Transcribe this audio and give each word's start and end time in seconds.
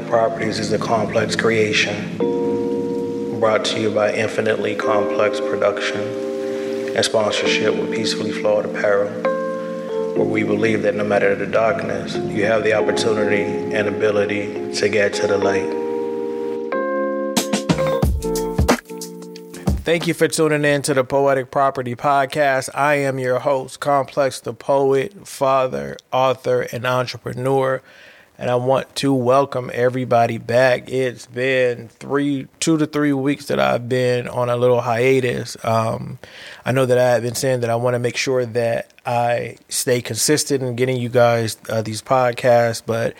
Properties 0.00 0.58
is 0.58 0.72
a 0.72 0.78
complex 0.78 1.36
creation 1.36 2.16
brought 3.38 3.64
to 3.66 3.80
you 3.80 3.90
by 3.90 4.14
Infinitely 4.14 4.74
Complex 4.74 5.40
Production 5.40 6.00
and 6.96 7.04
sponsorship 7.04 7.74
with 7.74 7.92
Peacefully 7.92 8.30
Flawed 8.30 8.64
Apparel, 8.64 9.10
where 10.14 10.24
we 10.24 10.44
believe 10.44 10.82
that 10.82 10.94
no 10.94 11.04
matter 11.04 11.34
the 11.34 11.46
darkness, 11.46 12.14
you 12.14 12.46
have 12.46 12.64
the 12.64 12.72
opportunity 12.72 13.42
and 13.74 13.88
ability 13.88 14.72
to 14.74 14.88
get 14.88 15.12
to 15.14 15.26
the 15.26 15.36
light. 15.36 15.82
Thank 19.84 20.06
you 20.06 20.14
for 20.14 20.28
tuning 20.28 20.64
in 20.64 20.80
to 20.82 20.94
the 20.94 21.04
Poetic 21.04 21.50
Property 21.50 21.94
Podcast. 21.94 22.70
I 22.74 22.94
am 22.94 23.18
your 23.18 23.40
host, 23.40 23.80
Complex 23.80 24.40
the 24.40 24.54
Poet, 24.54 25.26
father, 25.26 25.96
author, 26.12 26.62
and 26.72 26.86
entrepreneur. 26.86 27.82
And 28.38 28.50
I 28.50 28.54
want 28.56 28.96
to 28.96 29.12
welcome 29.12 29.70
everybody 29.72 30.38
back. 30.38 30.90
It's 30.90 31.26
been 31.26 31.88
three, 31.88 32.48
two 32.60 32.78
to 32.78 32.86
three 32.86 33.12
weeks 33.12 33.46
that 33.46 33.60
I've 33.60 33.88
been 33.88 34.26
on 34.26 34.48
a 34.48 34.56
little 34.56 34.80
hiatus. 34.80 35.56
Um, 35.64 36.18
I 36.64 36.72
know 36.72 36.86
that 36.86 36.98
I've 36.98 37.22
been 37.22 37.34
saying 37.34 37.60
that 37.60 37.70
I 37.70 37.76
want 37.76 37.94
to 37.94 37.98
make 37.98 38.16
sure 38.16 38.44
that 38.46 38.92
I 39.04 39.58
stay 39.68 40.00
consistent 40.00 40.62
in 40.62 40.76
getting 40.76 40.96
you 40.96 41.10
guys 41.10 41.58
uh, 41.68 41.82
these 41.82 42.00
podcasts, 42.00 42.82
but 42.84 43.14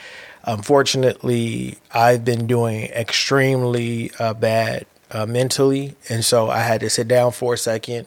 unfortunately, 0.44 1.78
I've 1.92 2.24
been 2.24 2.46
doing 2.46 2.86
extremely 2.86 4.10
uh, 4.18 4.34
bad 4.34 4.86
uh, 5.10 5.26
mentally, 5.26 5.94
and 6.08 6.24
so 6.24 6.48
I 6.48 6.60
had 6.60 6.80
to 6.80 6.90
sit 6.90 7.06
down 7.06 7.32
for 7.32 7.54
a 7.54 7.58
second 7.58 8.06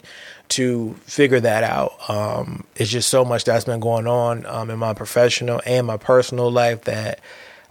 to 0.49 0.94
figure 1.04 1.40
that 1.40 1.63
out. 1.63 2.09
Um, 2.09 2.63
it's 2.76 2.90
just 2.90 3.09
so 3.09 3.26
much 3.26 3.45
that's 3.45 3.66
been 3.66 3.80
going 3.80 4.08
on 4.08 4.45
um, 4.45 4.70
in 4.70 4.80
my 4.80 4.94
professional 4.94 5.62
and 5.66 5.88
my 5.88 5.98
personal 5.98 6.52
life 6.52 6.84
that 6.84 7.20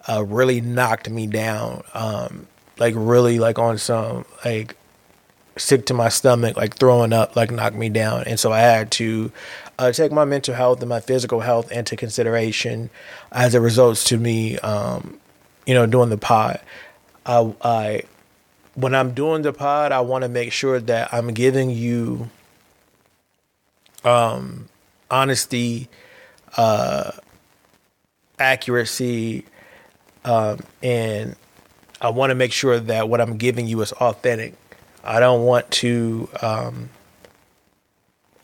uh, 0.08 0.24
really 0.24 0.60
knocked 0.60 1.08
me 1.08 1.26
down. 1.26 1.82
Um, 1.94 2.46
like 2.78 2.94
really, 2.96 3.38
like 3.38 3.58
on 3.58 3.78
some 3.78 4.24
like 4.44 4.76
sick 5.56 5.86
to 5.86 5.94
my 5.94 6.08
stomach, 6.08 6.56
like 6.56 6.76
throwing 6.76 7.12
up, 7.12 7.36
like 7.36 7.50
knocked 7.50 7.76
me 7.76 7.88
down, 7.88 8.24
and 8.24 8.38
so 8.38 8.52
I 8.52 8.60
had 8.60 8.90
to. 8.92 9.32
Uh, 9.76 9.90
take 9.90 10.12
my 10.12 10.24
mental 10.24 10.54
health 10.54 10.78
and 10.82 10.88
my 10.88 11.00
physical 11.00 11.40
health 11.40 11.72
into 11.72 11.96
consideration 11.96 12.88
as 13.32 13.56
it 13.56 13.58
results 13.58 14.04
to 14.04 14.16
me, 14.16 14.56
um, 14.60 15.18
you 15.66 15.74
know, 15.74 15.84
doing 15.84 16.10
the 16.10 16.16
pod. 16.16 16.60
I, 17.26 17.52
I 17.60 18.02
when 18.74 18.94
I'm 18.94 19.14
doing 19.14 19.42
the 19.42 19.52
pod, 19.52 19.92
I 19.92 20.00
want 20.00 20.22
to 20.22 20.28
make 20.28 20.52
sure 20.52 20.80
that 20.80 21.12
I'm 21.12 21.28
giving 21.34 21.70
you 21.70 22.30
um, 24.04 24.68
honesty, 25.10 25.88
uh, 26.56 27.12
accuracy, 28.38 29.44
um, 30.24 30.60
and 30.82 31.36
I 32.00 32.10
want 32.10 32.30
to 32.30 32.34
make 32.34 32.52
sure 32.52 32.78
that 32.78 33.08
what 33.08 33.20
I'm 33.20 33.36
giving 33.36 33.66
you 33.66 33.80
is 33.82 33.92
authentic. 33.92 34.54
I 35.02 35.20
don't 35.20 35.44
want 35.44 35.70
to 35.72 36.28
um, 36.40 36.90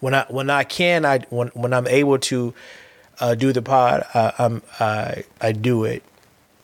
when 0.01 0.15
I 0.15 0.27
when 0.29 0.51
I 0.51 0.65
can 0.65 1.05
I 1.05 1.21
when 1.31 1.49
when 1.49 1.73
I'm 1.73 1.87
able 1.87 2.19
to 2.19 2.55
uh, 3.19 3.35
do 3.35 3.53
the 3.53 3.63
pod 3.63 4.05
I, 4.15 4.33
I'm 4.39 4.63
I 4.79 5.25
I 5.41 5.53
do 5.53 5.85
it. 5.85 6.03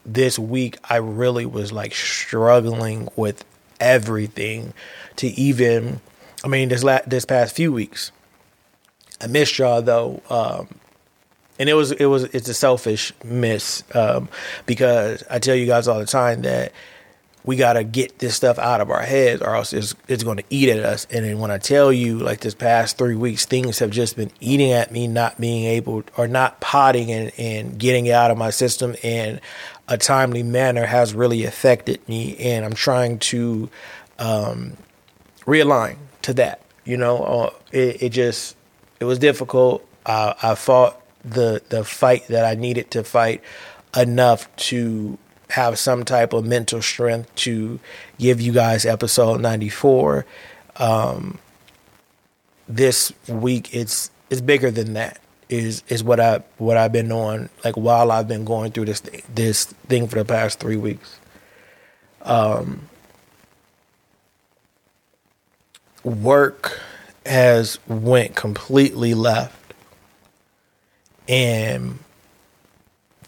This 0.05 0.39
week 0.39 0.79
I 0.89 0.97
really 0.97 1.47
was 1.47 1.73
like 1.73 1.95
struggling 1.95 3.09
with 3.17 3.45
everything 3.81 4.73
to 5.17 5.29
even 5.29 6.01
I 6.45 6.49
mean 6.49 6.69
this 6.69 6.83
la- 6.83 7.01
this 7.07 7.25
past 7.25 7.55
few 7.55 7.73
weeks. 7.73 8.13
I 9.21 9.27
missed 9.27 9.59
y'all 9.59 9.83
though. 9.83 10.23
Um, 10.29 10.69
and 11.59 11.69
it 11.69 11.75
was 11.75 11.93
it 11.93 12.07
was 12.07 12.25
it's 12.25 12.49
a 12.49 12.55
selfish 12.55 13.13
miss 13.25 13.83
um, 13.95 14.29
because 14.67 15.25
I 15.31 15.39
tell 15.39 15.55
you 15.55 15.67
guys 15.67 15.89
all 15.89 15.99
the 15.99 16.07
time 16.07 16.43
that 16.43 16.73
we 17.47 17.55
gotta 17.55 17.85
get 17.85 18.19
this 18.19 18.35
stuff 18.35 18.59
out 18.59 18.81
of 18.81 18.91
our 18.91 19.03
heads 19.03 19.41
or 19.41 19.55
else 19.55 19.73
it's, 19.73 19.95
it's 20.09 20.25
to 20.25 20.43
eat 20.51 20.69
at 20.69 20.81
us. 20.81 21.07
And 21.11 21.25
then 21.25 21.39
when 21.39 21.53
I 21.53 21.59
tell 21.59 21.93
you 21.93 22.19
like 22.19 22.41
this 22.41 22.55
past 22.55 22.99
three 22.99 23.15
weeks, 23.15 23.47
things 23.47 23.79
have 23.79 23.91
just 23.91 24.17
been 24.17 24.33
eating 24.41 24.73
at 24.73 24.91
me, 24.91 25.07
not 25.07 25.41
being 25.41 25.65
able 25.65 26.03
or 26.17 26.27
not 26.27 26.61
potting 26.61 27.11
and, 27.13 27.31
and 27.39 27.79
getting 27.79 28.07
it 28.07 28.13
out 28.13 28.33
of 28.33 28.37
my 28.37 28.51
system 28.51 28.97
in 29.03 29.41
a 29.87 29.97
timely 29.97 30.43
manner 30.43 30.85
has 30.85 31.15
really 31.15 31.45
affected 31.45 32.07
me. 32.09 32.37
And 32.39 32.65
I'm 32.65 32.75
trying 32.75 33.21
to 33.21 33.71
um, 34.19 34.77
realign 35.47 35.99
to 36.23 36.35
that. 36.35 36.63
You 36.85 36.97
know, 36.97 37.19
uh, 37.19 37.51
it, 37.71 38.03
it, 38.03 38.09
just 38.11 38.56
it 39.01 39.05
was 39.05 39.19
difficult. 39.19 39.87
I, 40.05 40.35
I 40.43 40.55
fought 40.55 41.01
the 41.25 41.63
the 41.69 41.85
fight 41.85 42.29
that 42.29 42.45
I 42.45 42.55
needed 42.55 42.91
to 42.93 43.05
fight 43.05 43.43
enough 43.97 44.55
to 44.57 45.19
have 45.51 45.79
some 45.79 46.05
type 46.05 46.33
of 46.33 46.45
mental 46.45 46.83
strength 46.83 47.35
to 47.37 47.79
give 48.19 48.41
you 48.41 48.53
guys 48.53 48.85
episode 48.85 49.41
94 49.41 50.27
um, 50.77 51.39
this 52.69 53.13
week 53.29 53.75
it's 53.75 54.11
it's 54.29 54.41
bigger 54.41 54.71
than 54.71 54.95
that 54.95 55.21
is 55.49 55.83
is 55.89 56.03
what 56.03 56.19
I 56.19 56.43
what 56.59 56.77
I've 56.77 56.93
been 56.93 57.13
on 57.13 57.49
like 57.65 57.77
while 57.77 58.11
I've 58.11 58.29
been 58.29 58.45
going 58.45 58.73
through 58.73 58.87
this 58.87 59.03
this 59.33 59.65
thing 59.65 60.09
for 60.09 60.17
the 60.17 60.25
past 60.25 60.59
3 60.61 60.77
weeks 60.77 61.19
um, 62.23 62.89
work 66.03 66.81
has 67.27 67.79
went 67.87 68.37
completely 68.37 69.15
left 69.15 69.75
and 71.29 71.99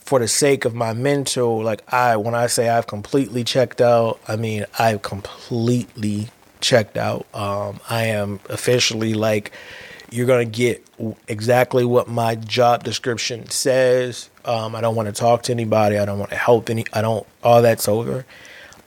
for 0.09 0.19
the 0.19 0.29
sake 0.29 0.65
of 0.65 0.75
my 0.75 0.95
mental, 0.95 1.63
like 1.63 1.83
I, 1.93 2.17
when 2.17 2.35
I 2.35 2.47
say 2.47 2.69
I've 2.71 2.87
completely 2.87 3.45
checked 3.45 3.83
out, 3.83 4.19
I 4.27 4.37
mean 4.37 4.65
I've 4.79 5.03
completely 5.03 6.29
checked 6.61 6.97
out. 6.97 7.27
Um, 7.35 7.81
I 7.91 8.05
am 8.05 8.41
officially 8.49 9.13
like, 9.13 9.53
you're 10.11 10.27
gonna 10.27 10.47
get 10.47 10.83
exactly 11.27 11.85
what 11.85 12.09
my 12.09 12.37
job 12.37 12.85
description 12.85 13.51
says. 13.51 14.31
Um, 14.47 14.75
I 14.75 14.81
don't 14.81 14.97
want 14.97 15.09
to 15.09 15.13
talk 15.13 15.43
to 15.45 15.53
anybody. 15.53 15.99
I 15.99 16.07
don't 16.07 16.19
want 16.19 16.31
to 16.31 16.37
help 16.37 16.71
any. 16.71 16.87
I 16.95 17.03
don't. 17.03 17.27
All 17.43 17.61
that's 17.61 17.87
over. 17.87 18.25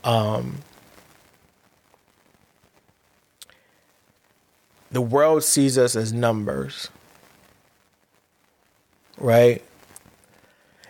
Um, 0.03 0.57
the 4.91 5.01
world 5.01 5.43
sees 5.43 5.77
us 5.77 5.95
as 5.95 6.11
numbers, 6.11 6.89
right? 9.17 9.63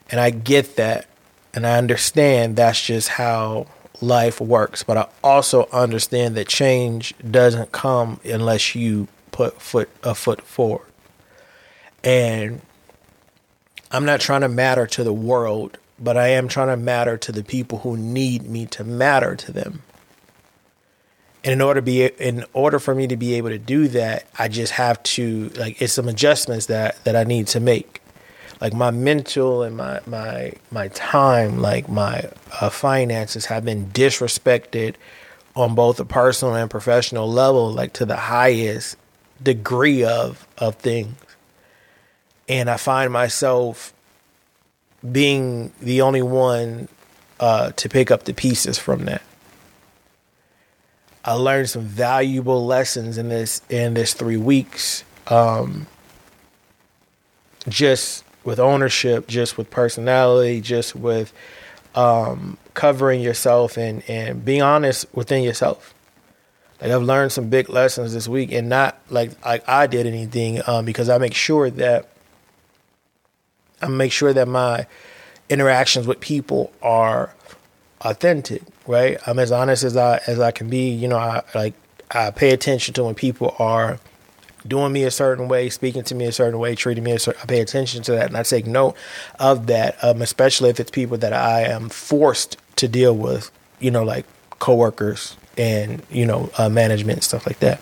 And 0.10 0.20
I 0.20 0.30
get 0.30 0.76
that. 0.78 1.08
And 1.54 1.68
I 1.68 1.78
understand 1.78 2.56
that's 2.56 2.82
just 2.86 3.10
how 3.10 3.68
life 4.02 4.40
works. 4.42 4.84
But 4.84 4.98
I 4.98 5.08
also 5.24 5.68
understand 5.72 6.36
that 6.36 6.48
change 6.48 7.14
doesn't 7.30 7.72
come 7.72 8.20
unless 8.24 8.74
you 8.76 9.08
put 9.32 9.62
foot 9.62 9.90
a 10.04 10.16
foot 10.16 10.42
forward. 10.42 10.88
And 12.04 12.62
I'm 13.92 14.06
not 14.06 14.22
trying 14.22 14.42
to 14.42 14.48
matter 14.48 14.88
to 14.88 15.04
the 15.04 15.14
world, 15.14 15.78
but 16.00 16.18
I 16.18 16.30
am 16.30 16.48
trying 16.48 16.70
to 16.70 16.78
matter 16.78 17.18
to 17.18 17.32
the 17.32 17.44
people 17.44 17.80
who 17.80 17.98
need 17.98 18.44
me 18.44 18.66
to 18.68 18.84
matter 18.84 19.36
to 19.36 19.52
them. 19.52 19.84
And 21.44 21.54
in 21.54 21.62
order 21.62 21.80
to 21.80 21.86
be 21.86 22.06
in 22.06 22.46
order 22.54 22.78
for 22.80 22.94
me 22.94 23.08
to 23.08 23.18
be 23.18 23.34
able 23.36 23.50
to 23.50 23.58
do 23.58 23.88
that, 23.90 24.26
I 24.38 24.48
just 24.48 24.74
have 24.74 25.02
to 25.04 25.50
like 25.50 25.82
it's 25.82 25.94
some 25.94 26.08
adjustments 26.08 26.68
that 26.68 27.04
that 27.04 27.16
I 27.16 27.24
need 27.24 27.48
to 27.48 27.60
make 27.60 28.02
like 28.62 28.74
my 28.74 28.92
mental 28.92 29.64
and 29.64 29.76
my 29.76 30.00
my 30.06 30.54
my 30.70 30.88
time, 30.90 31.58
like 31.58 31.90
my 31.90 32.30
uh, 32.62 32.70
finances 32.70 33.46
have 33.48 33.66
been 33.66 33.88
disrespected 33.88 34.96
on 35.56 35.74
both 35.76 36.00
a 36.00 36.06
personal 36.06 36.54
and 36.54 36.70
professional 36.70 37.30
level, 37.30 37.72
like 37.72 37.94
to 37.94 38.06
the 38.06 38.16
highest 38.16 38.98
degree 39.42 40.04
of 40.04 40.48
of 40.60 40.76
things. 40.76 41.16
And 42.48 42.70
I 42.70 42.78
find 42.78 43.12
myself 43.12 43.94
being 45.12 45.72
the 45.82 46.02
only 46.02 46.22
one 46.22 46.88
uh, 47.40 47.72
to 47.72 47.90
pick 47.90 48.12
up 48.12 48.26
the 48.26 48.34
pieces 48.34 48.78
from 48.78 49.06
that. 49.06 49.24
I 51.24 51.34
learned 51.34 51.70
some 51.70 51.84
valuable 51.84 52.66
lessons 52.66 53.18
in 53.18 53.30
this 53.30 53.62
in 53.70 53.94
this 53.94 54.14
three 54.14 54.38
weeks. 54.38 55.04
Um, 55.28 55.88
just 57.70 58.24
with 58.44 58.60
ownership, 58.60 59.28
just 59.28 59.58
with 59.58 59.70
personality, 59.70 60.62
just 60.62 60.96
with 60.96 61.32
um, 61.96 62.58
covering 62.74 63.22
yourself 63.22 63.78
and, 63.78 64.04
and 64.10 64.44
being 64.44 64.62
honest 64.62 65.06
within 65.14 65.44
yourself. 65.44 65.94
Like 66.82 66.92
I've 66.92 67.04
learned 67.04 67.32
some 67.32 67.50
big 67.50 67.70
lessons 67.70 68.14
this 68.14 68.28
week, 68.28 68.52
and 68.52 68.68
not 68.68 69.00
like 69.10 69.32
like 69.46 69.68
I 69.70 69.86
did 69.86 70.08
anything 70.08 70.62
um, 70.68 70.86
because 70.86 71.10
I 71.10 71.20
make 71.20 71.36
sure 71.36 71.70
that 71.70 72.10
I 73.82 73.88
make 73.88 74.12
sure 74.12 74.34
that 74.34 74.48
my 74.48 74.88
interactions 75.50 76.08
with 76.08 76.20
people 76.20 76.72
are 76.82 77.36
authentic. 78.02 78.64
Right, 78.88 79.20
I'm 79.28 79.38
as 79.40 79.52
honest 79.52 79.84
as 79.84 79.96
I 79.96 80.22
as 80.28 80.40
I 80.40 80.52
can 80.52 80.70
be. 80.70 80.90
You 80.90 81.08
know, 81.08 81.18
I 81.18 81.44
like 81.54 81.74
I 82.10 82.32
pay 82.32 82.52
attention 82.52 82.94
to 82.96 83.04
when 83.04 83.16
people 83.16 83.56
are 83.60 84.00
doing 84.68 84.92
me 84.94 85.04
a 85.04 85.12
certain 85.12 85.48
way, 85.48 85.70
speaking 85.70 86.04
to 86.04 86.16
me 86.16 86.26
a 86.26 86.32
certain 86.32 86.60
way, 86.60 86.76
treating 86.76 87.04
me 87.04 87.12
a 87.12 87.20
certain, 87.20 87.42
I 87.42 87.46
pay 87.46 87.62
attention 87.62 88.04
to 88.04 88.12
that 88.14 88.28
and 88.28 88.38
I 88.38 88.44
take 88.44 88.68
note 88.68 88.96
of 89.40 89.68
that, 89.68 90.02
um, 90.04 90.22
especially 90.22 90.70
if 90.70 90.80
it's 90.80 90.92
people 90.92 91.18
that 91.18 91.34
I 91.34 91.62
am 91.62 91.90
forced 91.90 92.58
to 92.78 92.88
deal 92.88 93.16
with, 93.16 93.52
you 93.80 93.92
know, 93.92 94.04
like 94.04 94.26
coworkers 94.60 95.36
and, 95.58 96.04
you 96.10 96.26
know, 96.26 96.52
uh, 96.58 96.70
management 96.70 97.18
and 97.18 97.24
stuff 97.24 97.48
like 97.48 97.60
that. 97.60 97.82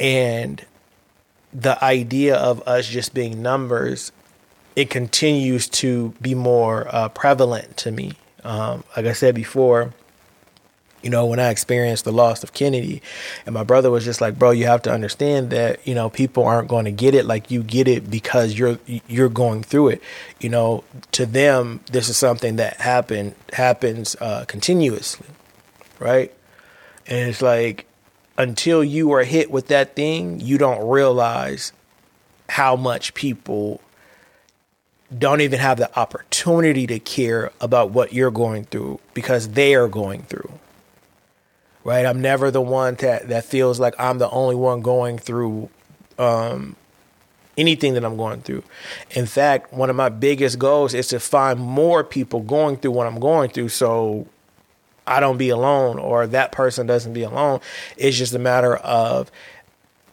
And 0.00 0.64
the 1.52 1.82
idea 1.84 2.36
of 2.36 2.66
us 2.66 2.88
just 2.88 3.14
being 3.14 3.40
numbers, 3.40 4.10
it 4.74 4.90
continues 4.90 5.68
to 5.68 6.14
be 6.20 6.34
more 6.34 6.88
uh, 6.90 7.08
prevalent 7.10 7.76
to 7.78 7.92
me. 7.92 8.14
Um, 8.44 8.84
like 8.96 9.06
I 9.06 9.12
said 9.12 9.34
before, 9.34 9.92
you 11.02 11.10
know, 11.10 11.26
when 11.26 11.38
I 11.38 11.50
experienced 11.50 12.04
the 12.04 12.12
loss 12.12 12.42
of 12.42 12.54
Kennedy, 12.54 13.02
and 13.44 13.54
my 13.54 13.62
brother 13.62 13.90
was 13.90 14.04
just 14.04 14.22
like, 14.22 14.38
"Bro, 14.38 14.52
you 14.52 14.66
have 14.66 14.80
to 14.82 14.92
understand 14.92 15.50
that 15.50 15.86
you 15.86 15.94
know 15.94 16.08
people 16.08 16.44
aren't 16.44 16.66
going 16.68 16.86
to 16.86 16.90
get 16.90 17.14
it 17.14 17.26
like 17.26 17.50
you 17.50 17.62
get 17.62 17.86
it 17.86 18.10
because 18.10 18.58
you're 18.58 18.78
you're 19.06 19.28
going 19.28 19.62
through 19.62 19.88
it. 19.88 20.02
You 20.40 20.48
know, 20.48 20.84
to 21.12 21.26
them, 21.26 21.80
this 21.92 22.08
is 22.08 22.16
something 22.16 22.56
that 22.56 22.78
happen 22.78 23.34
happens 23.52 24.16
uh, 24.18 24.46
continuously, 24.46 25.28
right? 25.98 26.32
And 27.06 27.28
it's 27.28 27.42
like 27.42 27.86
until 28.38 28.82
you 28.82 29.12
are 29.12 29.24
hit 29.24 29.50
with 29.50 29.68
that 29.68 29.94
thing, 29.94 30.40
you 30.40 30.56
don't 30.56 30.88
realize 30.88 31.72
how 32.48 32.76
much 32.76 33.12
people 33.12 33.80
don't 35.18 35.40
even 35.40 35.60
have 35.60 35.78
the 35.78 35.96
opportunity 35.98 36.86
to 36.86 36.98
care 36.98 37.52
about 37.60 37.90
what 37.90 38.12
you're 38.12 38.30
going 38.30 38.64
through 38.64 39.00
because 39.12 39.50
they 39.50 39.74
are 39.74 39.88
going 39.88 40.22
through 40.22 40.50
right? 41.84 42.06
I'm 42.06 42.20
never 42.20 42.50
the 42.50 42.62
one 42.62 42.94
that 42.96 43.28
that 43.28 43.44
feels 43.44 43.78
like 43.78 43.94
I'm 43.98 44.18
the 44.18 44.30
only 44.30 44.56
one 44.56 44.80
going 44.80 45.18
through 45.18 45.68
um, 46.18 46.76
anything 47.56 47.94
that 47.94 48.04
I'm 48.04 48.16
going 48.16 48.40
through. 48.40 48.64
In 49.10 49.26
fact, 49.26 49.72
one 49.72 49.90
of 49.90 49.96
my 49.96 50.08
biggest 50.08 50.58
goals 50.58 50.94
is 50.94 51.08
to 51.08 51.20
find 51.20 51.60
more 51.60 52.02
people 52.02 52.40
going 52.40 52.78
through 52.78 52.92
what 52.92 53.06
I'm 53.06 53.20
going 53.20 53.50
through, 53.50 53.68
so 53.68 54.26
I 55.06 55.20
don't 55.20 55.36
be 55.36 55.50
alone 55.50 55.98
or 55.98 56.26
that 56.26 56.52
person 56.52 56.86
doesn't 56.86 57.12
be 57.12 57.22
alone. 57.22 57.60
It's 57.96 58.16
just 58.16 58.34
a 58.34 58.38
matter 58.38 58.76
of 58.76 59.30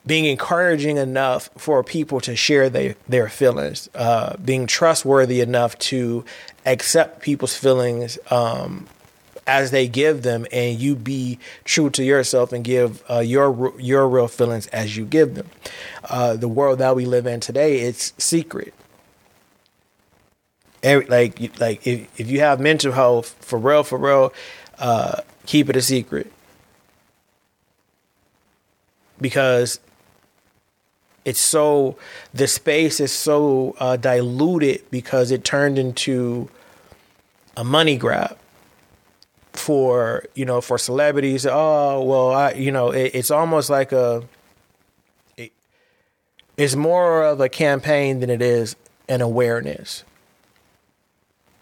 being 0.05 0.25
encouraging 0.25 0.97
enough 0.97 1.49
for 1.57 1.83
people 1.83 2.19
to 2.21 2.35
share 2.35 2.69
their 2.69 2.95
their 3.07 3.29
feelings, 3.29 3.89
uh, 3.95 4.35
being 4.37 4.67
trustworthy 4.67 5.41
enough 5.41 5.77
to 5.79 6.25
accept 6.65 7.21
people's 7.21 7.55
feelings 7.55 8.17
um, 8.29 8.87
as 9.45 9.71
they 9.71 9.87
give 9.87 10.23
them, 10.23 10.45
and 10.51 10.79
you 10.79 10.95
be 10.95 11.37
true 11.63 11.89
to 11.91 12.03
yourself 12.03 12.51
and 12.51 12.63
give 12.63 13.03
uh, 13.09 13.19
your 13.19 13.73
your 13.79 14.07
real 14.07 14.27
feelings 14.27 14.67
as 14.67 14.97
you 14.97 15.05
give 15.05 15.35
them. 15.35 15.49
Uh, 16.03 16.35
the 16.35 16.47
world 16.47 16.79
that 16.79 16.95
we 16.95 17.05
live 17.05 17.27
in 17.27 17.39
today, 17.39 17.81
it's 17.81 18.13
secret. 18.17 18.73
Every, 20.81 21.05
like 21.05 21.59
like 21.59 21.85
if 21.85 22.19
if 22.19 22.29
you 22.29 22.39
have 22.39 22.59
mental 22.59 22.91
health 22.91 23.35
for 23.39 23.59
real 23.59 23.83
for 23.83 23.99
real, 23.99 24.33
uh, 24.79 25.21
keep 25.45 25.69
it 25.69 25.75
a 25.75 25.81
secret 25.81 26.31
because 29.21 29.79
it's 31.25 31.39
so 31.39 31.97
the 32.33 32.47
space 32.47 32.99
is 32.99 33.11
so 33.11 33.75
uh, 33.79 33.95
diluted 33.97 34.83
because 34.89 35.31
it 35.31 35.43
turned 35.43 35.77
into 35.77 36.49
a 37.55 37.63
money 37.63 37.97
grab 37.97 38.37
for 39.53 40.23
you 40.33 40.45
know 40.45 40.61
for 40.61 40.77
celebrities. 40.77 41.45
Oh 41.45 42.01
well 42.03 42.31
i 42.31 42.53
you 42.53 42.71
know 42.71 42.91
it, 42.91 43.11
it's 43.13 43.31
almost 43.31 43.69
like 43.69 43.91
a 43.91 44.23
it, 45.37 45.51
it's 46.57 46.75
more 46.75 47.23
of 47.23 47.39
a 47.39 47.49
campaign 47.49 48.19
than 48.19 48.29
it 48.29 48.41
is 48.41 48.75
an 49.07 49.21
awareness. 49.21 50.03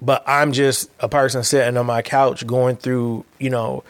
But 0.02 0.24
i'm 0.26 0.54
just 0.54 0.90
a 1.00 1.10
person 1.10 1.44
sitting 1.44 1.76
on 1.76 1.86
my 1.86 2.02
couch 2.02 2.48
going 2.48 2.78
through 2.78 3.26
you 3.40 3.50
know 3.50 3.84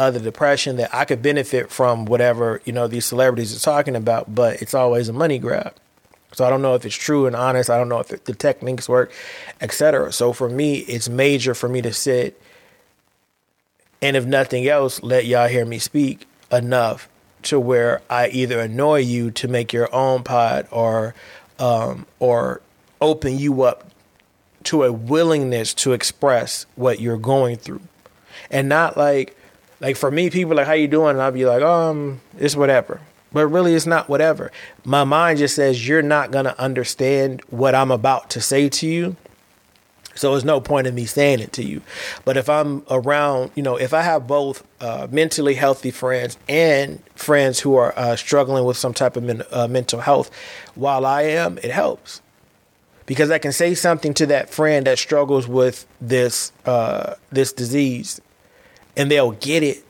other 0.00 0.18
depression 0.18 0.76
that 0.76 0.92
i 0.94 1.04
could 1.04 1.22
benefit 1.22 1.70
from 1.70 2.04
whatever 2.04 2.60
you 2.64 2.72
know 2.72 2.88
these 2.88 3.04
celebrities 3.04 3.54
are 3.54 3.60
talking 3.60 3.96
about 3.96 4.34
but 4.34 4.60
it's 4.62 4.74
always 4.74 5.08
a 5.08 5.12
money 5.12 5.38
grab 5.38 5.74
so 6.32 6.44
I 6.44 6.50
don't 6.50 6.62
know 6.62 6.76
if 6.76 6.86
it's 6.86 6.94
true 6.94 7.26
and 7.26 7.34
honest. 7.34 7.68
I 7.70 7.76
don't 7.76 7.88
know 7.88 7.98
if 7.98 8.12
it, 8.12 8.26
the 8.26 8.34
techniques 8.34 8.88
work, 8.88 9.10
etc. 9.60 10.12
So 10.12 10.32
for 10.32 10.48
me, 10.48 10.76
it's 10.76 11.08
major 11.08 11.56
for 11.56 11.68
me 11.68 11.82
to 11.82 11.92
sit 11.92 12.40
and 14.02 14.16
if 14.16 14.24
nothing 14.24 14.66
else, 14.66 15.02
let 15.02 15.26
y'all 15.26 15.48
hear 15.48 15.64
me 15.64 15.78
speak 15.78 16.26
enough 16.50 17.08
to 17.42 17.60
where 17.60 18.02
I 18.08 18.28
either 18.28 18.60
annoy 18.60 19.00
you 19.00 19.30
to 19.32 19.48
make 19.48 19.72
your 19.72 19.94
own 19.94 20.22
pod 20.22 20.66
or 20.70 21.14
um, 21.58 22.06
or 22.18 22.62
open 23.00 23.38
you 23.38 23.62
up 23.62 23.90
to 24.64 24.84
a 24.84 24.92
willingness 24.92 25.72
to 25.74 25.92
express 25.92 26.66
what 26.76 27.00
you're 27.00 27.18
going 27.18 27.56
through, 27.56 27.82
and 28.50 28.68
not 28.68 28.96
like 28.96 29.36
like 29.80 29.96
for 29.96 30.10
me, 30.10 30.30
people 30.30 30.56
like 30.56 30.66
how 30.66 30.72
you 30.72 30.88
doing, 30.88 31.10
and 31.10 31.22
I'll 31.22 31.32
be 31.32 31.46
like, 31.46 31.62
um, 31.62 32.20
it's 32.38 32.56
whatever. 32.56 33.00
But 33.32 33.46
really, 33.46 33.74
it's 33.74 33.86
not 33.86 34.08
whatever. 34.08 34.50
My 34.84 35.04
mind 35.04 35.38
just 35.38 35.54
says 35.54 35.86
you're 35.86 36.02
not 36.02 36.30
gonna 36.30 36.54
understand 36.58 37.42
what 37.48 37.74
I'm 37.74 37.90
about 37.90 38.30
to 38.30 38.40
say 38.40 38.68
to 38.68 38.86
you 38.86 39.16
so 40.14 40.32
there's 40.32 40.44
no 40.44 40.60
point 40.60 40.86
in 40.86 40.94
me 40.94 41.06
saying 41.06 41.40
it 41.40 41.52
to 41.54 41.64
you. 41.64 41.82
But 42.24 42.36
if 42.36 42.48
I'm 42.48 42.82
around, 42.90 43.52
you 43.54 43.62
know, 43.62 43.76
if 43.76 43.94
I 43.94 44.02
have 44.02 44.26
both 44.26 44.62
uh, 44.80 45.06
mentally 45.10 45.54
healthy 45.54 45.90
friends 45.90 46.36
and 46.48 47.02
friends 47.14 47.60
who 47.60 47.76
are 47.76 47.94
uh, 47.96 48.16
struggling 48.16 48.64
with 48.64 48.76
some 48.76 48.92
type 48.92 49.16
of 49.16 49.22
men- 49.22 49.44
uh, 49.50 49.68
mental 49.68 50.00
health, 50.00 50.30
while 50.74 51.06
I 51.06 51.22
am, 51.22 51.58
it 51.58 51.70
helps 51.70 52.20
because 53.06 53.30
I 53.30 53.38
can 53.38 53.52
say 53.52 53.74
something 53.74 54.12
to 54.14 54.26
that 54.26 54.50
friend 54.50 54.86
that 54.86 54.98
struggles 54.98 55.48
with 55.48 55.86
this 56.00 56.52
uh, 56.66 57.14
this 57.30 57.52
disease, 57.52 58.20
and 58.96 59.10
they'll 59.10 59.32
get 59.32 59.62
it, 59.62 59.84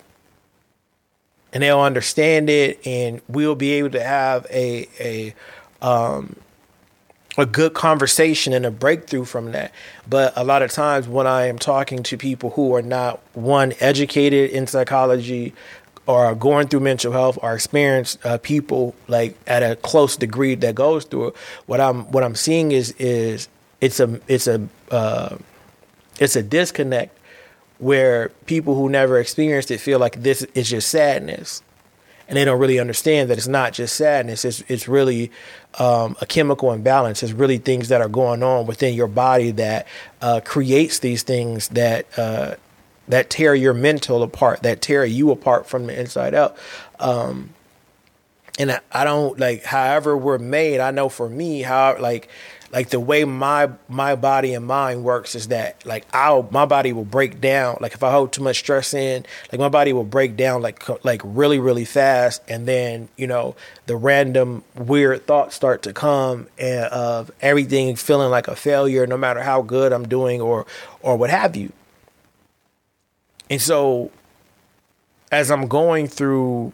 and 1.52 1.62
they'll 1.62 1.80
understand 1.80 2.50
it, 2.50 2.86
and 2.86 3.20
we'll 3.28 3.54
be 3.54 3.72
able 3.72 3.90
to 3.90 4.02
have 4.02 4.46
a 4.50 4.88
a 5.00 5.34
um, 5.84 6.36
a 7.38 7.46
good 7.46 7.74
conversation 7.74 8.52
and 8.52 8.66
a 8.66 8.70
breakthrough 8.70 9.24
from 9.24 9.52
that. 9.52 9.72
But 10.08 10.32
a 10.36 10.44
lot 10.44 10.62
of 10.62 10.70
times 10.70 11.08
when 11.08 11.26
I 11.26 11.46
am 11.46 11.58
talking 11.58 12.02
to 12.04 12.16
people 12.16 12.50
who 12.50 12.74
are 12.74 12.82
not 12.82 13.20
one 13.34 13.72
educated 13.80 14.50
in 14.50 14.66
psychology 14.66 15.54
or 16.06 16.24
are 16.24 16.34
going 16.34 16.68
through 16.68 16.80
mental 16.80 17.12
health 17.12 17.38
or 17.40 17.54
experienced 17.54 18.24
uh, 18.26 18.38
people 18.38 18.94
like 19.06 19.38
at 19.46 19.62
a 19.62 19.76
close 19.76 20.16
degree 20.16 20.54
that 20.56 20.74
goes 20.74 21.04
through 21.04 21.28
it, 21.28 21.36
what 21.66 21.80
I'm 21.80 22.10
what 22.10 22.24
I'm 22.24 22.34
seeing 22.34 22.72
is 22.72 22.92
is 22.98 23.48
it's 23.80 24.00
a 24.00 24.20
it's 24.26 24.46
a 24.46 24.68
uh, 24.90 25.36
it's 26.18 26.36
a 26.36 26.42
disconnect 26.42 27.16
where 27.80 28.28
people 28.46 28.74
who 28.74 28.88
never 28.88 29.18
experienced 29.18 29.70
it 29.70 29.78
feel 29.78 29.98
like 29.98 30.22
this 30.22 30.42
is 30.54 30.70
just 30.70 30.88
sadness 30.88 31.62
and 32.30 32.36
they 32.36 32.44
don't 32.44 32.60
really 32.60 32.78
understand 32.78 33.28
that 33.28 33.38
it's 33.38 33.48
not 33.48 33.72
just 33.72 33.96
sadness. 33.96 34.44
It's 34.44 34.62
it's 34.68 34.86
really 34.86 35.32
um, 35.80 36.16
a 36.20 36.26
chemical 36.26 36.72
imbalance. 36.72 37.24
It's 37.24 37.32
really 37.32 37.58
things 37.58 37.88
that 37.88 38.00
are 38.00 38.08
going 38.08 38.44
on 38.44 38.66
within 38.66 38.94
your 38.94 39.08
body 39.08 39.50
that 39.50 39.88
uh, 40.22 40.40
creates 40.44 41.00
these 41.00 41.24
things 41.24 41.66
that 41.70 42.06
uh, 42.16 42.54
that 43.08 43.30
tear 43.30 43.52
your 43.56 43.74
mental 43.74 44.22
apart, 44.22 44.62
that 44.62 44.80
tear 44.80 45.04
you 45.04 45.32
apart 45.32 45.66
from 45.66 45.88
the 45.88 46.00
inside 46.00 46.32
out. 46.32 46.56
Um, 47.00 47.50
and 48.60 48.70
I, 48.70 48.80
I 48.92 49.02
don't 49.02 49.36
like, 49.40 49.64
however 49.64 50.16
we're 50.16 50.38
made. 50.38 50.78
I 50.78 50.92
know 50.92 51.08
for 51.08 51.28
me, 51.28 51.62
how 51.62 51.96
like 51.98 52.28
like 52.72 52.90
the 52.90 53.00
way 53.00 53.24
my 53.24 53.70
my 53.88 54.14
body 54.14 54.54
and 54.54 54.64
mind 54.64 55.02
works 55.02 55.34
is 55.34 55.48
that 55.48 55.84
like 55.84 56.06
I'll 56.12 56.48
my 56.50 56.66
body 56.66 56.92
will 56.92 57.04
break 57.04 57.40
down. 57.40 57.78
Like 57.80 57.94
if 57.94 58.02
I 58.02 58.12
hold 58.12 58.32
too 58.32 58.42
much 58.42 58.58
stress 58.58 58.94
in 58.94 59.26
like 59.50 59.58
my 59.58 59.68
body 59.68 59.92
will 59.92 60.04
break 60.04 60.36
down 60.36 60.62
like 60.62 61.04
like 61.04 61.20
really 61.24 61.58
really 61.58 61.84
fast. 61.84 62.42
And 62.48 62.66
then 62.66 63.08
you 63.16 63.26
know 63.26 63.56
the 63.86 63.96
random 63.96 64.62
weird 64.76 65.26
thoughts 65.26 65.56
start 65.56 65.82
to 65.82 65.92
come 65.92 66.46
and 66.58 66.84
of 66.84 67.30
everything 67.40 67.96
feeling 67.96 68.30
like 68.30 68.46
a 68.46 68.54
failure 68.54 69.06
no 69.06 69.16
matter 69.16 69.42
how 69.42 69.62
good 69.62 69.92
I'm 69.92 70.06
doing 70.06 70.40
or 70.40 70.64
or 71.00 71.16
what 71.16 71.30
have 71.30 71.56
you. 71.56 71.72
And 73.48 73.60
so 73.60 74.12
as 75.32 75.50
I'm 75.50 75.66
going 75.66 76.06
through 76.06 76.72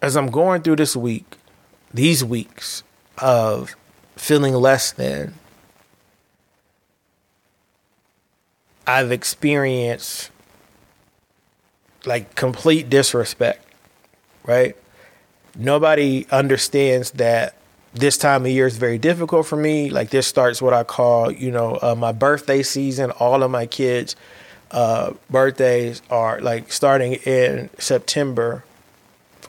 as 0.00 0.16
I'm 0.16 0.30
going 0.30 0.62
through 0.62 0.76
this 0.76 0.94
week 0.94 1.38
these 1.92 2.22
weeks 2.22 2.84
of 3.18 3.74
feeling 4.20 4.54
less 4.54 4.92
than. 4.92 5.34
I've 8.86 9.10
experienced 9.12 10.30
like 12.04 12.34
complete 12.34 12.90
disrespect, 12.90 13.64
right? 14.44 14.76
Nobody 15.56 16.26
understands 16.30 17.12
that 17.12 17.56
this 17.94 18.18
time 18.18 18.44
of 18.44 18.50
year 18.50 18.66
is 18.66 18.76
very 18.76 18.98
difficult 18.98 19.46
for 19.46 19.56
me. 19.56 19.90
Like 19.90 20.10
this 20.10 20.26
starts 20.26 20.60
what 20.60 20.74
I 20.74 20.84
call, 20.84 21.30
you 21.32 21.50
know, 21.50 21.78
uh, 21.80 21.94
my 21.94 22.12
birthday 22.12 22.62
season. 22.62 23.10
All 23.12 23.42
of 23.42 23.50
my 23.50 23.66
kids' 23.66 24.16
uh, 24.70 25.12
birthdays 25.30 26.02
are 26.10 26.40
like 26.40 26.72
starting 26.72 27.14
in 27.14 27.70
September 27.78 28.64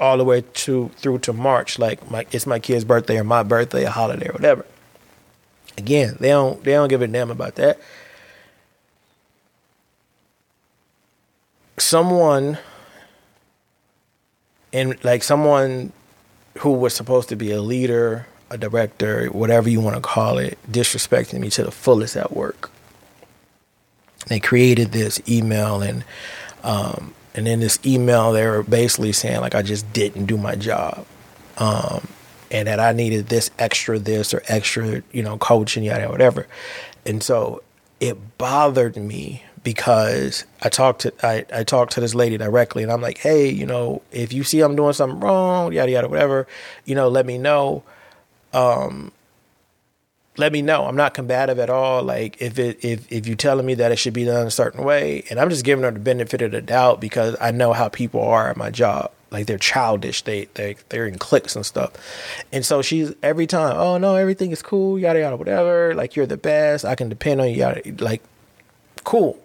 all 0.01 0.17
the 0.17 0.25
way 0.25 0.41
to 0.41 0.89
through 0.95 1.19
to 1.19 1.31
March, 1.31 1.77
like 1.79 2.09
my 2.09 2.25
it's 2.31 2.47
my 2.47 2.59
kid's 2.59 2.83
birthday 2.83 3.19
or 3.19 3.23
my 3.23 3.43
birthday, 3.43 3.85
a 3.85 3.91
holiday 3.91 4.27
or 4.27 4.33
whatever. 4.33 4.65
Again, 5.77 6.17
they 6.19 6.29
don't 6.29 6.61
they 6.63 6.71
don't 6.71 6.89
give 6.89 7.03
a 7.03 7.07
damn 7.07 7.29
about 7.29 7.55
that. 7.55 7.79
Someone 11.77 12.57
and 14.73 15.01
like 15.03 15.23
someone 15.23 15.93
who 16.59 16.71
was 16.71 16.93
supposed 16.93 17.29
to 17.29 17.35
be 17.35 17.51
a 17.51 17.61
leader, 17.61 18.27
a 18.49 18.57
director, 18.57 19.27
whatever 19.27 19.69
you 19.69 19.79
want 19.79 19.95
to 19.95 20.01
call 20.01 20.39
it, 20.39 20.57
disrespecting 20.69 21.39
me 21.39 21.49
to 21.51 21.63
the 21.63 21.71
fullest 21.71 22.17
at 22.17 22.35
work. 22.35 22.71
They 24.27 24.39
created 24.39 24.91
this 24.91 25.21
email 25.29 25.81
and 25.81 26.03
um, 26.63 27.13
and 27.33 27.47
in 27.47 27.59
this 27.59 27.79
email 27.85 28.31
they 28.31 28.45
were 28.45 28.63
basically 28.63 29.11
saying 29.11 29.41
like 29.41 29.55
I 29.55 29.61
just 29.61 29.91
didn't 29.93 30.25
do 30.25 30.37
my 30.37 30.55
job. 30.55 31.05
Um, 31.57 32.07
and 32.49 32.67
that 32.67 32.79
I 32.79 32.91
needed 32.91 33.27
this 33.27 33.49
extra 33.57 33.97
this 33.97 34.33
or 34.33 34.43
extra, 34.47 35.01
you 35.11 35.23
know, 35.23 35.37
coaching, 35.37 35.83
yada, 35.83 36.09
whatever. 36.09 36.47
And 37.05 37.23
so 37.23 37.63
it 37.99 38.37
bothered 38.37 38.97
me 38.97 39.43
because 39.63 40.45
I 40.61 40.69
talked 40.69 41.01
to 41.01 41.13
I, 41.23 41.45
I 41.53 41.63
talked 41.63 41.93
to 41.93 42.01
this 42.01 42.15
lady 42.15 42.37
directly 42.37 42.83
and 42.83 42.91
I'm 42.91 43.01
like, 43.01 43.19
hey, 43.19 43.49
you 43.49 43.65
know, 43.65 44.01
if 44.11 44.33
you 44.33 44.43
see 44.43 44.61
I'm 44.61 44.75
doing 44.75 44.93
something 44.93 45.19
wrong, 45.19 45.71
yada 45.71 45.91
yada, 45.91 46.09
whatever, 46.09 46.47
you 46.85 46.95
know, 46.95 47.07
let 47.07 47.25
me 47.25 47.37
know. 47.37 47.83
Um 48.53 49.11
let 50.41 50.51
me 50.51 50.61
know. 50.61 50.85
I'm 50.85 50.95
not 50.97 51.13
combative 51.13 51.59
at 51.59 51.69
all. 51.69 52.03
Like 52.03 52.41
if 52.41 52.59
it 52.59 52.83
if 52.83 53.09
if 53.11 53.27
you 53.27 53.35
telling 53.35 53.65
me 53.65 53.75
that 53.75 53.91
it 53.91 53.97
should 53.97 54.13
be 54.13 54.25
done 54.25 54.45
a 54.45 54.51
certain 54.51 54.83
way, 54.83 55.23
and 55.29 55.39
I'm 55.39 55.49
just 55.49 55.63
giving 55.63 55.83
her 55.83 55.91
the 55.91 55.99
benefit 55.99 56.41
of 56.41 56.51
the 56.51 56.61
doubt 56.61 56.99
because 56.99 57.37
I 57.39 57.51
know 57.51 57.71
how 57.71 57.87
people 57.87 58.21
are 58.21 58.49
at 58.49 58.57
my 58.57 58.69
job. 58.69 59.11
Like 59.29 59.45
they're 59.45 59.57
childish. 59.57 60.23
They 60.23 60.45
they 60.55 60.75
they're 60.89 61.07
in 61.07 61.17
cliques 61.17 61.55
and 61.55 61.65
stuff. 61.65 61.91
And 62.51 62.65
so 62.65 62.81
she's 62.81 63.13
every 63.23 63.47
time, 63.47 63.77
oh 63.77 63.97
no, 63.97 64.15
everything 64.15 64.51
is 64.51 64.61
cool, 64.61 64.99
yada 64.99 65.19
yada, 65.19 65.37
whatever. 65.37 65.93
Like 65.95 66.15
you're 66.17 66.25
the 66.25 66.37
best. 66.37 66.83
I 66.83 66.95
can 66.95 67.07
depend 67.07 67.39
on 67.39 67.49
you. 67.49 67.55
Yada 67.55 67.81
like 68.03 68.21
cool 69.03 69.39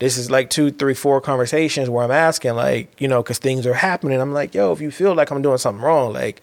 this 0.00 0.16
is 0.16 0.30
like 0.30 0.48
two, 0.48 0.70
three, 0.70 0.94
four 0.94 1.20
conversations 1.20 1.90
where 1.90 2.02
I'm 2.02 2.10
asking, 2.10 2.54
like, 2.54 2.98
you 2.98 3.06
know, 3.06 3.22
because 3.22 3.36
things 3.36 3.66
are 3.66 3.74
happening. 3.74 4.18
I'm 4.18 4.32
like, 4.32 4.54
yo, 4.54 4.72
if 4.72 4.80
you 4.80 4.90
feel 4.90 5.14
like 5.14 5.30
I'm 5.30 5.42
doing 5.42 5.58
something 5.58 5.84
wrong, 5.84 6.14
like, 6.14 6.40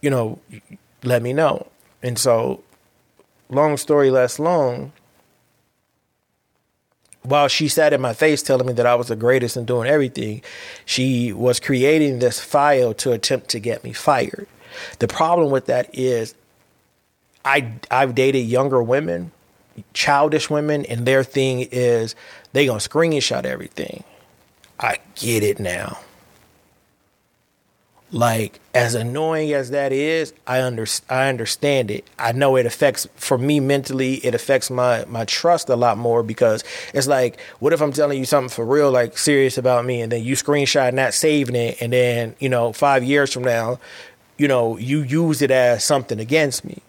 you 0.00 0.08
know, 0.08 0.38
let 1.02 1.20
me 1.20 1.34
know. 1.34 1.66
And 2.02 2.18
so, 2.18 2.64
long 3.48 3.76
story 3.76 4.10
less 4.10 4.38
long, 4.38 4.92
while 7.22 7.48
she 7.48 7.68
sat 7.68 7.92
in 7.92 8.00
my 8.00 8.12
face 8.12 8.42
telling 8.42 8.66
me 8.66 8.74
that 8.74 8.86
I 8.86 8.94
was 8.94 9.08
the 9.08 9.16
greatest 9.16 9.56
in 9.56 9.64
doing 9.64 9.88
everything, 9.88 10.42
she 10.84 11.32
was 11.32 11.58
creating 11.58 12.18
this 12.18 12.38
file 12.38 12.92
to 12.94 13.12
attempt 13.12 13.48
to 13.50 13.58
get 13.58 13.82
me 13.82 13.92
fired. 13.92 14.46
The 14.98 15.08
problem 15.08 15.50
with 15.50 15.66
that 15.66 15.88
is 15.92 16.34
I 17.44 17.72
I've 17.90 18.14
dated 18.14 18.46
younger 18.46 18.82
women, 18.82 19.32
childish 19.94 20.50
women, 20.50 20.84
and 20.86 21.06
their 21.06 21.24
thing 21.24 21.68
is 21.70 22.14
they 22.52 22.66
gonna 22.66 22.78
screenshot 22.78 23.44
everything. 23.44 24.04
I 24.78 24.98
get 25.14 25.42
it 25.42 25.58
now. 25.58 25.98
Like 28.14 28.60
as 28.72 28.94
annoying 28.94 29.52
as 29.54 29.70
that 29.70 29.90
is, 29.92 30.32
I 30.46 30.62
under 30.62 30.86
I 31.10 31.28
understand 31.28 31.90
it. 31.90 32.06
I 32.16 32.30
know 32.30 32.54
it 32.54 32.64
affects 32.64 33.08
for 33.16 33.36
me 33.36 33.58
mentally. 33.58 34.24
It 34.24 34.36
affects 34.36 34.70
my 34.70 35.04
my 35.06 35.24
trust 35.24 35.68
a 35.68 35.74
lot 35.74 35.98
more 35.98 36.22
because 36.22 36.62
it's 36.94 37.08
like, 37.08 37.40
what 37.58 37.72
if 37.72 37.82
I'm 37.82 37.92
telling 37.92 38.16
you 38.16 38.24
something 38.24 38.50
for 38.50 38.64
real, 38.64 38.92
like 38.92 39.18
serious 39.18 39.58
about 39.58 39.84
me, 39.84 40.00
and 40.00 40.12
then 40.12 40.22
you 40.22 40.36
screenshot 40.36 40.94
not 40.94 41.12
saving 41.12 41.56
it, 41.56 41.82
and 41.82 41.92
then 41.92 42.36
you 42.38 42.48
know 42.48 42.72
five 42.72 43.02
years 43.02 43.32
from 43.32 43.42
now, 43.42 43.80
you 44.38 44.46
know 44.46 44.76
you 44.76 45.02
use 45.02 45.42
it 45.42 45.50
as 45.50 45.82
something 45.82 46.20
against 46.20 46.64
me, 46.64 46.82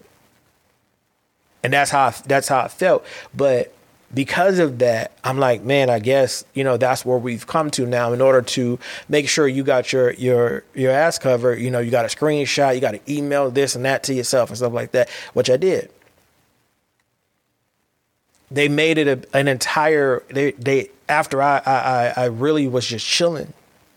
and 1.64 1.72
that's 1.72 1.90
how 1.90 2.06
I, 2.06 2.14
that's 2.26 2.46
how 2.46 2.60
I 2.60 2.68
felt. 2.68 3.04
But 3.34 3.75
because 4.14 4.58
of 4.58 4.78
that, 4.78 5.12
I'm 5.24 5.38
like, 5.38 5.62
man, 5.62 5.90
I 5.90 5.98
guess 5.98 6.44
you 6.54 6.64
know 6.64 6.76
that's 6.76 7.04
where 7.04 7.18
we've 7.18 7.46
come 7.46 7.70
to 7.72 7.86
now. 7.86 8.12
In 8.12 8.20
order 8.20 8.42
to 8.42 8.78
make 9.08 9.28
sure 9.28 9.48
you 9.48 9.64
got 9.64 9.92
your 9.92 10.12
your 10.12 10.64
your 10.74 10.92
ass 10.92 11.18
covered, 11.18 11.60
you 11.60 11.70
know, 11.70 11.80
you 11.80 11.90
got 11.90 12.04
a 12.04 12.08
screenshot, 12.08 12.74
you 12.74 12.80
got 12.80 12.92
to 12.92 13.12
email 13.12 13.50
this 13.50 13.74
and 13.74 13.84
that 13.84 14.04
to 14.04 14.14
yourself 14.14 14.50
and 14.50 14.58
stuff 14.58 14.72
like 14.72 14.92
that, 14.92 15.08
which 15.32 15.50
I 15.50 15.56
did. 15.56 15.90
They 18.50 18.68
made 18.68 18.96
it 18.98 19.08
a, 19.08 19.36
an 19.36 19.48
entire. 19.48 20.22
They 20.28 20.52
they 20.52 20.90
after 21.08 21.42
I 21.42 21.60
I 21.66 22.12
I 22.16 22.24
really 22.26 22.68
was 22.68 22.86
just 22.86 23.04
chilling, 23.04 23.52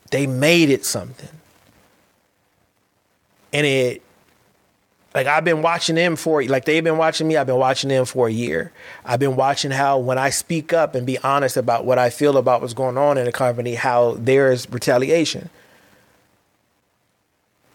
they 0.10 0.26
made 0.26 0.70
it 0.70 0.86
something, 0.86 1.30
and 3.54 3.66
it 3.66 4.02
like 5.14 5.26
I've 5.28 5.44
been 5.44 5.62
watching 5.62 5.96
them 5.96 6.16
for 6.16 6.44
like 6.44 6.66
they've 6.66 6.84
been 6.84 6.98
watching 6.98 7.28
me. 7.28 7.38
I've 7.38 7.48
been 7.48 7.58
watching 7.58 7.90
them 7.90 8.06
for 8.06 8.28
a 8.28 8.32
year. 8.32 8.72
I've 9.04 9.20
been 9.20 9.36
watching 9.36 9.72
how 9.72 9.98
when 9.98 10.18
I 10.18 10.30
speak 10.30 10.72
up 10.72 10.94
and 10.94 11.06
be 11.06 11.18
honest 11.20 11.58
about 11.58 11.86
what 11.86 11.98
I 11.98 12.10
feel 12.10 12.38
about 12.38 12.62
what's 12.62 12.74
going 12.74 12.98
on 12.98 13.18
in 13.18 13.26
the 13.26 13.32
company, 13.32 13.76
how 13.76 14.16
there 14.20 14.52
is 14.52 14.70
retaliation. 14.70 15.50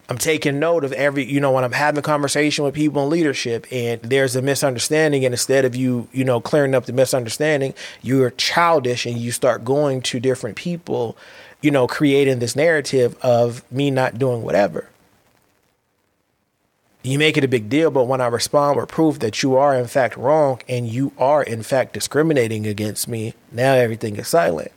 I'm 0.07 0.19
taking 0.19 0.59
note 0.59 0.83
of 0.83 0.93
every, 0.93 1.25
you 1.25 1.39
know, 1.39 1.51
when 1.51 1.63
I'm 1.63 1.71
having 1.71 1.97
a 1.97 2.03
conversation 2.03 2.63
with 2.63 2.75
people 2.75 3.03
in 3.03 3.09
leadership 3.09 3.65
and 3.71 3.99
there's 4.03 4.35
a 4.35 4.41
misunderstanding, 4.41 5.25
and 5.25 5.33
instead 5.33 5.65
of 5.65 5.75
you, 5.75 6.07
you 6.13 6.23
know, 6.23 6.39
clearing 6.39 6.75
up 6.75 6.85
the 6.85 6.93
misunderstanding, 6.93 7.73
you're 8.03 8.29
childish 8.29 9.07
and 9.07 9.17
you 9.17 9.31
start 9.31 9.65
going 9.65 10.03
to 10.03 10.19
different 10.19 10.57
people, 10.57 11.17
you 11.61 11.71
know, 11.71 11.87
creating 11.87 12.37
this 12.37 12.55
narrative 12.55 13.17
of 13.23 13.69
me 13.71 13.89
not 13.89 14.19
doing 14.19 14.43
whatever 14.43 14.87
you 17.11 17.19
make 17.19 17.37
it 17.37 17.43
a 17.43 17.47
big 17.47 17.69
deal, 17.69 17.91
but 17.91 18.05
when 18.05 18.21
I 18.21 18.27
respond 18.27 18.77
with 18.77 18.89
proof 18.89 19.19
that 19.19 19.43
you 19.43 19.55
are 19.55 19.75
in 19.75 19.87
fact 19.87 20.17
wrong 20.17 20.61
and 20.67 20.87
you 20.87 21.11
are 21.17 21.43
in 21.43 21.61
fact 21.61 21.93
discriminating 21.93 22.65
against 22.65 23.07
me, 23.07 23.33
now 23.51 23.73
everything 23.73 24.15
is 24.15 24.27
silent. 24.27 24.71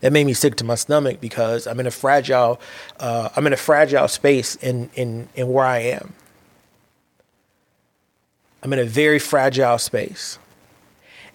That 0.00 0.12
made 0.12 0.26
me 0.26 0.34
sick 0.34 0.56
to 0.56 0.64
my 0.64 0.74
stomach 0.74 1.20
because 1.20 1.66
I'm 1.66 1.80
in 1.80 1.86
a 1.86 1.90
fragile, 1.90 2.60
uh, 3.00 3.30
I'm 3.34 3.46
in 3.46 3.52
a 3.52 3.56
fragile 3.56 4.08
space 4.08 4.56
in 4.56 4.90
in 4.94 5.28
in 5.34 5.48
where 5.48 5.64
I 5.64 5.78
am. 5.78 6.12
I'm 8.62 8.72
in 8.72 8.78
a 8.78 8.84
very 8.84 9.18
fragile 9.18 9.78
space, 9.78 10.38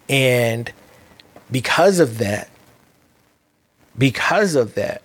and 0.08 0.72
because 1.50 1.98
of 1.98 2.18
that, 2.18 2.48
because 3.98 4.54
of 4.54 4.74
that, 4.74 5.02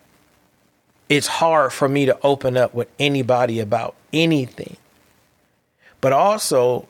it's 1.09 1.27
hard 1.27 1.73
for 1.73 1.87
me 1.87 2.05
to 2.05 2.17
open 2.23 2.57
up 2.57 2.73
with 2.73 2.89
anybody 2.99 3.59
about 3.59 3.95
anything. 4.11 4.77
But 6.01 6.13
also, 6.13 6.87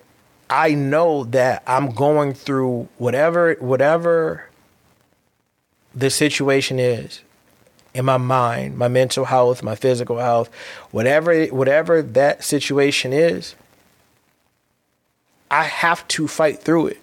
I 0.50 0.74
know 0.74 1.24
that 1.26 1.64
I'm 1.68 1.92
going 1.92 2.34
through 2.34 2.88
whatever 2.98 3.56
whatever 3.56 4.46
the 5.94 6.10
situation 6.10 6.80
is 6.80 7.22
in 7.94 8.06
my 8.06 8.18
mind, 8.18 8.78
my 8.78 8.88
mental 8.88 9.26
health, 9.26 9.64
my 9.64 9.76
physical 9.76 10.20
health, 10.20 10.50
whatever 10.92 11.46
whatever 11.46 12.02
that 12.02 12.44
situation 12.44 13.14
is, 13.14 13.56
I 15.50 15.64
have 15.64 16.08
to 16.10 16.28
fight 16.28 16.60
through 16.60 16.88
it. 16.88 17.02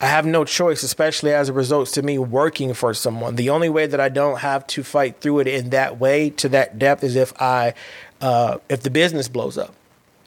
I 0.00 0.06
have 0.06 0.26
no 0.26 0.44
choice, 0.44 0.82
especially 0.82 1.32
as 1.32 1.48
it 1.48 1.54
results 1.54 1.92
to 1.92 2.02
me 2.02 2.18
working 2.18 2.74
for 2.74 2.92
someone. 2.92 3.36
The 3.36 3.48
only 3.50 3.70
way 3.70 3.86
that 3.86 4.00
I 4.00 4.10
don't 4.10 4.40
have 4.40 4.66
to 4.68 4.82
fight 4.82 5.20
through 5.20 5.40
it 5.40 5.46
in 5.46 5.70
that 5.70 5.98
way 5.98 6.30
to 6.30 6.50
that 6.50 6.78
depth 6.78 7.02
is 7.02 7.16
if 7.16 7.32
I, 7.40 7.72
uh, 8.20 8.58
if 8.68 8.82
the 8.82 8.90
business 8.90 9.28
blows 9.28 9.56
up, 9.56 9.74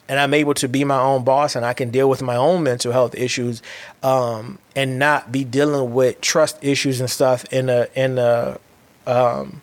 and 0.08 0.18
I'm 0.18 0.34
able 0.34 0.54
to 0.54 0.68
be 0.68 0.82
my 0.82 0.98
own 0.98 1.22
boss 1.22 1.54
and 1.54 1.64
I 1.64 1.72
can 1.72 1.90
deal 1.90 2.10
with 2.10 2.20
my 2.20 2.34
own 2.34 2.64
mental 2.64 2.90
health 2.90 3.14
issues, 3.14 3.62
um, 4.02 4.58
and 4.74 4.98
not 4.98 5.30
be 5.30 5.44
dealing 5.44 5.94
with 5.94 6.20
trust 6.20 6.58
issues 6.62 6.98
and 6.98 7.08
stuff 7.08 7.44
in 7.52 7.68
a 7.68 7.86
in 7.94 8.18
a 8.18 8.58
um, 9.06 9.62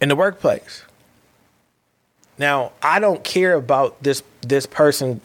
in 0.00 0.08
the 0.08 0.14
workplace. 0.14 0.84
Now, 2.38 2.70
I 2.80 3.00
don't 3.00 3.24
care 3.24 3.54
about 3.54 4.00
this 4.00 4.22
this 4.42 4.66
person, 4.66 5.20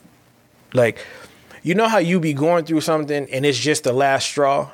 like 0.73 0.97
you 1.63 1.75
know 1.75 1.87
how 1.87 1.99
you 1.99 2.19
be 2.19 2.33
going 2.33 2.65
through 2.65 2.81
something 2.81 3.27
and 3.31 3.45
it's 3.45 3.59
just 3.59 3.83
the 3.83 3.93
last 3.93 4.25
straw 4.25 4.71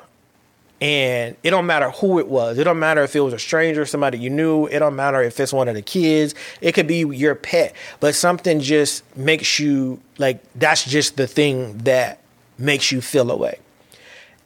and 0.80 1.36
it 1.42 1.50
don't 1.50 1.66
matter 1.66 1.90
who 1.90 2.20
it 2.20 2.28
was. 2.28 2.56
It 2.56 2.64
don't 2.64 2.78
matter 2.78 3.02
if 3.02 3.16
it 3.16 3.20
was 3.20 3.32
a 3.34 3.38
stranger, 3.38 3.84
somebody 3.84 4.18
you 4.18 4.30
knew. 4.30 4.66
It 4.66 4.78
don't 4.78 4.94
matter 4.94 5.20
if 5.22 5.40
it's 5.40 5.52
one 5.52 5.68
of 5.68 5.74
the 5.74 5.82
kids. 5.82 6.34
It 6.60 6.72
could 6.72 6.86
be 6.86 6.98
your 6.98 7.34
pet, 7.34 7.74
but 7.98 8.14
something 8.14 8.60
just 8.60 9.02
makes 9.16 9.58
you 9.58 10.00
like 10.18 10.40
that's 10.54 10.84
just 10.84 11.16
the 11.16 11.26
thing 11.26 11.78
that 11.78 12.20
makes 12.58 12.92
you 12.92 13.00
feel 13.00 13.30
away. 13.30 13.58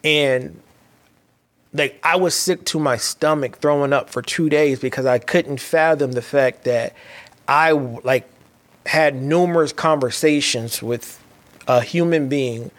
And 0.03 0.61
like 1.75 2.01
I 2.03 2.17
was 2.17 2.35
sick 2.35 2.65
to 2.67 2.79
my 2.79 2.97
stomach 2.97 3.59
throwing 3.59 3.93
up 3.93 4.09
for 4.09 4.23
2 4.23 4.49
days 4.49 4.81
because 4.81 5.05
I 5.05 5.19
couldn't 5.19 5.61
fathom 5.61 6.13
the 6.13 6.23
fact 6.23 6.65
that 6.65 6.95
I 7.47 7.73
like 7.73 8.29
had 8.87 9.15
numerous 9.15 9.73
conversations 9.73 10.83
with 10.83 11.22
a 11.79 11.81
human 11.83 12.29
being, 12.29 12.71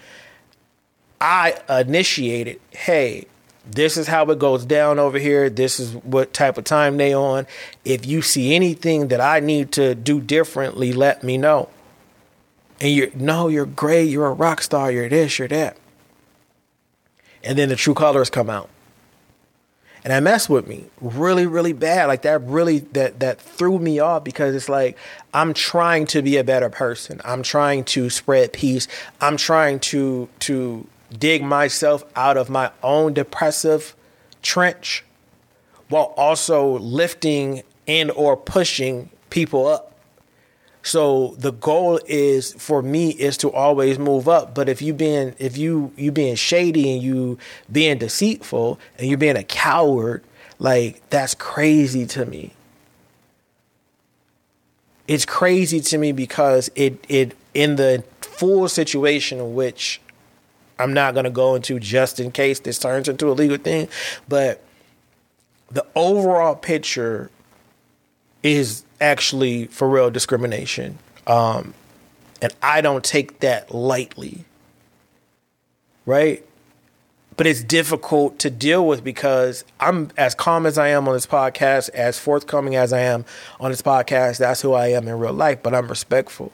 I 1.19 1.55
initiated, 1.69 2.59
hey, 2.71 3.25
this 3.65 3.95
is 3.95 4.07
how 4.07 4.29
it 4.29 4.39
goes 4.39 4.65
down 4.65 4.99
over 4.99 5.17
here. 5.17 5.49
This 5.49 5.79
is 5.79 5.95
what 5.95 6.33
type 6.33 6.57
of 6.57 6.65
time 6.65 6.97
they 6.97 7.13
on. 7.13 7.47
If 7.85 8.05
you 8.05 8.21
see 8.21 8.53
anything 8.53 9.07
that 9.07 9.21
I 9.21 9.39
need 9.39 9.71
to 9.73 9.95
do 9.95 10.19
differently, 10.19 10.91
let 10.91 11.23
me 11.23 11.37
know. 11.37 11.69
And 12.81 12.93
you're 12.93 13.11
no, 13.15 13.47
you're 13.47 13.65
great. 13.65 14.09
You're 14.09 14.27
a 14.27 14.33
rock 14.33 14.61
star. 14.61 14.91
You're 14.91 15.07
this. 15.07 15.39
You're 15.39 15.47
that. 15.47 15.77
And 17.43 17.57
then 17.57 17.69
the 17.69 17.77
true 17.77 17.93
colors 17.93 18.29
come 18.29 18.49
out, 18.49 18.69
and 20.03 20.11
that 20.11 20.21
messed 20.21 20.49
with 20.49 20.67
me 20.67 20.85
really, 20.99 21.47
really 21.47 21.73
bad. 21.73 22.07
Like 22.07 22.23
that 22.23 22.41
really 22.41 22.79
that 22.79 23.19
that 23.21 23.39
threw 23.39 23.79
me 23.79 23.99
off 23.99 24.23
because 24.23 24.53
it's 24.53 24.67
like 24.67 24.97
I'm 25.33 25.53
trying 25.53 26.05
to 26.07 26.21
be 26.21 26.37
a 26.37 26.43
better 26.43 26.69
person. 26.69 27.21
I'm 27.23 27.41
trying 27.41 27.85
to 27.85 28.09
spread 28.09 28.51
peace. 28.51 28.87
I'm 29.21 29.37
trying 29.37 29.79
to 29.79 30.27
to 30.39 30.87
dig 31.17 31.43
myself 31.43 32.03
out 32.15 32.37
of 32.37 32.49
my 32.49 32.71
own 32.81 33.13
depressive 33.13 33.95
trench 34.41 35.05
while 35.89 36.13
also 36.17 36.77
lifting 36.79 37.63
and 37.87 38.11
or 38.11 38.35
pushing 38.35 39.09
people 39.29 39.67
up. 39.67 39.92
So 40.83 41.35
the 41.37 41.53
goal 41.53 41.99
is 42.05 42.53
for 42.53 42.81
me 42.81 43.11
is 43.11 43.37
to 43.37 43.51
always 43.51 43.97
move 43.97 44.27
up. 44.27 44.53
But 44.53 44.67
if 44.67 44.81
you 44.81 44.93
being 44.93 45.33
if 45.39 45.57
you 45.57 45.93
you 45.95 46.11
being 46.11 46.35
shady 46.35 46.93
and 46.93 47.01
you 47.01 47.37
being 47.71 47.97
deceitful 47.97 48.79
and 48.97 49.07
you're 49.07 49.17
being 49.17 49.37
a 49.37 49.43
coward, 49.43 50.23
like 50.59 51.01
that's 51.09 51.33
crazy 51.33 52.05
to 52.07 52.25
me. 52.25 52.53
It's 55.07 55.25
crazy 55.25 55.79
to 55.79 55.97
me 55.97 56.11
because 56.11 56.69
it 56.75 57.03
it 57.07 57.35
in 57.53 57.77
the 57.77 58.03
full 58.19 58.67
situation 58.67 59.39
in 59.39 59.55
which 59.55 60.01
I'm 60.77 60.93
not 60.93 61.13
going 61.13 61.23
to 61.23 61.29
go 61.29 61.55
into 61.55 61.79
just 61.79 62.19
in 62.19 62.31
case 62.31 62.59
this 62.59 62.77
turns 62.77 63.07
into 63.07 63.29
a 63.29 63.33
legal 63.33 63.57
thing, 63.57 63.87
but 64.27 64.61
the 65.71 65.85
overall 65.95 66.55
picture 66.55 67.31
is 68.41 68.83
actually 69.03 69.65
for 69.67 69.87
real 69.89 70.09
discrimination. 70.09 70.97
Um, 71.27 71.73
and 72.41 72.55
I 72.63 72.81
don't 72.81 73.03
take 73.03 73.41
that 73.41 73.73
lightly. 73.73 74.45
Right? 76.05 76.45
But 77.35 77.47
it's 77.47 77.63
difficult 77.63 78.39
to 78.39 78.49
deal 78.49 78.85
with 78.87 79.03
because 79.03 79.65
I'm 79.79 80.11
as 80.17 80.35
calm 80.35 80.65
as 80.65 80.77
I 80.77 80.89
am 80.89 81.07
on 81.07 81.13
this 81.15 81.25
podcast, 81.25 81.89
as 81.89 82.19
forthcoming 82.19 82.75
as 82.75 82.93
I 82.93 82.99
am 82.99 83.25
on 83.59 83.71
this 83.71 83.81
podcast. 83.81 84.37
That's 84.37 84.61
who 84.61 84.73
I 84.73 84.87
am 84.87 85.07
in 85.07 85.19
real 85.19 85.33
life, 85.33 85.61
but 85.63 85.73
I'm 85.73 85.87
respectful. 85.87 86.51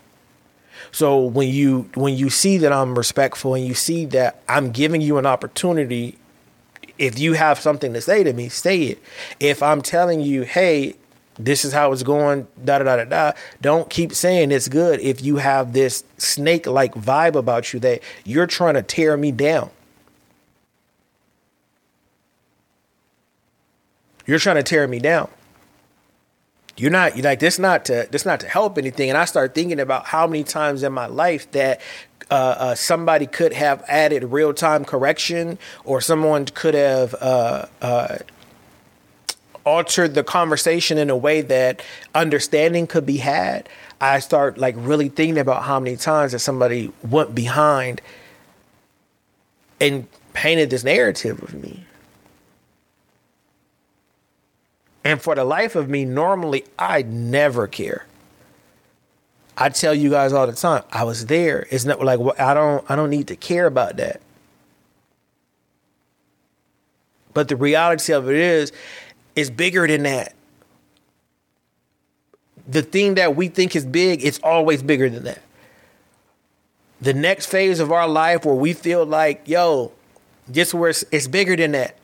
So 0.92 1.20
when 1.20 1.50
you 1.50 1.90
when 1.96 2.16
you 2.16 2.30
see 2.30 2.58
that 2.60 2.72
I'm 2.72 2.98
respectful 2.98 3.54
and 3.54 3.66
you 3.66 3.74
see 3.74 4.06
that 4.06 4.42
I'm 4.48 4.72
giving 4.72 5.02
you 5.02 5.18
an 5.18 5.26
opportunity, 5.26 6.18
if 6.98 7.20
you 7.20 7.34
have 7.34 7.60
something 7.60 7.94
to 7.94 8.02
say 8.02 8.24
to 8.24 8.34
me, 8.34 8.48
say 8.50 8.84
it. 8.84 9.04
If 9.40 9.62
I'm 9.62 9.82
telling 9.82 10.22
you, 10.22 10.44
hey, 10.44 10.96
this 11.40 11.64
is 11.66 11.74
how 11.74 11.92
it's 11.92 12.04
going, 12.04 12.48
da 12.64 12.80
da 12.80 12.84
da 12.84 12.96
da 12.98 13.04
da. 13.06 13.32
Don't 13.62 13.90
keep 13.90 14.14
saying 14.14 14.52
it's 14.52 14.68
good 14.68 15.00
if 15.00 15.24
you 15.24 15.38
have 15.38 15.74
this 15.74 16.04
snake 16.18 16.68
like 16.68 16.94
vibe 16.94 17.36
about 17.36 17.74
you 17.74 17.80
that 17.80 18.02
you're 18.26 18.48
trying 18.48 18.76
to 18.76 18.84
tear 18.84 19.18
me 19.18 19.32
down. 19.32 19.72
You're 24.26 24.40
trying 24.40 24.58
to 24.58 24.64
tear 24.64 24.88
me 24.88 25.00
down 25.00 25.30
you're 26.80 26.92
not 26.92 27.16
you're 27.16 27.24
like 27.24 27.40
this 27.40 27.60
not 27.60 27.86
to 27.86 28.08
this 28.10 28.26
not 28.26 28.40
to 28.40 28.48
help 28.48 28.78
anything 28.78 29.10
and 29.10 29.18
i 29.18 29.26
start 29.26 29.54
thinking 29.54 29.80
about 29.80 30.06
how 30.06 30.26
many 30.26 30.44
times 30.44 30.82
in 30.82 30.94
my 30.94 31.06
life 31.06 31.52
that 31.52 31.82
uh, 32.32 32.56
uh, 32.60 32.76
somebody 32.76 33.26
could 33.26 33.54
have 33.54 33.84
added 33.88 34.24
real 34.24 34.54
time 34.54 34.86
correction 34.86 35.58
or 35.84 36.00
someone 36.00 36.46
could 36.46 36.76
have 36.76 37.16
uh, 37.16 37.66
uh, 37.82 38.18
altered 39.66 40.14
the 40.14 40.24
conversation 40.24 40.98
in 40.98 41.10
a 41.10 41.18
way 41.18 41.42
that 41.42 41.82
understanding 42.16 42.88
could 42.88 43.06
be 43.06 43.18
had 43.18 43.68
i 44.02 44.20
start 44.20 44.58
like 44.58 44.76
really 44.78 45.10
thinking 45.10 45.38
about 45.38 45.64
how 45.64 45.80
many 45.80 45.96
times 45.96 46.32
that 46.32 46.40
somebody 46.40 46.92
went 47.04 47.34
behind 47.36 48.02
and 49.82 50.08
painted 50.34 50.70
this 50.70 50.84
narrative 50.84 51.42
of 51.42 51.54
me 51.54 51.86
And 55.04 55.22
for 55.22 55.36
the 55.36 55.44
life 55.44 55.76
of 55.76 55.90
me, 55.90 56.06
normally 56.06 56.66
I 56.78 57.04
never 57.04 57.68
care. 57.68 58.06
I 59.58 59.70
tell 59.70 59.94
you 59.94 60.10
guys 60.10 60.34
all 60.34 60.48
the 60.48 60.54
time, 60.54 60.84
I 60.92 61.04
was 61.04 61.26
there. 61.26 61.68
It's 61.70 61.86
not 61.86 62.04
like 62.04 62.20
I 62.40 62.54
don't 62.54 62.90
I 62.90 62.96
don't 62.96 63.10
need 63.10 63.28
to 63.28 63.36
care 63.36 63.66
about 63.66 63.98
that. 63.98 64.22
But 67.34 67.48
the 67.48 67.56
reality 67.56 68.14
of 68.14 68.30
it 68.30 68.36
is, 68.36 68.72
it's 69.36 69.50
bigger 69.50 69.88
than 69.88 70.04
that. 70.04 70.34
The 72.68 72.82
thing 72.82 73.16
that 73.16 73.36
we 73.36 73.48
think 73.48 73.76
is 73.76 73.86
big, 73.86 74.24
it's 74.24 74.40
always 74.44 74.84
bigger 74.84 75.10
than 75.10 75.24
that. 75.24 75.42
The 77.02 77.14
next 77.14 77.48
phase 77.48 77.80
of 77.80 77.92
our 77.92 78.08
life 78.08 78.46
where 78.46 78.56
we 78.56 78.74
feel 78.74 79.06
like, 79.06 79.48
yo, 79.48 79.92
just 80.52 80.74
where 80.74 80.90
it's, 80.90 81.04
it's 81.12 81.28
bigger 81.28 81.56
than 81.56 81.72
that 81.72 82.00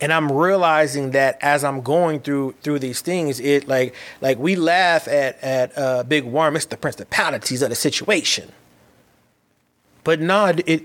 and 0.00 0.12
I'm 0.12 0.30
realizing 0.30 1.12
that 1.12 1.38
as 1.40 1.64
I'm 1.64 1.80
going 1.80 2.20
through 2.20 2.56
through 2.62 2.80
these 2.80 3.00
things, 3.00 3.40
it 3.40 3.68
like 3.68 3.94
like 4.20 4.38
we 4.38 4.56
laugh 4.56 5.08
at 5.08 5.42
at 5.42 5.78
uh, 5.78 6.02
Big 6.02 6.24
Worm. 6.24 6.56
It's 6.56 6.66
the 6.66 6.76
principalities 6.76 7.62
of 7.62 7.70
the 7.70 7.74
situation, 7.74 8.52
but 10.02 10.20
not 10.20 10.66
it. 10.68 10.82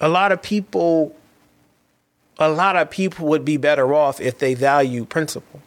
A 0.00 0.08
lot 0.08 0.32
of 0.32 0.42
people, 0.42 1.16
a 2.38 2.48
lot 2.48 2.76
of 2.76 2.90
people 2.90 3.26
would 3.28 3.44
be 3.44 3.56
better 3.56 3.92
off 3.92 4.20
if 4.20 4.38
they 4.38 4.54
value 4.54 5.04
principle. 5.04 5.60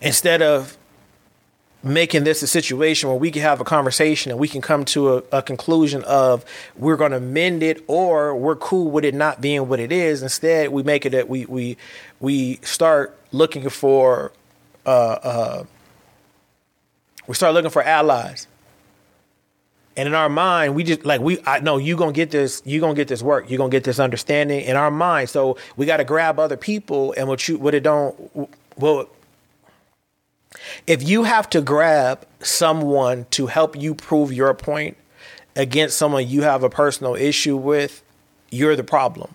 Instead 0.00 0.40
of 0.40 0.78
making 1.82 2.24
this 2.24 2.42
a 2.42 2.46
situation 2.46 3.08
where 3.08 3.18
we 3.18 3.30
can 3.30 3.42
have 3.42 3.60
a 3.60 3.64
conversation 3.64 4.30
and 4.30 4.38
we 4.38 4.48
can 4.48 4.60
come 4.60 4.84
to 4.84 5.16
a, 5.16 5.22
a 5.32 5.42
conclusion 5.42 6.04
of 6.04 6.44
we're 6.76 6.96
going 6.96 7.12
to 7.12 7.20
mend 7.20 7.62
it 7.62 7.82
or 7.86 8.36
we're 8.36 8.56
cool 8.56 8.90
with 8.90 9.04
it 9.04 9.14
not 9.14 9.40
being 9.40 9.66
what 9.68 9.80
it 9.80 9.90
is. 9.90 10.22
Instead, 10.22 10.70
we 10.70 10.82
make 10.82 11.06
it 11.06 11.10
that 11.10 11.28
we 11.28 11.46
we 11.46 11.76
we 12.18 12.56
start 12.62 13.18
looking 13.32 13.68
for 13.68 14.32
uh, 14.84 15.18
uh, 15.22 15.64
we 17.26 17.34
start 17.34 17.54
looking 17.54 17.70
for 17.70 17.82
allies. 17.82 18.46
And 20.00 20.06
in 20.06 20.14
our 20.14 20.30
mind, 20.30 20.74
we 20.74 20.82
just 20.82 21.04
like 21.04 21.20
we 21.20 21.42
I 21.44 21.60
know 21.60 21.76
you 21.76 21.94
gonna 21.94 22.12
get 22.12 22.30
this, 22.30 22.62
you 22.64 22.80
gonna 22.80 22.94
get 22.94 23.06
this 23.06 23.22
work, 23.22 23.50
you 23.50 23.58
gonna 23.58 23.68
get 23.68 23.84
this 23.84 23.98
understanding 23.98 24.62
in 24.62 24.74
our 24.74 24.90
mind. 24.90 25.28
So 25.28 25.58
we 25.76 25.84
gotta 25.84 26.04
grab 26.04 26.38
other 26.38 26.56
people 26.56 27.12
and 27.18 27.28
what 27.28 27.46
you 27.46 27.58
what 27.58 27.74
it 27.74 27.82
don't 27.82 28.48
well 28.78 29.10
if 30.86 31.06
you 31.06 31.24
have 31.24 31.50
to 31.50 31.60
grab 31.60 32.26
someone 32.40 33.26
to 33.32 33.48
help 33.48 33.76
you 33.76 33.94
prove 33.94 34.32
your 34.32 34.54
point 34.54 34.96
against 35.54 35.98
someone 35.98 36.26
you 36.26 36.40
have 36.44 36.62
a 36.62 36.70
personal 36.70 37.14
issue 37.14 37.58
with, 37.58 38.02
you're 38.50 38.76
the 38.76 38.82
problem. 38.82 39.34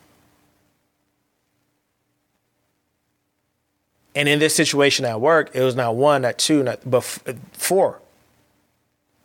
And 4.15 4.27
in 4.27 4.39
this 4.39 4.55
situation 4.55 5.05
at 5.05 5.21
work, 5.21 5.51
it 5.53 5.61
was 5.61 5.75
not 5.75 5.95
one, 5.95 6.23
not 6.23 6.39
two, 6.39 6.63
not 6.63 6.79
but 6.89 7.03
four. 7.53 8.01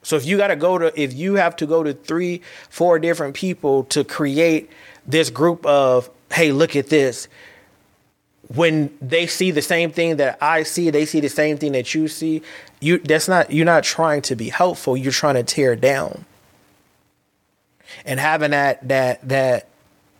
So 0.02 0.16
if 0.16 0.24
you 0.24 0.36
got 0.36 0.48
to 0.48 0.56
go 0.56 0.78
to, 0.78 1.00
if 1.00 1.12
you 1.12 1.34
have 1.34 1.56
to 1.56 1.66
go 1.66 1.82
to 1.82 1.92
three, 1.92 2.42
four 2.68 2.98
different 2.98 3.34
people 3.34 3.84
to 3.84 4.02
create 4.04 4.70
this 5.06 5.30
group 5.30 5.64
of, 5.66 6.08
hey, 6.32 6.52
look 6.52 6.76
at 6.76 6.88
this 6.88 7.28
when 8.54 8.92
they 9.00 9.26
see 9.26 9.52
the 9.52 9.62
same 9.62 9.92
thing 9.92 10.16
that 10.16 10.36
I 10.40 10.64
see, 10.64 10.90
they 10.90 11.06
see 11.06 11.20
the 11.20 11.28
same 11.28 11.56
thing 11.56 11.72
that 11.72 11.94
you 11.94 12.08
see. 12.08 12.42
You 12.80 12.98
that's 12.98 13.28
not 13.28 13.52
you're 13.52 13.66
not 13.66 13.84
trying 13.84 14.22
to 14.22 14.34
be 14.34 14.48
helpful. 14.48 14.96
You're 14.96 15.12
trying 15.12 15.36
to 15.36 15.44
tear 15.44 15.76
down. 15.76 16.24
And 18.04 18.18
having 18.18 18.50
that 18.50 18.88
that 18.88 19.28
that 19.28 19.68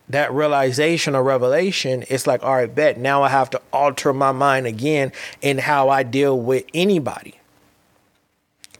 that 0.08 0.32
realization 0.32 1.14
or 1.14 1.22
revelation, 1.22 2.04
it's 2.08 2.26
like, 2.26 2.44
all 2.44 2.54
right, 2.54 2.72
bet 2.72 2.98
now 2.98 3.22
I 3.22 3.28
have 3.28 3.50
to 3.50 3.62
alter 3.72 4.12
my 4.12 4.32
mind 4.32 4.66
again 4.66 5.12
in 5.40 5.58
how 5.58 5.88
I 5.88 6.02
deal 6.02 6.38
with 6.38 6.64
anybody. 6.74 7.39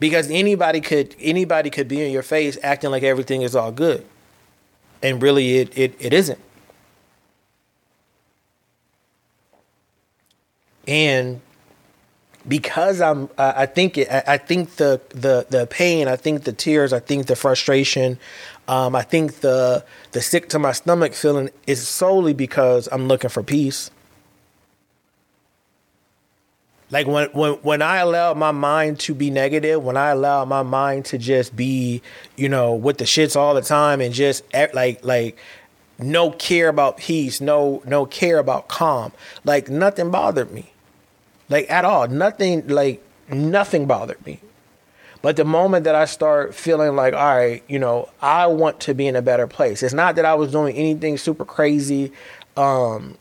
Because 0.01 0.29
anybody 0.31 0.81
could 0.81 1.15
anybody 1.21 1.71
could 1.71 1.87
be 1.87 2.03
in 2.03 2.11
your 2.11 2.23
face 2.23 2.59
acting 2.63 2.91
like 2.91 3.05
everything 3.05 3.43
is 3.43 3.55
all 3.55 3.71
good. 3.71 4.05
And 5.03 5.23
really 5.23 5.59
it 5.59 5.79
it, 5.79 5.95
it 6.01 6.13
isn't. 6.13 6.41
and 10.91 11.41
because 12.49 13.01
I'm, 13.01 13.29
I 13.39 13.67
think 13.67 13.97
it, 13.97 14.09
I 14.11 14.39
think 14.39 14.77
the 14.77 15.01
the 15.11 15.47
the 15.49 15.67
pain, 15.67 16.09
I 16.09 16.17
think 16.17 16.45
the 16.45 16.53
tears, 16.53 16.93
I 16.93 16.99
think 16.99 17.27
the 17.27 17.37
frustration, 17.37 18.19
um, 18.67 18.97
I 18.97 19.03
think 19.03 19.41
the 19.41 19.85
the 20.13 20.21
sick 20.21 20.49
to 20.51 20.59
my 20.59 20.73
stomach 20.73 21.13
feeling 21.13 21.51
is 21.67 21.87
solely 21.87 22.33
because 22.33 22.89
I'm 22.91 23.09
looking 23.09 23.31
for 23.31 23.43
peace. 23.43 23.91
Like 26.91 27.07
when 27.07 27.29
when 27.33 27.53
when 27.55 27.83
I 27.83 27.99
allow 27.99 28.35
my 28.35 28.51
mind 28.51 28.99
to 29.01 29.15
be 29.15 29.31
negative, 29.31 29.83
when 29.83 29.97
I 29.97 30.11
allow 30.11 30.45
my 30.45 30.63
mind 30.63 31.05
to 31.07 31.19
just 31.19 31.55
be, 31.55 32.03
you 32.37 32.49
know, 32.49 32.75
with 32.75 32.99
the 32.99 33.05
shits 33.05 33.37
all 33.37 33.55
the 33.55 33.63
time 33.63 34.01
and 34.01 34.13
just 34.13 34.43
like 34.53 35.05
like 35.05 35.39
no 35.99 36.31
care 36.33 36.69
about 36.69 36.97
peace, 36.97 37.41
no 37.41 37.83
no 37.87 38.07
care 38.07 38.39
about 38.39 38.69
calm. 38.69 39.13
Like 39.45 39.69
nothing 39.69 40.11
bothered 40.11 40.51
me. 40.51 40.73
Like 41.49 41.71
at 41.71 41.85
all. 41.85 42.09
Nothing 42.09 42.67
like 42.67 43.05
nothing 43.29 43.87
bothered 43.87 44.25
me. 44.27 44.41
But 45.23 45.37
the 45.37 45.45
moment 45.45 45.85
that 45.85 45.95
I 45.95 46.07
start 46.07 46.55
feeling 46.55 46.97
like, 46.97 47.13
all 47.13 47.37
right, 47.37 47.63
you 47.69 47.79
know, 47.79 48.09
I 48.23 48.47
want 48.47 48.81
to 48.81 48.95
be 48.95 49.07
in 49.07 49.17
a 49.17 49.23
better 49.23 49.47
place. 49.47 49.83
It's 49.83 49.93
not 49.93 50.17
that 50.17 50.25
I 50.25 50.35
was 50.35 50.51
doing 50.51 50.75
anything 50.77 51.19
super 51.19 51.45
crazy, 51.45 52.13
um, 52.57 53.19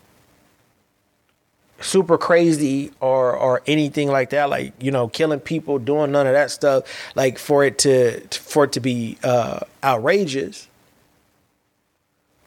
super 1.82 2.18
crazy 2.18 2.92
or 3.00 3.36
or 3.36 3.62
anything 3.68 4.10
like 4.10 4.32
that. 4.32 4.50
Like 4.50 4.74
you 4.82 4.92
know, 4.92 5.08
killing 5.08 5.40
people, 5.40 5.80
doing 5.80 6.12
none 6.12 6.28
of 6.28 6.34
that 6.34 6.52
stuff. 6.52 6.84
Like 7.16 7.38
for 7.38 7.64
it 7.64 7.78
to 7.80 8.22
for 8.32 8.66
it 8.66 8.74
to 8.74 8.80
be 8.80 9.18
uh, 9.24 9.62
outrageous. 9.84 10.68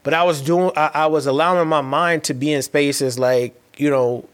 But 0.02 0.14
I 0.14 0.24
was 0.24 0.42
doing, 0.42 0.72
I, 0.76 0.90
I 0.94 1.06
was 1.06 1.26
allowing 1.26 1.68
my 1.68 1.80
mind 1.80 2.24
to 2.24 2.34
be 2.34 2.52
in 2.52 2.62
spaces 2.62 3.18
like 3.18 3.54
you 3.76 3.90
know, 3.90 4.28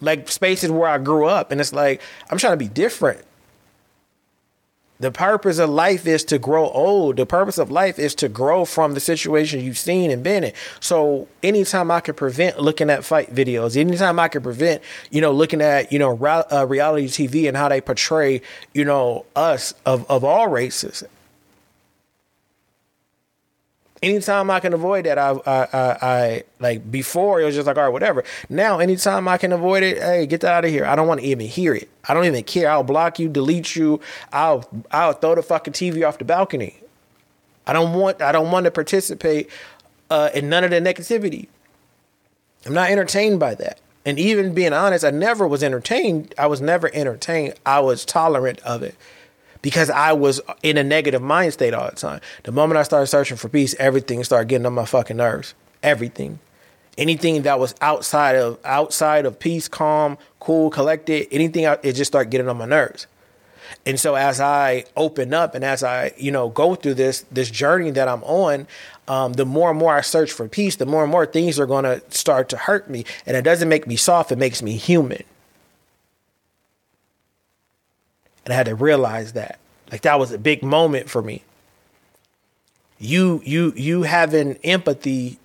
like 0.00 0.28
spaces 0.28 0.70
where 0.70 0.88
I 0.88 0.98
grew 0.98 1.26
up, 1.26 1.52
and 1.52 1.60
it's 1.60 1.72
like 1.72 2.02
I'm 2.30 2.38
trying 2.38 2.52
to 2.52 2.58
be 2.58 2.68
different. 2.68 3.24
The 5.00 5.10
purpose 5.10 5.58
of 5.58 5.70
life 5.70 6.06
is 6.06 6.24
to 6.24 6.38
grow 6.38 6.68
old. 6.68 7.16
The 7.16 7.24
purpose 7.24 7.56
of 7.56 7.70
life 7.70 7.98
is 7.98 8.14
to 8.16 8.28
grow 8.28 8.66
from 8.66 8.92
the 8.92 9.00
situation 9.00 9.60
you've 9.60 9.78
seen 9.78 10.10
and 10.10 10.22
been 10.22 10.44
in. 10.44 10.52
So 10.78 11.26
anytime 11.42 11.90
I 11.90 12.00
can 12.00 12.14
prevent 12.14 12.60
looking 12.60 12.90
at 12.90 13.02
fight 13.02 13.34
videos, 13.34 13.78
anytime 13.78 14.20
I 14.20 14.28
can 14.28 14.42
prevent, 14.42 14.82
you 15.10 15.22
know, 15.22 15.32
looking 15.32 15.62
at, 15.62 15.90
you 15.90 15.98
know, 15.98 16.12
uh, 16.22 16.66
reality 16.68 17.06
TV 17.06 17.48
and 17.48 17.56
how 17.56 17.70
they 17.70 17.80
portray, 17.80 18.42
you 18.74 18.84
know, 18.84 19.24
us 19.34 19.72
of, 19.86 20.08
of 20.10 20.22
all 20.22 20.48
races, 20.48 21.02
anytime 24.02 24.50
I 24.50 24.60
can 24.60 24.72
avoid 24.72 25.04
that, 25.04 25.18
I, 25.18 25.30
I, 25.30 25.68
I, 25.72 25.98
I, 26.02 26.42
like 26.58 26.90
before 26.90 27.40
it 27.40 27.44
was 27.44 27.54
just 27.54 27.66
like, 27.66 27.76
all 27.76 27.84
right, 27.84 27.92
whatever. 27.92 28.24
Now, 28.48 28.78
anytime 28.78 29.28
I 29.28 29.38
can 29.38 29.52
avoid 29.52 29.82
it, 29.82 29.98
hey, 29.98 30.26
get 30.26 30.40
that 30.40 30.52
out 30.52 30.64
of 30.64 30.70
here. 30.70 30.86
I 30.86 30.96
don't 30.96 31.06
want 31.06 31.20
to 31.20 31.26
even 31.26 31.46
hear 31.46 31.74
it. 31.74 31.88
I 32.08 32.14
don't 32.14 32.24
even 32.24 32.44
care. 32.44 32.70
I'll 32.70 32.82
block 32.82 33.18
you, 33.18 33.28
delete 33.28 33.76
you. 33.76 34.00
I'll, 34.32 34.68
I'll 34.90 35.12
throw 35.12 35.34
the 35.34 35.42
fucking 35.42 35.74
TV 35.74 36.06
off 36.06 36.18
the 36.18 36.24
balcony. 36.24 36.80
I 37.66 37.72
don't 37.72 37.94
want, 37.94 38.22
I 38.22 38.32
don't 38.32 38.50
want 38.50 38.64
to 38.64 38.70
participate 38.70 39.50
uh, 40.08 40.30
in 40.34 40.48
none 40.48 40.64
of 40.64 40.70
the 40.70 40.80
negativity. 40.80 41.48
I'm 42.66 42.74
not 42.74 42.90
entertained 42.90 43.38
by 43.38 43.54
that. 43.56 43.80
And 44.04 44.18
even 44.18 44.54
being 44.54 44.72
honest, 44.72 45.04
I 45.04 45.10
never 45.10 45.46
was 45.46 45.62
entertained. 45.62 46.34
I 46.38 46.46
was 46.46 46.60
never 46.60 46.90
entertained. 46.94 47.54
I 47.66 47.80
was 47.80 48.04
tolerant 48.04 48.58
of 48.60 48.82
it 48.82 48.96
because 49.62 49.90
I 49.90 50.12
was 50.12 50.40
in 50.62 50.76
a 50.76 50.84
negative 50.84 51.22
mind 51.22 51.52
state 51.52 51.74
all 51.74 51.88
the 51.90 51.96
time. 51.96 52.20
The 52.44 52.52
moment 52.52 52.78
I 52.78 52.82
started 52.82 53.06
searching 53.06 53.36
for 53.36 53.48
peace, 53.48 53.74
everything 53.78 54.22
started 54.24 54.48
getting 54.48 54.66
on 54.66 54.74
my 54.74 54.84
fucking 54.84 55.16
nerves. 55.16 55.54
Everything. 55.82 56.38
Anything 56.98 57.42
that 57.42 57.58
was 57.58 57.74
outside 57.80 58.36
of 58.36 58.58
outside 58.64 59.24
of 59.24 59.38
peace, 59.38 59.68
calm, 59.68 60.18
cool, 60.38 60.70
collected, 60.70 61.28
anything 61.30 61.64
it 61.64 61.92
just 61.92 62.10
started 62.10 62.30
getting 62.30 62.48
on 62.48 62.58
my 62.58 62.66
nerves. 62.66 63.06
And 63.86 63.98
so 63.98 64.14
as 64.14 64.40
I 64.40 64.84
open 64.96 65.32
up 65.32 65.54
and 65.54 65.64
as 65.64 65.82
I, 65.82 66.12
you 66.16 66.32
know, 66.32 66.48
go 66.48 66.74
through 66.74 66.94
this 66.94 67.24
this 67.30 67.50
journey 67.50 67.90
that 67.92 68.08
I'm 68.08 68.22
on, 68.24 68.66
um, 69.08 69.34
the 69.34 69.46
more 69.46 69.70
and 69.70 69.78
more 69.78 69.94
I 69.94 70.00
search 70.00 70.32
for 70.32 70.48
peace, 70.48 70.76
the 70.76 70.86
more 70.86 71.02
and 71.02 71.12
more 71.12 71.26
things 71.26 71.58
are 71.58 71.66
going 71.66 71.84
to 71.84 72.02
start 72.10 72.48
to 72.50 72.56
hurt 72.56 72.90
me. 72.90 73.04
And 73.26 73.36
it 73.36 73.42
doesn't 73.42 73.68
make 73.68 73.86
me 73.86 73.96
soft; 73.96 74.32
it 74.32 74.38
makes 74.38 74.62
me 74.62 74.76
human. 74.76 75.22
And 78.44 78.52
I 78.52 78.56
had 78.56 78.66
to 78.66 78.74
realize 78.74 79.32
that. 79.34 79.58
Like 79.90 80.02
that 80.02 80.18
was 80.18 80.32
a 80.32 80.38
big 80.38 80.62
moment 80.62 81.10
for 81.10 81.22
me. 81.22 81.42
You 82.98 83.40
you 83.44 83.72
you 83.76 84.02
having 84.02 84.56
empathy 84.62 85.38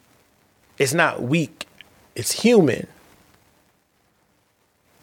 is 0.78 0.94
not 0.94 1.24
weak. 1.24 1.68
It's 2.16 2.32
human. 2.32 2.88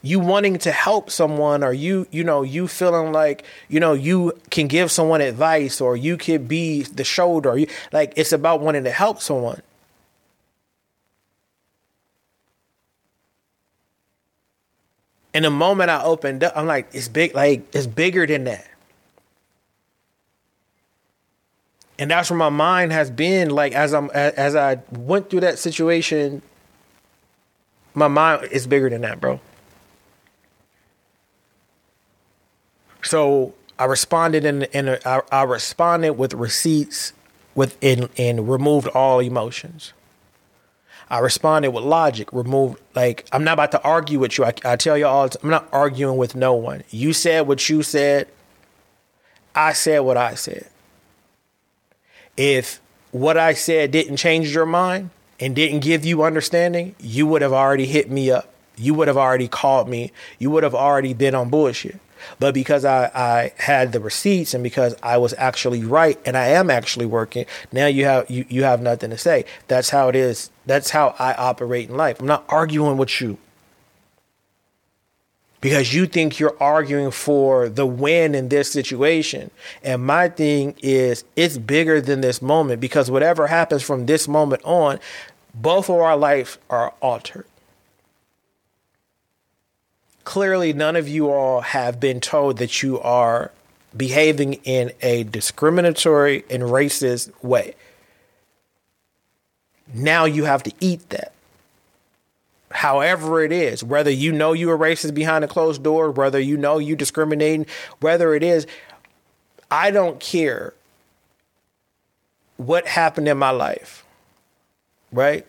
You 0.02 0.20
wanting 0.20 0.58
to 0.58 0.72
help 0.72 1.10
someone 1.10 1.64
or 1.64 1.72
you 1.72 2.06
you 2.10 2.24
know 2.24 2.42
you 2.42 2.68
feeling 2.68 3.12
like 3.12 3.44
you 3.68 3.80
know 3.80 3.94
you 3.94 4.32
can 4.50 4.68
give 4.68 4.90
someone 4.90 5.20
advice 5.20 5.80
or 5.80 5.96
you 5.96 6.16
could 6.16 6.46
be 6.46 6.82
the 6.82 7.04
shoulder 7.04 7.56
you, 7.56 7.68
like 7.92 8.12
it's 8.16 8.32
about 8.32 8.60
wanting 8.60 8.84
to 8.84 8.90
help 8.90 9.20
someone 9.20 9.62
And 15.34 15.44
the 15.44 15.50
moment 15.50 15.90
I 15.90 16.02
opened 16.02 16.44
up, 16.44 16.52
I'm 16.56 16.66
like, 16.66 16.88
it's 16.92 17.08
big, 17.08 17.34
like 17.34 17.74
it's 17.74 17.86
bigger 17.86 18.26
than 18.26 18.44
that. 18.44 18.66
And 21.98 22.10
that's 22.10 22.30
where 22.30 22.38
my 22.38 22.48
mind 22.48 22.92
has 22.92 23.10
been. 23.10 23.50
Like 23.50 23.72
as 23.72 23.94
I'm 23.94 24.10
as 24.10 24.56
I 24.56 24.80
went 24.90 25.30
through 25.30 25.40
that 25.40 25.58
situation, 25.58 26.42
my 27.94 28.08
mind 28.08 28.48
is 28.50 28.66
bigger 28.66 28.90
than 28.90 29.02
that, 29.02 29.20
bro. 29.20 29.40
So 33.02 33.54
I 33.78 33.84
responded 33.84 34.44
in 34.44 34.64
in 34.64 34.88
a, 34.88 34.98
I, 35.04 35.20
I 35.30 35.42
responded 35.44 36.14
with 36.14 36.34
receipts 36.34 37.12
with 37.54 37.76
and, 37.82 38.08
and 38.16 38.48
removed 38.48 38.88
all 38.88 39.20
emotions. 39.20 39.92
I 41.12 41.18
responded 41.18 41.72
with 41.72 41.84
logic, 41.84 42.32
removed, 42.32 42.80
like, 42.94 43.28
I'm 43.32 43.44
not 43.44 43.52
about 43.52 43.72
to 43.72 43.82
argue 43.82 44.18
with 44.18 44.38
you. 44.38 44.46
I, 44.46 44.54
I 44.64 44.76
tell 44.76 44.96
you 44.96 45.06
all, 45.06 45.28
I'm 45.42 45.50
not 45.50 45.68
arguing 45.70 46.16
with 46.16 46.34
no 46.34 46.54
one. 46.54 46.84
You 46.88 47.12
said 47.12 47.46
what 47.46 47.68
you 47.68 47.82
said. 47.82 48.28
I 49.54 49.74
said 49.74 49.98
what 49.98 50.16
I 50.16 50.34
said. 50.34 50.70
If 52.38 52.80
what 53.10 53.36
I 53.36 53.52
said 53.52 53.90
didn't 53.90 54.16
change 54.16 54.54
your 54.54 54.64
mind 54.64 55.10
and 55.38 55.54
didn't 55.54 55.80
give 55.80 56.06
you 56.06 56.22
understanding, 56.22 56.94
you 56.98 57.26
would 57.26 57.42
have 57.42 57.52
already 57.52 57.84
hit 57.84 58.10
me 58.10 58.30
up. 58.30 58.50
You 58.78 58.94
would 58.94 59.06
have 59.06 59.18
already 59.18 59.48
called 59.48 59.90
me. 59.90 60.12
You 60.38 60.50
would 60.50 60.62
have 60.62 60.74
already 60.74 61.12
been 61.12 61.34
on 61.34 61.50
bullshit. 61.50 62.00
But 62.38 62.54
because 62.54 62.84
I, 62.84 63.10
I 63.14 63.52
had 63.56 63.92
the 63.92 64.00
receipts 64.00 64.54
and 64.54 64.62
because 64.62 64.94
I 65.02 65.18
was 65.18 65.34
actually 65.38 65.84
right 65.84 66.18
and 66.24 66.36
I 66.36 66.48
am 66.48 66.70
actually 66.70 67.06
working, 67.06 67.46
now 67.72 67.86
you 67.86 68.04
have 68.04 68.30
you, 68.30 68.44
you 68.48 68.64
have 68.64 68.82
nothing 68.82 69.10
to 69.10 69.18
say. 69.18 69.44
That's 69.68 69.90
how 69.90 70.08
it 70.08 70.16
is. 70.16 70.50
That's 70.66 70.90
how 70.90 71.14
I 71.18 71.34
operate 71.34 71.88
in 71.88 71.96
life. 71.96 72.20
I'm 72.20 72.26
not 72.26 72.44
arguing 72.48 72.96
with 72.96 73.20
you. 73.20 73.38
Because 75.60 75.94
you 75.94 76.06
think 76.06 76.40
you're 76.40 76.56
arguing 76.60 77.12
for 77.12 77.68
the 77.68 77.86
win 77.86 78.34
in 78.34 78.48
this 78.48 78.72
situation. 78.72 79.52
And 79.84 80.04
my 80.04 80.28
thing 80.28 80.74
is, 80.82 81.22
it's 81.36 81.56
bigger 81.56 82.00
than 82.00 82.20
this 82.20 82.42
moment 82.42 82.80
because 82.80 83.12
whatever 83.12 83.46
happens 83.46 83.84
from 83.84 84.06
this 84.06 84.26
moment 84.26 84.62
on, 84.64 84.98
both 85.54 85.88
of 85.88 85.96
our 85.96 86.16
lives 86.16 86.58
are 86.68 86.92
altered 87.00 87.46
clearly 90.24 90.72
none 90.72 90.96
of 90.96 91.08
you 91.08 91.30
all 91.30 91.60
have 91.60 92.00
been 92.00 92.20
told 92.20 92.58
that 92.58 92.82
you 92.82 93.00
are 93.00 93.50
behaving 93.96 94.54
in 94.64 94.92
a 95.02 95.24
discriminatory 95.24 96.44
and 96.48 96.62
racist 96.62 97.30
way. 97.42 97.74
Now 99.92 100.24
you 100.24 100.44
have 100.44 100.62
to 100.62 100.72
eat 100.80 101.08
that. 101.10 101.32
However, 102.70 103.42
it 103.42 103.52
is, 103.52 103.84
whether 103.84 104.10
you 104.10 104.32
know 104.32 104.54
you 104.54 104.70
are 104.70 104.78
racist 104.78 105.12
behind 105.12 105.44
a 105.44 105.48
closed 105.48 105.82
door, 105.82 106.10
whether 106.10 106.40
you 106.40 106.56
know 106.56 106.78
you 106.78 106.96
discriminating, 106.96 107.66
whether 108.00 108.34
it 108.34 108.42
is, 108.42 108.66
I 109.70 109.90
don't 109.90 110.18
care 110.18 110.72
what 112.56 112.86
happened 112.86 113.28
in 113.28 113.36
my 113.36 113.50
life, 113.50 114.04
right? 115.12 115.46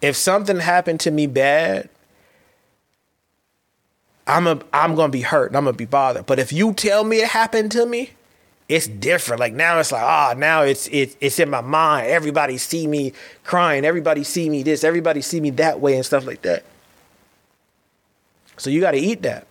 If 0.00 0.16
something 0.16 0.60
happened 0.60 1.00
to 1.00 1.10
me 1.10 1.26
bad, 1.26 1.90
I'm 4.26 4.46
a, 4.46 4.60
I'm 4.72 4.94
gonna 4.94 5.10
be 5.10 5.22
hurt 5.22 5.48
and 5.48 5.56
I'm 5.56 5.64
gonna 5.64 5.76
be 5.76 5.86
bothered. 5.86 6.26
But 6.26 6.38
if 6.38 6.52
you 6.52 6.72
tell 6.72 7.04
me 7.04 7.18
it 7.18 7.28
happened 7.28 7.72
to 7.72 7.86
me, 7.86 8.10
it's 8.68 8.86
different. 8.86 9.40
Like 9.40 9.52
now 9.52 9.78
it's 9.80 9.90
like, 9.90 10.02
ah, 10.02 10.32
oh, 10.32 10.38
now 10.38 10.62
it's 10.62 10.88
it's 10.92 11.16
it's 11.20 11.38
in 11.38 11.50
my 11.50 11.60
mind. 11.60 12.06
Everybody 12.06 12.56
see 12.56 12.86
me 12.86 13.12
crying, 13.42 13.84
everybody 13.84 14.22
see 14.22 14.48
me 14.48 14.62
this, 14.62 14.84
everybody 14.84 15.22
see 15.22 15.40
me 15.40 15.50
that 15.50 15.80
way 15.80 15.96
and 15.96 16.06
stuff 16.06 16.24
like 16.26 16.42
that. 16.42 16.64
So 18.56 18.70
you 18.70 18.80
gotta 18.80 18.98
eat 18.98 19.22
that. 19.22 19.46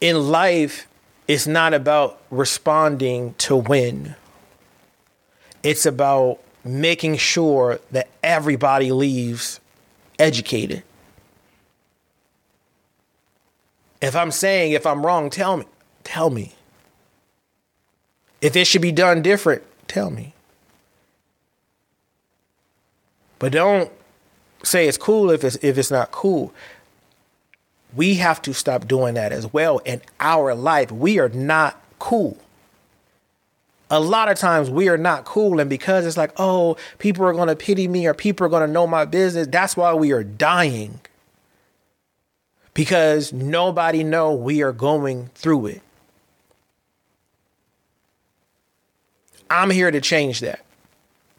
In 0.00 0.28
life, 0.30 0.86
it's 1.28 1.46
not 1.46 1.72
about 1.72 2.20
responding 2.30 3.34
to 3.38 3.56
win. 3.56 4.14
It's 5.62 5.86
about 5.86 6.40
making 6.64 7.16
sure 7.16 7.80
that 7.90 8.08
everybody 8.22 8.92
leaves 8.92 9.60
educated. 10.18 10.82
If 14.00 14.16
I'm 14.16 14.30
saying 14.30 14.72
if 14.72 14.86
I'm 14.86 15.04
wrong, 15.04 15.30
tell 15.30 15.56
me. 15.56 15.66
Tell 16.04 16.30
me. 16.30 16.54
If 18.40 18.56
it 18.56 18.66
should 18.66 18.82
be 18.82 18.92
done 18.92 19.22
different, 19.22 19.62
tell 19.86 20.10
me. 20.10 20.34
But 23.38 23.52
don't 23.52 23.90
say 24.62 24.86
it's 24.86 24.98
cool 24.98 25.30
if 25.30 25.44
it's 25.44 25.56
if 25.62 25.78
it's 25.78 25.90
not 25.90 26.10
cool. 26.10 26.52
We 27.94 28.14
have 28.16 28.40
to 28.42 28.54
stop 28.54 28.86
doing 28.86 29.14
that 29.14 29.32
as 29.32 29.52
well 29.52 29.78
in 29.78 30.00
our 30.20 30.54
life. 30.54 30.92
We 30.92 31.18
are 31.18 31.28
not 31.28 31.80
cool. 31.98 32.38
A 33.92 33.98
lot 33.98 34.30
of 34.30 34.38
times 34.38 34.70
we 34.70 34.88
are 34.88 34.96
not 34.96 35.24
cool, 35.24 35.58
and 35.58 35.68
because 35.68 36.06
it's 36.06 36.16
like, 36.16 36.32
oh, 36.36 36.76
people 36.98 37.24
are 37.26 37.32
gonna 37.32 37.56
pity 37.56 37.88
me 37.88 38.06
or 38.06 38.14
people 38.14 38.46
are 38.46 38.50
gonna 38.50 38.68
know 38.68 38.86
my 38.86 39.04
business, 39.04 39.48
that's 39.48 39.76
why 39.76 39.92
we 39.94 40.12
are 40.12 40.22
dying. 40.22 41.00
Because 42.72 43.32
nobody 43.32 44.04
know 44.04 44.32
we 44.32 44.62
are 44.62 44.72
going 44.72 45.30
through 45.34 45.66
it. 45.66 45.82
I'm 49.50 49.70
here 49.70 49.90
to 49.90 50.00
change 50.00 50.40
that. 50.40 50.64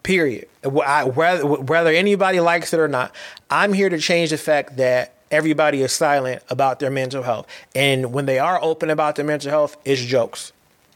Period. 0.04 0.50
I, 0.66 1.06
whether, 1.06 1.48
whether 1.48 1.92
anybody 1.92 2.42
likes 2.42 2.74
it 2.74 2.80
or 2.80 2.90
not, 2.90 3.16
I'm 3.50 3.72
here 3.72 3.88
to 3.88 3.98
change 3.98 4.32
the 4.32 4.38
fact 4.38 4.76
that 4.78 5.14
everybody 5.32 5.82
is 5.82 5.94
silent 5.94 6.44
about 6.50 6.80
their 6.80 6.92
mental 6.92 7.24
health. 7.24 7.48
And 7.74 8.12
when 8.12 8.26
they 8.26 8.40
are 8.40 8.62
open 8.62 8.90
about 8.90 9.16
their 9.16 9.24
mental 9.26 9.50
health, 9.50 9.78
it's 9.86 10.02
jokes. 10.02 10.52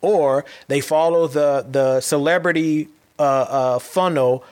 Or 0.05 0.45
they 0.67 0.81
follow 0.81 1.27
the, 1.27 1.65
the 1.67 1.99
celebrity 1.99 2.89
uh, 3.17 3.23
uh, 3.23 3.79
funnel 3.79 4.43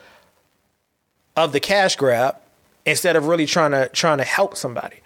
of 1.36 1.52
the 1.52 1.60
cash 1.60 1.94
grab 1.94 2.36
instead 2.84 3.14
of 3.14 3.28
really 3.28 3.46
trying 3.46 3.70
to 3.70 3.88
trying 3.90 4.18
to 4.18 4.24
help 4.24 4.56
somebody. 4.56 4.96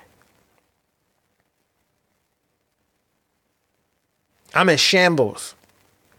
I'm 4.55 4.71
in 4.71 4.79
shambles. 4.79 5.55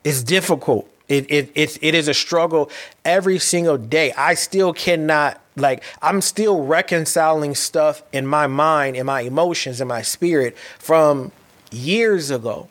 It's 0.03 0.21
difficult. 0.21 0.87
It, 1.07 1.25
it, 1.31 1.51
it, 1.55 1.77
it 1.81 1.95
is 1.95 2.07
a 2.07 2.13
struggle 2.13 2.69
every 3.03 3.39
single 3.39 3.77
day. 3.77 4.13
I 4.13 4.35
still 4.35 4.73
cannot, 4.73 5.41
like, 5.55 5.83
I'm 6.03 6.21
still 6.21 6.63
reconciling 6.63 7.55
stuff 7.55 8.03
in 8.13 8.27
my 8.27 8.45
mind, 8.45 8.95
in 8.95 9.07
my 9.07 9.21
emotions, 9.21 9.81
in 9.81 9.87
my 9.87 10.03
spirit 10.03 10.55
from 10.77 11.31
years 11.71 12.29
ago. 12.29 12.69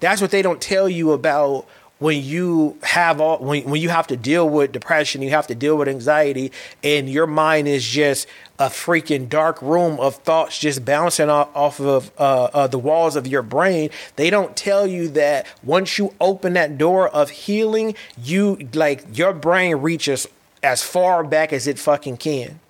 That's 0.00 0.20
what 0.20 0.30
they 0.30 0.42
don't 0.42 0.60
tell 0.60 0.88
you 0.88 1.12
about 1.12 1.66
when 1.98 2.22
you 2.22 2.76
have 2.82 3.20
all 3.20 3.38
when, 3.38 3.64
when 3.64 3.80
you 3.80 3.88
have 3.88 4.06
to 4.08 4.16
deal 4.16 4.48
with 4.48 4.72
depression 4.72 5.22
you 5.22 5.30
have 5.30 5.46
to 5.46 5.54
deal 5.54 5.76
with 5.76 5.88
anxiety 5.88 6.50
and 6.82 7.08
your 7.08 7.26
mind 7.26 7.68
is 7.68 7.84
just 7.84 8.26
a 8.58 8.66
freaking 8.66 9.28
dark 9.28 9.62
room 9.62 9.98
of 10.00 10.16
thoughts 10.16 10.58
just 10.58 10.84
bouncing 10.84 11.30
off, 11.30 11.48
off 11.54 11.80
of 11.80 12.10
uh, 12.18 12.50
uh, 12.52 12.66
the 12.66 12.78
walls 12.78 13.16
of 13.16 13.26
your 13.26 13.42
brain. 13.42 13.90
They 14.16 14.28
don't 14.28 14.56
tell 14.56 14.86
you 14.86 15.08
that 15.10 15.46
once 15.62 15.96
you 15.98 16.12
open 16.20 16.52
that 16.54 16.76
door 16.78 17.08
of 17.08 17.30
healing 17.30 17.94
you 18.20 18.68
like 18.74 19.16
your 19.16 19.32
brain 19.32 19.76
reaches 19.76 20.26
as 20.62 20.82
far 20.82 21.22
back 21.24 21.52
as 21.52 21.66
it 21.66 21.78
fucking 21.78 22.16
can 22.16 22.60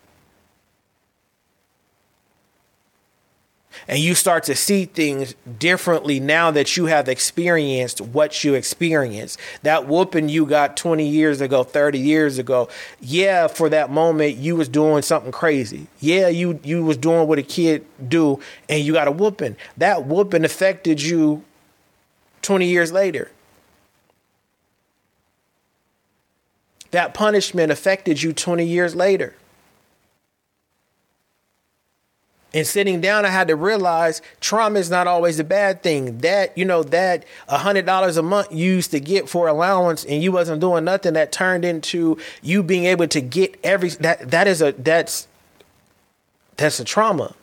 and 3.88 3.98
you 3.98 4.14
start 4.14 4.44
to 4.44 4.54
see 4.54 4.84
things 4.84 5.34
differently 5.58 6.20
now 6.20 6.50
that 6.50 6.76
you 6.76 6.86
have 6.86 7.08
experienced 7.08 8.00
what 8.00 8.44
you 8.44 8.54
experienced. 8.54 9.38
That 9.62 9.86
whooping 9.86 10.28
you 10.28 10.46
got 10.46 10.76
20 10.76 11.06
years 11.06 11.40
ago, 11.40 11.62
30 11.62 11.98
years 11.98 12.38
ago. 12.38 12.68
Yeah, 13.00 13.48
for 13.48 13.68
that 13.68 13.90
moment 13.90 14.36
you 14.36 14.56
was 14.56 14.68
doing 14.68 15.02
something 15.02 15.32
crazy. 15.32 15.86
Yeah, 16.00 16.28
you 16.28 16.60
you 16.62 16.84
was 16.84 16.96
doing 16.96 17.28
what 17.28 17.38
a 17.38 17.42
kid 17.42 17.86
do 18.06 18.40
and 18.68 18.84
you 18.84 18.92
got 18.92 19.08
a 19.08 19.12
whooping. 19.12 19.56
That 19.76 20.06
whooping 20.06 20.44
affected 20.44 21.02
you 21.02 21.44
20 22.42 22.66
years 22.66 22.92
later. 22.92 23.30
That 26.90 27.12
punishment 27.12 27.72
affected 27.72 28.22
you 28.22 28.32
20 28.32 28.64
years 28.64 28.94
later. 28.94 29.34
And 32.54 32.64
sitting 32.64 33.00
down, 33.00 33.26
I 33.26 33.30
had 33.30 33.48
to 33.48 33.56
realize 33.56 34.22
trauma 34.40 34.78
is 34.78 34.88
not 34.88 35.08
always 35.08 35.40
a 35.40 35.44
bad 35.44 35.82
thing. 35.82 36.18
That, 36.18 36.56
you 36.56 36.64
know, 36.64 36.84
that 36.84 37.24
a 37.48 37.58
hundred 37.58 37.84
dollars 37.84 38.16
a 38.16 38.22
month 38.22 38.52
you 38.52 38.74
used 38.74 38.92
to 38.92 39.00
get 39.00 39.28
for 39.28 39.48
allowance 39.48 40.04
and 40.04 40.22
you 40.22 40.30
wasn't 40.30 40.60
doing 40.60 40.84
nothing 40.84 41.14
that 41.14 41.32
turned 41.32 41.64
into 41.64 42.16
you 42.42 42.62
being 42.62 42.84
able 42.84 43.08
to 43.08 43.20
get 43.20 43.58
every 43.64 43.88
that 43.88 44.30
that 44.30 44.46
is 44.46 44.62
a 44.62 44.70
that's 44.72 45.26
that's 46.56 46.78
a 46.78 46.84
trauma. 46.84 47.34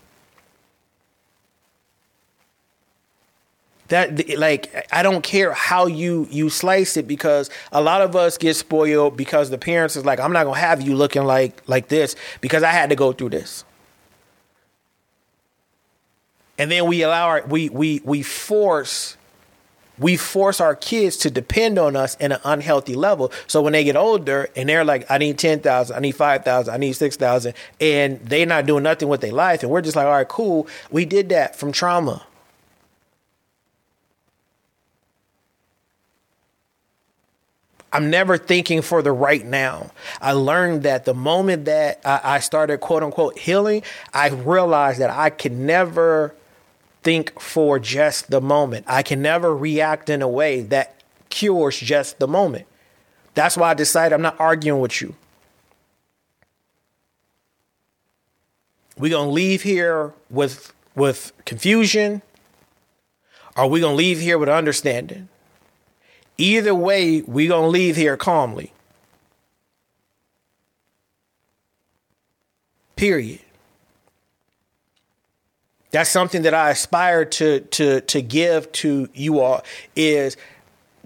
that 3.89 4.37
like 4.37 4.87
i 4.93 5.03
don't 5.03 5.21
care 5.21 5.51
how 5.51 5.85
you 5.85 6.25
you 6.31 6.49
slice 6.49 6.95
it 6.95 7.05
because 7.09 7.49
a 7.73 7.81
lot 7.81 8.01
of 8.01 8.15
us 8.15 8.37
get 8.37 8.55
spoiled 8.55 9.17
because 9.17 9.49
the 9.49 9.57
parents 9.57 9.97
is 9.97 10.05
like 10.05 10.17
i'm 10.17 10.31
not 10.31 10.45
gonna 10.45 10.57
have 10.57 10.81
you 10.81 10.95
looking 10.95 11.25
like 11.25 11.61
like 11.67 11.89
this 11.89 12.15
because 12.39 12.63
i 12.63 12.71
had 12.71 12.89
to 12.89 12.95
go 12.95 13.11
through 13.11 13.27
this 13.27 13.65
and 16.61 16.69
then 16.69 16.85
we 16.85 17.01
allow 17.01 17.27
our 17.27 17.43
we 17.47 17.69
we 17.69 18.01
we 18.05 18.21
force 18.21 19.17
we 19.97 20.15
force 20.15 20.61
our 20.61 20.75
kids 20.75 21.17
to 21.17 21.31
depend 21.31 21.79
on 21.79 21.95
us 21.95 22.15
in 22.17 22.31
an 22.31 22.39
unhealthy 22.43 22.93
level. 22.93 23.31
So 23.47 23.63
when 23.63 23.73
they 23.73 23.83
get 23.83 23.95
older 23.95 24.47
and 24.55 24.69
they're 24.69 24.85
like, 24.85 25.09
I 25.09 25.17
need 25.17 25.37
10,000, 25.37 25.95
I 25.95 25.99
need 25.99 26.13
5,000, 26.13 26.73
I 26.73 26.77
need 26.77 26.93
6,000, 26.93 27.53
and 27.79 28.19
they're 28.19 28.47
not 28.47 28.65
doing 28.65 28.83
nothing 28.83 29.09
with 29.09 29.21
their 29.21 29.31
life. 29.31 29.61
And 29.61 29.71
we're 29.71 29.81
just 29.81 29.95
like, 29.95 30.05
all 30.05 30.11
right, 30.11 30.27
cool. 30.27 30.67
We 30.89 31.05
did 31.05 31.29
that 31.29 31.55
from 31.55 31.71
trauma. 31.71 32.25
I'm 37.93 38.09
never 38.09 38.37
thinking 38.37 38.81
for 38.81 39.01
the 39.01 39.11
right 39.11 39.45
now. 39.45 39.91
I 40.19 40.31
learned 40.31 40.83
that 40.83 41.05
the 41.05 41.13
moment 41.13 41.65
that 41.65 42.01
I 42.03 42.39
started 42.39 42.79
quote 42.79 43.03
unquote 43.03 43.37
healing, 43.37 43.83
I 44.13 44.29
realized 44.29 44.99
that 44.99 45.09
I 45.09 45.29
could 45.29 45.53
never 45.53 46.33
think 47.03 47.39
for 47.39 47.79
just 47.79 48.29
the 48.29 48.41
moment. 48.41 48.85
I 48.87 49.03
can 49.03 49.21
never 49.21 49.55
react 49.55 50.09
in 50.09 50.21
a 50.21 50.27
way 50.27 50.61
that 50.61 51.01
cures 51.29 51.79
just 51.79 52.19
the 52.19 52.27
moment. 52.27 52.65
That's 53.33 53.57
why 53.57 53.71
I 53.71 53.73
decided 53.73 54.13
I'm 54.13 54.21
not 54.21 54.39
arguing 54.39 54.81
with 54.81 55.01
you. 55.01 55.15
We're 58.97 59.09
going 59.09 59.29
to 59.29 59.33
leave 59.33 59.63
here 59.63 60.13
with 60.29 60.73
with 60.95 61.31
confusion 61.45 62.21
Are 63.55 63.67
we 63.67 63.79
going 63.79 63.93
to 63.93 63.97
leave 63.97 64.19
here 64.19 64.37
with 64.37 64.49
understanding. 64.49 65.29
Either 66.37 66.73
way, 66.73 67.21
we're 67.21 67.49
going 67.49 67.63
to 67.63 67.69
leave 67.69 67.95
here 67.95 68.17
calmly. 68.17 68.73
Period. 72.95 73.39
That's 75.91 76.09
something 76.09 76.43
that 76.43 76.53
I 76.53 76.69
aspire 76.69 77.25
to 77.25 77.59
to 77.59 78.01
to 78.01 78.21
give 78.21 78.71
to 78.73 79.09
you 79.13 79.39
all 79.41 79.63
is 79.95 80.37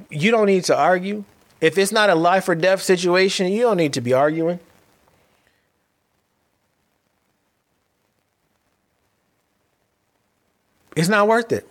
you 0.10 0.32
don't 0.32 0.46
need 0.46 0.64
to 0.66 0.78
argue. 0.78 1.24
If 1.60 1.78
it's 1.78 1.92
not 1.92 2.10
a 2.10 2.16
life 2.16 2.48
or 2.48 2.56
death 2.56 2.82
situation, 2.82 3.52
you 3.52 3.64
don't 3.64 3.78
need 3.78 3.94
to 3.94 4.02
be 4.02 4.14
arguing. 4.14 4.60
It's 10.96 11.10
not 11.10 11.28
worth 11.28 11.52
it. 11.52 11.68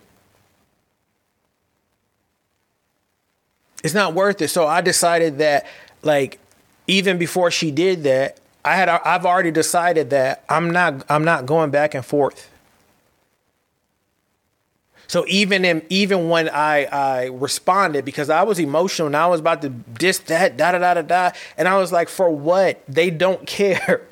It's 3.84 3.94
not 3.94 4.14
worth 4.14 4.42
it. 4.42 4.48
So 4.48 4.66
I 4.66 4.80
decided 4.80 5.38
that 5.38 5.66
like 6.02 6.38
even 6.86 7.16
before 7.16 7.50
she 7.50 7.70
did 7.70 8.02
that, 8.04 8.40
I 8.64 8.74
had 8.74 8.88
I've 8.88 9.24
already 9.24 9.50
decided 9.50 10.10
that 10.10 10.44
I'm 10.48 10.70
not 10.70 11.04
I'm 11.08 11.24
not 11.24 11.46
going 11.46 11.70
back 11.70 11.94
and 11.94 12.04
forth. 12.04 12.50
So 15.14 15.24
even 15.28 15.64
in, 15.64 15.82
even 15.90 16.28
when 16.28 16.48
I 16.48 16.86
I 16.86 17.26
responded 17.26 18.04
because 18.04 18.30
I 18.30 18.42
was 18.42 18.58
emotional 18.58 19.06
and 19.06 19.16
I 19.16 19.28
was 19.28 19.38
about 19.38 19.62
to 19.62 19.68
diss 19.68 20.18
that 20.18 20.56
da 20.56 20.72
da 20.72 20.78
da 20.78 20.94
da 20.94 21.02
da, 21.02 21.30
and 21.56 21.68
I 21.68 21.78
was 21.78 21.92
like, 21.92 22.08
for 22.08 22.28
what? 22.30 22.82
They 22.88 23.10
don't 23.10 23.46
care. 23.60 24.08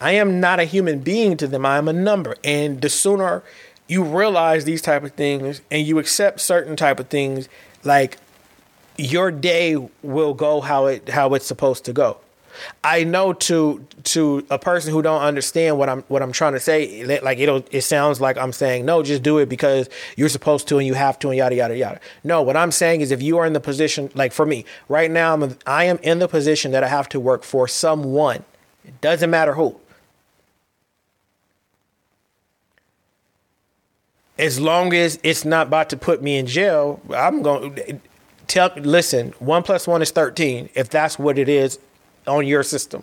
I 0.00 0.14
am 0.14 0.40
not 0.40 0.58
a 0.58 0.64
human 0.64 0.98
being 0.98 1.36
to 1.36 1.46
them. 1.46 1.64
I 1.64 1.78
am 1.78 1.86
a 1.86 1.92
number, 1.92 2.34
and 2.42 2.80
the 2.80 2.88
sooner 2.88 3.44
you 3.86 4.02
realize 4.02 4.64
these 4.64 4.82
type 4.82 5.04
of 5.04 5.12
things 5.12 5.60
and 5.70 5.86
you 5.86 6.00
accept 6.00 6.40
certain 6.40 6.74
type 6.74 6.98
of 6.98 7.06
things, 7.06 7.48
like 7.84 8.18
your 8.96 9.30
day 9.30 9.76
will 10.02 10.34
go 10.34 10.60
how 10.60 10.86
it 10.86 11.10
how 11.10 11.34
it's 11.34 11.46
supposed 11.46 11.84
to 11.84 11.92
go. 11.92 12.18
I 12.82 13.04
know 13.04 13.32
to 13.32 13.86
to 14.04 14.46
a 14.50 14.58
person 14.58 14.92
who 14.92 15.02
don't 15.02 15.22
understand 15.22 15.78
what 15.78 15.88
I'm 15.88 16.02
what 16.08 16.22
I'm 16.22 16.32
trying 16.32 16.52
to 16.52 16.60
say, 16.60 17.20
like 17.20 17.38
it'll 17.38 17.64
it 17.70 17.82
sounds 17.82 18.20
like 18.20 18.36
I'm 18.36 18.52
saying 18.52 18.84
no, 18.84 19.02
just 19.02 19.22
do 19.22 19.38
it 19.38 19.48
because 19.48 19.88
you're 20.16 20.28
supposed 20.28 20.68
to 20.68 20.78
and 20.78 20.86
you 20.86 20.94
have 20.94 21.18
to 21.20 21.28
and 21.28 21.38
yada 21.38 21.54
yada 21.54 21.76
yada. 21.76 22.00
No, 22.22 22.42
what 22.42 22.56
I'm 22.56 22.70
saying 22.70 23.00
is 23.00 23.10
if 23.10 23.22
you 23.22 23.38
are 23.38 23.46
in 23.46 23.52
the 23.52 23.60
position 23.60 24.10
like 24.14 24.32
for 24.32 24.46
me 24.46 24.64
right 24.88 25.10
now, 25.10 25.34
I'm 25.34 25.56
I 25.66 25.84
am 25.84 25.98
in 26.02 26.18
the 26.18 26.28
position 26.28 26.72
that 26.72 26.84
I 26.84 26.88
have 26.88 27.08
to 27.10 27.20
work 27.20 27.44
for 27.44 27.68
someone. 27.68 28.44
It 28.84 29.00
doesn't 29.00 29.30
matter 29.30 29.54
who. 29.54 29.80
As 34.38 34.58
long 34.58 34.92
as 34.92 35.20
it's 35.22 35.44
not 35.44 35.68
about 35.68 35.90
to 35.90 35.96
put 35.96 36.20
me 36.20 36.36
in 36.38 36.46
jail, 36.46 37.00
I'm 37.14 37.40
going 37.40 38.00
tell 38.46 38.72
listen, 38.76 39.32
one 39.38 39.62
plus 39.62 39.86
one 39.86 40.02
is 40.02 40.10
thirteen. 40.10 40.68
If 40.74 40.90
that's 40.90 41.18
what 41.18 41.38
it 41.38 41.48
is, 41.48 41.78
on 42.26 42.46
your 42.46 42.62
system. 42.62 43.02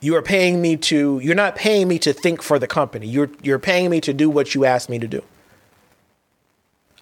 You 0.00 0.16
are 0.16 0.22
paying 0.22 0.60
me 0.60 0.76
to 0.78 1.20
you're 1.20 1.34
not 1.34 1.54
paying 1.54 1.86
me 1.88 1.98
to 2.00 2.12
think 2.12 2.42
for 2.42 2.58
the 2.58 2.66
company. 2.66 3.06
You're 3.06 3.30
you're 3.42 3.58
paying 3.58 3.88
me 3.90 4.00
to 4.00 4.12
do 4.12 4.28
what 4.28 4.54
you 4.54 4.64
asked 4.64 4.88
me 4.88 4.98
to 4.98 5.06
do. 5.06 5.22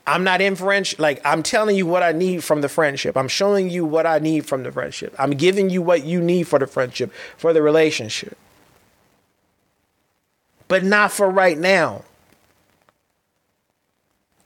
I'm 0.07 0.25
not 0.25 0.41
in 0.41 0.57
French. 0.57 0.99
Like 0.99 1.21
I'm 1.25 1.43
telling 1.43 1.77
you 1.77 1.87
what 1.87 2.03
I 2.03 2.13
need 2.13 2.45
from 2.45 2.61
the 2.61 2.69
friendship. 2.69 3.17
I'm 3.17 3.29
showing 3.29 3.71
you 3.71 3.85
what 3.85 4.07
I 4.07 4.19
need 4.19 4.47
from 4.47 4.65
the 4.65 4.73
friendship. 4.73 5.15
I'm 5.19 5.31
giving 5.31 5.71
you 5.71 5.83
what 5.83 6.05
you 6.05 6.21
need 6.21 6.45
for 6.45 6.59
the 6.59 6.67
friendship, 6.67 7.13
for 7.37 7.53
the 7.53 7.63
relationship. 7.63 8.37
But 10.69 10.85
not 10.85 11.11
for 11.11 11.31
right 11.31 11.59
now. 11.59 12.05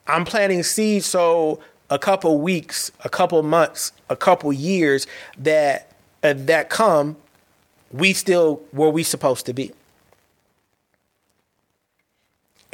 I'm 0.07 0.25
planting 0.25 0.63
seeds 0.63 1.07
so 1.07 1.61
a 1.91 1.99
couple 1.99 2.39
weeks, 2.41 2.93
a 3.05 3.09
couple 3.09 3.43
months, 3.43 3.93
a 4.11 4.17
couple 4.17 4.53
years 4.53 5.07
that 5.39 5.94
Uh, 6.25 6.33
that 6.37 6.71
come, 6.71 7.17
we 7.93 8.13
still 8.13 8.63
where 8.73 8.91
we 8.91 9.05
supposed 9.05 9.47
to 9.47 9.53
be 9.53 9.73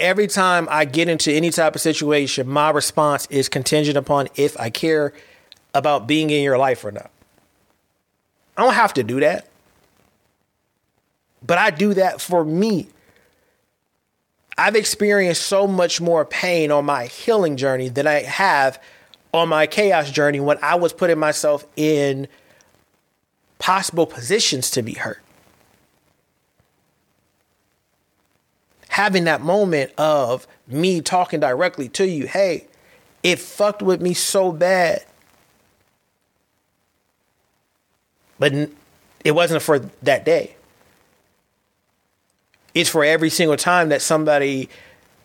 every 0.00 0.26
time 0.26 0.66
I 0.70 0.84
get 0.84 1.08
into 1.08 1.30
any 1.30 1.50
type 1.50 1.74
of 1.74 1.80
situation, 1.80 2.48
my 2.48 2.70
response 2.70 3.26
is 3.26 3.48
contingent 3.48 3.96
upon 3.96 4.28
if 4.34 4.58
I 4.58 4.70
care 4.70 5.12
about 5.74 6.08
being 6.08 6.30
in 6.30 6.42
your 6.42 6.58
life 6.58 6.84
or 6.84 6.90
not. 6.90 7.10
I 8.56 8.64
don't 8.64 8.74
have 8.74 8.94
to 8.94 9.04
do 9.04 9.20
that. 9.20 9.46
But 11.46 11.58
I 11.58 11.70
do 11.70 11.94
that 11.94 12.20
for 12.20 12.44
me. 12.44 12.88
I've 14.58 14.76
experienced 14.76 15.42
so 15.42 15.66
much 15.66 16.00
more 16.00 16.24
pain 16.24 16.70
on 16.70 16.84
my 16.84 17.06
healing 17.06 17.56
journey 17.56 17.88
than 17.88 18.06
I 18.06 18.22
have 18.22 18.82
on 19.32 19.48
my 19.48 19.66
chaos 19.66 20.10
journey 20.10 20.40
when 20.40 20.58
I 20.60 20.74
was 20.74 20.92
putting 20.92 21.18
myself 21.18 21.64
in 21.76 22.28
possible 23.60 24.06
positions 24.06 24.70
to 24.72 24.82
be 24.82 24.94
hurt. 24.94 25.22
having 28.90 29.24
that 29.24 29.40
moment 29.40 29.90
of 29.96 30.46
me 30.66 31.00
talking 31.00 31.40
directly 31.40 31.88
to 31.88 32.06
you, 32.06 32.26
hey, 32.26 32.66
it 33.22 33.38
fucked 33.38 33.80
with 33.80 34.02
me 34.02 34.12
so 34.12 34.52
bad. 34.52 35.02
But 38.38 38.52
it 39.24 39.30
wasn't 39.32 39.62
for 39.62 39.78
that 40.02 40.24
day. 40.24 40.56
It's 42.74 42.90
for 42.90 43.04
every 43.04 43.30
single 43.30 43.56
time 43.56 43.88
that 43.90 44.02
somebody 44.02 44.68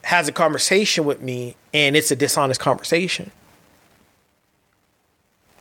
has 0.03 0.27
a 0.27 0.31
conversation 0.31 1.03
with 1.03 1.21
me 1.21 1.55
and 1.73 1.97
it's 1.97 2.11
a 2.11 2.15
dishonest 2.15 2.61
conversation. 2.61 3.31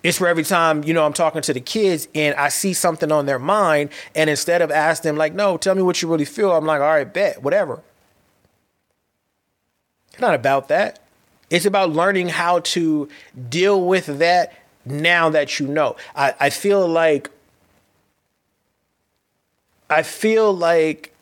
It's 0.05 0.19
for 0.19 0.29
every 0.29 0.45
time, 0.45 0.85
you 0.85 0.93
know, 0.93 1.07
I'm 1.07 1.14
talking 1.14 1.40
to 1.40 1.55
the 1.55 1.61
kids 1.61 2.09
and 2.14 2.35
I 2.37 2.51
see 2.51 2.75
something 2.75 3.11
on 3.11 3.25
their 3.25 3.38
mind. 3.38 3.88
And 4.14 4.29
instead 4.29 4.61
of 4.61 4.71
asking 4.71 5.09
them, 5.09 5.17
like, 5.17 5.33
no, 5.33 5.57
tell 5.57 5.75
me 5.75 5.81
what 5.81 6.03
you 6.03 6.11
really 6.11 6.27
feel, 6.27 6.53
I'm 6.53 6.67
like, 6.67 6.83
all 6.83 6.88
right, 6.88 7.11
bet, 7.11 7.43
whatever. 7.43 7.81
It's 10.12 10.21
not 10.21 10.35
about 10.35 10.69
that. 10.69 11.01
It's 11.49 11.64
about 11.64 11.90
learning 11.90 12.29
how 12.29 12.61
to 12.61 13.09
deal 13.49 13.83
with 13.83 14.19
that 14.19 14.53
now 14.85 15.31
that 15.31 15.59
you 15.59 15.67
know. 15.67 15.97
I, 16.14 16.35
I 16.38 16.51
feel 16.51 16.87
like 16.87 17.31
I 19.88 20.03
feel 20.03 20.53
like 20.53 21.14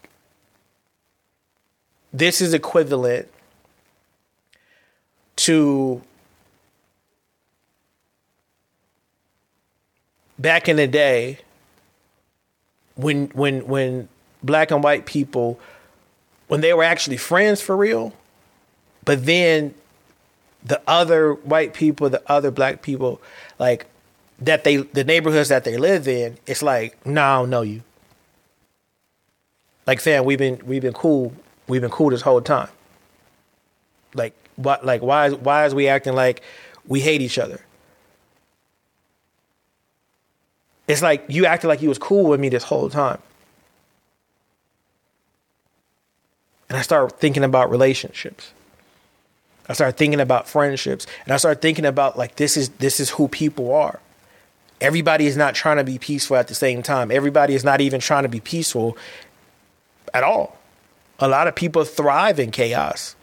this 2.13 2.41
is 2.41 2.53
equivalent 2.53 3.29
to 5.37 6.03
back 10.43 10.69
in 10.69 10.77
the 10.77 10.87
day 10.87 11.39
when 12.97 13.29
when 13.29 13.67
when 13.67 14.09
black 14.43 14.71
and 14.71 14.83
white 14.83 15.07
people 15.07 15.59
when 16.49 16.61
they 16.61 16.75
were 16.75 16.83
actually 16.83 17.17
friends 17.17 17.61
for 17.63 17.77
real 17.77 18.13
but 19.05 19.25
then 19.25 19.75
the 20.65 20.81
other 20.87 21.33
white 21.35 21.75
people, 21.75 22.09
the 22.09 22.23
other 22.31 22.51
black 22.51 22.83
people, 22.83 23.21
like 23.59 23.87
that 24.39 24.65
they 24.65 24.77
the 24.77 25.05
neighborhoods 25.05 25.49
that 25.49 25.65
they 25.65 25.77
live 25.77 26.07
in, 26.07 26.39
it's 26.47 26.63
like, 26.63 27.05
no, 27.05 27.13
nah, 27.13 27.35
I 27.35 27.41
don't 27.41 27.51
know 27.51 27.63
you. 27.63 27.83
Like 29.87 30.01
fam, 30.01 30.25
we've 30.25 30.39
been 30.39 30.61
we've 30.65 30.83
been 30.83 30.93
cool. 30.93 31.33
We've 31.69 31.81
been 31.81 31.91
cool 31.91 32.11
this 32.11 32.23
whole 32.23 32.41
time. 32.41 32.69
Like 34.15 34.35
what 34.57 34.85
like 34.85 35.03
why 35.03 35.27
is 35.27 35.35
why 35.35 35.67
is 35.67 35.75
we 35.75 35.89
acting 35.89 36.15
like 36.15 36.43
we 36.87 37.01
hate 37.01 37.21
each 37.21 37.39
other? 37.39 37.61
It's 40.93 41.01
like 41.01 41.25
you 41.27 41.47
acted 41.47 41.69
like 41.69 41.81
you 41.81 41.89
was 41.89 41.97
cool 41.97 42.29
with 42.29 42.39
me 42.39 42.51
this 42.51 42.65
whole 42.65 42.91
time. 42.91 43.19
And 46.69 46.79
I 46.79 46.83
start 46.83 47.19
thinking 47.19 47.45
about 47.45 47.71
relationships. 47.71 48.53
I 49.71 49.73
started 49.73 49.97
thinking 49.97 50.21
about 50.21 50.49
friendships 50.49 51.07
and 51.25 51.33
I 51.33 51.39
started 51.39 51.63
thinking 51.63 51.87
about 51.87 52.19
like 52.19 52.37
this 52.37 52.59
is 52.59 52.69
this 52.71 53.01
is 53.01 53.09
who 53.09 53.29
people 53.29 53.73
are. 53.75 54.01
Everybody 54.83 55.27
is 55.27 55.35
not 55.35 55.55
trying 55.55 55.79
to 55.79 55.85
be 55.85 55.99
peaceful 55.99 56.37
at 56.37 56.49
the 56.49 56.55
same 56.55 56.83
time. 56.83 57.11
Everybody 57.11 57.55
is 57.55 57.65
not 57.65 57.81
even 57.81 57.99
trying 57.99 58.25
to 58.25 58.29
be 58.29 58.41
peaceful 58.41 58.99
at 60.13 60.23
all. 60.23 60.59
A 61.21 61.29
lot 61.29 61.47
of 61.47 61.55
people 61.55 61.85
thrive 61.85 62.39
in 62.39 62.51
chaos. 62.51 63.17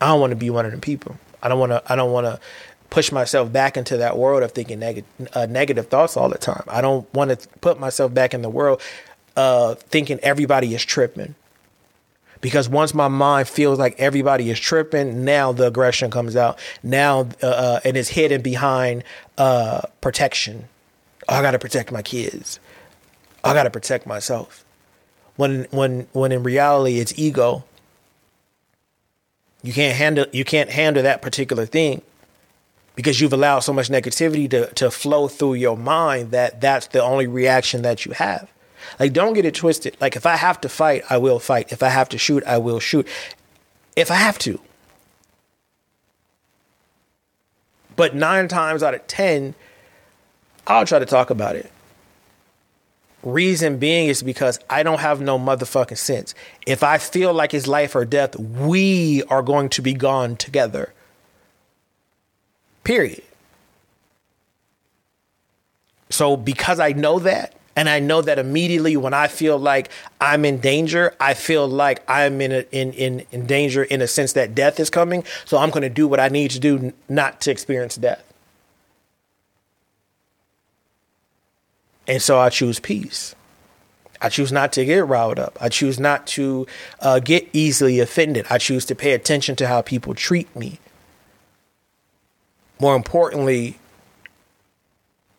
I 0.00 0.06
don't 0.06 0.20
want 0.20 0.30
to 0.30 0.36
be 0.36 0.48
one 0.48 0.64
of 0.64 0.70
them 0.70 0.80
people. 0.80 1.18
I 1.42 1.48
don't 1.48 1.58
want 1.58 1.72
to 1.72 1.82
I 1.92 1.94
don't 1.94 2.12
want 2.12 2.24
to 2.24 2.40
push 2.92 3.10
myself 3.10 3.50
back 3.50 3.78
into 3.78 3.96
that 3.96 4.18
world 4.18 4.42
of 4.42 4.52
thinking 4.52 4.78
neg- 4.78 5.06
uh, 5.32 5.46
negative 5.46 5.88
thoughts 5.88 6.14
all 6.14 6.28
the 6.28 6.36
time. 6.36 6.62
I 6.68 6.82
don't 6.82 7.12
want 7.14 7.30
to 7.30 7.48
put 7.60 7.80
myself 7.80 8.12
back 8.12 8.34
in 8.34 8.42
the 8.42 8.50
world 8.50 8.82
uh, 9.34 9.76
thinking 9.76 10.20
everybody 10.22 10.74
is 10.74 10.84
tripping 10.84 11.34
because 12.42 12.68
once 12.68 12.92
my 12.92 13.08
mind 13.08 13.48
feels 13.48 13.78
like 13.78 13.98
everybody 13.98 14.50
is 14.50 14.60
tripping, 14.60 15.24
now 15.24 15.52
the 15.52 15.68
aggression 15.68 16.10
comes 16.10 16.36
out. 16.36 16.58
Now, 16.82 17.28
uh, 17.42 17.46
uh 17.46 17.80
and 17.82 17.96
it's 17.96 18.10
hidden 18.10 18.42
behind 18.42 19.04
uh, 19.38 19.80
protection. 20.02 20.68
I 21.26 21.40
got 21.40 21.52
to 21.52 21.58
protect 21.58 21.92
my 21.92 22.02
kids. 22.02 22.60
I 23.42 23.54
got 23.54 23.62
to 23.62 23.70
protect 23.70 24.06
myself. 24.06 24.66
When 25.36 25.66
when 25.70 26.08
when 26.12 26.30
in 26.30 26.42
reality 26.42 26.98
it's 27.00 27.18
ego. 27.18 27.64
You 29.62 29.72
can't 29.72 29.96
handle 29.96 30.26
you 30.30 30.44
can't 30.44 30.68
handle 30.68 31.02
that 31.04 31.22
particular 31.22 31.64
thing 31.64 32.02
because 32.94 33.20
you've 33.20 33.32
allowed 33.32 33.60
so 33.60 33.72
much 33.72 33.88
negativity 33.88 34.48
to 34.50 34.66
to 34.74 34.90
flow 34.90 35.28
through 35.28 35.54
your 35.54 35.76
mind 35.76 36.30
that 36.30 36.60
that's 36.60 36.88
the 36.88 37.02
only 37.02 37.26
reaction 37.26 37.82
that 37.82 38.04
you 38.04 38.12
have. 38.12 38.50
Like, 38.98 39.12
don't 39.12 39.34
get 39.34 39.44
it 39.44 39.54
twisted. 39.54 39.96
Like, 40.00 40.16
if 40.16 40.26
I 40.26 40.36
have 40.36 40.60
to 40.62 40.68
fight, 40.68 41.04
I 41.08 41.16
will 41.16 41.38
fight. 41.38 41.72
If 41.72 41.82
I 41.82 41.88
have 41.88 42.08
to 42.10 42.18
shoot, 42.18 42.42
I 42.44 42.58
will 42.58 42.80
shoot. 42.80 43.06
If 43.96 44.10
I 44.10 44.16
have 44.16 44.38
to. 44.40 44.60
But 47.96 48.14
nine 48.14 48.48
times 48.48 48.82
out 48.82 48.94
of 48.94 49.06
10, 49.06 49.54
I'll 50.66 50.86
try 50.86 50.98
to 50.98 51.06
talk 51.06 51.30
about 51.30 51.56
it. 51.56 51.70
Reason 53.22 53.78
being 53.78 54.08
is 54.08 54.22
because 54.22 54.58
I 54.68 54.82
don't 54.82 54.98
have 54.98 55.20
no 55.20 55.38
motherfucking 55.38 55.98
sense. 55.98 56.34
If 56.66 56.82
I 56.82 56.98
feel 56.98 57.32
like 57.32 57.54
it's 57.54 57.68
life 57.68 57.94
or 57.94 58.04
death, 58.04 58.36
we 58.36 59.22
are 59.24 59.42
going 59.42 59.68
to 59.70 59.82
be 59.82 59.94
gone 59.94 60.36
together. 60.36 60.92
Period. 62.84 63.22
So 66.10 66.36
because 66.36 66.78
I 66.80 66.92
know 66.92 67.18
that, 67.20 67.54
and 67.74 67.88
I 67.88 68.00
know 68.00 68.20
that 68.20 68.38
immediately 68.38 68.96
when 68.96 69.14
I 69.14 69.28
feel 69.28 69.58
like 69.58 69.90
I'm 70.20 70.44
in 70.44 70.58
danger, 70.58 71.14
I 71.18 71.34
feel 71.34 71.66
like 71.66 72.02
I'm 72.06 72.40
in 72.40 72.52
a, 72.52 72.64
in, 72.70 72.92
in 72.92 73.26
in 73.32 73.46
danger 73.46 73.82
in 73.82 74.02
a 74.02 74.06
sense 74.06 74.34
that 74.34 74.54
death 74.54 74.78
is 74.78 74.90
coming. 74.90 75.24
So 75.46 75.56
I'm 75.56 75.70
going 75.70 75.82
to 75.82 75.88
do 75.88 76.06
what 76.06 76.20
I 76.20 76.28
need 76.28 76.50
to 76.50 76.60
do 76.60 76.92
not 77.08 77.40
to 77.42 77.50
experience 77.50 77.96
death. 77.96 78.22
And 82.06 82.20
so 82.20 82.38
I 82.38 82.50
choose 82.50 82.78
peace. 82.78 83.34
I 84.20 84.28
choose 84.28 84.52
not 84.52 84.72
to 84.74 84.84
get 84.84 85.06
riled 85.06 85.38
up. 85.38 85.56
I 85.60 85.68
choose 85.68 85.98
not 85.98 86.26
to 86.28 86.66
uh, 87.00 87.20
get 87.20 87.48
easily 87.52 88.00
offended. 88.00 88.46
I 88.50 88.58
choose 88.58 88.84
to 88.86 88.94
pay 88.94 89.12
attention 89.12 89.56
to 89.56 89.66
how 89.66 89.82
people 89.82 90.14
treat 90.14 90.54
me. 90.54 90.78
More 92.82 92.96
importantly, 92.96 93.78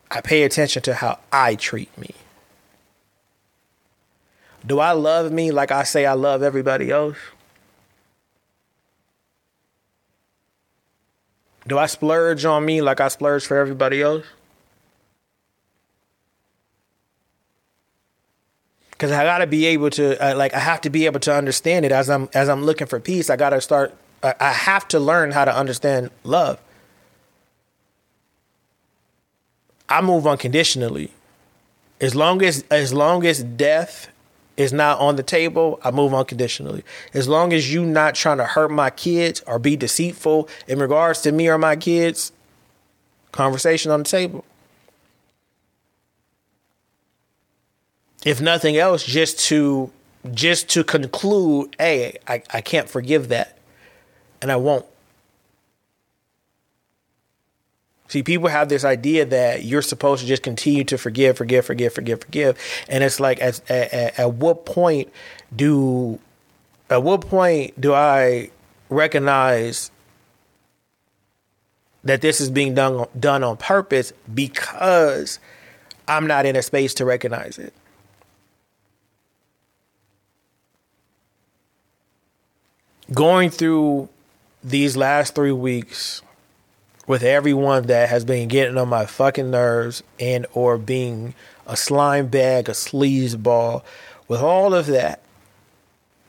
I 0.09 0.21
pay 0.21 0.43
attention 0.43 0.81
to 0.83 0.93
how 0.93 1.19
I 1.29 1.55
treat 1.55 1.89
me. 1.97 2.11
Do 4.65 4.79
I 4.79 4.93
love 4.93 5.29
me 5.29 5.51
like 5.51 5.69
I 5.69 5.83
say 5.83 6.05
I 6.05 6.13
love 6.13 6.41
everybody 6.41 6.89
else? 6.89 7.17
Do 11.67 11.77
I 11.77 11.87
splurge 11.87 12.45
on 12.45 12.63
me 12.63 12.81
like 12.81 13.01
I 13.01 13.09
splurge 13.09 13.45
for 13.45 13.57
everybody 13.57 14.01
else? 14.01 14.25
Because 18.91 19.11
I 19.11 19.25
gotta 19.25 19.47
be 19.47 19.65
able 19.65 19.89
to, 19.89 20.31
uh, 20.31 20.33
like, 20.37 20.53
I 20.53 20.59
have 20.59 20.79
to 20.79 20.89
be 20.89 21.05
able 21.07 21.19
to 21.19 21.35
understand 21.35 21.83
it 21.83 21.91
as 21.91 22.09
I'm 22.09 22.29
as 22.33 22.47
I'm 22.47 22.63
looking 22.63 22.87
for 22.87 23.01
peace. 23.01 23.29
I 23.29 23.35
gotta 23.35 23.59
start. 23.59 23.93
I, 24.23 24.33
I 24.39 24.53
have 24.53 24.87
to 24.87 24.99
learn 25.01 25.31
how 25.31 25.43
to 25.43 25.53
understand 25.53 26.09
love. 26.23 26.57
I 29.89 30.01
move 30.01 30.25
unconditionally. 30.25 31.11
As 32.01 32.15
long 32.15 32.41
as 32.41 32.63
as 32.69 32.93
long 32.93 33.25
as 33.25 33.43
death 33.43 34.09
is 34.57 34.71
not 34.71 34.99
on 34.99 35.15
the 35.15 35.23
table, 35.23 35.79
I 35.84 35.91
move 35.91 36.13
unconditionally. 36.13 36.84
As 37.13 37.27
long 37.27 37.53
as 37.53 37.73
you 37.73 37.86
not 37.86 38.15
trying 38.15 38.38
to 38.38 38.45
hurt 38.45 38.71
my 38.71 38.89
kids 38.89 39.41
or 39.47 39.57
be 39.59 39.75
deceitful 39.75 40.47
in 40.67 40.79
regards 40.79 41.21
to 41.21 41.31
me 41.31 41.47
or 41.47 41.57
my 41.57 41.75
kids, 41.75 42.31
conversation 43.31 43.91
on 43.91 44.03
the 44.03 44.09
table. 44.09 44.45
If 48.25 48.39
nothing 48.39 48.77
else, 48.77 49.03
just 49.03 49.39
to 49.47 49.91
just 50.31 50.69
to 50.69 50.84
conclude, 50.84 51.75
hey, 51.77 52.17
I, 52.27 52.41
I 52.51 52.61
can't 52.61 52.89
forgive 52.89 53.27
that. 53.29 53.57
And 54.41 54.51
I 54.51 54.55
won't. 54.55 54.86
See, 58.14 58.22
people 58.22 58.47
have 58.47 58.70
this 58.70 58.86
idea 58.86 59.26
that 59.26 59.64
you're 59.64 59.82
supposed 59.82 60.22
to 60.22 60.28
just 60.28 60.43
continue 60.43 60.84
to 60.84 60.99
forgive, 60.99 61.36
forgive, 61.36 61.66
forgive, 61.66 61.93
forgive, 61.93 62.22
forgive, 62.22 62.59
and 62.88 63.03
it's 63.03 63.20
like, 63.20 63.41
at, 63.41 63.59
at, 63.72 64.20
at 64.20 64.34
what 64.36 64.68
point 64.68 65.11
do, 65.55 66.20
at 66.91 67.01
what 67.01 67.22
point 67.22 67.82
do 67.82 67.91
I 67.91 68.51
recognize 68.89 69.89
that 72.03 72.22
this 72.22 72.39
is 72.39 72.51
being 72.51 72.76
done 72.76 73.07
done 73.20 73.43
on 73.43 73.57
purpose 73.57 74.14
because 74.32 75.39
I'm 76.07 76.28
not 76.28 76.45
in 76.45 76.55
a 76.55 76.61
space 76.61 76.93
to 76.93 77.05
recognize 77.05 77.57
it? 77.57 77.74
Going 83.11 83.49
through 83.49 84.07
these 84.64 84.95
last 84.95 85.34
three 85.34 85.51
weeks 85.51 86.22
with 87.06 87.24
everyone 87.24 87.84
that 87.88 88.10
has 88.10 88.24
been 88.24 88.47
getting 88.47 88.78
on 88.78 88.89
my 88.89 89.06
fucking 89.06 89.51
nerves 89.51 90.04
and 90.20 90.45
or 90.54 90.78
being 90.78 91.34
a 91.68 91.76
slime 91.76 92.28
bag, 92.28 92.70
a 92.70 92.74
sleaze 92.74 93.41
ball, 93.41 93.84
with 94.28 94.41
all 94.41 94.74
of 94.74 94.88
that, 94.88 95.22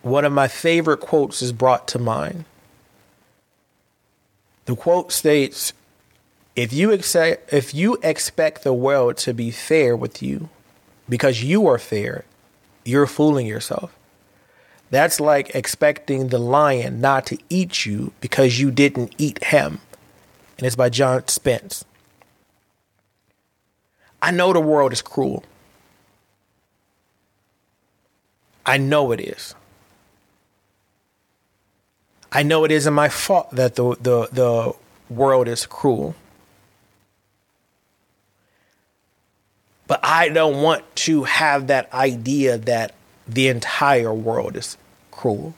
one 0.03 0.25
of 0.25 0.33
my 0.33 0.49
favorite 0.49 0.99
quotes 0.99 1.43
is 1.43 1.53
brought 1.53 1.89
to 1.89 1.99
mind. 1.99 2.45
The 4.67 4.77
quote 4.77 5.13
states, 5.13 5.73
if 6.57 6.73
you 6.73 6.91
if 6.93 7.75
you 7.75 7.99
expect 8.03 8.65
the 8.65 8.75
world 8.75 9.17
to 9.19 9.35
be 9.35 9.51
fair 9.51 9.97
with 9.97 10.23
you 10.23 10.49
because 11.09 11.43
you 11.43 11.67
are 11.67 11.79
fair, 11.79 12.25
you're 12.85 13.07
fooling 13.07 13.47
yourself. 13.47 13.97
That's 14.91 15.19
like 15.21 15.55
expecting 15.55 16.29
the 16.29 16.39
lion 16.39 17.01
not 17.01 17.27
to 17.27 17.39
eat 17.49 17.85
you 17.85 18.13
because 18.21 18.61
you 18.61 18.71
didn't 18.71 19.15
eat 19.19 19.43
him 19.45 19.81
and 20.65 20.69
it's 20.69 20.77
by 20.77 20.89
John 20.89 21.29
Spence. 21.29 21.85
I 24.23 24.31
know 24.31 24.55
the 24.55 24.61
world 24.61 24.95
is 24.95 25.03
cruel. 25.03 25.45
I 28.65 28.79
know 28.79 29.13
it 29.13 29.21
is. 29.21 29.55
I 32.33 32.45
know 32.45 32.65
it 32.65 32.71
isn't 32.71 32.95
my 32.95 33.11
fault 33.11 33.51
that 33.51 33.75
the, 33.75 33.95
the, 34.01 34.29
the 34.33 34.75
world 35.11 35.49
is 35.49 35.67
cruel. 35.67 36.15
But 39.87 40.01
I 40.03 40.31
don't 40.31 40.63
want 40.63 40.83
to 40.97 41.25
have 41.25 41.67
that 41.67 41.93
idea 41.93 42.57
that 42.57 42.95
the 43.29 43.49
entire 43.49 44.15
world 44.15 44.57
is 44.57 44.79
cruel, 45.11 45.53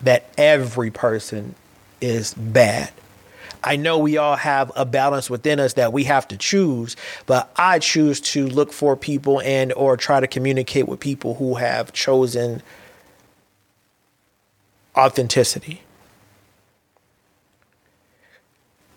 that 0.00 0.30
every 0.38 0.90
person 0.90 1.56
is 2.00 2.32
bad. 2.32 2.90
I 3.62 3.76
know 3.76 3.98
we 3.98 4.16
all 4.16 4.36
have 4.36 4.72
a 4.74 4.84
balance 4.84 5.28
within 5.28 5.60
us 5.60 5.74
that 5.74 5.92
we 5.92 6.04
have 6.04 6.26
to 6.28 6.36
choose, 6.36 6.96
but 7.26 7.50
I 7.56 7.78
choose 7.78 8.20
to 8.20 8.46
look 8.46 8.72
for 8.72 8.96
people 8.96 9.40
and 9.42 9.72
or 9.74 9.96
try 9.96 10.20
to 10.20 10.26
communicate 10.26 10.88
with 10.88 11.00
people 11.00 11.34
who 11.34 11.56
have 11.56 11.92
chosen 11.92 12.62
authenticity. 14.96 15.82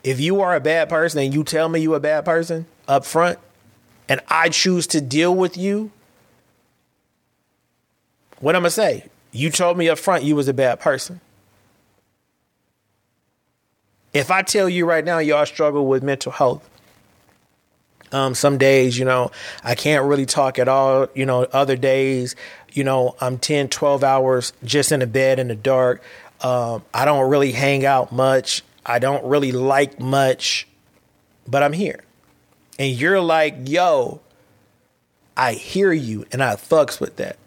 If 0.03 0.19
you 0.19 0.41
are 0.41 0.55
a 0.55 0.59
bad 0.59 0.89
person 0.89 1.21
and 1.21 1.33
you 1.33 1.43
tell 1.43 1.69
me 1.69 1.79
you're 1.79 1.95
a 1.95 2.01
bad 2.01 2.25
person 2.25 2.65
up 2.87 3.05
front 3.05 3.39
and 4.09 4.19
I 4.27 4.49
choose 4.49 4.85
to 4.87 5.01
deal 5.01 5.33
with 5.33 5.55
you, 5.55 5.91
what 8.39 8.55
I'm 8.55 8.61
gonna 8.61 8.71
say? 8.71 9.05
You 9.31 9.49
told 9.49 9.77
me 9.77 9.89
up 9.89 9.97
front 9.97 10.23
you 10.23 10.35
was 10.35 10.47
a 10.47 10.53
bad 10.53 10.79
person. 10.79 11.21
If 14.13 14.29
I 14.29 14.43
tell 14.43 14.69
you 14.69 14.85
right 14.85 15.03
now, 15.03 15.17
y'all 15.17 15.45
struggle 15.45 15.87
with 15.87 16.03
mental 16.03 16.31
health. 16.31 16.69
Um, 18.11 18.35
some 18.35 18.59
days, 18.59 18.97
you 18.97 19.05
know, 19.05 19.31
I 19.63 19.73
can't 19.73 20.05
really 20.05 20.27
talk 20.27 20.59
at 20.59 20.67
all. 20.67 21.07
You 21.15 21.25
know, 21.25 21.43
other 21.51 21.75
days, 21.75 22.35
you 22.71 22.83
know, 22.83 23.15
I'm 23.19 23.39
10, 23.39 23.69
12 23.69 24.03
hours 24.03 24.53
just 24.63 24.91
in 24.91 25.01
a 25.01 25.07
bed 25.07 25.39
in 25.39 25.47
the 25.47 25.55
dark. 25.55 26.03
Um, 26.41 26.83
I 26.93 27.05
don't 27.05 27.27
really 27.29 27.53
hang 27.53 27.85
out 27.85 28.11
much. 28.11 28.61
I 28.85 28.99
don't 28.99 29.25
really 29.25 29.51
like 29.51 29.99
much, 29.99 30.67
but 31.47 31.63
I'm 31.63 31.73
here. 31.73 32.03
And 32.77 32.91
you're 32.91 33.21
like, 33.21 33.67
yo, 33.67 34.21
I 35.35 35.53
hear 35.53 35.91
you 35.91 36.25
and 36.31 36.43
I 36.43 36.55
fucks 36.55 36.99
with 36.99 37.15
that. 37.15 37.37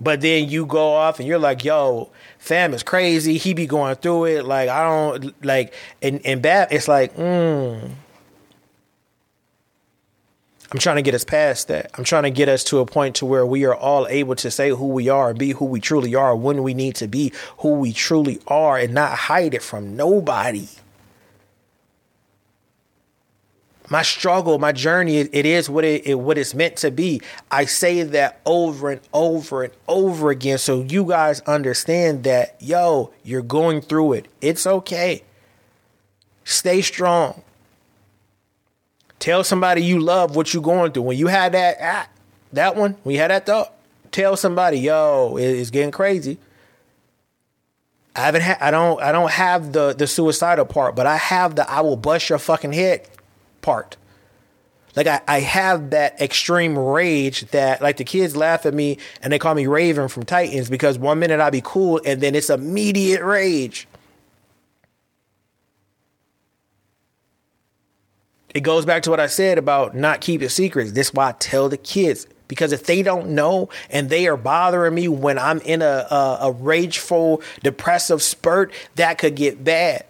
But 0.00 0.20
then 0.22 0.48
you 0.48 0.66
go 0.66 0.94
off 0.94 1.18
and 1.18 1.28
you're 1.28 1.38
like, 1.38 1.64
yo, 1.64 2.10
fam 2.38 2.72
is 2.72 2.82
crazy. 2.82 3.36
He 3.36 3.52
be 3.52 3.66
going 3.66 3.96
through 3.96 4.26
it. 4.26 4.44
Like 4.44 4.68
I 4.68 4.82
don't 4.82 5.44
like 5.44 5.74
and 6.00 6.24
and 6.24 6.40
bad. 6.40 6.68
It's 6.70 6.88
like, 6.88 7.14
mm. 7.16 7.90
I'm 10.72 10.78
trying 10.78 10.96
to 10.96 11.02
get 11.02 11.14
us 11.14 11.24
past 11.24 11.66
that. 11.68 11.90
I'm 11.94 12.04
trying 12.04 12.22
to 12.22 12.30
get 12.30 12.48
us 12.48 12.62
to 12.64 12.78
a 12.78 12.86
point 12.86 13.16
to 13.16 13.26
where 13.26 13.44
we 13.44 13.64
are 13.64 13.74
all 13.74 14.06
able 14.06 14.36
to 14.36 14.50
say 14.52 14.70
who 14.70 14.86
we 14.86 15.08
are 15.08 15.30
and 15.30 15.38
be 15.38 15.50
who 15.50 15.64
we 15.64 15.80
truly 15.80 16.14
are 16.14 16.36
when 16.36 16.62
we 16.62 16.74
need 16.74 16.94
to 16.96 17.08
be 17.08 17.32
who 17.58 17.74
we 17.74 17.92
truly 17.92 18.40
are 18.46 18.78
and 18.78 18.94
not 18.94 19.12
hide 19.12 19.52
it 19.52 19.62
from 19.62 19.96
nobody 19.96 20.68
my 23.90 24.02
struggle, 24.02 24.58
my 24.60 24.70
journey, 24.70 25.18
it 25.18 25.44
is 25.44 25.68
what 25.68 25.84
it, 25.84 26.06
it, 26.06 26.14
what 26.14 26.38
it's 26.38 26.54
meant 26.54 26.76
to 26.76 26.92
be. 26.92 27.20
I 27.50 27.64
say 27.64 28.04
that 28.04 28.40
over 28.46 28.90
and 28.90 29.00
over 29.12 29.64
and 29.64 29.72
over 29.88 30.30
again 30.30 30.58
so 30.58 30.82
you 30.82 31.04
guys 31.04 31.40
understand 31.40 32.22
that 32.22 32.56
yo, 32.60 33.12
you're 33.24 33.42
going 33.42 33.82
through 33.82 34.14
it. 34.14 34.28
It's 34.40 34.64
okay. 34.64 35.24
Stay 36.44 36.80
strong. 36.82 37.42
Tell 39.18 39.42
somebody 39.42 39.82
you 39.82 39.98
love 39.98 40.36
what 40.36 40.54
you're 40.54 40.62
going 40.62 40.92
through. 40.92 41.02
When 41.02 41.18
you 41.18 41.26
had 41.26 41.52
that 41.52 41.76
ah, 41.82 42.08
that 42.52 42.76
one, 42.76 42.96
when 43.02 43.14
you 43.14 43.20
had 43.20 43.30
that 43.30 43.44
thought. 43.44 43.74
Tell 44.12 44.36
somebody, 44.36 44.78
yo, 44.78 45.36
it's 45.36 45.70
getting 45.70 45.92
crazy. 45.92 46.38
I 48.16 48.20
haven't 48.22 48.42
ha- 48.42 48.58
I 48.60 48.70
don't 48.70 49.00
I 49.00 49.12
don't 49.12 49.30
have 49.30 49.72
the 49.72 49.94
the 49.94 50.06
suicidal 50.06 50.64
part, 50.64 50.96
but 50.96 51.06
I 51.06 51.16
have 51.16 51.56
the 51.56 51.68
I 51.70 51.80
will 51.80 51.96
bust 51.96 52.28
your 52.28 52.38
fucking 52.38 52.72
head 52.72 53.06
part. 53.62 53.96
Like 54.96 55.06
I, 55.06 55.20
I 55.28 55.40
have 55.40 55.90
that 55.90 56.20
extreme 56.20 56.76
rage 56.78 57.42
that 57.52 57.80
like 57.80 57.96
the 57.96 58.04
kids 58.04 58.36
laugh 58.36 58.66
at 58.66 58.74
me 58.74 58.98
and 59.22 59.32
they 59.32 59.38
call 59.38 59.54
me 59.54 59.66
Raven 59.66 60.08
from 60.08 60.24
Titans 60.24 60.68
because 60.68 60.98
one 60.98 61.18
minute 61.18 61.40
I'll 61.40 61.50
be 61.50 61.62
cool 61.62 62.00
and 62.04 62.20
then 62.20 62.34
it's 62.34 62.50
immediate 62.50 63.22
rage. 63.22 63.86
It 68.52 68.60
goes 68.60 68.84
back 68.84 69.04
to 69.04 69.10
what 69.10 69.20
I 69.20 69.28
said 69.28 69.58
about 69.58 69.94
not 69.94 70.20
keeping 70.20 70.48
secrets. 70.48 70.92
This 70.92 71.08
is 71.08 71.14
why 71.14 71.28
I 71.28 71.32
tell 71.32 71.68
the 71.68 71.76
kids 71.76 72.26
because 72.48 72.72
if 72.72 72.84
they 72.84 73.02
don't 73.02 73.28
know 73.28 73.68
and 73.90 74.10
they 74.10 74.26
are 74.26 74.36
bothering 74.36 74.92
me 74.92 75.06
when 75.06 75.38
I'm 75.38 75.60
in 75.60 75.82
a, 75.82 76.06
a, 76.10 76.38
a 76.42 76.52
rageful, 76.52 77.42
depressive 77.62 78.22
spurt, 78.22 78.72
that 78.96 79.18
could 79.18 79.36
get 79.36 79.62
bad. 79.62 80.04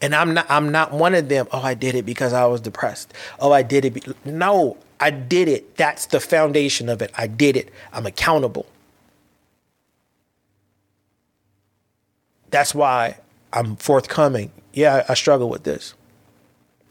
And 0.00 0.14
I'm 0.14 0.34
not 0.34 0.46
I'm 0.48 0.70
not 0.70 0.92
one 0.92 1.14
of 1.14 1.28
them. 1.28 1.48
Oh, 1.52 1.60
I 1.60 1.74
did 1.74 1.94
it 1.94 2.06
because 2.06 2.32
I 2.32 2.46
was 2.46 2.60
depressed. 2.60 3.12
Oh, 3.40 3.52
I 3.52 3.62
did 3.62 3.84
it. 3.84 3.94
Be-. 3.94 4.02
No, 4.24 4.76
I 5.00 5.10
did 5.10 5.48
it. 5.48 5.76
That's 5.76 6.06
the 6.06 6.20
foundation 6.20 6.88
of 6.88 7.02
it. 7.02 7.10
I 7.16 7.26
did 7.26 7.56
it. 7.56 7.72
I'm 7.92 8.06
accountable. 8.06 8.66
That's 12.50 12.74
why 12.74 13.18
I'm 13.52 13.76
forthcoming. 13.76 14.52
Yeah, 14.72 15.04
I, 15.08 15.12
I 15.12 15.14
struggle 15.14 15.48
with 15.48 15.64
this. 15.64 15.94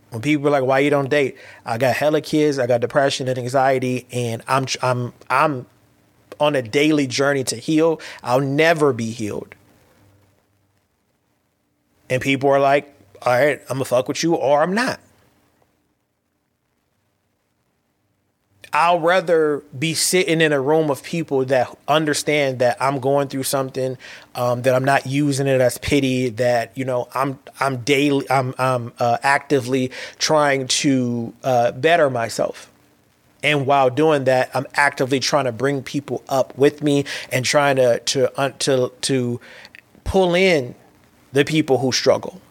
When 0.09 0.21
people 0.21 0.47
are 0.47 0.51
like, 0.51 0.63
"Why 0.63 0.79
you 0.79 0.89
don't 0.89 1.09
date?" 1.09 1.37
I 1.65 1.77
got 1.77 1.95
hella 1.95 2.21
kids. 2.21 2.59
I 2.59 2.67
got 2.67 2.81
depression 2.81 3.27
and 3.27 3.37
anxiety, 3.37 4.05
and 4.11 4.41
I'm 4.47 4.65
I'm 4.81 5.13
I'm 5.29 5.65
on 6.39 6.55
a 6.55 6.61
daily 6.61 7.07
journey 7.07 7.43
to 7.45 7.55
heal. 7.55 7.99
I'll 8.23 8.41
never 8.41 8.93
be 8.93 9.11
healed. 9.11 9.55
And 12.09 12.21
people 12.21 12.49
are 12.49 12.59
like, 12.59 12.93
all 13.21 13.33
right, 13.33 13.61
I'm 13.61 13.75
gonna 13.75 13.85
fuck 13.85 14.07
with 14.07 14.23
you 14.23 14.35
or 14.35 14.61
I'm 14.61 14.73
not. 14.73 14.99
I'll 18.73 18.99
rather 18.99 19.63
be 19.77 19.93
sitting 19.93 20.41
in 20.41 20.51
a 20.51 20.59
room 20.59 20.91
of 20.91 21.01
people 21.01 21.45
that 21.45 21.75
understand 21.87 22.59
that 22.59 22.77
I'm 22.81 22.99
going 22.99 23.27
through 23.27 23.43
something, 23.43 23.97
um, 24.35 24.61
that 24.63 24.75
I'm 24.75 24.83
not 24.83 25.07
using 25.07 25.47
it 25.47 25.61
as 25.61 25.77
pity, 25.77 26.29
that 26.29 26.77
you 26.77 26.85
know 26.85 27.07
I'm 27.13 27.39
I'm 27.59 27.77
daily 27.77 28.29
I'm 28.29 28.53
I'm 28.57 28.93
uh, 28.99 29.17
actively 29.23 29.91
trying 30.19 30.67
to 30.67 31.33
uh, 31.43 31.71
better 31.71 32.09
myself. 32.09 32.69
And 33.43 33.65
while 33.65 33.89
doing 33.89 34.25
that, 34.25 34.49
I'm 34.53 34.65
actively 34.73 35.19
trying 35.19 35.45
to 35.45 35.51
bring 35.51 35.83
people 35.83 36.23
up 36.27 36.57
with 36.57 36.83
me 36.83 37.05
and 37.31 37.45
trying 37.45 37.77
to 37.77 37.99
to 37.99 38.39
uh, 38.39 38.49
to 38.59 38.91
to 39.01 39.39
pull 40.03 40.35
in 40.35 40.75
the 41.31 41.45
people 41.45 41.77
who 41.77 41.91
struggle. 41.91 42.41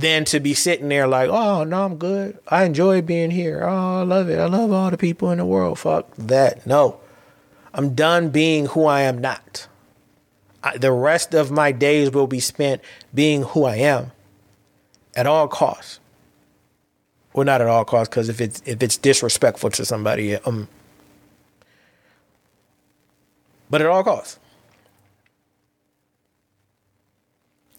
Than 0.00 0.24
to 0.26 0.40
be 0.40 0.52
sitting 0.52 0.88
there 0.88 1.06
like, 1.06 1.30
oh 1.30 1.64
no, 1.64 1.84
I'm 1.84 1.96
good. 1.96 2.38
I 2.48 2.64
enjoy 2.64 3.00
being 3.00 3.30
here. 3.30 3.62
Oh, 3.64 4.00
I 4.00 4.02
love 4.02 4.28
it. 4.28 4.38
I 4.38 4.46
love 4.46 4.70
all 4.70 4.90
the 4.90 4.98
people 4.98 5.30
in 5.30 5.38
the 5.38 5.46
world. 5.46 5.78
Fuck 5.78 6.14
that. 6.16 6.66
No, 6.66 7.00
I'm 7.72 7.94
done 7.94 8.28
being 8.28 8.66
who 8.66 8.84
I 8.84 9.02
am 9.02 9.18
not. 9.18 9.68
I, 10.62 10.76
the 10.76 10.92
rest 10.92 11.34
of 11.34 11.50
my 11.50 11.72
days 11.72 12.10
will 12.10 12.26
be 12.26 12.40
spent 12.40 12.82
being 13.14 13.42
who 13.42 13.64
I 13.64 13.76
am 13.76 14.12
at 15.14 15.26
all 15.26 15.48
costs. 15.48 16.00
Well, 17.32 17.44
not 17.44 17.60
at 17.60 17.66
all 17.66 17.84
costs, 17.84 18.08
because 18.08 18.28
if 18.28 18.40
it's 18.40 18.62
if 18.66 18.82
it's 18.82 18.96
disrespectful 18.96 19.70
to 19.70 19.84
somebody, 19.84 20.36
um, 20.36 20.68
but 23.70 23.80
at 23.80 23.86
all 23.86 24.04
costs. 24.04 24.38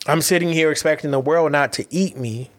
I'm 0.07 0.21
sitting 0.21 0.53
here 0.53 0.71
expecting 0.71 1.11
the 1.11 1.19
world 1.19 1.51
not 1.51 1.73
to 1.73 1.85
eat 1.89 2.15
me 2.15 2.49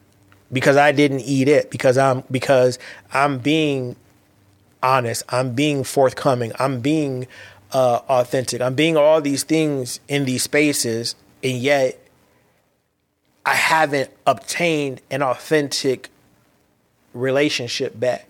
because 0.53 0.77
I 0.77 0.93
didn't 0.93 1.21
eat 1.21 1.49
it 1.49 1.71
because 1.71 1.97
I'm 1.97 2.23
because 2.31 2.79
I'm 3.13 3.39
being 3.39 3.97
honest, 4.83 5.23
I'm 5.31 5.55
being 5.55 5.83
forthcoming, 5.83 6.53
I'm 6.59 6.81
being 6.81 7.27
uh, 7.73 8.01
authentic, 8.09 8.61
I'm 8.61 8.75
being 8.75 8.97
all 8.97 9.21
these 9.21 9.45
things 9.45 10.01
in 10.09 10.27
these 10.27 10.43
spaces, 10.43 11.15
and 11.43 11.57
yet 11.57 11.99
I 13.47 13.55
haven't 13.55 14.11
obtained 14.27 15.01
an 15.11 15.23
authentic 15.23 16.11
relationship 17.15 17.99
back. 17.99 18.29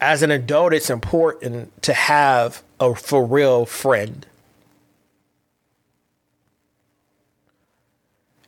As 0.00 0.22
an 0.22 0.30
adult, 0.30 0.74
it's 0.74 0.90
important 0.90 1.82
to 1.82 1.94
have 1.94 2.62
a 2.80 2.94
for 2.94 3.24
real 3.24 3.64
friend 3.64 4.26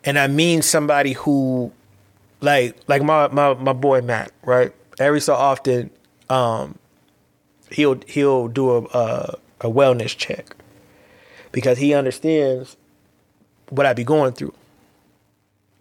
and 0.09 0.19
I 0.19 0.27
mean 0.27 0.63
somebody 0.63 1.13
who, 1.13 1.71
like, 2.41 2.75
like 2.87 3.03
my 3.03 3.29
my 3.29 3.53
my 3.53 3.75
boy 3.75 4.01
Matt, 4.01 4.33
right? 4.43 4.73
Every 4.99 5.21
so 5.21 5.35
often, 5.35 5.91
um, 6.31 6.79
he'll 7.71 8.01
he'll 8.07 8.49
do 8.49 8.71
a, 8.71 8.85
a 8.85 9.39
a 9.61 9.71
wellness 9.71 10.17
check 10.17 10.57
because 11.53 11.77
he 11.77 11.93
understands 11.93 12.79
what 13.69 13.85
I 13.85 13.93
be 13.93 14.03
going 14.03 14.33
through, 14.33 14.55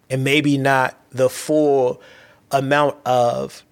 and 0.10 0.26
maybe 0.26 0.58
not 0.58 1.00
the 1.12 1.30
full 1.30 2.02
amount 2.52 2.98
of 3.06 3.64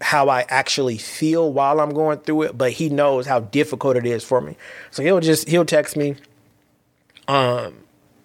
how 0.00 0.28
I 0.28 0.46
actually 0.48 0.96
feel 0.96 1.52
while 1.52 1.80
I'm 1.80 1.90
going 1.92 2.18
through 2.20 2.42
it, 2.42 2.56
but 2.56 2.70
he 2.70 2.88
knows 2.88 3.26
how 3.26 3.40
difficult 3.40 3.96
it 3.96 4.06
is 4.06 4.22
for 4.22 4.40
me. 4.40 4.56
So 4.92 5.02
he'll 5.02 5.18
just 5.18 5.48
he'll 5.48 5.64
text 5.64 5.96
me, 5.96 6.14
um, 7.26 7.74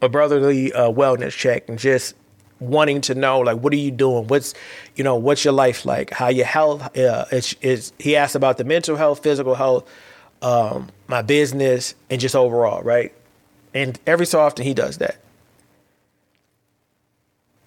a 0.06 0.10
brotherly 0.10 0.72
uh, 0.72 0.90
wellness 0.90 1.32
check 1.32 1.68
and 1.68 1.78
just 1.78 2.16
wanting 2.60 3.02
to 3.02 3.16
know 3.16 3.40
like 3.40 3.58
what 3.58 3.74
are 3.74 3.78
you 3.78 3.92
doing? 3.92 4.28
What's 4.28 4.54
you 4.96 5.04
know 5.04 5.16
what's 5.16 5.44
your 5.44 5.54
life 5.54 5.86
like? 5.86 6.12
How 6.12 6.30
your 6.30 6.46
health 6.46 6.98
uh, 6.98 7.26
is, 7.32 7.56
is 7.62 7.92
he 8.00 8.16
asked 8.16 8.36
about 8.36 8.58
the 8.58 8.64
mental 8.64 8.96
health 8.96 9.22
physical 9.22 9.56
health 9.56 9.90
um, 10.42 10.90
my 11.08 11.22
business 11.22 11.96
and 12.10 12.22
just 12.22 12.36
overall 12.36 12.82
right? 12.84 13.14
And 13.74 14.00
every 14.08 14.26
so 14.26 14.40
often 14.40 14.66
he 14.66 14.74
does 14.74 15.00
that. 15.00 15.18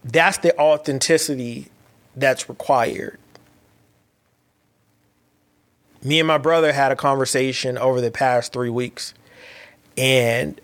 That's 0.05 0.39
the 0.39 0.59
authenticity 0.59 1.68
that's 2.16 2.49
required. 2.49 3.18
Me 6.03 6.20
and 6.20 6.28
my 6.28 6.39
brother 6.39 6.72
had 6.72 6.93
a 6.93 6.97
conversation 6.97 7.76
over 7.76 8.01
the 8.01 8.11
past 8.11 8.53
three 8.53 8.70
weeks 8.70 9.12
and 9.99 10.61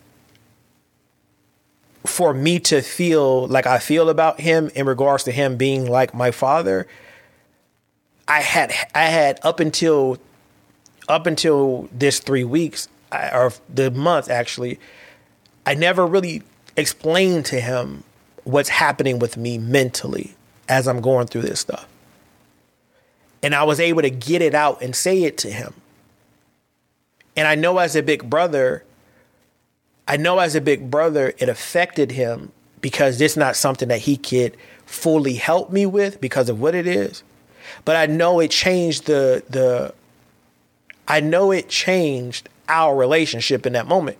for 2.06 2.34
me 2.34 2.58
to 2.60 2.82
feel 2.82 3.46
like 3.46 3.66
I 3.66 3.78
feel 3.78 4.08
about 4.08 4.40
him 4.40 4.70
in 4.74 4.86
regards 4.86 5.24
to 5.24 5.32
him 5.32 5.56
being 5.56 5.86
like 5.86 6.14
my 6.14 6.30
father, 6.30 6.86
I 8.28 8.40
had 8.40 8.72
I 8.94 9.04
had 9.04 9.40
up 9.42 9.60
until 9.60 10.18
up 11.08 11.26
until 11.26 11.88
this 11.92 12.18
three 12.18 12.44
weeks 12.44 12.88
or 13.12 13.52
the 13.72 13.90
month 13.90 14.30
actually, 14.30 14.78
I 15.66 15.74
never 15.74 16.06
really 16.06 16.42
explained 16.76 17.46
to 17.46 17.60
him 17.60 18.04
what's 18.44 18.68
happening 18.68 19.18
with 19.18 19.36
me 19.36 19.58
mentally 19.58 20.34
as 20.68 20.86
I'm 20.86 21.00
going 21.00 21.26
through 21.26 21.42
this 21.42 21.60
stuff. 21.60 21.86
And 23.42 23.54
I 23.54 23.64
was 23.64 23.80
able 23.80 24.02
to 24.02 24.10
get 24.10 24.42
it 24.42 24.54
out 24.54 24.82
and 24.82 24.96
say 24.96 25.24
it 25.24 25.36
to 25.38 25.50
him. 25.50 25.74
And 27.36 27.46
I 27.46 27.54
know 27.54 27.78
as 27.78 27.96
a 27.96 28.02
big 28.02 28.28
brother, 28.30 28.84
I 30.06 30.16
know 30.16 30.38
as 30.38 30.54
a 30.54 30.60
big 30.60 30.90
brother, 30.90 31.32
it 31.38 31.48
affected 31.48 32.12
him 32.12 32.52
because 32.80 33.20
it's 33.20 33.36
not 33.36 33.56
something 33.56 33.88
that 33.88 34.00
he 34.00 34.16
could 34.16 34.56
fully 34.84 35.34
help 35.34 35.72
me 35.72 35.86
with 35.86 36.20
because 36.20 36.48
of 36.48 36.60
what 36.60 36.74
it 36.74 36.86
is. 36.86 37.22
But 37.84 37.96
I 37.96 38.06
know 38.06 38.40
it 38.40 38.50
changed 38.50 39.06
the 39.06 39.42
the 39.48 39.94
I 41.08 41.20
know 41.20 41.50
it 41.50 41.68
changed 41.68 42.48
our 42.68 42.94
relationship 42.94 43.66
in 43.66 43.72
that 43.74 43.86
moment. 43.86 44.18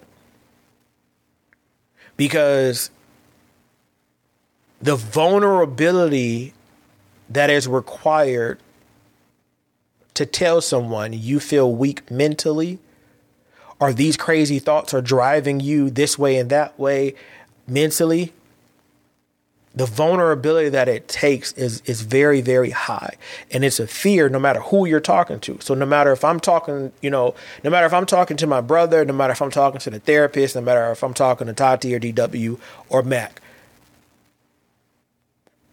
Because 2.17 2.91
the 4.81 4.97
vulnerability 4.97 6.55
that 7.29 7.51
is 7.51 7.67
required 7.67 8.59
to 10.15 10.25
tell 10.25 10.61
someone 10.61 11.13
you 11.13 11.41
feel 11.41 11.73
weak 11.73 12.09
mentally 12.11 12.79
or 13.85 13.93
these 13.93 14.17
crazy 14.17 14.59
thoughts 14.59 14.95
are 14.95 15.03
driving 15.03 15.61
you 15.61 15.91
this 15.91 16.19
way 16.19 16.39
and 16.39 16.49
that 16.49 16.79
way 16.79 17.15
mentally, 17.69 18.33
the 19.75 19.85
vulnerability 19.85 20.71
that 20.71 20.89
it 20.89 21.07
takes 21.07 21.53
is 21.53 21.83
is 21.85 22.01
very 22.01 22.41
very 22.41 22.71
high. 22.71 23.17
And 23.51 23.63
it's 23.63 23.79
a 23.79 23.87
fear 23.87 24.31
no 24.31 24.39
matter 24.39 24.61
who 24.61 24.87
you're 24.87 25.01
talking 25.01 25.39
to. 25.41 25.59
So 25.61 25.75
no 25.75 25.85
matter 25.85 26.13
if 26.13 26.25
i'm 26.25 26.41
talking 26.41 26.93
you 27.03 27.11
know 27.11 27.35
no 27.63 27.69
matter 27.69 27.85
if 27.85 27.93
i'm 27.93 28.07
talking 28.07 28.39
to 28.39 28.47
my 28.47 28.63
brother 28.63 29.05
no 29.05 29.13
matter 29.13 29.33
if 29.33 29.43
i'm 29.43 29.51
talking 29.51 29.81
to 29.81 29.91
the 29.91 30.01
therapist 30.01 30.55
no 30.55 30.63
matter 30.63 30.91
if 30.91 31.05
i'm 31.05 31.13
talking 31.13 31.47
to 31.49 31.53
tati 31.53 31.95
or 31.95 32.01
dw 32.01 32.59
or 32.89 33.03
mac. 33.03 33.43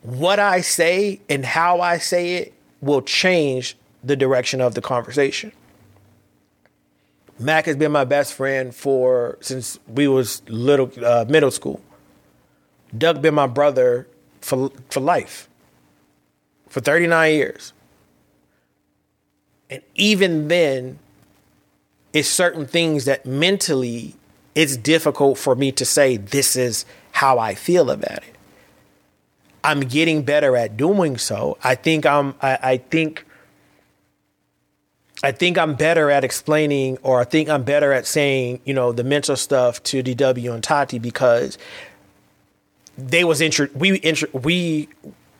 What 0.01 0.37
i 0.39 0.59
say 0.59 1.21
and 1.29 1.45
how 1.45 1.79
i 1.79 1.97
say 1.97 2.33
it 2.33 2.53
will 2.81 3.03
change 3.03 3.77
the 4.03 4.17
direction 4.17 4.59
of 4.59 4.75
the 4.75 4.81
conversation 4.81 5.53
Mac 7.41 7.65
has 7.65 7.75
been 7.75 7.91
my 7.91 8.05
best 8.05 8.33
friend 8.33 8.73
for 8.73 9.37
since 9.41 9.79
we 9.87 10.07
was 10.07 10.41
little 10.47 10.91
uh, 11.03 11.25
middle 11.27 11.51
school. 11.51 11.81
Doug 12.95 13.21
been 13.21 13.33
my 13.33 13.47
brother 13.47 14.07
for 14.41 14.71
for 14.89 14.99
life. 14.99 15.47
For 16.69 16.79
39 16.79 17.33
years. 17.33 17.73
And 19.69 19.81
even 19.95 20.47
then 20.47 20.99
it's 22.13 22.29
certain 22.29 22.65
things 22.65 23.05
that 23.05 23.25
mentally 23.25 24.15
it's 24.55 24.77
difficult 24.77 25.37
for 25.37 25.55
me 25.55 25.71
to 25.73 25.85
say 25.85 26.17
this 26.17 26.55
is 26.55 26.85
how 27.13 27.39
I 27.39 27.55
feel 27.55 27.89
about 27.89 28.17
it. 28.19 28.35
I'm 29.63 29.81
getting 29.81 30.23
better 30.23 30.55
at 30.55 30.75
doing 30.77 31.17
so. 31.17 31.57
I 31.63 31.75
think 31.75 32.05
I'm 32.05 32.35
I, 32.41 32.57
I 32.61 32.77
think 32.77 33.25
I 35.23 35.31
think 35.31 35.57
I'm 35.57 35.75
better 35.75 36.09
at 36.09 36.23
explaining, 36.23 36.97
or 37.03 37.19
I 37.21 37.25
think 37.25 37.47
I'm 37.47 37.63
better 37.63 37.93
at 37.93 38.07
saying, 38.07 38.61
you 38.65 38.73
know, 38.73 38.91
the 38.91 39.03
mental 39.03 39.35
stuff 39.35 39.81
to 39.83 40.01
DW 40.01 40.53
and 40.53 40.63
Tati 40.63 40.97
because 40.97 41.57
they 42.97 43.23
was 43.23 43.39
intro- 43.39 43.69
we 43.75 43.97
intro- 43.97 44.29
we 44.33 44.89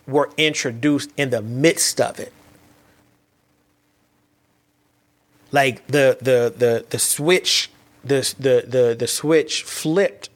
were 0.08 0.30
introduced 0.38 1.10
in 1.18 1.32
the 1.32 1.42
midst 1.42 2.00
of 2.00 2.20
it. 2.20 2.32
Like 5.52 5.86
the 5.88 6.18
the 6.22 6.54
the 6.56 6.86
the 6.90 7.00
switch 7.00 7.70
the 8.04 8.34
the 8.40 8.66
the 8.68 8.96
the 8.98 9.08
switch 9.08 9.64
flipped 9.64 10.30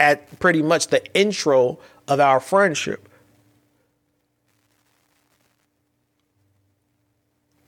at 0.00 0.38
pretty 0.40 0.62
much 0.62 0.88
the 0.88 1.04
intro 1.14 1.78
of 2.08 2.20
our 2.20 2.40
friendship. 2.40 3.08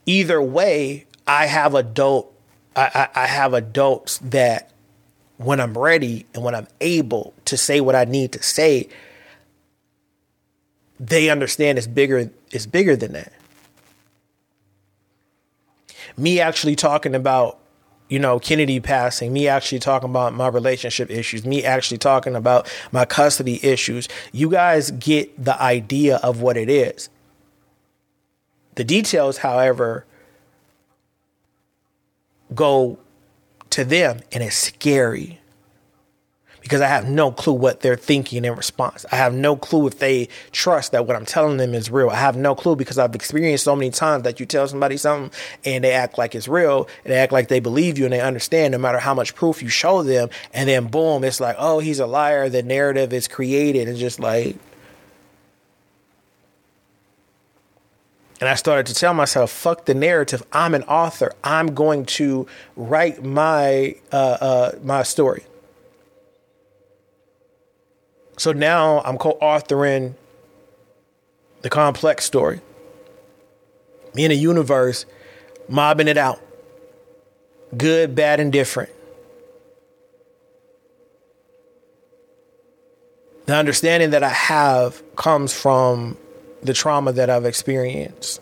Either 0.05 0.41
way, 0.41 1.05
I 1.27 1.47
have 1.47 1.73
adult 1.75 2.31
I, 2.75 3.09
I, 3.15 3.23
I 3.23 3.25
have 3.27 3.53
adults 3.53 4.17
that 4.19 4.71
when 5.37 5.59
I'm 5.59 5.77
ready 5.77 6.25
and 6.33 6.43
when 6.43 6.55
I'm 6.55 6.67
able 6.81 7.33
to 7.45 7.57
say 7.57 7.81
what 7.81 7.95
I 7.95 8.05
need 8.05 8.31
to 8.33 8.43
say, 8.43 8.89
they 10.99 11.29
understand 11.29 11.77
it's 11.77 11.87
bigger 11.87 12.31
it's 12.51 12.65
bigger 12.65 12.95
than 12.95 13.13
that. 13.13 13.33
Me 16.17 16.39
actually 16.39 16.75
talking 16.75 17.15
about 17.15 17.59
you 18.07 18.19
know, 18.19 18.39
Kennedy 18.39 18.79
passing, 18.79 19.33
me 19.33 19.47
actually 19.47 19.79
talking 19.79 20.09
about 20.09 20.33
my 20.33 20.47
relationship 20.47 21.09
issues, 21.09 21.43
me 21.43 21.63
actually 21.63 21.97
talking 21.97 22.35
about 22.35 22.71
my 22.91 23.03
custody 23.03 23.59
issues. 23.65 24.07
You 24.31 24.49
guys 24.51 24.91
get 24.91 25.43
the 25.43 25.59
idea 25.59 26.17
of 26.17 26.39
what 26.39 26.55
it 26.55 26.69
is. 26.69 27.09
The 28.75 28.83
details, 28.83 29.37
however, 29.37 30.05
go 32.53 32.99
to 33.71 33.83
them 33.83 34.21
and 34.31 34.43
it's 34.43 34.55
scary 34.55 35.39
because 36.61 36.81
I 36.81 36.87
have 36.87 37.07
no 37.07 37.31
clue 37.31 37.53
what 37.53 37.81
they're 37.81 37.95
thinking 37.95 38.43
in 38.43 38.55
response. 38.55 39.05
I 39.11 39.17
have 39.17 39.35
no 39.35 39.55
clue 39.55 39.85
if 39.85 39.99
they 39.99 40.29
trust 40.51 40.93
that 40.93 41.05
what 41.05 41.15
I'm 41.15 41.25
telling 41.25 41.57
them 41.57 41.75
is 41.75 41.91
real. 41.91 42.09
I 42.09 42.15
have 42.15 42.35
no 42.35 42.55
clue 42.55 42.75
because 42.75 42.97
I've 42.97 43.13
experienced 43.13 43.65
so 43.65 43.75
many 43.75 43.91
times 43.91 44.23
that 44.23 44.39
you 44.39 44.47
tell 44.47 44.67
somebody 44.67 44.97
something 44.97 45.31
and 45.63 45.83
they 45.83 45.91
act 45.91 46.17
like 46.17 46.33
it's 46.33 46.47
real 46.47 46.89
and 47.03 47.13
they 47.13 47.17
act 47.17 47.31
like 47.31 47.49
they 47.49 47.59
believe 47.59 47.99
you 47.99 48.05
and 48.05 48.13
they 48.13 48.19
understand 48.19 48.71
no 48.71 48.79
matter 48.79 48.97
how 48.97 49.13
much 49.13 49.35
proof 49.35 49.61
you 49.61 49.69
show 49.69 50.01
them. 50.01 50.29
And 50.55 50.67
then 50.67 50.87
boom, 50.87 51.23
it's 51.23 51.39
like, 51.39 51.55
oh, 51.59 51.77
he's 51.77 51.99
a 51.99 52.07
liar. 52.07 52.49
The 52.49 52.63
narrative 52.63 53.13
is 53.13 53.27
created. 53.27 53.87
It's 53.87 53.99
just 53.99 54.19
like, 54.19 54.55
And 58.39 58.49
I 58.49 58.55
started 58.55 58.85
to 58.87 58.93
tell 58.93 59.13
myself, 59.13 59.49
fuck 59.49 59.85
the 59.85 59.93
narrative. 59.93 60.43
I'm 60.51 60.75
an 60.75 60.83
author. 60.83 61.33
I'm 61.43 61.73
going 61.73 62.05
to 62.05 62.47
write 62.75 63.23
my 63.23 63.95
uh, 64.11 64.37
uh, 64.41 64.71
my 64.83 65.03
story. 65.03 65.45
So 68.37 68.51
now 68.51 69.01
I'm 69.05 69.17
co-authoring 69.17 70.15
the 71.61 71.69
complex 71.69 72.25
story. 72.25 72.59
Me 74.13 74.25
and 74.25 74.31
the 74.31 74.37
universe 74.37 75.05
mobbing 75.69 76.09
it 76.09 76.17
out. 76.17 76.41
Good, 77.75 78.15
bad, 78.15 78.39
and 78.41 78.51
different. 78.51 78.89
The 83.45 83.55
understanding 83.55 84.09
that 84.09 84.23
I 84.23 84.29
have 84.29 85.01
comes 85.15 85.53
from 85.53 86.17
the 86.65 86.73
trauma 86.73 87.11
that 87.13 87.29
I've 87.29 87.45
experienced. 87.45 88.41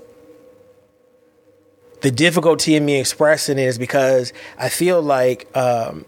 The 2.01 2.11
difficulty 2.11 2.75
in 2.75 2.85
me 2.85 2.99
expressing 2.99 3.57
it 3.57 3.63
is 3.63 3.77
because 3.77 4.33
I 4.57 4.69
feel 4.69 5.01
like, 5.01 5.55
um, 5.55 6.05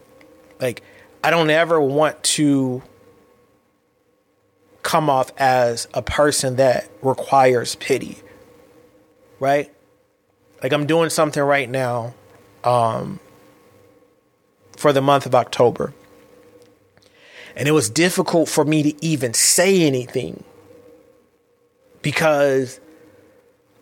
like 0.59 0.81
I 1.23 1.29
don't 1.29 1.49
ever 1.49 1.79
want 1.79 2.21
to 2.23 2.83
come 4.83 5.09
off 5.09 5.31
as 5.37 5.87
a 5.93 6.01
person 6.01 6.57
that 6.57 6.89
requires 7.01 7.75
pity, 7.75 8.17
right? 9.39 9.73
Like 10.61 10.73
I'm 10.73 10.85
doing 10.85 11.09
something 11.09 11.41
right 11.41 11.69
now, 11.69 12.13
um, 12.63 13.19
for 14.77 14.91
the 14.91 15.01
month 15.01 15.25
of 15.25 15.33
October, 15.33 15.93
and 17.55 17.67
it 17.67 17.71
was 17.71 17.89
difficult 17.89 18.49
for 18.49 18.65
me 18.65 18.91
to 18.91 19.05
even 19.05 19.33
say 19.33 19.83
anything 19.83 20.43
because 22.05 22.79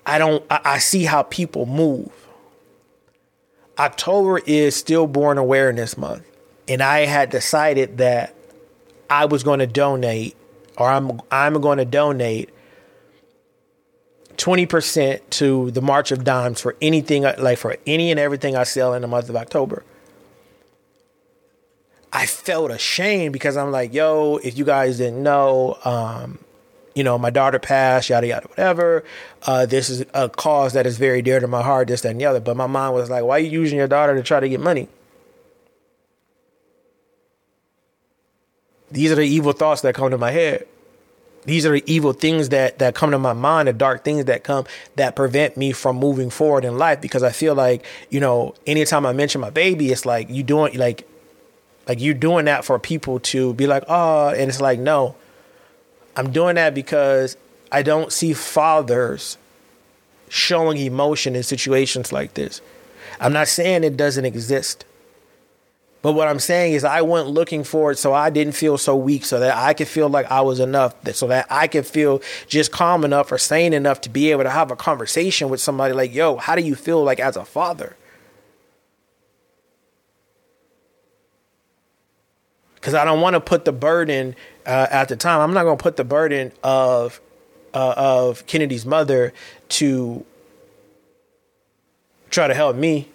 I 0.06 0.18
don't 0.18 0.46
I, 0.50 0.62
I 0.64 0.78
see 0.80 1.04
how 1.04 1.24
people 1.24 1.66
move. 1.66 2.10
October 3.78 4.40
is 4.46 4.78
stillborn 4.78 5.38
awareness 5.38 5.98
month. 5.98 6.26
And 6.70 6.82
I 6.82 7.00
had 7.00 7.30
decided 7.30 7.98
that 7.98 8.34
I 9.10 9.26
was 9.26 9.44
going 9.44 9.60
to 9.60 9.68
donate 9.68 10.38
or 10.78 10.88
I'm 10.88 11.20
I'm 11.32 11.60
going 11.60 11.80
to 11.80 11.86
donate 11.86 12.50
20% 14.38 15.20
to 15.32 15.72
the 15.72 15.82
March 15.82 16.14
of 16.14 16.24
Dimes 16.24 16.62
for 16.62 16.78
anything 16.82 17.24
like 17.24 17.58
for 17.58 17.76
any 17.86 18.10
and 18.10 18.22
everything 18.22 18.56
I 18.56 18.64
sell 18.64 18.94
in 18.94 19.02
the 19.02 19.08
month 19.10 19.28
of 19.28 19.36
October. 19.36 19.84
I 22.14 22.26
felt 22.26 22.72
ashamed 22.72 23.34
because 23.34 23.58
I'm 23.58 23.72
like, 23.72 23.94
yo, 23.94 24.38
if 24.38 24.58
you 24.58 24.64
guys 24.64 25.00
didn't 25.00 25.22
know, 25.22 25.78
um, 25.84 26.40
you 26.96 27.04
know, 27.04 27.18
my 27.18 27.30
daughter 27.30 27.60
passed, 27.60 28.10
yada, 28.10 28.28
yada, 28.28 28.48
whatever. 28.48 29.04
Uh, 29.44 29.66
this 29.66 29.90
is 29.90 30.06
a 30.14 30.30
cause 30.30 30.74
that 30.74 30.86
is 30.86 30.98
very 30.98 31.22
dear 31.22 31.40
to 31.40 31.48
my 31.48 31.62
heart, 31.62 31.88
this, 31.88 32.02
that, 32.02 32.10
and 32.10 32.22
the 32.22 32.26
other. 32.26 32.40
But 32.40 32.56
my 32.56 32.68
mind 32.68 32.94
was 32.94 33.10
like, 33.10 33.24
why 33.24 33.38
are 33.38 33.40
you 33.40 33.50
using 33.50 33.78
your 33.78 33.88
daughter 33.88 34.16
to 34.16 34.24
try 34.24 34.40
to 34.40 34.50
get 34.50 34.60
money? 34.60 34.88
These 38.92 39.12
are 39.12 39.16
the 39.16 39.24
evil 39.24 39.54
thoughts 39.54 39.82
that 39.82 39.96
come 39.96 40.12
to 40.12 40.18
my 40.20 40.32
head. 40.32 40.68
These 41.46 41.66
are 41.66 41.72
the 41.72 41.84
evil 41.92 42.14
things 42.14 42.50
that, 42.50 42.80
that 42.80 42.96
come 42.96 43.12
to 43.12 43.20
my 43.20 43.34
mind, 43.34 43.68
the 43.68 43.74
dark 43.74 44.04
things 44.06 44.26
that 44.26 44.44
come 44.44 44.66
that 44.96 45.16
prevent 45.16 45.58
me 45.58 45.72
from 45.74 45.98
moving 45.98 46.30
forward 46.30 46.64
in 46.64 46.78
life 46.78 47.02
because 47.02 47.24
I 47.24 47.32
feel 47.32 47.56
like, 47.56 47.86
you 48.10 48.20
know, 48.20 48.56
anytime 48.66 49.06
I 49.06 49.12
mention 49.14 49.42
my 49.42 49.50
baby, 49.50 49.92
it's 49.92 50.06
like 50.06 50.30
you 50.30 50.44
doing 50.44 50.78
like 50.78 51.08
like 51.86 52.00
you 52.00 52.14
doing 52.14 52.46
that 52.46 52.64
for 52.64 52.80
people 52.80 53.20
to 53.20 53.54
be 53.56 53.68
like, 53.68 53.84
oh, 53.90 54.30
and 54.30 54.48
it's 54.48 54.62
like, 54.62 54.80
no, 54.80 55.16
I'm 56.16 56.32
doing 56.32 56.56
that 56.56 56.74
because 56.74 57.38
I 57.72 57.82
don't 57.82 58.12
see 58.12 58.34
fathers 58.34 59.38
showing 60.30 60.78
emotion 60.78 61.36
in 61.36 61.44
situations 61.44 62.12
like 62.12 62.34
this. 62.34 62.62
I'm 63.20 63.34
not 63.34 63.48
saying 63.48 63.84
it 63.84 63.98
doesn't 63.98 64.26
exist. 64.26 64.86
But 66.04 66.14
what 66.14 66.28
I'm 66.28 66.40
saying 66.40 66.74
is 66.74 66.84
I 66.84 67.02
went 67.02 67.30
looking 67.30 67.64
for 67.64 67.92
it 67.92 67.98
so 67.98 68.14
I 68.14 68.30
didn't 68.30 68.56
feel 68.56 68.78
so 68.78 68.94
weak, 68.94 69.24
so 69.24 69.40
that 69.40 69.56
I 69.56 69.74
could 69.74 69.88
feel 69.88 70.10
like 70.10 70.30
I 70.30 70.42
was 70.42 70.60
enough, 70.60 70.96
so 71.14 71.28
that 71.28 71.48
I 71.50 71.68
could 71.68 71.86
feel 71.86 72.22
just 72.46 72.74
calm 72.74 73.06
enough 73.06 73.32
or 73.32 73.38
sane 73.38 73.72
enough 73.72 74.02
to 74.02 74.10
be 74.10 74.32
able 74.32 74.44
to 74.44 74.50
have 74.50 74.70
a 74.70 74.76
conversation 74.76 75.48
with 75.48 75.62
somebody 75.62 75.94
like, 75.94 76.14
yo, 76.14 76.36
how 76.36 76.56
do 76.56 76.62
you 76.62 76.76
feel 76.76 77.02
like 77.02 77.22
as 77.22 77.38
a 77.38 77.46
father? 77.46 77.96
Because 82.76 82.96
I 82.96 83.06
don't 83.06 83.22
want 83.22 83.36
to 83.36 83.40
put 83.40 83.64
the 83.64 83.72
burden 83.72 84.36
uh, 84.66 84.88
at 84.90 85.10
the 85.10 85.16
time, 85.16 85.42
I'm 85.42 85.54
not 85.54 85.64
going 85.64 85.78
to 85.78 85.84
put 85.84 85.98
the 85.98 86.04
burden 86.04 86.52
of 86.64 87.20
uh, 87.74 87.94
of 87.98 88.46
Kennedy's 88.46 88.86
mother 88.86 89.34
to 89.70 90.26
try 92.30 92.48
to 92.48 92.54
help 92.54 92.76
me 92.76 93.08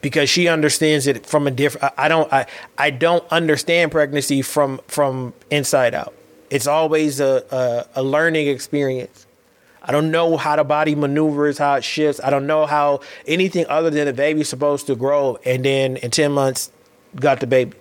because 0.00 0.28
she 0.28 0.48
understands 0.48 1.06
it 1.06 1.24
from 1.24 1.46
a 1.46 1.50
different 1.50 1.94
I 1.96 2.08
don't 2.08 2.30
I, 2.32 2.46
I 2.76 2.90
don't 2.90 3.24
understand 3.30 3.90
pregnancy 3.90 4.42
from 4.42 4.80
from 4.86 5.32
inside 5.50 5.94
out. 5.94 6.14
It's 6.50 6.66
always 6.66 7.20
a, 7.20 7.42
a, 7.50 8.00
a 8.00 8.02
learning 8.02 8.48
experience. 8.48 9.26
I 9.82 9.92
don't 9.92 10.10
know 10.10 10.36
how 10.36 10.56
the 10.56 10.64
body 10.64 10.94
maneuvers, 10.94 11.58
how 11.58 11.74
it 11.74 11.84
shifts. 11.84 12.20
I 12.22 12.30
don't 12.30 12.46
know 12.46 12.66
how 12.66 13.00
anything 13.26 13.66
other 13.68 13.90
than 13.90 14.06
the 14.06 14.12
baby's 14.12 14.48
supposed 14.48 14.86
to 14.86 14.94
grow 14.94 15.38
and 15.44 15.64
then 15.64 15.96
in 15.96 16.10
10 16.10 16.32
months 16.32 16.70
got 17.16 17.40
the 17.40 17.46
baby. 17.46 17.72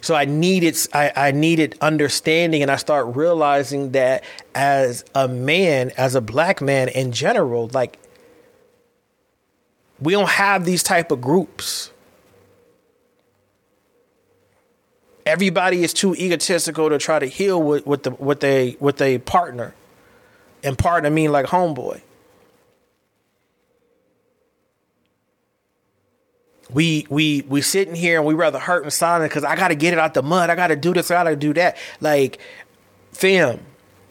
So 0.00 0.14
I 0.14 0.24
needed 0.24 0.76
I, 0.92 1.12
I 1.14 1.30
needed 1.32 1.76
understanding 1.80 2.62
and 2.62 2.70
I 2.70 2.76
start 2.76 3.16
realizing 3.16 3.92
that 3.92 4.24
as 4.54 5.04
a 5.14 5.28
man, 5.28 5.92
as 5.96 6.14
a 6.14 6.20
black 6.20 6.60
man 6.62 6.88
in 6.88 7.12
general, 7.12 7.70
like 7.72 7.98
we 10.00 10.12
don't 10.12 10.28
have 10.28 10.64
these 10.64 10.82
type 10.82 11.10
of 11.10 11.20
groups. 11.20 11.90
Everybody 15.26 15.82
is 15.82 15.94
too 15.94 16.14
egotistical 16.14 16.90
to 16.90 16.98
try 16.98 17.18
to 17.18 17.26
heal 17.26 17.62
with, 17.62 17.86
with 17.86 18.02
the 18.02 18.10
with 18.12 18.44
a 18.44 18.76
with 18.80 19.00
a 19.00 19.18
partner. 19.18 19.74
And 20.62 20.78
partner 20.78 21.10
mean 21.10 21.30
like 21.30 21.46
homeboy. 21.46 22.00
We 26.74 27.06
we 27.08 27.42
we 27.42 27.62
sitting 27.62 27.94
here 27.94 28.18
and 28.18 28.26
we 28.26 28.34
rather 28.34 28.58
hurt 28.58 28.82
and 28.82 28.92
silent 28.92 29.30
because 29.30 29.44
I 29.44 29.54
gotta 29.54 29.76
get 29.76 29.92
it 29.92 29.98
out 29.98 30.12
the 30.12 30.22
mud. 30.22 30.50
I 30.50 30.56
gotta 30.56 30.76
do 30.76 30.92
this. 30.92 31.10
I 31.10 31.14
gotta 31.14 31.36
do 31.36 31.54
that. 31.54 31.76
Like, 32.00 32.38
fam, 33.12 33.60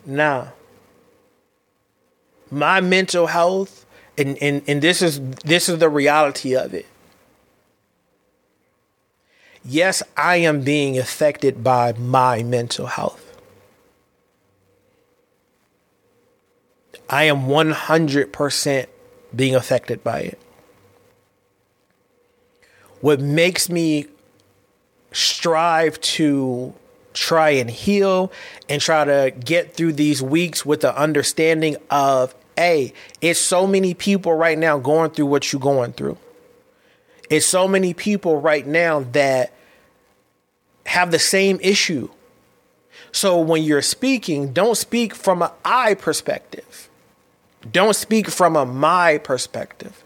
nah. 0.06 0.48
My 2.50 2.80
mental 2.80 3.28
health, 3.28 3.86
and 4.18 4.38
and 4.42 4.64
and 4.66 4.82
this 4.82 5.02
is 5.02 5.20
this 5.42 5.68
is 5.68 5.80
the 5.80 5.90
reality 5.90 6.56
of 6.56 6.74
it. 6.74 6.86
Yes, 9.66 10.02
I 10.16 10.38
am 10.38 10.62
being 10.62 10.98
affected 10.98 11.64
by 11.64 11.94
my 11.94 12.44
mental 12.44 12.88
health. 12.88 13.20
I 17.10 17.26
am 17.26 17.48
100% 17.48 18.88
being 19.36 19.56
affected 19.56 20.04
by 20.04 20.20
it 20.20 20.40
what 23.04 23.20
makes 23.20 23.70
me 23.70 24.08
strive 25.12 26.00
to 26.02 26.74
try 27.14 27.52
and 27.52 27.70
heal 27.70 28.32
and 28.70 28.82
try 28.82 29.04
to 29.04 29.34
get 29.46 29.76
through 29.76 29.94
these 29.94 30.24
weeks 30.24 30.66
with 30.66 30.82
the 30.82 30.98
understanding 30.98 31.76
of 31.92 32.34
hey 32.56 32.94
it's 33.22 33.40
so 33.40 33.68
many 33.68 33.94
people 33.94 34.34
right 34.34 34.58
now 34.58 34.80
going 34.80 35.12
through 35.12 35.28
what 35.28 35.54
you're 35.54 35.60
going 35.60 35.94
through 35.94 36.18
It's 37.30 37.46
so 37.48 37.68
many 37.68 37.94
people 37.94 38.40
right 38.40 38.66
now 38.66 39.02
that 39.14 39.54
have 40.86 41.12
the 41.12 41.20
same 41.20 41.60
issue. 41.62 42.10
So 43.12 43.40
when 43.40 43.64
you're 43.64 43.82
speaking, 43.82 44.54
don't 44.54 44.78
speak 44.78 45.16
from 45.16 45.42
an 45.42 45.50
I 45.66 45.96
perspective. 45.96 46.90
Don't 47.72 47.96
speak 47.96 48.30
from 48.30 48.56
a 48.56 48.66
my 48.66 49.18
perspective. 49.18 50.03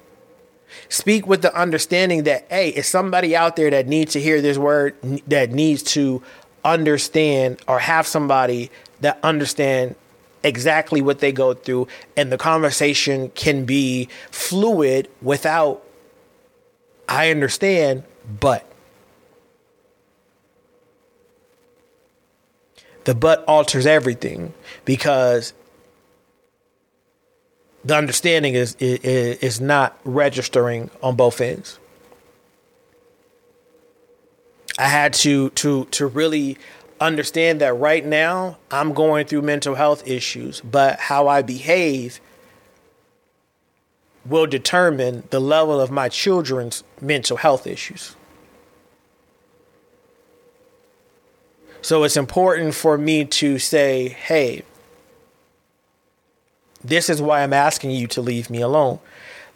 Speak 0.90 1.28
with 1.28 1.42
the 1.42 1.56
understanding 1.56 2.24
that, 2.24 2.46
hey, 2.50 2.70
it's 2.70 2.88
somebody 2.88 3.36
out 3.36 3.56
there 3.56 3.70
that 3.70 3.88
needs 3.88 4.14
to 4.14 4.22
hear 4.22 4.42
this 4.42 4.58
word, 4.58 4.96
that 5.28 5.52
needs 5.52 5.84
to 5.84 6.22
understand 6.64 7.62
or 7.68 7.80
have 7.80 8.08
somebody 8.08 8.72
that 9.02 9.20
understand 9.24 9.96
exactly 10.44 11.02
what 11.02 11.20
they 11.20 11.32
go 11.32 11.54
through 11.54 11.88
and 12.16 12.32
the 12.32 12.38
conversation 12.38 13.30
can 13.32 13.66
be 13.66 14.08
fluid 14.32 15.10
without 15.22 15.84
I 17.08 17.32
understand, 17.32 18.04
but. 18.40 18.66
The 23.06 23.16
but 23.16 23.46
alters 23.46 23.86
everything 23.86 24.54
because 24.84 25.54
the 27.88 27.96
understanding 27.96 28.54
is, 28.54 28.76
is 28.80 29.38
is 29.40 29.62
not 29.62 29.98
registering 30.04 30.92
on 31.02 31.16
both 31.16 31.40
ends. 31.40 31.80
I 34.78 34.90
had 34.90 35.14
to 35.26 35.50
to 35.52 35.86
to 35.86 36.06
really 36.06 36.58
understand 37.00 37.62
that 37.62 37.74
right 37.74 38.06
now 38.06 38.58
I'm 38.72 38.94
going 38.94 39.26
through 39.26 39.44
mental 39.44 39.76
health 39.76 40.06
issues, 40.06 40.60
but 40.62 41.00
how 41.00 41.30
I 41.30 41.42
behave 41.42 42.20
will 44.26 44.48
determine 44.48 45.24
the 45.30 45.40
level 45.40 45.80
of 45.80 45.90
my 45.90 46.10
children's 46.10 46.84
mental 47.00 47.38
health 47.38 47.66
issues. 47.66 48.18
So 51.82 52.04
it's 52.04 52.18
important 52.18 52.76
for 52.76 52.98
me 52.98 53.24
to 53.24 53.60
say, 53.60 54.10
hey, 54.10 54.64
this 56.88 57.10
is 57.10 57.22
why 57.22 57.44
I'm 57.44 57.54
asking 57.54 57.92
you 57.92 58.08
to 58.08 58.22
leave 58.22 58.50
me 58.50 58.62
alone. 58.62 59.00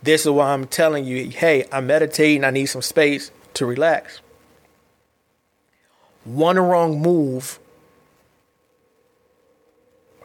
This 0.03 0.25
is 0.25 0.31
why 0.31 0.53
I'm 0.53 0.65
telling 0.65 1.05
you, 1.05 1.29
hey, 1.29 1.65
I'm 1.71 1.87
meditating, 1.87 2.43
I 2.43 2.49
need 2.49 2.65
some 2.65 2.81
space 2.81 3.31
to 3.53 3.65
relax. 3.65 4.21
One 6.23 6.57
wrong 6.59 6.99
move 7.01 7.59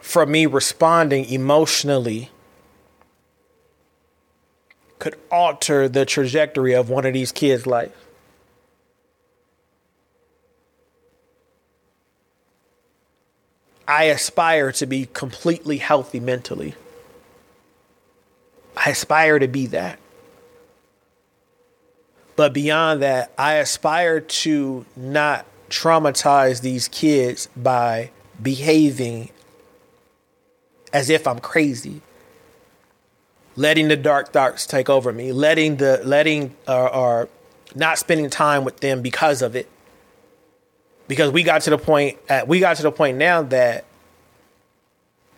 from 0.01 0.31
me 0.31 0.45
responding 0.45 1.25
emotionally 1.25 2.29
could 4.99 5.17
alter 5.31 5.87
the 5.87 6.05
trajectory 6.05 6.73
of 6.73 6.89
one 6.89 7.05
of 7.05 7.13
these 7.13 7.31
kids' 7.31 7.67
life. 7.67 7.91
I 13.87 14.05
aspire 14.05 14.71
to 14.73 14.85
be 14.85 15.07
completely 15.13 15.77
healthy 15.77 16.19
mentally. 16.19 16.75
I 18.77 18.91
aspire 18.91 19.39
to 19.39 19.47
be 19.47 19.65
that. 19.67 19.99
But 22.35 22.53
beyond 22.53 23.01
that, 23.01 23.31
I 23.37 23.55
aspire 23.55 24.21
to 24.21 24.85
not 24.95 25.45
traumatize 25.69 26.61
these 26.61 26.87
kids 26.87 27.49
by 27.57 28.11
behaving 28.41 29.31
as 30.93 31.09
if 31.09 31.27
I'm 31.27 31.39
crazy. 31.39 32.01
Letting 33.55 33.87
the 33.87 33.97
dark 33.97 34.31
thoughts 34.31 34.67
take 34.67 34.87
over 34.87 35.11
me, 35.11 35.31
letting 35.31 35.77
the 35.77 36.01
letting 36.05 36.55
or, 36.67 36.93
or 36.93 37.29
not 37.73 37.97
spending 37.97 38.29
time 38.29 38.63
with 38.63 38.79
them 38.81 39.01
because 39.01 39.41
of 39.41 39.55
it. 39.55 39.67
Because 41.07 41.31
we 41.31 41.41
got 41.41 41.63
to 41.63 41.71
the 41.71 41.77
point 41.79 42.19
at, 42.29 42.47
we 42.47 42.59
got 42.59 42.77
to 42.77 42.83
the 42.83 42.91
point 42.91 43.17
now 43.17 43.41
that 43.41 43.85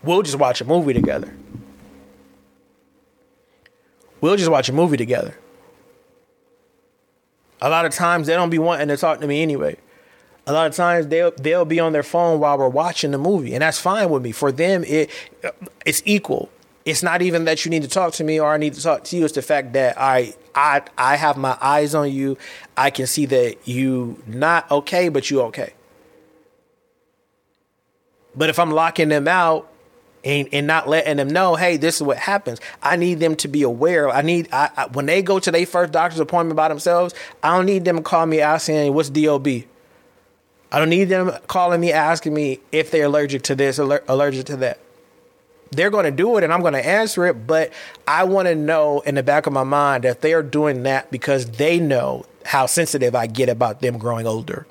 we'll 0.04 0.24
just 0.24 0.38
watch 0.38 0.60
a 0.60 0.66
movie 0.66 0.94
together. 0.94 1.34
We'll 4.22 4.36
just 4.36 4.52
watch 4.52 4.70
a 4.70 4.74
movie 4.74 4.98
together. 4.98 5.38
A 7.62 7.70
lot 7.70 7.86
of 7.86 7.94
times 7.94 8.28
they 8.28 8.34
don't 8.34 8.50
be 8.50 8.60
wanting 8.60 8.88
to 8.88 8.98
talk 8.98 9.20
to 9.22 9.28
me 9.28 9.42
anyway. 9.42 9.78
A 10.48 10.54
lot 10.54 10.68
of 10.68 10.76
times 10.76 11.08
they'll 11.08 11.32
they'll 11.32 11.66
be 11.66 11.80
on 11.80 11.94
their 11.94 12.04
phone 12.04 12.40
while 12.40 12.58
we're 12.58 12.70
watching 12.70 13.12
the 13.12 13.18
movie, 13.18 13.54
and 13.54 13.62
that's 13.62 13.80
fine 13.80 14.10
with 14.10 14.24
me. 14.24 14.32
For 14.32 14.52
them, 14.52 14.84
it 14.86 15.10
it's 15.86 16.02
equal. 16.06 16.50
It's 16.86 17.04
not 17.04 17.22
even 17.22 17.46
that 17.46 17.66
you 17.66 17.70
need 17.70 17.84
to 17.84 17.88
talk 17.88 18.14
to 18.14 18.24
me 18.24 18.40
or 18.40 18.52
I 18.52 18.58
need 18.58 18.74
to 18.74 18.82
talk 18.82 19.04
to 19.06 19.18
you. 19.18 19.26
It's 19.26 19.36
the 19.36 19.42
fact 19.42 19.74
that 19.74 20.00
I 20.00 20.34
I 20.56 20.82
I 20.98 21.18
have 21.18 21.38
my 21.38 21.58
eyes 21.62 21.94
on 21.94 22.12
you. 22.12 22.38
I 22.76 22.90
can 22.90 23.06
see 23.06 23.26
that 23.28 23.68
you 23.68 24.24
not 24.26 24.70
okay, 24.72 25.10
but 25.10 25.30
you 25.30 25.42
okay. 25.44 25.74
But 28.36 28.50
if 28.50 28.58
I'm 28.58 28.72
locking 28.72 29.10
them 29.10 29.28
out 29.28 29.70
and, 30.24 30.50
and 30.52 30.68
not 30.68 30.88
letting 30.88 31.18
them 31.18 31.30
know, 31.30 31.56
hey, 31.56 31.78
this 31.78 31.96
is 31.98 32.04
what 32.04 32.18
happens. 32.18 32.60
I 32.82 32.96
need 32.96 33.20
them 33.20 33.36
to 33.38 33.48
be 33.48 33.64
aware. 33.64 34.10
I 34.10 34.22
need 34.22 34.50
I, 34.52 34.70
I, 34.76 34.86
when 34.88 35.06
they 35.06 35.22
go 35.22 35.40
to 35.40 35.52
their 35.52 35.66
first 35.66 35.92
doctor's 35.92 36.20
appointment 36.20 36.58
by 36.58 36.68
themselves. 36.68 37.14
I 37.44 37.56
don't 37.56 37.66
need 37.66 37.86
them 37.86 37.98
to 37.98 38.04
call 38.04 38.26
me 38.26 38.42
asking 38.42 38.94
what's 38.94 39.10
DOB. 39.10 39.48
I 40.72 40.78
don't 40.78 40.90
need 40.90 41.06
them 41.06 41.32
calling 41.48 41.82
me 41.82 41.92
asking 41.92 42.34
me 42.34 42.60
if 42.72 42.92
they're 42.92 43.06
allergic 43.06 43.42
to 43.44 43.56
this, 43.56 43.80
aller- 43.80 44.04
allergic 44.08 44.46
to 44.48 44.58
that. 44.58 44.80
They're 45.72 45.90
going 45.90 46.06
to 46.06 46.12
do 46.12 46.38
it, 46.38 46.44
and 46.44 46.52
I'm 46.52 46.62
going 46.62 46.74
to 46.74 46.86
answer 46.86 47.26
it. 47.26 47.48
But 47.48 47.72
I 48.08 48.24
want 48.24 48.48
to 48.48 48.56
know 48.56 49.02
in 49.02 49.16
the 49.16 49.24
back 49.24 49.46
of 49.46 49.54
my 49.54 49.64
mind 49.64 50.04
that 50.04 50.22
they 50.22 50.34
are 50.34 50.44
doing 50.44 50.84
that 50.84 51.12
because 51.12 51.46
they 51.46 51.80
know 51.80 52.26
how 52.46 52.66
sensitive 52.66 53.16
I 53.16 53.28
get 53.28 53.50
about 53.50 53.82
them 53.82 53.98
growing 53.98 54.26
older. 54.26 54.66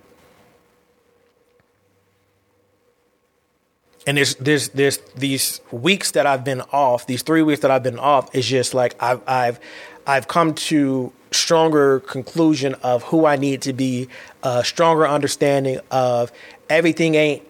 And 4.08 4.16
there's 4.16 4.36
there's 4.36 4.70
there's 4.70 4.96
these 5.16 5.60
weeks 5.70 6.12
that 6.12 6.26
I've 6.26 6.42
been 6.42 6.62
off, 6.72 7.06
these 7.06 7.20
three 7.20 7.42
weeks 7.42 7.60
that 7.60 7.70
I've 7.70 7.82
been 7.82 7.98
off, 7.98 8.34
is 8.34 8.46
just 8.46 8.72
like 8.72 8.96
I've 9.02 9.20
I've 9.28 9.60
I've 10.06 10.28
come 10.28 10.54
to 10.54 11.12
stronger 11.30 12.00
conclusion 12.00 12.74
of 12.82 13.02
who 13.02 13.26
I 13.26 13.36
need 13.36 13.60
to 13.62 13.74
be, 13.74 14.08
a 14.42 14.64
stronger 14.64 15.06
understanding 15.06 15.80
of 15.90 16.32
everything 16.70 17.16
ain't 17.16 17.46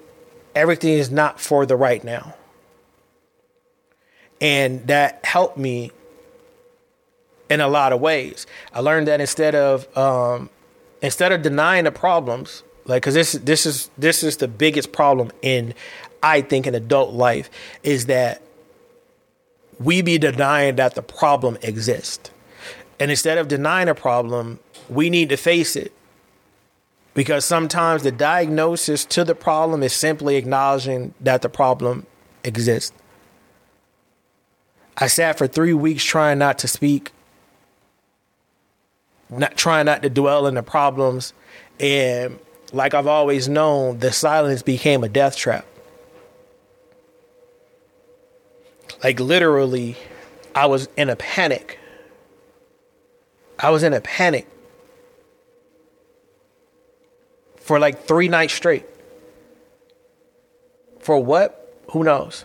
everything 0.56 0.94
is 0.94 1.12
not 1.12 1.40
for 1.40 1.64
the 1.64 1.76
right 1.76 2.02
now. 2.02 2.34
And 4.40 4.84
that 4.88 5.24
helped 5.24 5.58
me 5.58 5.92
in 7.48 7.60
a 7.60 7.68
lot 7.68 7.92
of 7.92 8.00
ways. 8.00 8.48
I 8.74 8.80
learned 8.80 9.06
that 9.06 9.20
instead 9.20 9.54
of 9.54 9.96
um, 9.96 10.50
instead 11.02 11.30
of 11.30 11.42
denying 11.42 11.84
the 11.84 11.92
problems, 11.92 12.64
like 12.84 13.02
because 13.02 13.14
this 13.14 13.32
this 13.34 13.64
is 13.64 13.90
this 13.96 14.24
is 14.24 14.38
the 14.38 14.48
biggest 14.48 14.90
problem 14.90 15.30
in 15.40 15.74
I 16.22 16.40
think 16.40 16.66
in 16.66 16.74
adult 16.74 17.14
life 17.14 17.50
is 17.82 18.06
that 18.06 18.42
we 19.78 20.02
be 20.02 20.18
denying 20.18 20.76
that 20.76 20.94
the 20.94 21.02
problem 21.02 21.56
exists. 21.62 22.30
And 22.98 23.10
instead 23.10 23.38
of 23.38 23.48
denying 23.48 23.88
a 23.88 23.94
problem, 23.94 24.58
we 24.88 25.10
need 25.10 25.28
to 25.28 25.36
face 25.36 25.76
it. 25.76 25.92
Because 27.14 27.44
sometimes 27.44 28.02
the 28.02 28.12
diagnosis 28.12 29.04
to 29.06 29.24
the 29.24 29.34
problem 29.34 29.82
is 29.82 29.92
simply 29.92 30.36
acknowledging 30.36 31.14
that 31.20 31.42
the 31.42 31.48
problem 31.48 32.06
exists. 32.44 32.92
I 34.96 35.06
sat 35.06 35.38
for 35.38 35.46
three 35.46 35.74
weeks 35.74 36.04
trying 36.04 36.38
not 36.38 36.58
to 36.60 36.68
speak, 36.68 37.12
not 39.30 39.56
trying 39.56 39.86
not 39.86 40.02
to 40.02 40.10
dwell 40.10 40.46
in 40.46 40.54
the 40.54 40.62
problems. 40.62 41.32
And 41.78 42.38
like 42.72 42.94
I've 42.94 43.06
always 43.06 43.48
known, 43.48 43.98
the 43.98 44.12
silence 44.12 44.62
became 44.62 45.04
a 45.04 45.08
death 45.08 45.36
trap. 45.36 45.66
Like 49.02 49.20
literally, 49.20 49.96
I 50.54 50.66
was 50.66 50.88
in 50.96 51.08
a 51.08 51.16
panic. 51.16 51.78
I 53.58 53.70
was 53.70 53.82
in 53.82 53.92
a 53.92 54.00
panic 54.00 54.46
for 57.56 57.78
like 57.78 58.04
three 58.04 58.28
nights 58.28 58.54
straight. 58.54 58.86
For 61.00 61.22
what? 61.22 61.54
Who 61.92 62.04
knows? 62.04 62.44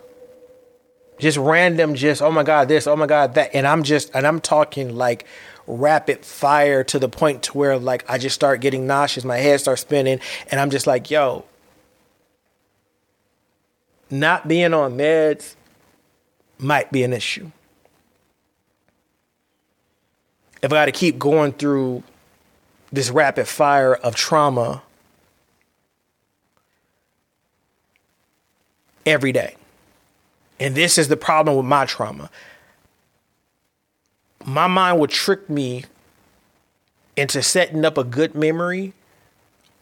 Just 1.19 1.37
random, 1.37 1.95
just, 1.95 2.21
oh 2.21 2.31
my 2.31 2.43
God, 2.43 2.67
this, 2.67 2.87
oh 2.87 2.95
my 2.95 3.05
God, 3.05 3.35
that. 3.35 3.51
And 3.53 3.67
I'm 3.67 3.83
just, 3.83 4.11
and 4.13 4.25
I'm 4.25 4.39
talking 4.39 4.95
like 4.95 5.25
rapid 5.65 6.25
fire 6.25 6.83
to 6.83 6.99
the 6.99 7.07
point 7.07 7.43
to 7.43 7.57
where 7.57 7.77
like 7.77 8.03
I 8.09 8.17
just 8.17 8.35
start 8.35 8.61
getting 8.61 8.85
nauseous, 8.85 9.23
my 9.23 9.37
head 9.37 9.59
starts 9.59 9.81
spinning, 9.81 10.19
and 10.51 10.59
I'm 10.59 10.69
just 10.69 10.87
like, 10.87 11.09
yo, 11.09 11.45
not 14.09 14.47
being 14.47 14.73
on 14.73 14.97
meds 14.97 15.55
might 16.63 16.91
be 16.91 17.03
an 17.03 17.13
issue. 17.13 17.51
If 20.61 20.71
I 20.71 20.75
got 20.75 20.85
to 20.85 20.91
keep 20.91 21.19
going 21.19 21.51
through 21.51 22.03
this 22.91 23.09
rapid 23.09 23.47
fire 23.47 23.95
of 23.95 24.15
trauma 24.15 24.83
every 29.05 29.31
day. 29.31 29.55
And 30.59 30.75
this 30.75 30.97
is 30.97 31.07
the 31.07 31.17
problem 31.17 31.57
with 31.57 31.65
my 31.65 31.85
trauma. 31.85 32.29
My 34.45 34.67
mind 34.67 34.99
would 34.99 35.09
trick 35.09 35.49
me 35.49 35.85
into 37.15 37.41
setting 37.41 37.83
up 37.83 37.97
a 37.97 38.03
good 38.03 38.35
memory 38.35 38.93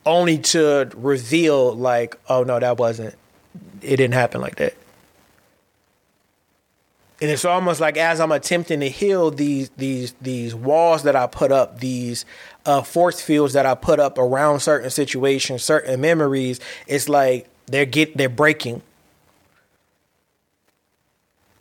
only 0.06 0.38
to 0.38 0.90
reveal 0.96 1.74
like 1.74 2.18
oh 2.28 2.44
no 2.44 2.60
that 2.60 2.78
wasn't 2.78 3.16
it 3.82 3.98
didn't 3.98 4.14
happen 4.14 4.42
like 4.42 4.56
that 4.56 4.74
and 7.22 7.30
it's 7.30 7.46
almost 7.46 7.80
like 7.80 7.98
as 7.98 8.20
i'm 8.20 8.32
attempting 8.32 8.80
to 8.80 8.90
heal 8.90 9.32
these 9.32 9.70
these 9.78 10.14
these 10.22 10.54
walls 10.54 11.04
that 11.04 11.16
i 11.16 11.28
put 11.28 11.52
up 11.52 11.80
these 11.80 12.26
uh, 12.66 12.82
force 12.82 13.22
fields 13.22 13.54
that 13.54 13.66
i 13.66 13.74
put 13.76 14.00
up 14.00 14.18
around 14.18 14.60
certain 14.60 14.90
situations 14.90 15.64
certain 15.64 16.02
memories 16.02 16.60
it's 16.88 17.08
like 17.08 17.48
they're 17.68 17.86
get 17.86 18.16
they're 18.18 18.30
breaking 18.30 18.82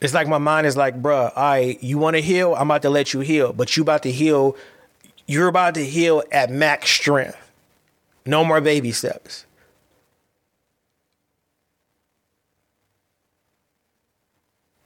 it's 0.01 0.15
like 0.15 0.29
my 0.29 0.39
mind 0.39 0.67
is 0.67 0.77
like, 0.77 1.01
bruh, 1.01 1.33
I 1.37 1.79
you 1.81 1.99
want 1.99 2.17
to 2.17 2.23
heal? 2.23 2.55
I'm 2.55 2.71
about 2.71 2.83
to 2.83 2.91
let 2.91 3.13
you 3.13 3.21
heal, 3.21 3.53
but 3.53 3.77
you 3.77 3.83
about 3.83 4.03
to 4.05 4.13
heal. 4.13 4.57
You're 5.27 5.49
about 5.49 5.75
to 5.75 5.85
heal 5.85 6.23
at 6.33 6.51
max 6.51 6.91
strength. 6.91 7.37
No 8.27 8.45
more 8.45 8.61
baby 8.61 8.93
steps. 8.93 9.45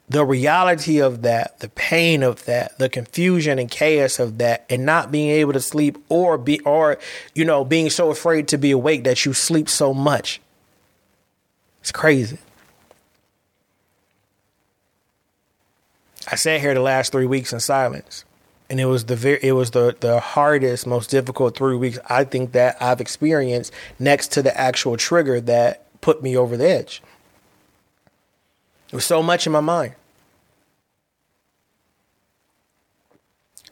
The 0.07 0.25
reality 0.25 1.01
of 1.01 1.23
that, 1.23 1.61
the 1.61 1.71
pain 1.71 2.23
of 2.23 2.45
that, 2.45 2.79
the 2.79 2.91
confusion 2.91 3.59
and 3.59 3.71
chaos 3.71 4.19
of 4.19 4.37
that, 4.39 4.67
and 4.69 4.85
not 4.85 5.11
being 5.11 5.31
able 5.31 5.55
to 5.55 5.61
sleep 5.61 5.97
or 6.11 6.37
be 6.37 6.61
or 6.61 6.99
you 7.35 7.45
know, 7.45 7.65
being 7.65 7.89
so 7.89 8.11
afraid 8.11 8.49
to 8.49 8.59
be 8.59 8.71
awake 8.71 9.05
that 9.05 9.25
you 9.25 9.33
sleep 9.33 9.69
so 9.69 9.95
much. 9.95 10.41
It's 11.81 11.93
crazy. 11.93 12.39
I 16.31 16.37
sat 16.37 16.61
here 16.61 16.75
the 16.75 16.81
last 16.81 17.13
three 17.13 17.27
weeks 17.27 17.53
in 17.53 17.61
silence, 17.61 18.25
and 18.71 18.81
it 18.81 18.87
was 18.87 19.05
the 19.05 19.17
very, 19.17 19.39
it 19.43 19.53
was 19.53 19.71
the 19.71 19.97
the 20.01 20.21
hardest, 20.21 20.87
most 20.87 21.11
difficult 21.11 21.57
three 21.57 21.77
weeks 21.77 21.99
I 22.09 22.25
think 22.25 22.53
that 22.53 22.77
I've 22.81 23.01
experienced 23.01 23.73
next 23.99 24.33
to 24.33 24.43
the 24.43 24.59
actual 24.59 24.97
trigger 24.97 25.41
that 25.43 26.01
put 26.01 26.23
me 26.23 26.37
over 26.37 26.57
the 26.57 26.69
edge. 26.69 27.03
There 28.95 28.99
was 28.99 29.07
so 29.07 29.25
much 29.25 29.45
in 29.45 29.53
my 29.53 29.59
mind, 29.59 29.97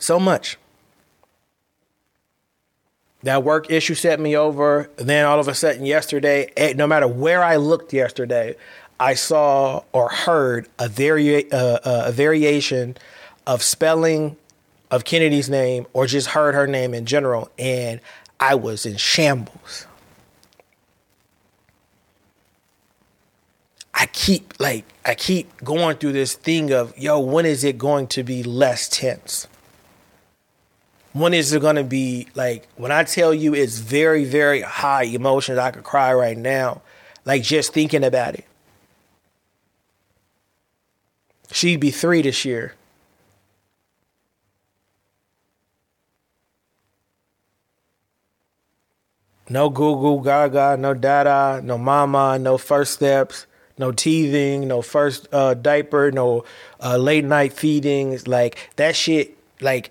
so 0.00 0.18
much. 0.18 0.58
That 3.22 3.44
work 3.44 3.70
issue 3.70 3.94
set 3.94 4.18
me 4.18 4.36
over. 4.36 4.90
Then 4.96 5.24
all 5.24 5.38
of 5.38 5.46
a 5.46 5.54
sudden, 5.54 5.86
yesterday, 5.86 6.50
eh, 6.56 6.72
no 6.72 6.88
matter 6.88 7.06
where 7.06 7.40
I 7.40 7.54
looked 7.54 7.92
yesterday, 7.92 8.56
I 8.98 9.14
saw 9.14 9.84
or 9.92 10.08
heard 10.08 10.66
a, 10.80 10.88
vari- 10.88 11.52
uh, 11.52 11.56
uh, 11.56 12.02
a 12.06 12.10
variation 12.10 12.96
of 13.46 13.62
spelling 13.62 14.36
of 14.90 15.04
Kennedy's 15.04 15.48
name 15.48 15.86
or 15.92 16.08
just 16.08 16.30
heard 16.30 16.56
her 16.56 16.66
name 16.66 16.94
in 16.94 17.06
general, 17.06 17.48
and 17.60 18.00
I 18.40 18.56
was 18.56 18.84
in 18.84 18.96
shambles. 18.96 19.86
I 24.02 24.06
keep 24.06 24.54
like 24.58 24.84
I 25.06 25.14
keep 25.14 25.62
going 25.62 25.96
through 25.96 26.14
this 26.14 26.34
thing 26.34 26.72
of 26.72 26.98
yo, 26.98 27.20
when 27.20 27.46
is 27.46 27.62
it 27.62 27.78
going 27.78 28.08
to 28.08 28.24
be 28.24 28.42
less 28.42 28.88
tense? 28.88 29.46
When 31.12 31.32
is 31.32 31.52
it 31.52 31.62
going 31.62 31.76
to 31.76 31.84
be 31.84 32.26
like 32.34 32.66
when 32.74 32.90
I 32.90 33.04
tell 33.04 33.32
you 33.32 33.54
it's 33.54 33.78
very 33.78 34.24
very 34.24 34.62
high 34.62 35.04
emotions, 35.04 35.56
I 35.56 35.70
could 35.70 35.84
cry 35.84 36.12
right 36.12 36.36
now, 36.36 36.82
like 37.24 37.44
just 37.44 37.72
thinking 37.72 38.02
about 38.02 38.34
it. 38.34 38.44
She'd 41.52 41.78
be 41.78 41.92
three 41.92 42.22
this 42.22 42.44
year. 42.44 42.74
No 49.48 49.70
Google 49.70 50.18
Gaga, 50.18 50.76
no 50.76 50.92
Dada, 50.92 51.60
no 51.62 51.78
Mama, 51.78 52.36
no 52.40 52.58
first 52.58 52.94
steps, 52.94 53.46
no 53.82 53.90
teething, 53.90 54.68
no 54.68 54.80
first 54.80 55.26
uh, 55.32 55.54
diaper, 55.54 56.12
no 56.12 56.44
uh, 56.80 56.96
late 56.96 57.24
night 57.24 57.52
feedings. 57.52 58.28
Like 58.28 58.70
that 58.76 58.94
shit, 58.94 59.36
like 59.60 59.90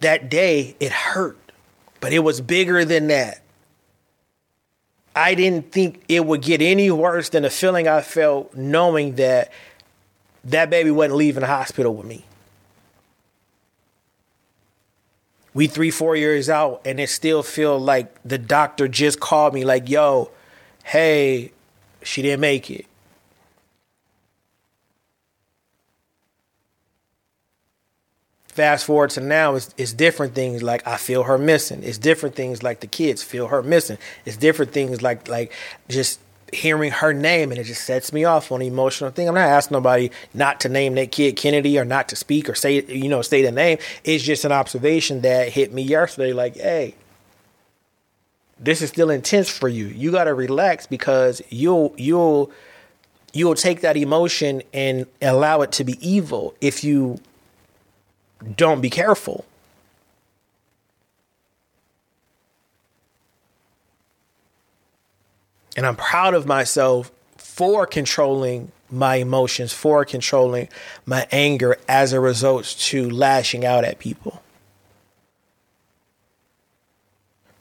that 0.00 0.28
day, 0.28 0.76
it 0.80 0.92
hurt, 0.92 1.38
but 2.00 2.12
it 2.12 2.18
was 2.18 2.42
bigger 2.42 2.84
than 2.84 3.06
that. 3.06 3.40
I 5.16 5.34
didn't 5.34 5.72
think 5.72 6.04
it 6.08 6.26
would 6.26 6.42
get 6.42 6.60
any 6.60 6.90
worse 6.90 7.30
than 7.30 7.44
the 7.44 7.50
feeling 7.50 7.88
I 7.88 8.02
felt 8.02 8.54
knowing 8.54 9.14
that 9.14 9.50
that 10.44 10.68
baby 10.68 10.90
wasn't 10.90 11.16
leaving 11.16 11.40
the 11.40 11.46
hospital 11.46 11.94
with 11.94 12.06
me. 12.06 12.26
We 15.54 15.68
three, 15.68 15.90
four 15.90 16.16
years 16.16 16.50
out, 16.50 16.82
and 16.84 17.00
it 17.00 17.08
still 17.08 17.42
feel 17.42 17.78
like 17.78 18.14
the 18.26 18.38
doctor 18.38 18.88
just 18.88 19.20
called 19.20 19.54
me, 19.54 19.64
like, 19.64 19.88
yo, 19.88 20.30
hey, 20.84 21.52
she 22.02 22.20
didn't 22.20 22.40
make 22.40 22.70
it. 22.70 22.86
Fast 28.50 28.84
forward 28.84 29.10
to 29.10 29.20
now, 29.20 29.54
it's, 29.54 29.72
it's 29.76 29.92
different 29.92 30.34
things 30.34 30.60
like 30.60 30.84
I 30.84 30.96
feel 30.96 31.22
her 31.22 31.38
missing. 31.38 31.84
It's 31.84 31.98
different 31.98 32.34
things 32.34 32.64
like 32.64 32.80
the 32.80 32.88
kids 32.88 33.22
feel 33.22 33.46
her 33.46 33.62
missing. 33.62 33.96
It's 34.24 34.36
different 34.36 34.72
things 34.72 35.00
like 35.00 35.28
like 35.28 35.52
just 35.88 36.18
hearing 36.52 36.90
her 36.90 37.12
name 37.12 37.52
and 37.52 37.60
it 37.60 37.64
just 37.64 37.84
sets 37.84 38.12
me 38.12 38.24
off 38.24 38.50
on 38.50 38.60
an 38.60 38.66
emotional 38.66 39.10
thing. 39.10 39.28
I'm 39.28 39.36
not 39.36 39.48
asking 39.48 39.76
nobody 39.76 40.10
not 40.34 40.58
to 40.62 40.68
name 40.68 40.96
that 40.96 41.12
kid 41.12 41.36
Kennedy 41.36 41.78
or 41.78 41.84
not 41.84 42.08
to 42.08 42.16
speak 42.16 42.48
or 42.48 42.56
say, 42.56 42.82
you 42.82 43.08
know, 43.08 43.22
say 43.22 43.42
the 43.42 43.52
name. 43.52 43.78
It's 44.02 44.24
just 44.24 44.44
an 44.44 44.50
observation 44.50 45.20
that 45.20 45.50
hit 45.50 45.72
me 45.72 45.82
yesterday. 45.82 46.32
Like, 46.32 46.56
hey, 46.56 46.96
this 48.58 48.82
is 48.82 48.88
still 48.88 49.10
intense 49.10 49.48
for 49.48 49.68
you. 49.68 49.86
You 49.86 50.10
got 50.10 50.24
to 50.24 50.34
relax 50.34 50.88
because 50.88 51.40
you'll, 51.50 51.94
you'll, 51.96 52.50
you'll 53.32 53.54
take 53.54 53.82
that 53.82 53.96
emotion 53.96 54.62
and 54.74 55.06
allow 55.22 55.60
it 55.62 55.70
to 55.72 55.84
be 55.84 55.96
evil 56.06 56.54
if 56.60 56.82
you 56.82 57.20
don't 58.56 58.80
be 58.80 58.90
careful. 58.90 59.44
And 65.76 65.86
I'm 65.86 65.96
proud 65.96 66.34
of 66.34 66.46
myself 66.46 67.12
for 67.36 67.86
controlling 67.86 68.72
my 68.90 69.16
emotions, 69.16 69.72
for 69.72 70.04
controlling 70.04 70.68
my 71.06 71.26
anger 71.30 71.76
as 71.88 72.12
a 72.12 72.20
result 72.20 72.64
to 72.64 73.08
lashing 73.08 73.64
out 73.64 73.84
at 73.84 73.98
people. 73.98 74.42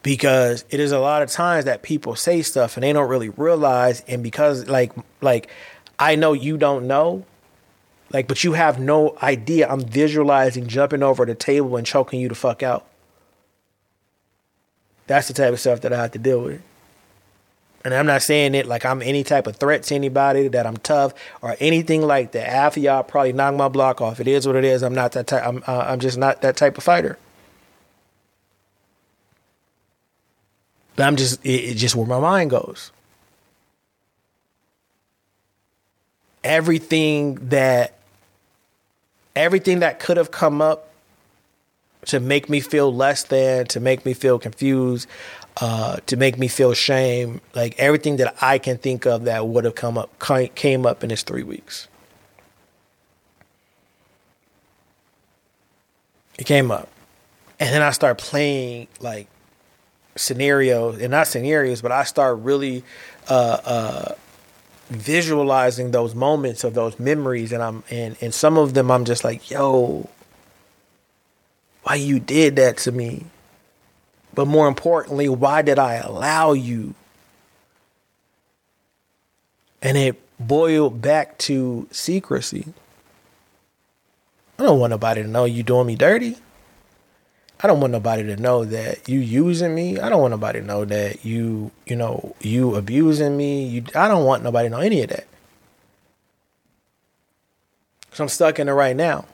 Because 0.01 0.65
it 0.69 0.80
is 0.80 0.91
a 0.91 0.99
lot 0.99 1.21
of 1.21 1.30
times 1.30 1.65
that 1.65 1.82
people 1.82 2.15
say 2.15 2.41
stuff 2.41 2.77
and 2.77 2.84
they 2.84 2.93
don't 2.93 3.09
really 3.09 3.30
realize 3.30 4.01
and 4.07 4.23
because 4.23 4.67
like 4.67 4.93
like 5.21 5.49
I 5.99 6.15
know 6.15 6.32
you 6.34 6.57
don't 6.57 6.88
know 6.88 7.25
like 8.12 8.28
but 8.28 8.43
you 8.43 8.53
have 8.53 8.80
no 8.80 9.16
idea 9.22 9.70
I'm 9.70 9.82
visualizing 9.82 10.68
jumping 10.68 11.03
over 11.03 11.26
the 11.26 11.36
table 11.36 11.76
and 11.78 11.86
choking 11.86 12.20
you 12.20 12.30
the 12.30 12.36
fuck 12.36 12.64
out. 12.64 12.86
That's 15.07 15.28
the 15.28 15.34
type 15.34 15.53
of 15.53 15.60
stuff 15.60 15.82
that 15.82 15.93
I 15.93 16.01
have 16.01 16.12
to 16.12 16.20
deal 16.20 16.41
with. 16.41 16.62
And 17.84 17.93
I'm 17.93 18.05
not 18.05 18.22
saying 18.22 18.55
it 18.55 18.66
like 18.66 18.86
I'm 18.86 19.01
any 19.01 19.24
type 19.24 19.47
of 19.47 19.55
threat 19.55 19.84
to 19.84 19.95
anybody, 19.95 20.49
that 20.49 20.68
I'm 20.68 20.78
tough 20.78 21.14
or 21.41 21.55
anything 21.60 22.01
like 22.01 22.34
that. 22.34 22.47
Half 22.47 22.78
of 22.78 22.84
y'all 22.84 23.03
probably 23.03 23.34
knock 23.34 23.55
my 23.55 23.70
block 23.70 24.01
off. 24.01 24.20
It 24.20 24.28
is 24.28 24.45
what 24.45 24.55
it 24.55 24.66
is. 24.66 24.84
I'm 24.84 24.93
not 24.93 25.14
that 25.14 25.28
type. 25.28 25.45
I'm 25.45 25.64
uh, 25.66 25.86
I'm 25.88 25.99
just 25.99 26.18
not 26.18 26.41
that 26.41 26.57
type 26.57 26.78
of 26.78 26.84
fighter. 26.84 27.18
But 30.95 31.07
I'm 31.07 31.16
just 31.16 31.39
it, 31.45 31.76
just 31.76 31.95
where 31.95 32.05
my 32.05 32.20
mind 32.20 32.49
goes. 32.49 32.91
Everything 36.43 37.36
that 37.49 37.93
everything 39.40 39.80
that 39.80 40.00
could 40.00 40.18
have 40.18 40.32
come 40.32 40.62
up 40.62 40.90
to 42.06 42.20
make 42.20 42.50
me 42.50 42.60
feel 42.60 42.94
less 42.94 43.24
than, 43.24 43.66
to 43.68 43.80
make 43.80 44.06
me 44.06 44.14
feel 44.14 44.38
confused, 44.38 45.08
uh, 45.62 45.98
to 46.08 46.18
make 46.18 46.38
me 46.38 46.48
feel 46.48 46.74
shame. 46.74 47.40
Like 47.56 47.78
everything 47.80 48.18
that 48.18 48.36
I 48.42 48.58
can 48.58 48.78
think 48.78 49.06
of 49.06 49.24
that 49.26 49.48
would 49.48 49.64
have 49.64 49.76
come 49.76 49.98
up 49.98 50.10
came 50.56 50.86
up 50.86 51.04
in 51.04 51.10
this 51.10 51.24
three 51.24 51.44
weeks. 51.44 51.88
It 56.38 56.46
came 56.46 56.72
up, 56.72 56.90
and 57.60 57.74
then 57.74 57.82
I 57.82 57.92
start 57.92 58.18
playing 58.18 58.88
like 59.02 59.28
scenarios, 60.16 61.02
and 61.02 61.12
not 61.12 61.28
scenarios, 61.28 61.82
but 61.82 61.92
I 61.92 62.04
start 62.04 62.40
really 62.40 62.84
uh, 63.30 63.58
uh, 63.66 64.16
visualizing 64.90 65.92
those 65.92 66.16
moments 66.16 66.64
of 66.64 66.74
those 66.74 67.00
memories, 67.00 67.52
and 67.52 67.64
I'm 67.64 67.84
and 67.90 68.18
and 68.22 68.34
some 68.34 68.58
of 68.58 68.74
them 68.74 68.92
I'm 68.92 69.06
just 69.06 69.24
like, 69.24 69.50
yo, 69.50 70.10
why 71.84 71.96
you 71.96 72.20
did 72.20 72.58
that 72.58 72.78
to 72.80 72.92
me? 72.92 73.26
But 74.34 74.48
more 74.48 74.68
importantly, 74.68 75.30
why 75.30 75.62
did 75.62 75.80
I 75.80 75.96
allow 75.96 76.54
you? 76.54 76.94
And 79.82 79.98
it 79.98 80.20
boiled 80.40 81.02
back 81.02 81.38
to 81.40 81.88
secrecy. 81.92 82.74
I 84.58 84.64
don't 84.64 84.80
want 84.80 84.92
nobody 84.92 85.24
to 85.24 85.28
know 85.28 85.46
you 85.46 85.64
doing 85.64 85.88
me 85.88 85.96
dirty. 85.96 86.38
I 87.62 87.68
don't 87.68 87.82
want 87.82 87.91
nobody 87.91 88.24
to 88.24 88.38
know 88.38 88.64
that 88.64 89.10
you 89.10 89.20
using 89.20 89.76
me. 89.76 89.99
I 89.99 90.07
don't 90.07 90.22
want 90.22 90.32
nobody 90.32 90.62
to 90.62 90.66
know 90.66 90.86
that 90.86 91.26
you, 91.26 91.72
you 91.86 91.95
know, 91.95 92.36
you 92.39 92.76
abusing 92.76 93.36
me. 93.36 93.66
You, 93.66 93.84
I 93.95 94.07
don't 94.07 94.26
want 94.26 94.43
nobody 94.43 94.70
to 94.70 94.76
know 94.76 94.82
any 94.82 95.01
of 95.01 95.10
that. 95.10 95.28
So 98.14 98.24
I'm 98.24 98.30
stuck 98.30 98.60
in 98.60 98.68
the 98.68 98.74
right 98.74 98.95
now. 98.95 99.26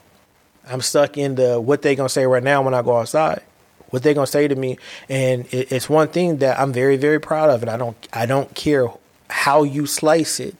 I'm 0.68 0.80
stuck 0.80 1.16
in 1.16 1.36
the 1.36 1.60
what 1.60 1.82
they 1.82 1.94
gonna 1.94 2.08
say 2.08 2.26
right 2.26 2.42
now 2.42 2.62
when 2.62 2.74
I 2.74 2.82
go 2.82 2.96
outside. 2.98 3.42
What 3.90 4.02
they 4.02 4.14
gonna 4.14 4.26
say 4.26 4.48
to 4.48 4.56
me, 4.56 4.78
and 5.08 5.46
it, 5.52 5.70
it's 5.70 5.88
one 5.88 6.08
thing 6.08 6.38
that 6.38 6.58
I'm 6.58 6.72
very, 6.72 6.96
very 6.96 7.20
proud 7.20 7.50
of, 7.50 7.62
and 7.62 7.70
I 7.70 7.76
don't, 7.76 7.96
I 8.12 8.26
don't 8.26 8.52
care 8.54 8.88
how 9.30 9.62
you 9.62 9.86
slice 9.86 10.40
it. 10.40 10.56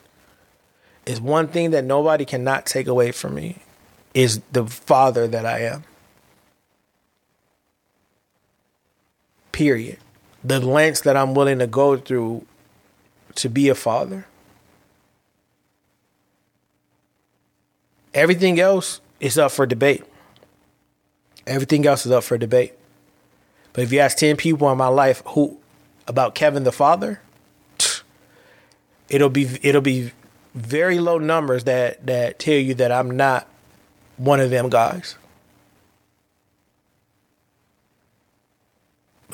it. 1.07 1.12
Is 1.12 1.21
one 1.21 1.49
thing 1.49 1.73
that 1.73 1.85
nobody 1.85 2.25
cannot 2.25 2.67
take 2.67 2.87
away 2.87 3.11
from 3.11 3.35
me, 3.35 3.59
is 4.14 4.41
the 4.53 4.67
father 4.67 5.27
that 5.27 5.45
I 5.45 5.61
am. 5.62 5.85
Period. 9.57 9.97
The 10.45 10.61
lengths 10.61 11.01
that 11.01 11.17
I'm 11.17 11.33
willing 11.33 11.61
to 11.61 11.67
go 11.67 11.97
through 11.97 12.45
to 13.37 13.49
be 13.49 13.71
a 13.71 13.75
father. 13.75 14.27
Everything 18.13 18.61
else 18.61 19.01
is 19.19 19.39
up 19.39 19.51
for 19.51 19.65
debate. 19.65 20.05
Everything 21.47 21.87
else 21.87 22.05
is 22.05 22.13
up 22.13 22.23
for 22.23 22.37
debate. 22.37 22.75
But 23.73 23.85
if 23.85 23.93
you 23.93 23.99
ask 23.99 24.19
10 24.19 24.37
people 24.37 24.71
in 24.71 24.77
my 24.77 24.89
life 24.89 25.23
who 25.29 25.57
about 26.07 26.35
Kevin 26.35 26.65
the 26.65 26.71
father, 26.71 27.23
it'll 29.09 29.31
be 29.31 29.49
it'll 29.63 29.81
be 29.81 30.13
very 30.55 30.99
low 30.99 31.17
numbers 31.17 31.65
that 31.65 32.05
that 32.05 32.39
tell 32.39 32.59
you 32.59 32.75
that 32.75 32.93
I'm 32.93 33.17
not 33.17 33.49
one 34.19 34.39
of 34.39 34.51
them 34.51 34.69
guys. 34.69 35.17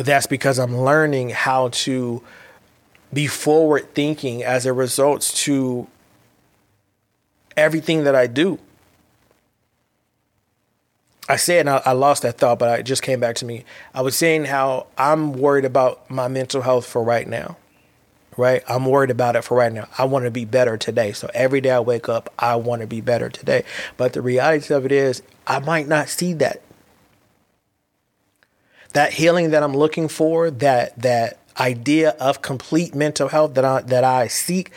But 0.02 0.06
that's 0.06 0.26
because 0.26 0.58
I'm 0.58 0.76
learning 0.76 1.30
how 1.30 1.68
to 1.68 2.24
be 3.12 3.28
forward 3.28 3.94
thinking 3.94 4.42
as 4.42 4.66
it 4.66 4.72
results 4.72 5.44
to 5.44 5.86
everything 7.56 8.02
that 8.02 8.16
I 8.16 8.26
do. 8.26 8.58
I 11.28 11.36
said, 11.36 11.68
I, 11.68 11.82
I, 11.86 11.92
lost 11.92 12.22
that 12.22 12.36
thought, 12.36 12.58
but 12.58 12.80
it 12.80 12.82
just 12.82 13.00
came 13.00 13.20
back 13.20 13.36
to 13.36 13.44
me. 13.44 13.64
I 13.94 14.02
was 14.02 14.16
saying 14.16 14.46
how 14.46 14.88
I'm 14.98 15.34
worried 15.34 15.64
about 15.64 16.10
my 16.10 16.26
mental 16.26 16.62
health 16.62 16.84
for 16.84 17.04
right 17.04 17.28
now, 17.28 17.56
right? 18.36 18.64
I'm 18.68 18.86
worried 18.86 19.10
about 19.12 19.36
it 19.36 19.44
for 19.44 19.56
right 19.56 19.72
now. 19.72 19.86
I 19.96 20.04
want 20.06 20.24
to 20.24 20.32
be 20.32 20.44
better 20.44 20.76
today. 20.76 21.12
So 21.12 21.30
every 21.32 21.60
day 21.60 21.70
I 21.70 21.78
wake 21.78 22.08
up, 22.08 22.28
I 22.40 22.56
want 22.56 22.80
to 22.80 22.88
be 22.88 23.00
better 23.00 23.30
today. 23.30 23.62
But 23.96 24.14
the 24.14 24.20
reality 24.20 24.74
of 24.74 24.84
it 24.84 24.90
is, 24.90 25.22
I 25.46 25.60
might 25.60 25.86
not 25.86 26.08
see 26.08 26.32
that. 26.32 26.60
That 28.92 29.12
healing 29.12 29.50
that 29.50 29.62
I'm 29.62 29.74
looking 29.74 30.08
for, 30.08 30.50
that 30.50 31.00
that 31.00 31.38
idea 31.58 32.10
of 32.20 32.42
complete 32.42 32.94
mental 32.94 33.28
health 33.28 33.54
that 33.54 33.64
I 33.64 33.82
that 33.82 34.04
I 34.04 34.28
seek, 34.28 34.70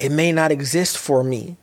it 0.00 0.10
may 0.10 0.32
not 0.32 0.52
exist 0.52 0.98
for 0.98 1.22
me 1.22 1.56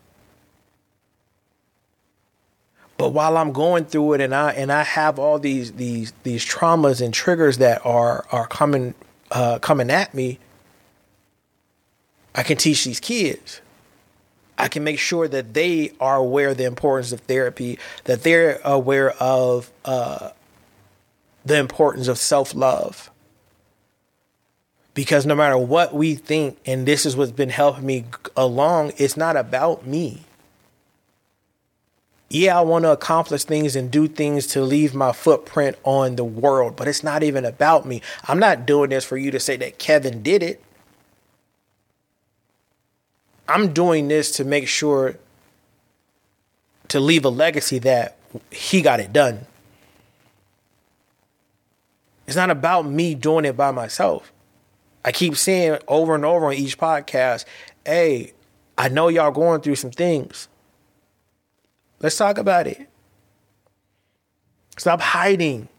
but 3.00 3.12
while 3.12 3.38
I'm 3.38 3.54
going 3.54 3.86
through 3.86 4.16
it 4.16 4.22
and 4.22 4.36
I 4.36 4.52
and 4.52 4.74
I 4.74 4.84
have 4.84 5.20
all 5.20 5.40
these 5.40 5.72
these 5.72 6.12
these 6.24 6.46
traumas 6.46 7.02
and 7.02 7.14
triggers 7.14 7.58
that 7.60 7.84
are 7.86 8.26
are 8.30 8.46
coming 8.46 8.94
uh, 9.32 9.58
coming 9.60 9.90
at 9.90 10.14
me, 10.14 10.38
I 12.36 12.44
can 12.44 12.58
teach 12.58 12.84
these 12.84 13.00
kids. 13.00 13.62
I 14.58 14.68
can 14.68 14.84
make 14.84 15.00
sure 15.00 15.30
that 15.30 15.54
they 15.54 15.94
are 16.02 16.18
aware 16.18 16.50
of 16.50 16.58
the 16.58 16.66
importance 16.66 17.14
of 17.14 17.22
therapy, 17.22 17.80
that 18.04 18.24
they're 18.24 18.60
aware 18.66 19.12
of 19.12 19.72
uh, 19.86 20.32
the 21.46 21.58
importance 21.58 22.08
of 22.08 22.18
self 22.18 22.54
love. 22.54 23.10
Because 24.94 25.26
no 25.26 25.36
matter 25.36 25.58
what 25.58 25.94
we 25.94 26.16
think, 26.16 26.58
and 26.66 26.86
this 26.86 27.06
is 27.06 27.16
what's 27.16 27.32
been 27.32 27.50
helping 27.50 27.86
me 27.86 28.06
along, 28.36 28.94
it's 28.98 29.16
not 29.16 29.38
about 29.38 29.86
me 29.86 30.26
yeah, 32.30 32.58
I 32.60 32.62
want 32.62 32.84
to 32.84 32.92
accomplish 32.92 33.44
things 33.44 33.76
and 33.76 33.90
do 33.90 34.08
things 34.08 34.46
to 34.48 34.62
leave 34.62 34.94
my 34.94 35.12
footprint 35.12 35.78
on 35.84 36.16
the 36.16 36.24
world, 36.24 36.76
but 36.76 36.88
it's 36.88 37.04
not 37.04 37.24
even 37.24 37.44
about 37.44 37.86
me. 37.86 38.02
I'm 38.28 38.40
not 38.40 38.68
doing 38.68 38.92
this 38.92 39.04
for 39.04 39.18
you 39.18 39.32
to 39.32 39.40
say 39.40 39.58
that 39.58 39.80
Kevin 39.80 40.22
did 40.22 40.44
it. 40.44 40.64
I'm 43.48 43.74
doing 43.74 44.08
this 44.10 44.32
to 44.34 44.46
make 44.46 44.68
sure 44.68 45.18
to 46.90 47.00
leave 47.00 47.26
a 47.26 47.30
legacy 47.30 47.80
that 47.80 48.16
he 48.52 48.84
got 48.84 49.00
it 49.00 49.12
done. 49.12 49.48
It's 52.30 52.36
not 52.36 52.52
about 52.52 52.86
me 52.86 53.16
doing 53.16 53.44
it 53.44 53.58
by 53.58 53.72
myself. 53.72 54.32
I 55.04 55.12
keep 55.12 55.36
saying 55.36 55.80
over 55.88 56.14
and 56.14 56.24
over 56.24 56.46
on 56.46 56.54
each 56.54 56.78
podcast, 56.78 57.44
hey, 57.84 58.34
I 58.78 58.88
know 58.88 59.08
y'all 59.08 59.32
going 59.32 59.62
through 59.62 59.78
some 59.78 59.90
things. 59.90 60.48
Let's 62.00 62.16
talk 62.16 62.38
about 62.38 62.68
it. 62.68 62.88
Stop 64.78 65.02
hiding. 65.02 65.70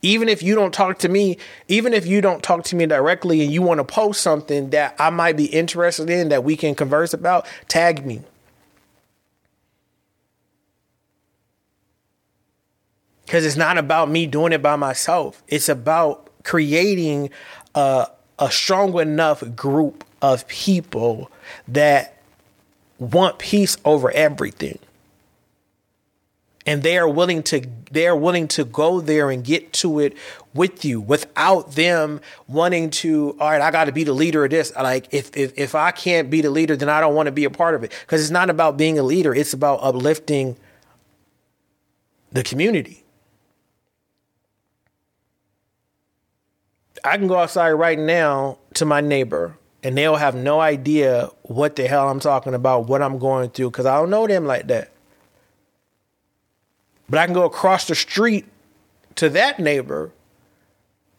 Even 0.00 0.30
if 0.30 0.42
you 0.42 0.54
don't 0.54 0.72
talk 0.72 0.98
to 1.00 1.10
me, 1.10 1.36
even 1.68 1.92
if 1.92 2.06
you 2.06 2.22
don't 2.22 2.42
talk 2.42 2.64
to 2.64 2.74
me 2.74 2.86
directly 2.86 3.42
and 3.42 3.52
you 3.52 3.60
want 3.60 3.80
to 3.80 3.84
post 3.84 4.22
something 4.22 4.70
that 4.70 4.96
I 4.98 5.10
might 5.10 5.36
be 5.36 5.44
interested 5.44 6.08
in 6.08 6.30
that 6.30 6.42
we 6.42 6.56
can 6.56 6.74
converse 6.74 7.12
about, 7.12 7.46
tag 7.68 8.06
me. 8.06 8.22
Because 13.30 13.46
it's 13.46 13.54
not 13.54 13.78
about 13.78 14.10
me 14.10 14.26
doing 14.26 14.52
it 14.52 14.60
by 14.60 14.74
myself, 14.74 15.40
it's 15.46 15.68
about 15.68 16.28
creating 16.42 17.30
a, 17.76 18.08
a 18.40 18.50
strong 18.50 18.98
enough 18.98 19.54
group 19.54 20.02
of 20.20 20.48
people 20.48 21.30
that 21.68 22.20
want 22.98 23.38
peace 23.38 23.76
over 23.84 24.10
everything. 24.10 24.80
And 26.66 26.82
they 26.82 26.98
are 26.98 27.08
willing 27.08 27.44
to 27.44 27.62
they 27.92 28.08
are 28.08 28.16
willing 28.16 28.48
to 28.48 28.64
go 28.64 29.00
there 29.00 29.30
and 29.30 29.44
get 29.44 29.72
to 29.74 30.00
it 30.00 30.16
with 30.52 30.84
you 30.84 31.00
without 31.00 31.76
them 31.76 32.20
wanting 32.48 32.90
to, 32.90 33.36
all 33.38 33.48
right, 33.48 33.60
I 33.60 33.70
gotta 33.70 33.92
be 33.92 34.02
the 34.02 34.12
leader 34.12 34.44
of 34.44 34.50
this. 34.50 34.72
Like 34.74 35.06
if 35.14 35.36
if 35.36 35.56
if 35.56 35.76
I 35.76 35.92
can't 35.92 36.30
be 36.30 36.40
the 36.40 36.50
leader, 36.50 36.74
then 36.74 36.88
I 36.88 37.00
don't 37.00 37.14
want 37.14 37.28
to 37.28 37.32
be 37.32 37.44
a 37.44 37.50
part 37.50 37.76
of 37.76 37.84
it. 37.84 37.92
Because 38.00 38.22
it's 38.22 38.32
not 38.32 38.50
about 38.50 38.76
being 38.76 38.98
a 38.98 39.04
leader, 39.04 39.32
it's 39.32 39.52
about 39.52 39.78
uplifting 39.84 40.56
the 42.32 42.42
community. 42.42 43.04
I 47.04 47.16
can 47.16 47.26
go 47.26 47.38
outside 47.38 47.72
right 47.72 47.98
now 47.98 48.58
to 48.74 48.84
my 48.84 49.00
neighbor 49.00 49.56
and 49.82 49.96
they'll 49.96 50.16
have 50.16 50.34
no 50.34 50.60
idea 50.60 51.30
what 51.42 51.76
the 51.76 51.86
hell 51.86 52.08
I'm 52.08 52.20
talking 52.20 52.54
about, 52.54 52.86
what 52.86 53.02
I'm 53.02 53.18
going 53.18 53.50
through, 53.50 53.70
because 53.70 53.86
I 53.86 53.96
don't 53.96 54.10
know 54.10 54.26
them 54.26 54.44
like 54.44 54.66
that. 54.68 54.90
But 57.08 57.18
I 57.18 57.24
can 57.26 57.34
go 57.34 57.44
across 57.44 57.86
the 57.86 57.94
street 57.94 58.46
to 59.16 59.28
that 59.30 59.58
neighbor 59.58 60.12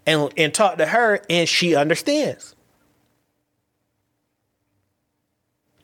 and 0.05 0.31
and 0.37 0.53
talk 0.53 0.77
to 0.77 0.85
her, 0.85 1.21
and 1.29 1.47
she 1.47 1.75
understands. 1.75 2.55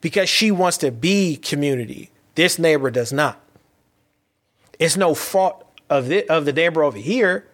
Because 0.02 0.30
she 0.30 0.50
wants 0.52 0.78
to 0.78 0.92
be 0.92 1.36
community. 1.36 2.12
This 2.36 2.58
neighbor 2.58 2.90
does 2.90 3.12
not. 3.12 3.40
It's 4.80 4.96
no 4.96 5.14
fault 5.14 5.66
of 5.90 6.08
the 6.08 6.28
of 6.32 6.46
the 6.46 6.54
neighbor 6.54 6.84
over 6.84 6.98
here 6.98 7.48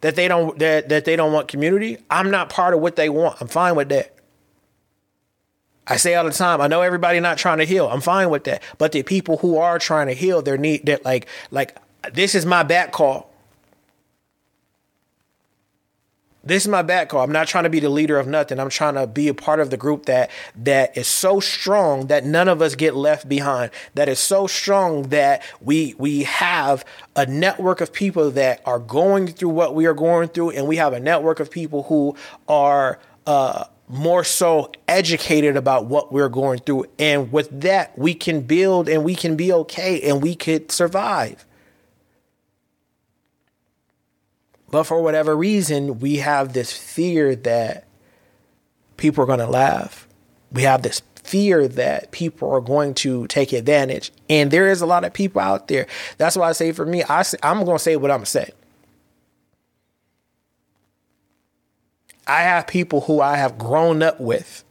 that 0.00 0.16
they 0.16 0.28
don't 0.28 0.58
that, 0.58 0.88
that 0.88 1.04
they 1.04 1.16
don't 1.16 1.32
want 1.32 1.48
community. 1.48 1.98
I'm 2.10 2.30
not 2.30 2.48
part 2.48 2.74
of 2.74 2.80
what 2.80 2.96
they 2.96 3.08
want. 3.08 3.40
I'm 3.40 3.48
fine 3.48 3.74
with 3.74 3.88
that. 3.88 4.14
I 5.86 5.96
say 5.96 6.14
all 6.14 6.24
the 6.24 6.30
time, 6.30 6.60
I 6.60 6.66
know 6.66 6.82
everybody 6.82 7.18
not 7.18 7.38
trying 7.38 7.58
to 7.58 7.64
heal. 7.64 7.88
I'm 7.88 8.02
fine 8.02 8.28
with 8.28 8.44
that. 8.44 8.62
But 8.76 8.92
the 8.92 9.02
people 9.02 9.38
who 9.38 9.56
are 9.56 9.78
trying 9.78 10.08
to 10.08 10.12
heal, 10.12 10.42
they're 10.42 10.58
need 10.58 10.86
that 10.86 11.04
like 11.04 11.26
like 11.50 11.76
this 12.12 12.34
is 12.34 12.44
my 12.46 12.62
back 12.62 12.92
call. 12.92 13.27
This 16.48 16.62
is 16.62 16.68
my 16.68 16.80
back 16.80 17.10
call. 17.10 17.22
I'm 17.22 17.30
not 17.30 17.46
trying 17.46 17.64
to 17.64 17.70
be 17.70 17.78
the 17.78 17.90
leader 17.90 18.18
of 18.18 18.26
nothing. 18.26 18.58
I'm 18.58 18.70
trying 18.70 18.94
to 18.94 19.06
be 19.06 19.28
a 19.28 19.34
part 19.34 19.60
of 19.60 19.68
the 19.68 19.76
group 19.76 20.06
that 20.06 20.30
that 20.56 20.96
is 20.96 21.06
so 21.06 21.40
strong 21.40 22.06
that 22.06 22.24
none 22.24 22.48
of 22.48 22.62
us 22.62 22.74
get 22.74 22.96
left 22.96 23.28
behind. 23.28 23.70
That 23.92 24.08
is 24.08 24.18
so 24.18 24.46
strong 24.46 25.10
that 25.10 25.42
we 25.60 25.94
we 25.98 26.22
have 26.22 26.86
a 27.14 27.26
network 27.26 27.82
of 27.82 27.92
people 27.92 28.30
that 28.30 28.62
are 28.64 28.78
going 28.78 29.26
through 29.26 29.50
what 29.50 29.74
we 29.74 29.84
are 29.84 29.92
going 29.92 30.28
through, 30.28 30.52
and 30.52 30.66
we 30.66 30.76
have 30.76 30.94
a 30.94 31.00
network 31.00 31.38
of 31.38 31.50
people 31.50 31.82
who 31.82 32.16
are 32.48 32.98
uh, 33.26 33.64
more 33.86 34.24
so 34.24 34.72
educated 34.88 35.54
about 35.54 35.84
what 35.84 36.14
we're 36.14 36.30
going 36.30 36.60
through. 36.60 36.86
And 36.98 37.30
with 37.30 37.60
that, 37.60 37.98
we 37.98 38.14
can 38.14 38.40
build 38.40 38.88
and 38.88 39.04
we 39.04 39.14
can 39.14 39.36
be 39.36 39.52
okay 39.52 40.00
and 40.00 40.22
we 40.22 40.34
could 40.34 40.72
survive. 40.72 41.44
But 44.70 44.84
for 44.84 45.02
whatever 45.02 45.36
reason, 45.36 45.98
we 46.00 46.16
have 46.16 46.52
this 46.52 46.72
fear 46.72 47.34
that 47.36 47.86
people 48.96 49.24
are 49.24 49.26
going 49.26 49.38
to 49.38 49.46
laugh. 49.46 50.06
We 50.52 50.62
have 50.62 50.82
this 50.82 51.02
fear 51.28 51.68
that 51.68 52.10
people 52.10 52.50
are 52.50 52.60
going 52.60 52.94
to 52.94 53.26
take 53.26 53.52
advantage. 53.52 54.12
And 54.28 54.50
there 54.50 54.68
is 54.68 54.80
a 54.80 54.86
lot 54.86 55.04
of 55.04 55.12
people 55.12 55.40
out 55.40 55.68
there. 55.68 55.86
That's 56.16 56.36
why 56.36 56.48
I 56.48 56.52
say 56.52 56.72
for 56.72 56.86
me, 56.86 57.02
I, 57.04 57.22
I'm 57.42 57.64
going 57.64 57.76
to 57.78 57.82
say 57.82 57.96
what 57.96 58.10
I'm 58.10 58.18
going 58.18 58.24
to 58.24 58.30
say. 58.30 58.50
I 62.26 62.42
have 62.42 62.66
people 62.66 63.02
who 63.02 63.20
I 63.22 63.36
have 63.36 63.56
grown 63.56 64.02
up 64.02 64.20
with. 64.20 64.64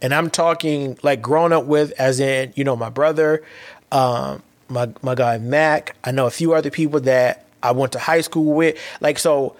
And 0.00 0.14
I'm 0.14 0.30
talking 0.30 0.96
like 1.02 1.20
grown 1.20 1.52
up 1.52 1.64
with, 1.64 1.90
as 1.98 2.20
in, 2.20 2.52
you 2.54 2.62
know, 2.62 2.76
my 2.76 2.90
brother, 2.90 3.42
um, 3.90 4.44
my, 4.68 4.92
my 5.02 5.16
guy 5.16 5.38
Mac. 5.38 5.96
I 6.04 6.12
know 6.12 6.26
a 6.26 6.30
few 6.30 6.54
other 6.54 6.70
people 6.70 7.00
that 7.00 7.47
I 7.62 7.72
went 7.72 7.92
to 7.92 7.98
high 7.98 8.20
school 8.20 8.54
with. 8.54 8.78
Like 9.00 9.18
so 9.18 9.56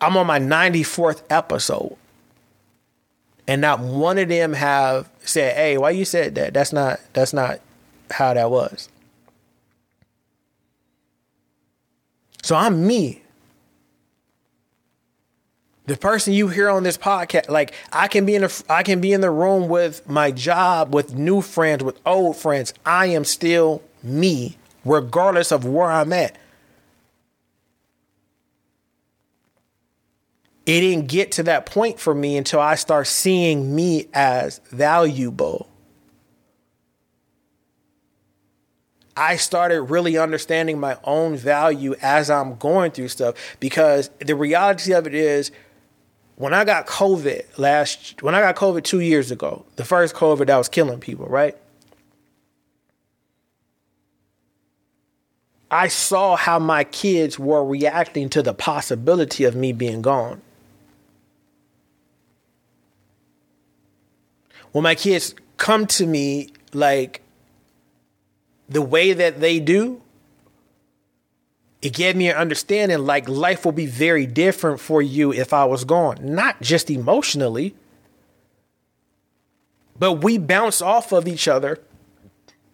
I'm 0.00 0.16
on 0.16 0.26
my 0.26 0.38
94th 0.38 1.22
episode. 1.30 1.96
And 3.48 3.60
not 3.60 3.80
one 3.80 4.18
of 4.18 4.28
them 4.28 4.54
have 4.54 5.08
said, 5.20 5.54
"Hey, 5.56 5.78
why 5.78 5.90
you 5.90 6.04
said 6.04 6.34
that? 6.34 6.52
That's 6.52 6.72
not 6.72 7.00
that's 7.12 7.32
not 7.32 7.60
how 8.10 8.34
that 8.34 8.50
was." 8.50 8.88
So 12.42 12.56
I'm 12.56 12.86
me. 12.86 13.22
The 15.86 15.96
person 15.96 16.32
you 16.32 16.48
hear 16.48 16.68
on 16.68 16.82
this 16.82 16.98
podcast, 16.98 17.48
like 17.48 17.72
I 17.92 18.08
can 18.08 18.26
be 18.26 18.34
in 18.34 18.42
a, 18.42 18.50
I 18.68 18.82
can 18.82 19.00
be 19.00 19.12
in 19.12 19.20
the 19.20 19.30
room 19.30 19.68
with 19.68 20.08
my 20.08 20.32
job, 20.32 20.92
with 20.92 21.14
new 21.14 21.40
friends, 21.40 21.84
with 21.84 22.00
old 22.04 22.36
friends. 22.36 22.74
I 22.84 23.06
am 23.06 23.24
still 23.24 23.82
me, 24.02 24.56
regardless 24.84 25.52
of 25.52 25.64
where 25.64 25.90
I'm 25.90 26.12
at. 26.12 26.36
It 30.66 30.80
didn't 30.80 31.06
get 31.06 31.30
to 31.32 31.44
that 31.44 31.64
point 31.64 32.00
for 32.00 32.12
me 32.12 32.36
until 32.36 32.58
I 32.58 32.74
start 32.74 33.06
seeing 33.06 33.74
me 33.74 34.08
as 34.12 34.60
valuable. 34.70 35.68
I 39.16 39.36
started 39.36 39.82
really 39.82 40.18
understanding 40.18 40.78
my 40.78 40.98
own 41.04 41.36
value 41.36 41.94
as 42.02 42.28
I'm 42.28 42.56
going 42.56 42.90
through 42.90 43.08
stuff 43.08 43.56
because 43.60 44.10
the 44.18 44.34
reality 44.34 44.92
of 44.92 45.06
it 45.06 45.14
is 45.14 45.52
when 46.34 46.52
I 46.52 46.64
got 46.64 46.86
COVID 46.86 47.58
last, 47.58 48.22
when 48.22 48.34
I 48.34 48.40
got 48.40 48.56
COVID 48.56 48.82
two 48.82 49.00
years 49.00 49.30
ago, 49.30 49.64
the 49.76 49.84
first 49.84 50.14
COVID 50.16 50.48
that 50.48 50.56
was 50.56 50.68
killing 50.68 50.98
people, 50.98 51.26
right? 51.26 51.56
I 55.70 55.88
saw 55.88 56.36
how 56.36 56.58
my 56.58 56.84
kids 56.84 57.38
were 57.38 57.64
reacting 57.64 58.28
to 58.30 58.42
the 58.42 58.52
possibility 58.52 59.44
of 59.44 59.54
me 59.54 59.72
being 59.72 60.02
gone. 60.02 60.42
When 64.76 64.82
my 64.82 64.94
kids 64.94 65.34
come 65.56 65.86
to 65.86 66.06
me 66.06 66.52
like 66.74 67.22
the 68.68 68.82
way 68.82 69.14
that 69.14 69.40
they 69.40 69.58
do, 69.58 70.02
it 71.80 71.94
gave 71.94 72.14
me 72.14 72.28
an 72.28 72.36
understanding 72.36 72.98
like 72.98 73.26
life 73.26 73.64
will 73.64 73.72
be 73.72 73.86
very 73.86 74.26
different 74.26 74.78
for 74.78 75.00
you 75.00 75.32
if 75.32 75.54
I 75.54 75.64
was 75.64 75.84
gone, 75.84 76.18
not 76.20 76.60
just 76.60 76.90
emotionally, 76.90 77.74
but 79.98 80.22
we 80.22 80.36
bounce 80.36 80.82
off 80.82 81.10
of 81.10 81.26
each 81.26 81.48
other, 81.48 81.78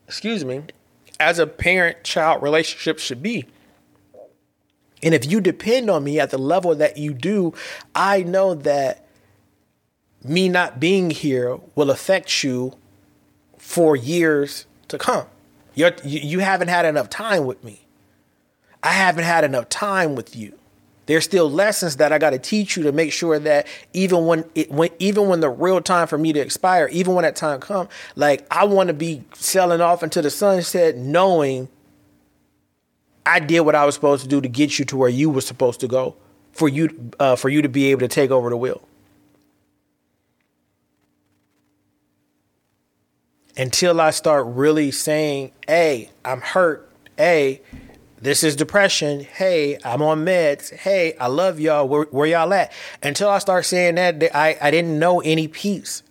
excuse 0.09 0.45
me, 0.45 0.63
as 1.21 1.39
a 1.39 1.47
parent 1.47 2.03
child 2.03 2.43
relationship 2.43 2.99
should 2.99 3.23
be. 3.23 3.47
And 5.05 5.15
if 5.15 5.31
you 5.31 5.41
depend 5.41 5.89
on 5.89 6.03
me 6.03 6.19
at 6.19 6.31
the 6.31 6.39
level 6.39 6.75
that 6.75 6.97
you 6.97 7.15
do, 7.15 7.55
I 7.95 8.25
know 8.25 8.55
that 8.55 9.02
me 10.25 10.49
not 10.49 10.81
being 10.81 11.11
here 11.11 11.59
will 11.75 11.91
affect 11.91 12.45
you 12.45 12.77
for 13.59 13.97
years 13.97 14.67
to 14.89 14.99
come. 14.99 15.27
You're, 15.75 15.93
you 16.05 16.41
haven't 16.41 16.69
had 16.69 16.85
enough 16.85 17.09
time 17.09 17.45
with 17.45 17.63
me. 17.65 17.81
I 18.83 18.93
haven't 18.93 19.25
had 19.25 19.45
enough 19.45 19.69
time 19.69 20.15
with 20.15 20.37
you. 20.37 20.59
There's 21.07 21.25
still 21.25 21.51
lessons 21.51 21.97
that 21.97 22.13
I 22.13 22.19
got 22.19 22.31
to 22.31 22.39
teach 22.39 22.77
you 22.77 22.85
to 22.85 22.93
make 22.93 23.13
sure 23.13 23.39
that 23.39 23.67
even 23.93 24.27
when 24.27 24.45
it 24.55 24.71
when 24.71 24.91
even 24.99 25.29
when 25.29 25.41
the 25.41 25.51
real 25.51 25.81
time 25.81 26.07
for 26.07 26.17
me 26.17 26.33
to 26.33 26.39
expire, 26.39 26.89
even 26.93 27.15
when 27.15 27.25
that 27.25 27.35
time 27.35 27.59
comes, 27.61 27.89
like 28.15 28.47
I 28.53 28.65
want 28.65 28.87
to 28.87 28.95
be 28.95 29.25
selling 29.35 29.81
off 29.81 30.03
into 30.03 30.23
the 30.23 30.31
sunset, 30.31 30.97
knowing 30.97 31.69
I 33.27 33.41
did 33.41 33.61
what 33.61 33.75
I 33.75 33.85
was 33.85 33.97
supposed 33.97 34.23
to 34.23 34.29
do 34.29 34.41
to 34.41 34.49
get 34.49 34.79
you 34.79 34.85
to 34.87 34.97
where 34.97 35.09
you 35.09 35.29
were 35.29 35.41
supposed 35.41 35.81
to 35.81 35.89
go 35.89 36.15
for 36.53 36.69
you 36.69 37.11
uh, 37.19 37.35
for 37.35 37.49
you 37.49 37.63
to 37.63 37.69
be 37.69 37.91
able 37.91 38.01
to 38.01 38.09
take 38.09 38.31
over 38.31 38.49
the 38.49 38.57
wheel. 38.57 38.87
Until 43.57 44.01
I 44.01 44.11
start 44.11 44.47
really 44.47 44.91
saying, 44.91 45.53
"Hey, 45.67 46.11
I'm 46.25 46.41
hurt. 46.41 46.89
Hey, 47.17 47.61
this 48.23 48.45
is 48.45 48.55
depression. 48.55 49.21
Hey, 49.21 49.79
I'm 49.85 50.01
on 50.01 50.25
meds. 50.25 50.73
Hey, 50.73 51.15
I 51.19 51.27
love 51.27 51.59
y'all. 51.59 51.89
Where, 51.89 52.05
where 52.05 52.27
y'all 52.27 52.53
at? 52.55 52.73
Until 53.03 53.29
I 53.29 53.39
start 53.39 53.67
saying 53.67 53.97
that, 53.97 54.23
I, 54.35 54.57
I 54.61 54.71
didn't 54.71 54.99
know 54.99 55.21
any 55.21 55.49
peace. 55.49 56.05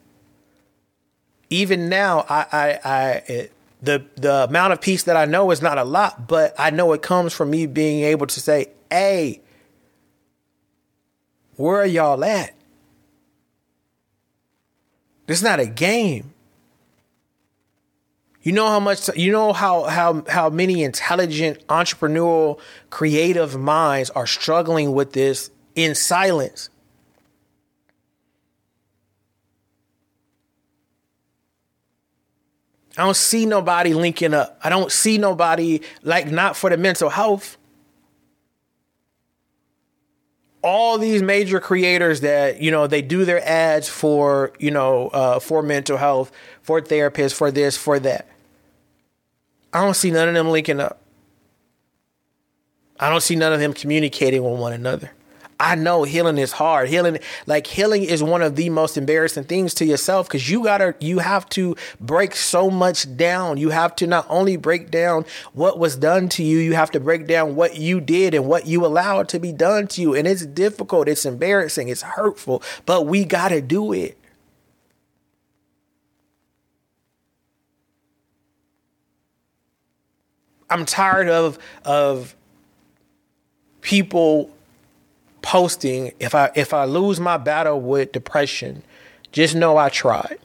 Even 1.49 1.87
now, 1.89 2.25
I, 2.29 2.45
I, 2.51 2.79
I 2.85 3.49
the 3.81 4.05
the 4.15 4.43
amount 4.43 4.73
of 4.73 4.81
peace 4.81 5.03
that 5.03 5.15
I 5.17 5.25
know 5.25 5.51
is 5.51 5.61
not 5.61 5.77
a 5.77 5.83
lot, 5.83 6.27
but 6.27 6.53
I 6.59 6.69
know 6.69 6.91
it 6.93 7.01
comes 7.01 7.33
from 7.33 7.49
me 7.49 7.65
being 7.65 8.03
able 8.03 8.27
to 8.27 8.39
say, 8.39 8.67
"Hey, 8.89 9.41
where 11.55 11.77
are 11.77 11.85
y'all 11.85 12.23
at? 12.23 12.53
This 15.27 15.37
is 15.37 15.43
not 15.43 15.59
a 15.59 15.65
game. 15.65 16.33
You 18.43 18.51
know 18.53 18.67
how 18.67 18.79
much 18.79 19.07
you 19.15 19.31
know 19.31 19.53
how 19.53 19.83
how 19.83 20.23
how 20.27 20.49
many 20.49 20.83
intelligent 20.83 21.65
entrepreneurial 21.67 22.59
creative 22.89 23.55
minds 23.57 24.09
are 24.11 24.25
struggling 24.25 24.93
with 24.93 25.13
this 25.13 25.51
in 25.75 25.93
silence. 25.93 26.69
I 32.97 33.05
don't 33.05 33.15
see 33.15 33.45
nobody 33.45 33.93
linking 33.93 34.33
up. 34.33 34.59
I 34.63 34.69
don't 34.69 34.91
see 34.91 35.17
nobody 35.17 35.81
like 36.03 36.29
not 36.29 36.57
for 36.57 36.69
the 36.69 36.77
mental 36.77 37.09
health. 37.09 37.57
All 40.63 40.97
these 40.97 41.23
major 41.23 41.59
creators 41.59 42.21
that 42.21 42.61
you 42.61 42.69
know 42.69 42.85
they 42.87 43.01
do 43.01 43.25
their 43.25 43.45
ads 43.47 43.89
for 43.89 44.51
you 44.59 44.71
know 44.71 45.07
uh, 45.09 45.39
for 45.39 45.63
mental 45.63 45.97
health, 45.97 46.31
for 46.61 46.81
therapists, 46.81 47.33
for 47.33 47.51
this, 47.51 47.75
for 47.77 47.99
that. 47.99 48.27
I 49.73 49.83
don't 49.83 49.95
see 49.95 50.11
none 50.11 50.27
of 50.27 50.33
them 50.33 50.49
linking 50.49 50.79
up. 50.79 50.99
I 52.99 53.09
don't 53.09 53.23
see 53.23 53.35
none 53.35 53.53
of 53.53 53.59
them 53.59 53.73
communicating 53.73 54.43
with 54.43 54.59
one 54.59 54.73
another. 54.73 55.11
I 55.61 55.75
know 55.75 56.01
healing 56.01 56.39
is 56.39 56.53
hard. 56.53 56.89
Healing, 56.89 57.19
like 57.45 57.67
healing, 57.67 58.03
is 58.03 58.23
one 58.23 58.41
of 58.41 58.55
the 58.55 58.71
most 58.71 58.97
embarrassing 58.97 59.43
things 59.43 59.75
to 59.75 59.85
yourself 59.85 60.27
because 60.27 60.49
you 60.49 60.63
gotta, 60.63 60.95
you 60.99 61.19
have 61.19 61.47
to 61.49 61.75
break 61.99 62.35
so 62.35 62.71
much 62.71 63.15
down. 63.15 63.57
You 63.57 63.69
have 63.69 63.95
to 63.97 64.07
not 64.07 64.25
only 64.27 64.57
break 64.57 64.89
down 64.89 65.23
what 65.53 65.77
was 65.77 65.95
done 65.95 66.29
to 66.29 66.43
you, 66.43 66.57
you 66.57 66.73
have 66.73 66.89
to 66.91 66.99
break 66.99 67.27
down 67.27 67.55
what 67.55 67.77
you 67.77 68.01
did 68.01 68.33
and 68.33 68.47
what 68.47 68.65
you 68.65 68.83
allowed 68.83 69.29
to 69.29 69.39
be 69.39 69.51
done 69.51 69.85
to 69.89 70.01
you. 70.01 70.15
And 70.15 70.27
it's 70.27 70.47
difficult, 70.47 71.07
it's 71.07 71.27
embarrassing, 71.27 71.89
it's 71.89 72.01
hurtful, 72.01 72.63
but 72.87 73.05
we 73.05 73.23
gotta 73.23 73.61
do 73.61 73.93
it. 73.93 74.17
I'm 80.71 80.87
tired 80.87 81.29
of 81.29 81.59
of 81.85 82.35
people 83.81 84.49
posting 85.41 86.13
if 86.19 86.35
I 86.35 86.51
if 86.55 86.73
I 86.73 86.85
lose 86.85 87.19
my 87.19 87.37
battle 87.37 87.79
with 87.79 88.11
depression, 88.11 88.83
just 89.31 89.55
know 89.55 89.77
I 89.77 89.89
tried. 89.89 90.39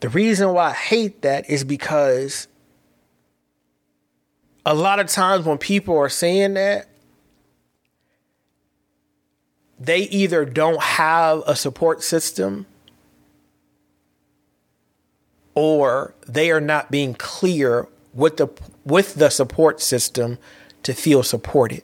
The 0.00 0.08
reason 0.08 0.52
why 0.52 0.70
I 0.70 0.74
hate 0.74 1.22
that 1.22 1.50
is 1.50 1.64
because 1.64 2.46
a 4.64 4.74
lot 4.74 5.00
of 5.00 5.08
times 5.08 5.44
when 5.44 5.58
people 5.58 5.96
are 5.96 6.08
saying 6.08 6.54
that, 6.54 6.86
they 9.80 10.00
either 10.00 10.44
don't 10.44 10.82
have 10.82 11.42
a 11.46 11.56
support 11.56 12.02
system 12.02 12.66
or 15.54 16.14
they 16.26 16.50
are 16.50 16.60
not 16.60 16.90
being 16.90 17.14
clear 17.14 17.88
with 18.12 18.36
the 18.36 18.48
with 18.84 19.14
the 19.14 19.30
support 19.30 19.80
system 19.80 20.38
to 20.82 20.94
feel 20.94 21.22
supported. 21.22 21.82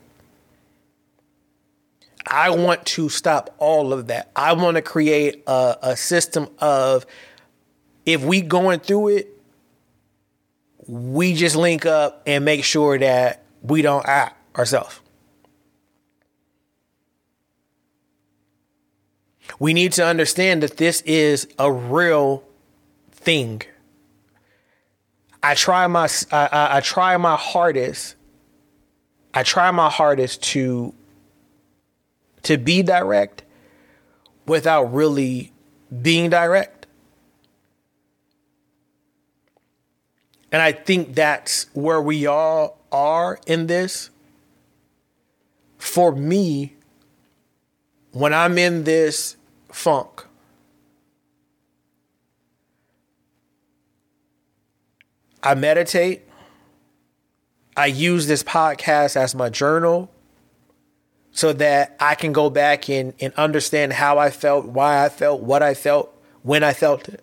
I 2.27 2.51
want 2.51 2.87
to 2.87 3.09
stop 3.09 3.55
all 3.59 3.93
of 3.93 4.07
that. 4.07 4.31
I 4.35 4.55
want 4.55 4.77
to 4.77 4.83
create 4.83 5.43
a, 5.47 5.77
a 5.83 5.97
system 5.97 6.49
of 6.59 7.07
if 8.07 8.25
we 8.25 8.41
going 8.41 8.81
through 8.81 9.09
it, 9.09 9.29
we 10.87 11.35
just 11.35 11.57
link 11.57 11.87
up 11.87 12.23
and 12.27 12.45
make 12.45 12.65
sure 12.65 12.99
that 12.99 13.45
we 13.63 13.83
don't 13.83 14.07
act 14.07 14.37
ourselves. 14.57 15.01
We 19.59 19.73
need 19.73 19.93
to 19.93 20.05
understand 20.05 20.63
that 20.63 20.77
this 20.77 21.01
is 21.03 21.47
a 21.59 21.71
real 21.71 22.43
thing. 23.13 23.63
I 25.43 25.55
try 25.55 25.87
my 25.87 26.09
I, 26.33 26.69
I, 26.73 26.81
try 26.81 27.17
my 27.19 27.37
hardest 27.37 28.17
I 29.35 29.43
try 29.43 29.71
my 29.73 29.91
hardest 29.91 30.43
to 30.45 30.95
to 32.45 32.57
be 32.57 32.83
direct 32.83 33.43
without 34.47 34.85
really 34.93 35.53
being 36.03 36.31
direct. 36.31 36.87
And 40.53 40.63
I 40.63 40.71
think 40.71 41.15
that's 41.15 41.67
where 41.73 42.01
we 42.01 42.27
all 42.27 42.79
are 42.93 43.41
in 43.47 43.67
this. 43.67 44.11
For 45.79 46.13
me, 46.13 46.77
when 48.13 48.33
I'm 48.33 48.57
in 48.57 48.85
this 48.85 49.37
funk, 49.73 50.25
I 55.43 55.55
meditate. 55.55 56.24
I 57.77 57.87
use 57.87 58.27
this 58.27 58.43
podcast 58.43 59.17
as 59.17 59.35
my 59.35 59.49
journal 59.49 60.11
so 61.33 61.53
that 61.55 61.97
I 61.99 62.15
can 62.15 62.33
go 62.33 62.49
back 62.49 62.89
and, 62.89 63.13
and 63.21 63.35
understand 63.35 63.93
how 63.93 64.19
I 64.19 64.31
felt, 64.31 64.67
why 64.67 65.05
I 65.05 65.09
felt, 65.09 65.43
what 65.43 65.63
I 65.63 65.75
felt, 65.75 66.15
when 66.43 66.63
I 66.63 66.73
felt 66.73 67.09
it. 67.09 67.23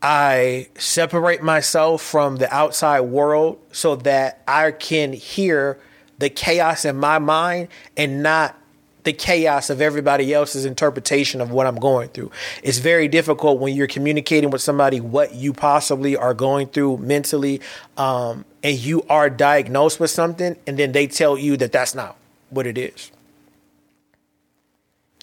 I 0.00 0.68
separate 0.76 1.42
myself 1.42 2.02
from 2.02 2.36
the 2.36 2.52
outside 2.52 3.02
world 3.02 3.58
so 3.70 3.94
that 3.96 4.42
I 4.48 4.72
can 4.72 5.12
hear 5.12 5.78
the 6.18 6.30
chaos 6.30 6.84
in 6.84 6.96
my 6.96 7.18
mind 7.18 7.68
and 7.96 8.22
not 8.22 8.58
the 9.04 9.12
chaos 9.12 9.70
of 9.70 9.80
everybody 9.80 10.32
else's 10.32 10.64
interpretation 10.64 11.40
of 11.40 11.50
what 11.50 11.66
I'm 11.66 11.76
going 11.76 12.08
through. 12.10 12.30
It's 12.62 12.78
very 12.78 13.08
difficult 13.08 13.58
when 13.58 13.74
you're 13.74 13.86
communicating 13.86 14.50
with 14.50 14.62
somebody 14.62 15.00
what 15.00 15.34
you 15.34 15.52
possibly 15.52 16.16
are 16.16 16.34
going 16.34 16.68
through 16.68 16.98
mentally, 16.98 17.60
um, 17.96 18.44
and 18.62 18.78
you 18.78 19.04
are 19.08 19.28
diagnosed 19.28 19.98
with 19.98 20.10
something, 20.10 20.56
and 20.66 20.78
then 20.78 20.92
they 20.92 21.06
tell 21.06 21.36
you 21.36 21.56
that 21.56 21.72
that's 21.72 21.94
not 21.94 22.16
what 22.50 22.66
it 22.66 22.78
is. 22.78 23.10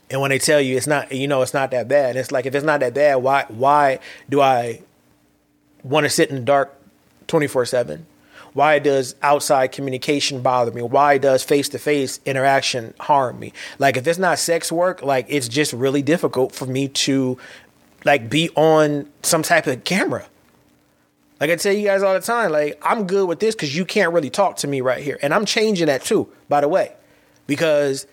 And 0.10 0.20
when 0.22 0.30
they 0.30 0.40
tell 0.40 0.60
you 0.60 0.76
it's 0.76 0.88
not, 0.88 1.12
you 1.12 1.28
know, 1.28 1.42
it's 1.42 1.54
not 1.54 1.72
that 1.72 1.88
bad. 1.88 2.12
And 2.12 2.20
it's 2.20 2.32
like 2.32 2.46
if 2.46 2.56
it's 2.56 2.66
not 2.66 2.80
that 2.80 2.94
bad, 2.94 3.16
why 3.18 3.46
why 3.48 4.00
do 4.28 4.42
I 4.42 4.82
want 5.84 6.06
to 6.06 6.10
sit 6.10 6.30
in 6.30 6.36
the 6.36 6.42
dark 6.42 6.76
twenty 7.28 7.48
four 7.48 7.66
seven? 7.66 8.08
Why 8.60 8.80
does 8.80 9.16
outside 9.22 9.72
communication 9.72 10.42
bother 10.42 10.74
me? 10.74 10.82
Why 10.82 11.18
does 11.18 11.44
face 11.44 11.70
to 11.70 11.80
face 11.80 12.20
interaction 12.26 12.94
harm 13.00 13.40
me? 13.40 13.54
Like 13.78 13.96
if 13.96 14.06
it's 14.06 14.20
not 14.20 14.38
sex 14.38 14.70
work, 14.70 15.02
like 15.02 15.28
it's 15.30 15.48
just 15.48 15.72
really 15.72 16.02
difficult 16.02 16.54
for 16.54 16.66
me 16.66 16.90
to 16.90 17.38
like 18.04 18.30
be 18.30 18.50
on 18.58 19.10
some 19.24 19.44
type 19.44 19.66
of 19.66 19.86
camera. 19.86 20.28
Like 21.40 21.52
I 21.52 21.56
tell 21.56 21.72
you 21.72 21.86
guys 21.86 22.04
all 22.04 22.14
the 22.14 22.20
time, 22.20 22.52
like 22.52 22.78
I'm 22.82 23.08
good 23.08 23.30
with 23.30 23.40
this 23.40 23.56
because 23.56 23.74
you 23.74 23.86
can't 23.86 24.12
really 24.12 24.30
talk 24.30 24.58
to 24.58 24.68
me 24.68 24.82
right 24.82 25.02
here. 25.02 25.18
And 25.22 25.34
I'm 25.34 25.46
changing 25.46 25.86
that 25.88 26.04
too, 26.04 26.28
by 26.50 26.60
the 26.60 26.68
way. 26.68 26.92
Because 27.48 28.08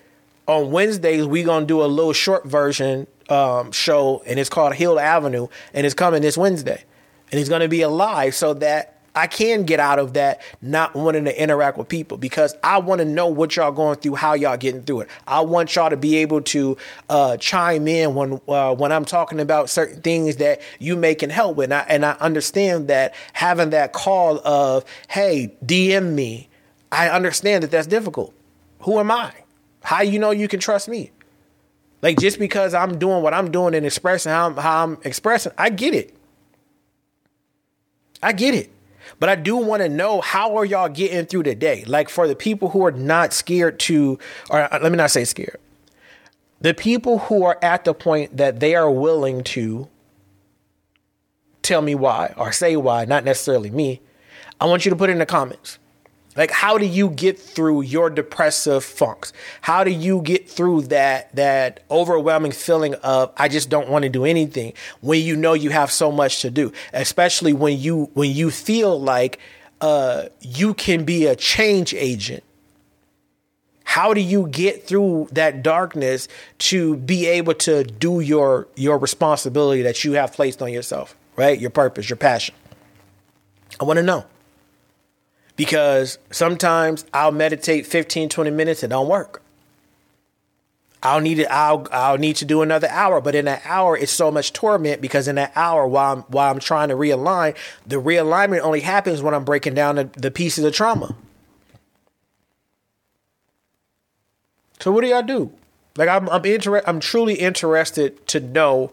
on 0.47 0.71
Wednesdays 0.71 1.27
we're 1.27 1.45
gonna 1.45 1.67
do 1.67 1.83
a 1.83 1.87
little 1.87 2.13
short 2.13 2.47
version 2.47 3.09
um, 3.29 3.73
show 3.73 4.23
and 4.25 4.39
it's 4.39 4.49
called 4.49 4.77
Hill 4.77 5.01
Avenue 5.01 5.49
and 5.75 5.85
it's 5.85 5.95
coming 5.97 6.23
this 6.23 6.39
Wednesday. 6.39 6.85
And 7.33 7.41
it's 7.41 7.49
gonna 7.49 7.67
be 7.67 7.83
a 7.83 7.89
live 7.89 8.37
so 8.37 8.55
that 8.55 8.96
I 9.17 9.27
can 9.27 9.65
get 9.65 9.81
out 9.81 9.99
of 9.99 10.13
that 10.13 10.43
not 10.61 10.95
wanting 10.95 11.25
to 11.25 11.43
interact 11.43 11.79
with 11.79 11.89
people 11.89 12.19
because 12.19 12.55
I 12.63 12.79
want 12.79 12.99
to 12.99 13.07
know 13.07 13.29
what 13.29 13.57
y'all 13.57 13.73
going 13.73 13.97
through, 13.97 14.17
how 14.17 14.35
y'all 14.35 14.59
getting 14.59 14.83
through 14.83 15.01
it. 15.01 15.09
I 15.27 15.41
want 15.41 15.75
y'all 15.75 15.89
to 15.89 15.97
be 15.97 16.17
able 16.17 16.43
to 16.43 16.77
uh, 17.09 17.39
chime 17.39 17.89
in 17.89 18.15
when 18.15 18.39
uh, 18.47 18.75
when 18.75 18.93
I'm 18.93 19.07
talking 19.07 19.41
about 19.41 19.71
certain 19.71 20.03
things 20.03 20.37
that 20.37 20.61
you 20.79 20.97
may 20.97 21.15
can 21.15 21.31
help 21.31 21.57
with, 21.57 21.73
and 21.73 21.75
I, 21.75 21.87
and 21.89 22.05
I 22.05 22.13
understand 22.21 22.89
that 22.89 23.15
having 23.33 23.71
that 23.71 23.95
call 23.95 24.47
of 24.47 24.85
hey 25.09 25.57
DM 25.65 26.13
me, 26.13 26.51
I 26.93 27.09
understand 27.09 27.65
that 27.65 27.71
that's 27.71 27.87
difficult. 27.87 28.35
Who 28.81 28.99
am 28.99 29.11
I? 29.11 29.33
How 29.83 30.03
you 30.03 30.19
know 30.19 30.31
you 30.31 30.47
can 30.47 30.61
trust 30.61 30.89
me? 30.89 31.11
Like 32.03 32.19
just 32.19 32.39
because 32.39 32.75
I'm 32.75 32.99
doing 32.99 33.23
what 33.23 33.33
I'm 33.33 33.51
doing 33.51 33.75
and 33.75 33.87
expressing 33.87 34.31
how 34.31 34.49
I'm, 34.49 34.57
how 34.59 34.85
I'm 34.85 34.99
expressing, 35.05 35.53
I 35.57 35.71
get 35.71 35.95
it. 35.95 36.15
I 38.23 38.33
get 38.33 38.55
it. 38.55 38.71
But 39.19 39.29
I 39.29 39.35
do 39.35 39.57
want 39.57 39.83
to 39.83 39.89
know 39.89 40.21
how 40.21 40.57
are 40.57 40.65
y'all 40.65 40.89
getting 40.89 41.27
through 41.27 41.45
the 41.45 41.55
day? 41.55 41.85
Like 41.87 42.09
for 42.09 42.29
the 42.29 42.37
people 42.37 42.71
who 42.71 42.85
are 42.85 42.93
not 42.93 43.33
scared 43.33 43.79
to, 43.81 44.19
or 44.51 44.73
uh, 44.73 44.79
let 44.83 44.93
me 44.93 44.99
not 44.99 45.11
say 45.11 45.25
scared, 45.25 45.59
the 46.61 46.75
people 46.75 47.19
who 47.19 47.45
are 47.45 47.59
at 47.63 47.85
the 47.85 47.95
point 47.95 48.37
that 48.37 48.61
they 48.61 48.75
are 48.75 48.91
willing 48.91 49.43
to 49.45 49.89
tell 51.63 51.83
me 51.83 51.95
why 51.95 52.35
or 52.37 52.53
say 52.53 52.77
why, 52.77 53.05
not 53.05 53.25
necessarily 53.25 53.71
me. 53.71 54.01
I 54.61 54.67
want 54.67 54.85
you 54.85 54.91
to 54.91 54.97
put 54.97 55.11
in 55.11 55.19
the 55.19 55.27
comments. 55.27 55.79
Like, 56.37 56.51
how 56.51 56.77
do 56.77 56.85
you 56.85 57.09
get 57.09 57.39
through 57.39 57.83
your 57.83 58.11
depressive 58.11 58.85
funks? 58.85 59.33
How 59.63 59.85
do 59.85 59.91
you 59.91 60.21
get 60.21 60.49
through 60.49 60.83
that 60.83 61.35
that 61.35 61.81
overwhelming 61.91 62.53
feeling 62.53 62.95
of 62.97 63.33
I 63.37 63.49
just 63.49 63.71
don't 63.71 63.89
want 63.89 64.03
to 64.03 64.09
do 64.09 64.25
anything 64.25 64.75
when 65.01 65.23
you 65.23 65.35
know 65.35 65.55
you 65.55 65.71
have 65.71 65.91
so 65.91 66.13
much 66.13 66.43
to 66.43 66.51
do? 66.51 66.73
Especially 66.93 67.53
when 67.53 67.79
you 67.79 68.11
when 68.13 68.31
you 68.31 68.51
feel 68.51 69.01
like 69.01 69.39
uh, 69.81 70.27
you 70.41 70.75
can 70.75 71.05
be 71.05 71.27
a 71.27 71.37
change 71.37 71.95
agent. 71.95 72.45
How 73.85 74.13
do 74.13 74.21
you 74.21 74.49
get 74.49 74.87
through 74.87 75.29
that 75.33 75.63
darkness 75.63 76.29
to 76.59 76.97
be 76.97 77.27
able 77.27 77.55
to 77.55 77.85
do 77.85 78.21
your 78.21 78.69
your 78.77 78.99
responsibility 78.99 79.83
that 79.83 80.05
you 80.05 80.13
have 80.13 80.35
placed 80.35 80.61
on 80.61 80.71
yourself, 80.71 81.17
right? 81.35 81.59
Your 81.59 81.71
purpose, 81.71 82.11
your 82.11 82.19
passion. 82.19 82.55
I 83.81 83.85
want 83.85 83.97
to 83.97 84.03
know 84.03 84.27
because 85.57 86.19
sometimes 86.31 87.05
I'll 87.13 87.33
meditate 87.33 87.87
15, 87.87 88.29
20 88.29 88.51
minutes 88.51 88.83
and 88.83 88.91
don't 88.91 89.09
work. 89.09 89.43
I'll 91.03 91.21
need 91.21 91.39
it. 91.39 91.47
I'll 91.51 91.87
I'll 91.93 92.19
need 92.19 92.37
to 92.37 92.45
do 92.45 92.63
another 92.63 92.89
hour, 92.89 93.21
but 93.21 93.35
in 93.35 93.45
that 93.45 93.63
hour, 93.65 93.97
it's 93.97 94.11
so 94.11 94.31
much 94.31 94.53
torment 94.53 95.01
because 95.01 95.29
in 95.29 95.37
that 95.37 95.53
hour, 95.55 95.87
while 95.87 96.15
I'm 96.17 96.23
while 96.23 96.51
I'm 96.51 96.59
trying 96.59 96.89
to 96.89 96.97
realign, 96.97 97.57
the 97.87 97.97
realignment 97.97 98.61
only 98.61 98.81
happens 98.81 99.23
when 99.23 99.35
I'm 99.35 99.45
breaking 99.45 99.75
down 99.75 99.97
the, 99.97 100.05
the 100.17 100.31
pieces 100.31 100.65
of 100.65 100.75
trauma. 100.75 101.15
So 104.81 104.91
what 104.91 105.03
do 105.03 105.09
y'all 105.09 105.23
do? 105.23 105.53
Like 105.97 106.09
I'm 106.09 106.29
I'm 106.29 106.45
inter- 106.45 106.83
I'm 106.87 106.99
truly 106.99 107.35
interested 107.35 108.27
to 108.29 108.41
know 108.41 108.91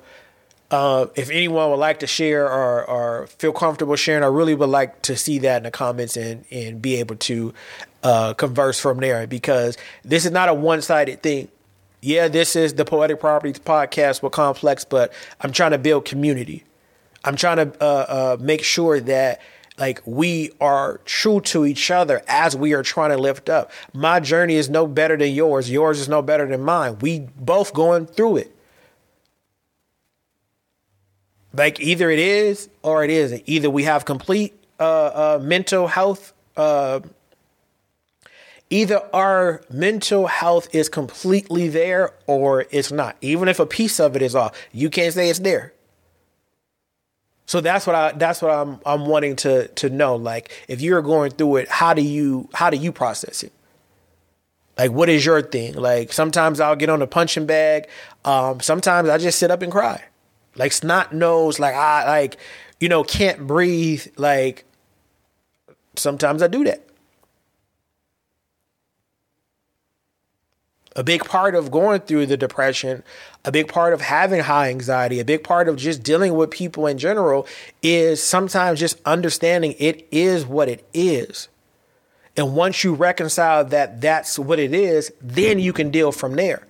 uh, 0.74 1.06
if 1.14 1.30
anyone 1.30 1.70
would 1.70 1.76
like 1.76 2.00
to 2.00 2.08
share 2.08 2.52
or, 2.52 2.84
or 2.90 3.28
feel 3.28 3.54
comfortable 3.54 3.95
sharing, 3.95 4.24
I 4.24 4.28
really 4.28 4.56
would 4.56 4.70
like 4.70 5.04
to 5.04 5.16
see 5.16 5.38
that 5.38 5.58
in 5.58 5.64
the 5.64 5.72
comments 5.72 6.18
and, 6.18 6.45
and 6.50 6.82
be 6.82 6.95
able 6.95 7.16
to 7.18 7.54
uh, 8.02 8.34
converse 8.34 8.80
from 8.80 8.98
there 8.98 9.28
because 9.28 9.78
this 10.04 10.26
is 10.26 10.32
not 10.32 10.50
a 10.50 10.54
one 10.54 10.82
sided 10.82 11.22
thing. 11.22 11.48
Yeah, 12.02 12.28
this 12.28 12.56
is 12.56 12.74
the 12.74 12.86
Poetic 12.86 13.20
Properties 13.20 13.60
podcast 13.60 14.24
with 14.24 14.32
Complex, 14.34 14.84
but 14.84 15.14
I'm 15.41 15.52
trying 15.52 15.72
to 15.72 15.78
build 15.78 16.06
community. 16.06 16.64
I'm 17.24 17.36
trying 17.36 17.58
to 17.58 17.78
uh, 17.80 17.86
uh, 17.86 18.38
make 18.41 18.64
sure 18.64 19.00
that 19.00 19.41
like 19.78 20.02
we 20.06 20.54
are 20.60 21.02
true 21.06 21.40
to 21.41 21.68
each 21.68 21.91
other 21.91 22.24
as 22.28 22.56
we 22.56 22.74
are 22.74 22.82
trying 22.82 23.12
to 23.12 23.18
lift 23.18 23.48
up. 23.48 23.72
My 23.94 24.20
journey 24.20 24.56
is 24.56 24.72
no 24.72 24.88
better 24.88 25.18
than 25.18 25.34
yours. 25.34 25.70
Yours 25.70 26.00
is 26.00 26.10
no 26.10 26.24
better 26.24 26.48
than 26.48 26.62
mine. 26.62 26.98
We 26.98 27.20
both 27.20 27.76
going 27.76 28.08
through 28.08 28.38
it. 28.38 28.56
Like 31.54 31.80
either 31.80 32.10
it 32.10 32.20
is 32.20 32.70
or 32.82 33.04
it 33.04 33.10
isn't. 33.10 33.44
Either 33.46 33.70
we 33.70 33.84
have 33.84 34.06
complete 34.06 34.54
uh, 34.80 35.38
uh, 35.38 35.40
mental 35.42 35.88
health. 35.88 36.34
Uh, 36.58 37.02
either 38.70 39.02
our 39.14 39.62
mental 39.70 40.28
health 40.28 40.68
is 40.74 40.90
completely 40.90 41.70
there 41.70 42.14
or 42.26 42.66
it's 42.72 42.92
not. 42.92 43.16
Even 43.22 43.48
if 43.48 43.60
a 43.60 43.68
piece 43.68 44.00
of 44.00 44.16
it 44.16 44.22
is 44.22 44.36
off, 44.36 44.60
you 44.72 44.90
can't 44.90 45.14
say 45.14 45.30
it's 45.30 45.40
there. 45.40 45.74
So 47.46 47.62
that's 47.62 47.86
what 47.86 47.96
I 47.96 48.14
that's 48.14 48.42
what 48.42 48.52
I'm 48.52 48.80
I'm 48.86 49.06
wanting 49.06 49.36
to 49.38 49.68
to 49.68 49.90
know. 49.90 50.16
Like 50.16 50.52
if 50.68 50.82
you're 50.82 51.02
going 51.02 51.32
through 51.32 51.58
it, 51.58 51.68
how 51.70 51.94
do 51.94 52.02
you 52.02 52.50
how 52.54 52.72
do 52.72 52.78
you 52.78 52.92
process 52.92 53.44
it? 53.44 53.52
Like 54.76 54.92
what 54.92 55.08
is 55.08 55.24
your 55.24 55.42
thing? 55.44 55.76
Like 55.76 56.14
sometimes 56.14 56.60
I'll 56.60 56.76
get 56.76 56.90
on 56.90 57.02
a 57.04 57.08
punching 57.08 57.46
bag. 57.46 57.90
Um, 58.26 58.60
sometimes 58.60 59.08
I 59.10 59.20
just 59.20 59.38
sit 59.38 59.52
up 59.52 59.62
and 59.62 59.72
cry 59.72 60.04
like 60.56 60.72
snot 60.72 61.14
nose, 61.14 61.60
like 61.60 61.76
I 61.76 62.06
like, 62.06 62.38
you 62.80 62.90
know, 62.90 63.04
can't 63.04 63.48
breathe. 63.48 64.08
Like 64.18 64.66
sometimes 65.96 66.42
I 66.42 66.48
do 66.48 66.64
that. 66.66 66.88
A 70.96 71.04
big 71.04 71.26
part 71.26 71.56
of 71.56 71.72
going 71.72 72.02
through 72.02 72.28
the 72.28 72.38
depression, 72.38 73.02
a 73.44 73.52
big 73.52 73.68
part 73.68 73.94
of 73.94 74.02
having 74.02 74.42
high 74.42 74.70
anxiety, 74.70 75.20
a 75.20 75.26
big 75.26 75.44
part 75.44 75.68
of 75.68 75.76
just 75.76 76.04
dealing 76.04 76.36
with 76.36 76.52
people 76.52 76.86
in 76.86 77.00
general 77.00 77.48
is 77.82 78.22
sometimes 78.22 78.80
just 78.80 79.02
understanding 79.04 79.74
it 79.80 80.08
is 80.12 80.46
what 80.46 80.70
it 80.70 80.88
is. 80.94 81.48
And 82.38 82.56
once 82.56 82.84
you 82.84 82.94
reconcile 82.94 83.66
that 83.66 84.02
that's 84.02 84.38
what 84.38 84.60
it 84.60 84.74
is, 84.74 85.12
then 85.20 85.58
you 85.58 85.74
can 85.74 85.90
deal 85.90 86.12
from 86.12 86.36
there. 86.36 86.68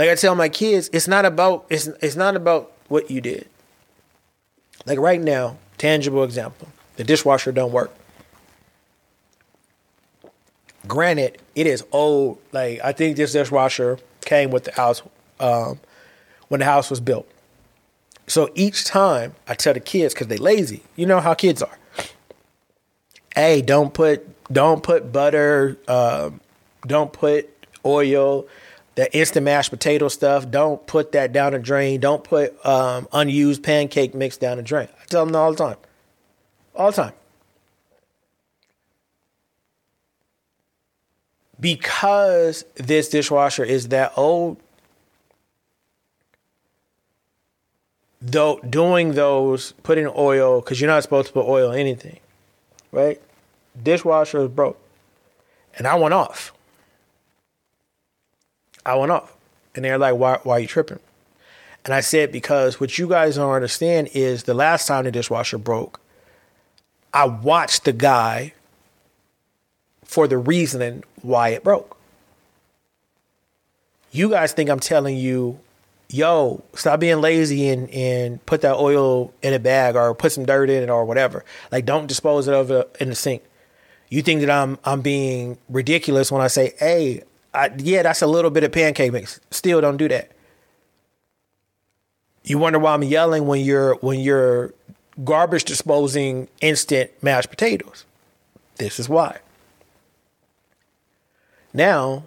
Like 0.00 0.08
I 0.08 0.14
tell 0.14 0.34
my 0.34 0.48
kids, 0.48 0.88
it's 0.94 1.06
not 1.06 1.26
about 1.26 1.66
it's 1.68 1.86
it's 2.00 2.16
not 2.16 2.34
about 2.34 2.72
what 2.88 3.10
you 3.10 3.20
did. 3.20 3.46
Like 4.86 4.98
right 4.98 5.20
now, 5.20 5.58
tangible 5.76 6.24
example, 6.24 6.68
the 6.96 7.04
dishwasher 7.04 7.52
don't 7.52 7.70
work. 7.70 7.94
Granted, 10.88 11.36
it 11.54 11.66
is 11.66 11.84
old. 11.92 12.38
Like 12.50 12.80
I 12.82 12.92
think 12.92 13.18
this 13.18 13.32
dishwasher 13.32 13.98
came 14.22 14.50
with 14.50 14.64
the 14.64 14.72
house 14.72 15.02
um, 15.38 15.78
when 16.48 16.60
the 16.60 16.64
house 16.64 16.88
was 16.88 17.00
built. 17.00 17.30
So 18.26 18.48
each 18.54 18.86
time 18.86 19.34
I 19.46 19.52
tell 19.52 19.74
the 19.74 19.80
kids 19.80 20.14
because 20.14 20.28
they 20.28 20.38
lazy, 20.38 20.82
you 20.96 21.04
know 21.04 21.20
how 21.20 21.34
kids 21.34 21.60
are. 21.60 21.78
Hey, 23.34 23.60
don't 23.60 23.92
put 23.92 24.26
don't 24.50 24.82
put 24.82 25.12
butter, 25.12 25.76
uh, 25.86 26.30
don't 26.86 27.12
put 27.12 27.50
oil, 27.84 28.46
that 29.00 29.16
instant 29.16 29.44
mashed 29.44 29.70
potato 29.70 30.08
stuff. 30.08 30.50
Don't 30.50 30.86
put 30.86 31.12
that 31.12 31.32
down 31.32 31.52
the 31.52 31.58
drain. 31.58 32.00
Don't 32.00 32.22
put 32.22 32.54
um, 32.66 33.08
unused 33.14 33.62
pancake 33.62 34.14
mix 34.14 34.36
down 34.36 34.58
the 34.58 34.62
drain. 34.62 34.88
I 35.00 35.04
tell 35.06 35.24
them 35.24 35.34
all 35.34 35.52
the 35.52 35.56
time, 35.56 35.76
all 36.74 36.90
the 36.90 37.04
time. 37.04 37.12
Because 41.58 42.66
this 42.74 43.08
dishwasher 43.08 43.64
is 43.64 43.88
that 43.88 44.12
old, 44.16 44.58
though 48.20 48.60
doing 48.68 49.12
those, 49.12 49.72
putting 49.82 50.10
oil 50.14 50.60
because 50.60 50.78
you're 50.78 50.90
not 50.90 51.02
supposed 51.02 51.28
to 51.28 51.32
put 51.32 51.46
oil 51.46 51.72
in 51.72 51.80
anything, 51.80 52.20
right? 52.92 53.18
Dishwasher 53.82 54.42
is 54.42 54.48
broke, 54.48 54.78
and 55.78 55.86
I 55.86 55.94
went 55.94 56.12
off. 56.12 56.52
I 58.90 58.96
went 58.96 59.12
off. 59.12 59.36
And 59.74 59.84
they're 59.84 59.98
like, 59.98 60.16
why, 60.16 60.38
why 60.42 60.56
are 60.56 60.60
you 60.60 60.66
tripping? 60.66 60.98
And 61.84 61.94
I 61.94 62.00
said, 62.00 62.32
because 62.32 62.80
what 62.80 62.98
you 62.98 63.08
guys 63.08 63.36
don't 63.36 63.52
understand 63.52 64.10
is 64.12 64.42
the 64.42 64.54
last 64.54 64.86
time 64.86 65.04
the 65.04 65.12
dishwasher 65.12 65.58
broke, 65.58 66.00
I 67.14 67.24
watched 67.24 67.84
the 67.84 67.92
guy 67.92 68.52
for 70.04 70.26
the 70.26 70.38
reasoning 70.38 71.04
why 71.22 71.50
it 71.50 71.64
broke. 71.64 71.96
You 74.12 74.28
guys 74.28 74.52
think 74.52 74.68
I'm 74.68 74.80
telling 74.80 75.16
you, 75.16 75.60
yo, 76.08 76.64
stop 76.74 76.98
being 77.00 77.20
lazy 77.20 77.68
and, 77.68 77.88
and 77.90 78.44
put 78.44 78.60
that 78.62 78.74
oil 78.74 79.32
in 79.40 79.54
a 79.54 79.60
bag 79.60 79.94
or 79.94 80.14
put 80.14 80.32
some 80.32 80.44
dirt 80.44 80.68
in 80.68 80.82
it 80.82 80.90
or 80.90 81.04
whatever. 81.04 81.44
Like, 81.70 81.86
don't 81.86 82.08
dispose 82.08 82.48
of 82.48 82.70
it 82.72 82.96
in 82.98 83.08
the 83.08 83.14
sink. 83.14 83.42
You 84.08 84.22
think 84.22 84.40
that 84.40 84.50
I'm 84.50 84.76
I'm 84.84 85.02
being 85.02 85.56
ridiculous 85.68 86.32
when 86.32 86.42
I 86.42 86.48
say, 86.48 86.72
hey, 86.80 87.22
I, 87.52 87.70
yeah, 87.78 88.02
that's 88.02 88.22
a 88.22 88.26
little 88.26 88.50
bit 88.50 88.64
of 88.64 88.72
pancake 88.72 89.12
mix. 89.12 89.40
Still 89.50 89.80
don't 89.80 89.96
do 89.96 90.08
that. 90.08 90.30
You 92.44 92.58
wonder 92.58 92.78
why 92.78 92.94
I'm 92.94 93.02
yelling 93.02 93.46
when 93.46 93.60
you're 93.60 93.96
when 93.96 94.20
you're 94.20 94.72
garbage 95.24 95.64
disposing 95.64 96.48
instant 96.60 97.10
mashed 97.22 97.50
potatoes. 97.50 98.04
This 98.76 98.98
is 98.98 99.08
why. 99.08 99.38
Now 101.72 102.24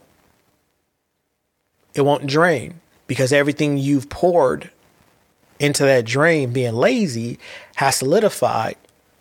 it 1.94 2.02
won't 2.02 2.28
drain 2.28 2.80
because 3.08 3.34
everything 3.34 3.78
you've 3.78 4.10
poured 4.10 4.72
into 5.60 5.84
that 5.84 6.06
drain 6.06 6.54
being 6.54 6.74
lazy 6.74 7.40
has 7.76 7.96
solidified 7.98 8.76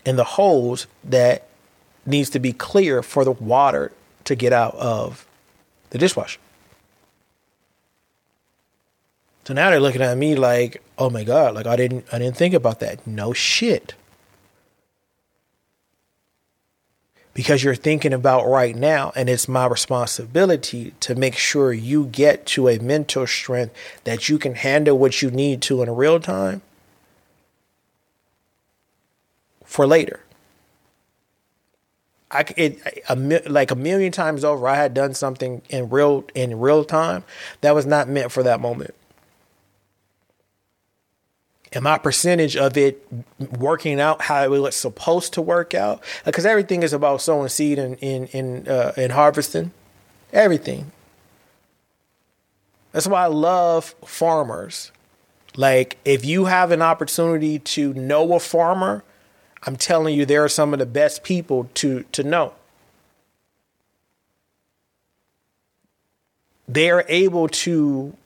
in 0.05 0.17
the 0.17 0.25
holes 0.25 0.87
that 1.05 1.47
needs 2.05 2.31
to 2.31 2.39
be 2.39 2.53
clear 2.53 3.03
for 3.03 3.25
the 3.25 3.33
water 3.33 3.93
to 4.25 4.35
get 4.35 4.53
out 4.53 4.75
of 4.75 5.27
the 5.93 5.99
dishwasher. 5.99 6.41
So 9.45 9.53
now 9.55 9.71
they're 9.71 9.81
looking 9.81 10.01
at 10.01 10.17
me 10.17 10.35
like, 10.35 10.83
"Oh 10.97 11.11
my 11.11 11.23
god, 11.23 11.55
like 11.55 11.67
I 11.67 11.77
didn't 11.77 12.07
I 12.11 12.19
didn't 12.19 12.37
think 12.37 12.55
about 12.55 12.81
that." 12.81 13.07
No 13.07 13.33
shit. 13.33 13.95
Because 17.35 17.63
you're 17.65 17.75
thinking 17.75 18.13
about 18.13 18.47
right 18.47 18.77
now 18.77 19.13
and 19.17 19.29
it's 19.29 19.49
my 19.49 19.67
responsibility 19.67 20.93
to 21.01 21.15
make 21.15 21.35
sure 21.35 21.73
you 21.73 22.07
get 22.07 22.45
to 22.47 22.69
a 22.69 22.79
mental 22.79 23.27
strength 23.27 23.75
that 24.05 24.29
you 24.29 24.39
can 24.39 24.55
handle 24.55 24.99
what 24.99 25.23
you 25.23 25.31
need 25.31 25.63
to 25.63 25.83
in 25.83 25.91
real 25.91 26.21
time 26.21 26.61
for 29.65 29.87
later. 29.87 30.21
I 32.33 32.45
it 32.57 32.81
a, 33.09 33.15
like 33.49 33.71
a 33.71 33.77
million 33.77 34.11
times 34.11 34.45
over. 34.45 34.67
I 34.67 34.77
had 34.77 34.95
done 34.95 35.15
something 35.15 35.63
in 35.69 35.91
real 35.91 36.25
in 36.35 36.59
real 36.59 36.85
time 36.85 37.25
that 37.61 37.75
was 37.75 37.87
not 37.87 38.09
meant 38.09 38.33
for 38.33 38.43
that 38.43 38.61
moment. 38.61 38.95
And 41.75 41.85
my 41.85 41.97
percentage 41.97 42.57
of 42.57 42.77
it 42.77 43.07
working 43.59 44.01
out 44.01 44.23
how 44.23 44.45
it 44.45 44.49
was 44.49 44.77
supposed 44.77 45.33
to 45.35 45.43
work 45.43 45.75
out, 45.75 46.03
because 46.25 46.45
everything 46.45 46.83
is 46.83 46.93
about 46.93 47.23
sowing 47.23 47.49
seed 47.49 47.79
and 47.79 47.97
in 48.01 48.27
in 48.29 48.69
uh, 48.69 48.93
and 48.97 49.13
harvesting, 49.13 49.73
everything. 50.33 50.93
That's 52.93 53.07
why 53.07 53.25
I 53.25 53.27
love 53.29 53.95
farmers. 54.05 54.93
Like 55.57 55.99
if 56.05 56.25
you 56.25 56.47
have 56.47 56.71
an 56.73 56.83
opportunity 56.83 57.59
to 57.59 57.95
know 57.95 58.35
a 58.35 58.41
farmer 58.41 59.03
I'm 59.65 59.77
telling 59.77 60.17
you, 60.17 60.27
there 60.27 60.45
are 60.45 60.49
some 60.49 60.73
of 60.73 60.79
the 60.79 60.87
best 60.87 61.23
people 61.23 61.71
to, 61.75 62.05
to 62.13 62.23
know. 62.23 62.55
They 66.67 66.91
are 66.91 67.05
able 67.09 67.49
to 67.49 68.17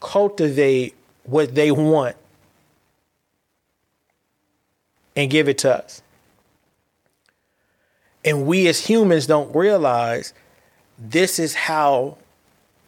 cultivate 0.00 0.94
what 1.24 1.54
they 1.54 1.70
want 1.70 2.16
and 5.16 5.30
give 5.30 5.48
it 5.48 5.58
to 5.58 5.74
us. 5.74 6.02
And 8.24 8.46
we 8.46 8.68
as 8.68 8.86
humans 8.86 9.26
don't 9.26 9.54
realize 9.54 10.34
this 10.98 11.38
is 11.38 11.54
how, 11.54 12.18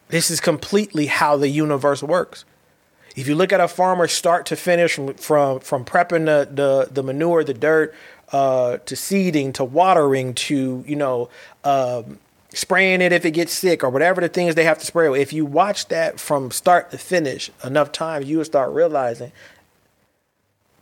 this 0.09 0.29
is 0.29 0.39
completely 0.39 1.07
how 1.07 1.37
the 1.37 1.49
universe 1.49 2.03
works. 2.03 2.45
If 3.19 3.27
you 3.27 3.35
look 3.35 3.51
at 3.51 3.59
a 3.59 3.67
farmer 3.67 4.07
start 4.07 4.45
to 4.45 4.55
finish 4.55 4.95
from 4.95 5.13
from, 5.15 5.59
from 5.59 5.83
prepping 5.83 6.25
the, 6.25 6.47
the, 6.49 6.87
the 6.89 7.03
manure, 7.03 7.43
the 7.43 7.53
dirt, 7.53 7.93
uh, 8.31 8.77
to 8.77 8.95
seeding, 8.95 9.51
to 9.53 9.65
watering, 9.65 10.33
to 10.35 10.85
you 10.87 10.95
know 10.95 11.29
um, 11.65 12.19
spraying 12.53 13.01
it 13.01 13.11
if 13.11 13.25
it 13.25 13.31
gets 13.31 13.51
sick 13.51 13.83
or 13.83 13.89
whatever 13.89 14.21
the 14.21 14.29
things 14.29 14.55
they 14.55 14.63
have 14.63 14.79
to 14.79 14.85
spray. 14.85 15.21
If 15.21 15.33
you 15.33 15.45
watch 15.45 15.89
that 15.89 16.17
from 16.17 16.49
start 16.49 16.91
to 16.91 16.97
finish 16.97 17.51
enough 17.61 17.91
times, 17.91 18.27
you 18.27 18.37
will 18.37 18.45
start 18.45 18.71
realizing 18.71 19.33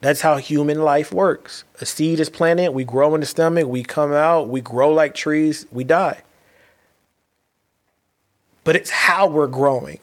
that's 0.02 0.22
how 0.22 0.38
human 0.38 0.84
life 0.84 1.12
works. 1.12 1.64
A 1.82 1.88
seed 1.88 2.20
is 2.20 2.30
planted, 2.30 2.70
we 2.70 2.84
grow 2.84 3.16
in 3.16 3.22
the 3.22 3.28
stomach, 3.28 3.68
we 3.68 3.82
come 3.82 4.14
out, 4.14 4.48
we 4.48 4.62
grow 4.62 4.94
like 4.94 5.16
trees, 5.16 5.66
we 5.72 5.84
die. 5.84 6.22
But 8.64 8.76
it's 8.76 8.92
how 8.92 9.26
we're 9.26 9.48
growing 9.48 10.00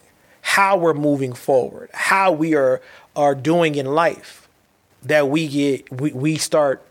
how 0.55 0.77
we're 0.77 0.93
moving 0.93 1.33
forward, 1.33 1.89
how 1.93 2.31
we 2.31 2.55
are 2.55 2.81
are 3.13 3.35
doing 3.35 3.75
in 3.75 3.85
life, 3.85 4.47
that 5.03 5.27
we 5.27 5.49
get 5.49 5.91
we, 5.91 6.13
we 6.13 6.37
start 6.37 6.81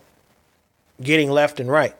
getting 1.01 1.31
left 1.31 1.59
and 1.59 1.67
right. 1.67 1.95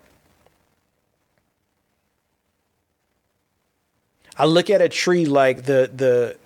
I 4.38 4.46
look 4.46 4.70
at 4.70 4.80
a 4.80 4.90
tree 4.90 5.26
like 5.26 5.64
the 5.64 5.90
the 5.92 6.38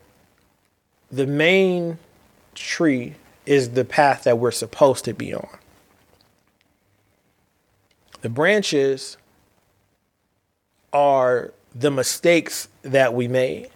the 1.11 1.27
main 1.27 1.97
tree 2.55 3.15
is 3.45 3.71
the 3.71 3.83
path 3.83 4.23
that 4.23 4.37
we're 4.37 4.51
supposed 4.51 5.03
to 5.03 5.13
be 5.13 5.33
on. 5.33 5.49
The 8.21 8.29
branches 8.29 9.17
are 10.93 11.51
the 11.75 11.91
mistakes 11.91 12.69
that 12.83 13.13
we 13.13 13.27
made. 13.27 13.69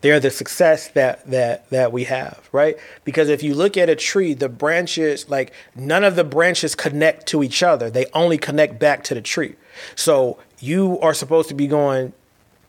They're 0.00 0.20
the 0.20 0.30
success 0.30 0.88
that 0.88 1.26
that 1.30 1.68
that 1.70 1.92
we 1.92 2.04
have, 2.04 2.48
right? 2.52 2.78
Because 3.04 3.28
if 3.28 3.42
you 3.42 3.54
look 3.54 3.76
at 3.76 3.90
a 3.90 3.96
tree, 3.96 4.32
the 4.32 4.48
branches 4.48 5.28
like 5.28 5.52
none 5.74 6.04
of 6.04 6.16
the 6.16 6.24
branches 6.24 6.74
connect 6.74 7.26
to 7.28 7.42
each 7.42 7.62
other. 7.62 7.90
They 7.90 8.06
only 8.14 8.38
connect 8.38 8.78
back 8.78 9.04
to 9.04 9.14
the 9.14 9.20
tree. 9.20 9.56
So 9.94 10.38
you 10.58 10.98
are 11.00 11.12
supposed 11.12 11.48
to 11.50 11.54
be 11.54 11.66
going 11.66 12.14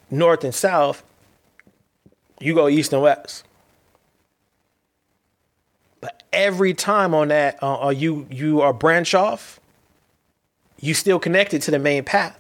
north 0.10 0.44
and 0.44 0.54
south. 0.54 1.04
You 2.42 2.54
go 2.54 2.68
east 2.68 2.92
and 2.92 3.02
west. 3.02 3.46
But 6.02 6.24
every 6.34 6.74
time 6.74 7.14
on 7.14 7.30
that, 7.30 7.62
uh, 7.64 7.88
uh 7.88 7.90
you 7.90 8.28
you 8.30 8.60
are 8.60 8.74
branch 8.74 9.14
off. 9.14 9.62
You 10.82 10.94
still 10.94 11.20
connected 11.20 11.62
to 11.62 11.72
the 11.72 11.80
main 11.80 12.04
path. 12.04 12.38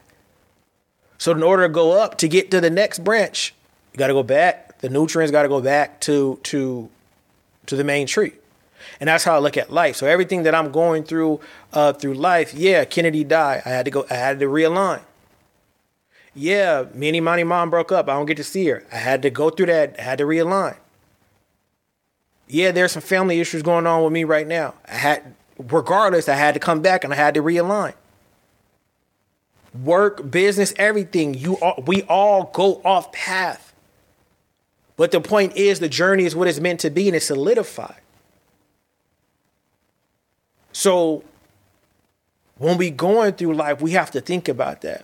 So 1.17 1.31
in 1.31 1.43
order 1.43 1.63
to 1.63 1.69
go 1.69 1.91
up 1.91 2.17
to 2.17 2.27
get 2.27 2.51
to 2.51 2.59
the 2.59 2.71
next 2.71 3.03
branch, 3.03 3.53
you 3.93 3.99
got 3.99 4.07
to 4.07 4.13
go 4.13 4.23
back 4.23 4.70
the 4.81 4.89
nutrients 4.89 5.31
got 5.31 5.43
to 5.43 5.49
go 5.49 5.61
back 5.61 5.99
to 6.01 6.39
to 6.43 6.89
to 7.67 7.75
the 7.75 7.83
main 7.83 8.07
tree. 8.07 8.33
And 8.99 9.07
that's 9.07 9.23
how 9.23 9.35
I 9.35 9.39
look 9.39 9.57
at 9.57 9.71
life. 9.71 9.95
So 9.95 10.07
everything 10.07 10.43
that 10.43 10.55
I'm 10.55 10.71
going 10.71 11.03
through 11.03 11.39
uh, 11.73 11.93
through 11.93 12.15
life, 12.15 12.53
yeah, 12.53 12.85
Kennedy 12.85 13.23
died. 13.23 13.63
I 13.65 13.69
had 13.69 13.85
to 13.85 13.91
go. 13.91 14.05
I 14.09 14.15
had 14.15 14.39
to 14.39 14.45
realign. 14.47 15.01
Yeah, 16.35 16.85
me 16.93 17.09
and 17.09 17.17
Imani 17.17 17.43
mom 17.43 17.69
broke 17.69 17.91
up. 17.91 18.09
I 18.09 18.13
don't 18.13 18.25
get 18.25 18.37
to 18.37 18.43
see 18.43 18.67
her. 18.67 18.85
I 18.91 18.97
had 18.97 19.21
to 19.23 19.29
go 19.29 19.49
through 19.49 19.67
that. 19.67 19.95
I 19.99 20.03
had 20.03 20.17
to 20.19 20.25
realign. 20.25 20.77
Yeah, 22.47 22.71
there's 22.71 22.93
some 22.93 23.01
family 23.01 23.39
issues 23.39 23.63
going 23.63 23.87
on 23.87 24.03
with 24.03 24.13
me 24.13 24.23
right 24.23 24.47
now. 24.47 24.75
I 24.87 24.95
had, 24.95 25.35
regardless, 25.57 26.29
I 26.29 26.35
had 26.35 26.53
to 26.53 26.59
come 26.59 26.81
back 26.81 27.03
and 27.03 27.13
I 27.13 27.17
had 27.17 27.33
to 27.35 27.43
realign. 27.43 27.93
work, 29.73 30.29
business, 30.29 30.73
everything. 30.77 31.33
You 31.33 31.57
all, 31.59 31.83
we 31.85 32.03
all 32.03 32.51
go 32.53 32.81
off 32.83 33.11
path. 33.11 33.70
But 35.01 35.09
the 35.09 35.19
point 35.19 35.57
is 35.57 35.79
the 35.79 35.89
journey 35.89 36.25
is 36.25 36.35
what 36.35 36.47
it's 36.47 36.59
meant 36.59 36.79
to 36.81 36.91
be 36.91 37.07
and 37.07 37.15
it's 37.15 37.25
solidified. 37.25 38.01
So 40.73 41.23
when 42.59 42.77
we 42.77 42.91
going 42.91 43.33
through 43.33 43.55
life, 43.55 43.81
we 43.81 43.93
have 43.93 44.11
to 44.11 44.21
think 44.21 44.47
about 44.47 44.81
that. 44.81 45.03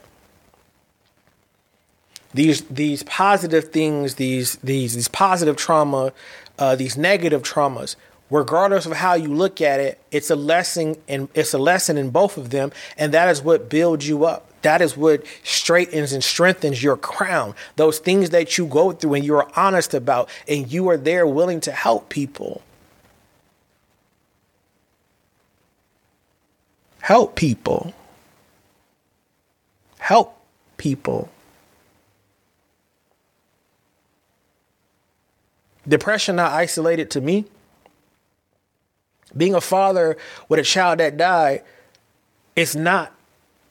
These 2.31 2.61
these 2.65 3.01
positive 3.01 3.69
things, 3.69 4.13
these 4.21 4.57
these 4.57 4.93
these 4.93 5.07
positive 5.07 5.55
trauma, 5.55 6.13
uh, 6.59 6.75
these 6.75 6.95
negative 6.95 7.41
traumas, 7.41 7.95
regardless 8.29 8.85
of 8.85 8.91
how 8.91 9.15
you 9.15 9.33
look 9.33 9.61
at 9.61 9.79
it, 9.79 9.99
it's 10.11 10.29
a 10.29 10.35
lesson 10.35 10.95
and 11.07 11.27
it's 11.33 11.55
a 11.55 11.57
lesson 11.57 11.97
in 11.97 12.11
both 12.11 12.37
of 12.37 12.51
them, 12.51 12.71
and 12.99 13.15
that 13.15 13.29
is 13.29 13.41
what 13.41 13.67
builds 13.67 14.07
you 14.07 14.25
up. 14.25 14.46
That 14.61 14.81
is 14.81 14.97
what 14.97 15.23
straightens 15.43 16.13
and 16.13 16.23
strengthens 16.23 16.81
your 16.81 16.97
crown. 16.97 17.55
Those 17.75 17.99
things 17.99 18.31
that 18.31 18.57
you 18.57 18.65
go 18.65 18.91
through 18.91 19.15
and 19.15 19.25
you're 19.25 19.47
honest 19.55 19.93
about, 19.93 20.29
and 20.47 20.71
you 20.71 20.89
are 20.89 20.97
there 20.97 21.27
willing 21.27 21.61
to 21.61 21.71
help 21.71 22.09
people. 22.09 22.61
Help 26.99 27.35
people. 27.35 27.93
Help 29.99 30.37
people. 30.77 31.29
Depression 35.87 36.35
not 36.35 36.51
isolated 36.51 37.09
to 37.11 37.21
me 37.21 37.45
being 39.35 39.53
a 39.53 39.61
father 39.61 40.17
with 40.47 40.59
a 40.59 40.63
child 40.63 40.99
that 40.99 41.17
died 41.17 41.63
is 42.55 42.75
not 42.75 43.13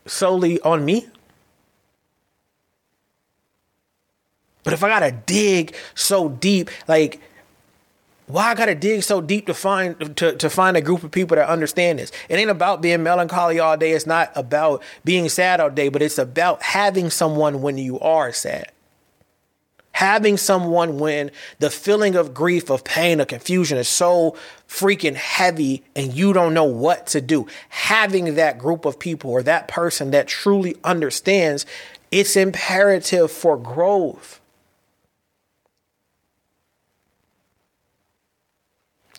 solely 0.07 0.61
on 0.61 0.85
me. 0.85 1.07
But 4.65 4.73
if 4.73 4.83
I 4.83 4.89
gotta 4.89 5.12
dig 5.12 5.77
so 5.95 6.28
deep, 6.28 6.70
like 6.89 7.20
why 8.27 8.51
I 8.51 8.55
gotta 8.55 8.74
dig 8.74 9.05
so 9.05 9.20
deep 9.20 9.47
to 9.47 9.55
find 9.55 10.16
to, 10.16 10.35
to 10.35 10.51
find 10.51 10.77
a 10.77 10.81
group 10.81 11.05
of 11.05 11.12
people 11.12 11.37
that 11.37 11.49
understand 11.49 12.01
this? 12.01 12.11
It 12.28 12.35
ain't 12.35 12.51
about 12.51 12.83
being 12.83 13.03
melancholy 13.03 13.61
all 13.61 13.77
day. 13.77 13.93
It's 13.93 14.07
not 14.07 14.33
about 14.35 14.83
being 15.05 15.28
sad 15.28 15.61
all 15.61 15.70
day, 15.70 15.89
but 15.89 16.03
it's 16.03 16.19
about 16.19 16.62
having 16.62 17.11
someone 17.11 17.62
when 17.62 17.78
you 17.78 18.01
are 18.01 18.33
sad 18.33 18.73
having 19.97 20.36
someone 20.36 20.98
when 20.98 21.31
the 21.59 21.70
feeling 21.70 22.16
of 22.16 22.35
grief, 22.35 22.68
of 22.68 22.85
pain, 22.85 23.18
of 23.18 23.28
confusion 23.28 23.78
is 23.78 23.89
so 23.89 24.36
freaking 24.68 25.14
heavy 25.14 25.82
and 25.94 26.12
you 26.12 26.35
don't 26.35 26.52
know 26.52 26.64
what 26.64 27.06
to 27.06 27.18
do, 27.18 27.47
having 27.70 28.35
that 28.35 28.59
group 28.59 28.85
of 28.85 28.98
people 28.98 29.31
or 29.31 29.43
that 29.43 29.66
person 29.68 30.10
that 30.10 30.28
truly 30.28 30.77
understands, 30.85 31.64
it's 32.10 32.36
imperative 32.36 33.31
for 33.31 33.56
growth. 33.56 34.39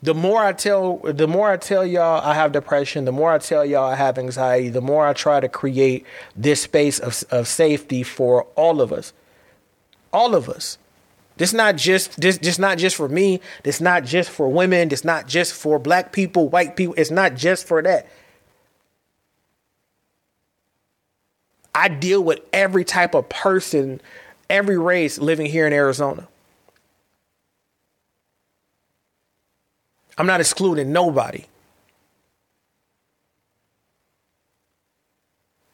The 0.04 0.14
more 0.14 0.44
I 0.44 0.54
tell 0.54 0.98
the 0.98 1.28
more 1.28 1.50
I 1.50 1.58
tell 1.58 1.84
y'all 1.84 2.22
I 2.22 2.36
have 2.36 2.52
depression, 2.52 3.06
the 3.06 3.12
more 3.12 3.32
I 3.32 3.40
tell 3.40 3.66
y'all 3.66 3.90
I 3.90 3.96
have 3.96 4.20
anxiety, 4.20 4.70
the 4.70 4.82
more 4.82 5.08
I 5.08 5.14
try 5.14 5.40
to 5.40 5.50
create 5.50 6.06
this 6.36 6.62
space 6.62 7.00
of, 7.00 7.24
of 7.32 7.48
safety 7.48 8.04
for 8.04 8.44
all 8.56 8.80
of 8.80 8.94
us 8.94 9.12
all 10.12 10.36
of 10.36 10.50
us. 10.50 10.78
This 11.38 11.54
not 11.54 11.76
just 11.76 12.20
this 12.20 12.38
just 12.38 12.60
not 12.60 12.78
just 12.78 12.96
for 12.96 13.08
me. 13.08 13.42
This 13.64 13.80
not 13.80 14.04
just 14.04 14.30
for 14.30 14.50
women. 14.50 14.90
This 14.90 15.04
not 15.04 15.28
just 15.28 15.54
for 15.54 15.78
black 15.78 16.12
people, 16.12 16.50
white 16.50 16.76
people. 16.76 16.96
It's 16.98 17.12
not 17.12 17.36
just 17.36 17.68
for 17.68 17.82
that. 17.84 18.08
I 21.76 21.90
deal 21.90 22.24
with 22.24 22.40
every 22.52 22.84
type 22.84 23.14
of 23.14 23.30
person, 23.30 24.02
every 24.50 24.80
race 24.80 25.20
living 25.20 25.46
here 25.46 25.68
in 25.68 25.74
Arizona. 25.74 26.28
I'm 30.18 30.26
not 30.26 30.40
excluding 30.40 30.92
nobody. 30.92 31.46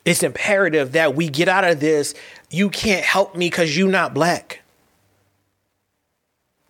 It's 0.05 0.23
imperative 0.23 0.91
that 0.93 1.15
we 1.15 1.29
get 1.29 1.47
out 1.47 1.63
of 1.63 1.79
this. 1.79 2.13
You 2.49 2.69
can't 2.69 3.03
help 3.03 3.35
me 3.35 3.49
because 3.49 3.77
you're 3.77 3.89
not 3.89 4.13
black. 4.13 4.61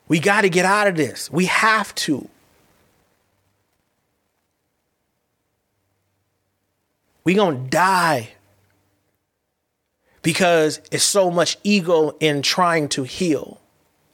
We 0.07 0.19
got 0.19 0.41
to 0.41 0.49
get 0.49 0.65
out 0.65 0.87
of 0.87 0.95
this. 0.95 1.31
We 1.31 1.45
have 1.45 1.95
to. 1.95 2.29
We 7.23 7.35
to 7.35 7.53
die 7.69 8.29
because 10.21 10.81
it's 10.91 11.03
so 11.03 11.31
much 11.31 11.57
ego 11.63 12.15
in 12.19 12.41
trying 12.41 12.89
to 12.89 13.03
heal. 13.03 13.59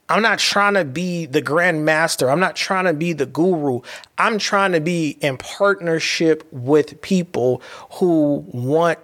I'm 0.07 0.21
not 0.23 0.39
trying 0.39 0.73
to 0.73 0.85
be 0.85 1.27
the 1.27 1.41
grand 1.41 1.85
master. 1.85 2.31
I'm 2.31 2.39
not 2.39 2.55
trying 2.55 2.85
to 2.85 2.93
be 2.93 3.13
the 3.13 3.27
guru. 3.27 3.81
I'm 4.17 4.39
trying 4.39 4.71
to 4.71 4.79
be 4.79 5.17
in 5.21 5.37
partnership 5.37 6.47
with 6.51 7.01
people 7.01 7.61
who 7.91 8.43
want 8.51 8.99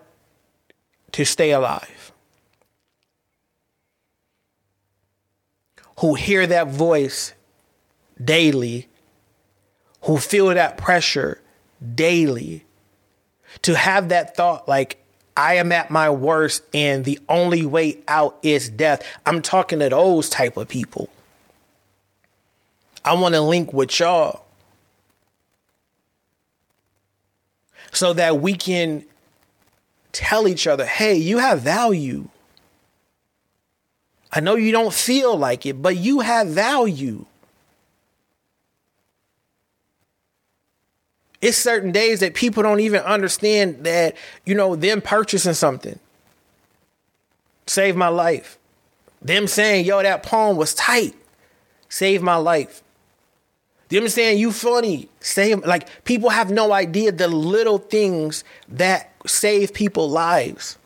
to 1.15 1.23
stay 1.23 1.51
alive, 1.51 2.11
who 5.99 6.15
hear 6.15 6.45
that 6.45 6.67
voice 6.67 7.33
daily, 8.21 8.89
who 10.01 10.17
feel 10.17 10.47
that 10.47 10.77
pressure 10.77 11.39
daily, 11.95 12.65
to 13.61 13.77
have 13.77 14.09
that 14.09 14.35
thought 14.35 14.67
like, 14.67 15.01
I 15.37 15.53
am 15.53 15.71
at 15.71 15.89
my 15.89 16.09
worst 16.09 16.63
and 16.73 17.05
the 17.05 17.17
only 17.29 17.65
way 17.65 17.99
out 18.09 18.37
is 18.43 18.67
death. 18.67 19.01
I'm 19.25 19.41
talking 19.41 19.79
to 19.79 19.87
those 19.87 20.29
type 20.29 20.57
of 20.57 20.67
people. 20.67 21.07
I 23.05 23.13
want 23.13 23.35
to 23.35 23.41
link 23.41 23.71
with 23.71 23.97
y'all 24.01 24.43
so 27.93 28.11
that 28.11 28.41
we 28.41 28.55
can 28.55 29.05
tell 30.15 30.47
each 30.47 30.65
other, 30.65 30.85
hey, 30.85 31.15
you 31.15 31.39
have 31.39 31.61
value. 31.61 32.29
I 34.31 34.39
know 34.39 34.55
you 34.55 34.71
don't 34.71 34.93
feel 34.93 35.37
like 35.37 35.65
it, 35.65 35.81
but 35.81 35.97
you 35.97 36.21
have 36.21 36.47
value. 36.47 37.25
It's 41.41 41.57
certain 41.57 41.91
days 41.91 42.21
that 42.21 42.33
people 42.33 42.63
don't 42.63 42.79
even 42.79 43.01
understand 43.01 43.83
that, 43.83 44.15
you 44.45 44.55
know, 44.55 44.75
them 44.75 45.01
purchasing 45.01 45.53
something 45.53 45.99
saved 47.67 47.97
my 47.97 48.07
life. 48.07 48.57
Them 49.21 49.47
saying, 49.47 49.85
yo, 49.85 50.01
that 50.01 50.23
poem 50.23 50.55
was 50.55 50.73
tight, 50.73 51.13
saved 51.89 52.23
my 52.23 52.35
life. 52.35 52.81
Them 53.95 54.09
saying 54.09 54.39
you 54.39 54.51
funny, 54.51 55.07
save 55.21 55.65
like 55.65 56.03
people 56.03 56.29
have 56.29 56.51
no 56.51 56.73
idea 56.73 57.13
the 57.13 57.29
little 57.29 57.77
things 57.77 58.43
that 58.67 59.13
save 59.25 59.73
people 59.73 60.09
lives. 60.09 60.77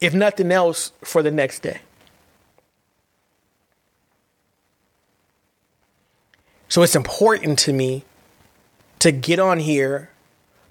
If 0.00 0.14
nothing 0.14 0.52
else, 0.52 0.92
for 1.02 1.22
the 1.22 1.30
next 1.32 1.60
day. 1.60 1.80
So 6.68 6.82
it's 6.82 6.94
important 6.94 7.58
to 7.60 7.72
me 7.72 8.04
to 9.00 9.10
get 9.10 9.40
on 9.40 9.58
here 9.58 10.10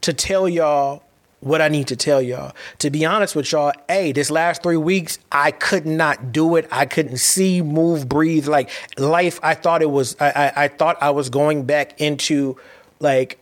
to 0.02 0.14
tell 0.14 0.48
y'all 0.48 1.04
what 1.46 1.62
I 1.62 1.68
need 1.68 1.88
to 1.90 1.96
tell 1.96 2.24
y'all. 2.24 2.56
To 2.80 2.90
be 2.90 3.06
honest 3.06 3.36
with 3.36 3.52
y'all, 3.52 3.72
hey, 3.88 4.12
this 4.12 4.32
last 4.32 4.64
three 4.64 4.78
weeks, 4.78 5.20
I 5.32 5.52
could 5.52 5.86
not 5.86 6.32
do 6.32 6.56
it. 6.56 6.68
I 6.72 6.88
couldn't 6.88 7.18
see, 7.18 7.62
move, 7.62 8.10
breathe. 8.10 8.48
Like 8.48 8.72
life, 8.98 9.40
I 9.44 9.54
thought 9.54 9.84
it 9.84 9.92
was, 9.92 10.16
I, 10.20 10.32
I, 10.32 10.64
I 10.64 10.68
thought 10.70 10.98
I 11.02 11.12
was 11.12 11.30
going 11.30 11.66
back 11.66 12.02
into 12.02 12.58
like 13.00 13.38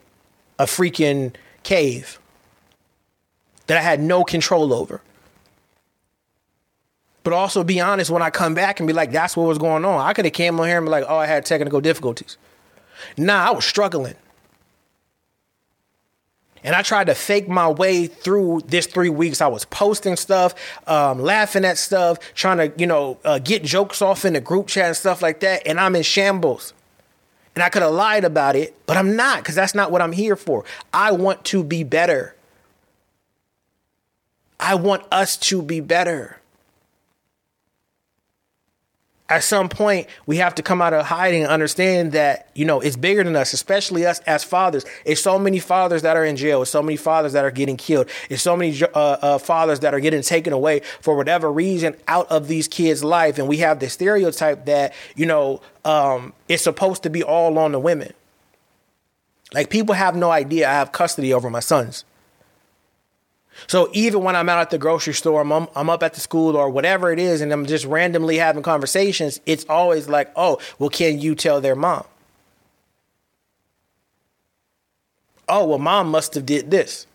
a 0.59 0.65
freaking 0.65 1.33
cave 1.63 2.19
that 3.67 3.77
I 3.77 3.81
had 3.81 4.01
no 4.01 4.25
control 4.25 4.73
over. 4.73 4.99
But 7.23 7.31
also 7.31 7.63
be 7.63 7.79
honest 7.79 8.11
when 8.11 8.21
I 8.21 8.31
come 8.31 8.53
back 8.53 8.81
and 8.81 8.87
be 8.87 8.91
like, 8.91 9.13
that's 9.13 9.37
what 9.37 9.47
was 9.47 9.57
going 9.57 9.85
on. 9.85 10.01
I 10.01 10.11
could 10.11 10.25
have 10.25 10.33
came 10.33 10.59
on 10.59 10.67
here 10.67 10.75
and 10.75 10.85
be 10.85 10.91
like, 10.91 11.05
oh, 11.07 11.15
I 11.15 11.25
had 11.25 11.45
technical 11.45 11.79
difficulties. 11.79 12.37
Nah, 13.15 13.47
I 13.47 13.51
was 13.51 13.63
struggling. 13.63 14.15
And 16.63 16.75
I 16.75 16.81
tried 16.81 17.07
to 17.07 17.15
fake 17.15 17.49
my 17.49 17.69
way 17.69 18.07
through 18.07 18.61
this 18.65 18.87
three 18.87 19.09
weeks. 19.09 19.41
I 19.41 19.47
was 19.47 19.65
posting 19.65 20.15
stuff, 20.15 20.55
um, 20.87 21.19
laughing 21.19 21.65
at 21.65 21.77
stuff, 21.77 22.19
trying 22.33 22.57
to, 22.57 22.73
you 22.79 22.87
know, 22.87 23.17
uh, 23.25 23.39
get 23.39 23.63
jokes 23.63 24.01
off 24.01 24.23
in 24.23 24.33
the 24.33 24.41
group 24.41 24.67
chat 24.67 24.87
and 24.87 24.95
stuff 24.95 25.21
like 25.21 25.41
that. 25.41 25.67
And 25.67 25.79
I'm 25.79 25.95
in 25.95 26.03
shambles. 26.03 26.73
And 27.55 27.63
I 27.63 27.69
could 27.69 27.81
have 27.81 27.91
lied 27.91 28.23
about 28.23 28.55
it, 28.55 28.75
but 28.87 28.97
I'm 28.97 29.15
not 29.15 29.39
because 29.39 29.55
that's 29.55 29.75
not 29.75 29.91
what 29.91 30.01
I'm 30.01 30.13
here 30.13 30.35
for. 30.35 30.65
I 30.91 31.11
want 31.11 31.43
to 31.45 31.63
be 31.63 31.83
better. 31.83 32.35
I 34.59 34.75
want 34.75 35.03
us 35.11 35.37
to 35.37 35.61
be 35.61 35.79
better. 35.79 36.39
At 39.33 39.43
some 39.43 39.67
point 39.67 40.07
we 40.27 40.37
have 40.37 40.53
to 40.53 40.61
come 40.61 40.79
out 40.79 40.93
of 40.93 41.07
hiding 41.07 41.41
and 41.41 41.51
understand 41.51 42.11
that 42.11 42.49
you 42.53 42.65
know 42.65 42.79
it's 42.79 42.95
bigger 42.95 43.23
than 43.23 43.35
us 43.35 43.51
especially 43.51 44.05
us 44.05 44.19
as 44.19 44.43
fathers. 44.43 44.85
It's 45.05 45.21
so 45.21 45.39
many 45.39 45.57
fathers 45.57 46.03
that 46.03 46.15
are 46.15 46.23
in 46.23 46.35
jail. 46.35 46.61
It's 46.61 46.69
so 46.69 46.83
many 46.83 46.97
fathers 46.97 47.33
that 47.33 47.43
are 47.43 47.51
getting 47.51 47.75
killed. 47.75 48.09
It's 48.29 48.43
so 48.43 48.55
many 48.55 48.79
uh, 48.83 48.87
uh, 48.97 49.37
fathers 49.39 49.79
that 49.79 49.93
are 49.93 49.99
getting 49.99 50.21
taken 50.21 50.53
away 50.53 50.81
for 51.01 51.15
whatever 51.17 51.51
reason 51.51 51.95
out 52.07 52.29
of 52.29 52.47
these 52.47 52.67
kids 52.67 53.03
life. 53.03 53.39
And 53.39 53.47
we 53.47 53.57
have 53.57 53.79
the 53.79 53.89
stereotype 53.89 54.65
that 54.65 54.93
you 55.15 55.25
know 55.25 55.61
um, 55.83 56.33
it's 56.47 56.63
supposed 56.63 57.01
to 57.03 57.09
be 57.09 57.23
all 57.23 57.57
on 57.57 57.71
the 57.71 57.79
women. 57.79 58.13
Like 59.51 59.71
people 59.71 59.95
have 59.95 60.15
no 60.15 60.29
idea. 60.29 60.69
I 60.69 60.73
have 60.73 60.91
custody 60.91 61.33
over 61.33 61.49
my 61.49 61.59
sons 61.59 62.05
so 63.67 63.89
even 63.93 64.23
when 64.23 64.35
I'm 64.35 64.49
out 64.49 64.59
at 64.59 64.69
the 64.69 64.77
grocery 64.77 65.13
store, 65.13 65.41
I'm, 65.41 65.67
I'm 65.75 65.89
up 65.89 66.03
at 66.03 66.13
the 66.13 66.19
school 66.19 66.55
or 66.55 66.69
whatever 66.69 67.11
it 67.11 67.19
is, 67.19 67.41
and 67.41 67.51
I'm 67.51 67.65
just 67.65 67.85
randomly 67.85 68.37
having 68.37 68.63
conversations, 68.63 69.39
it's 69.45 69.65
always 69.69 70.07
like, 70.09 70.31
oh, 70.35 70.59
well, 70.79 70.89
can 70.89 71.19
you 71.19 71.35
tell 71.35 71.61
their 71.61 71.75
mom? 71.75 72.05
Oh, 75.47 75.65
well, 75.65 75.79
mom 75.79 76.09
must 76.09 76.35
have 76.35 76.45
did 76.45 76.71
this. 76.71 77.05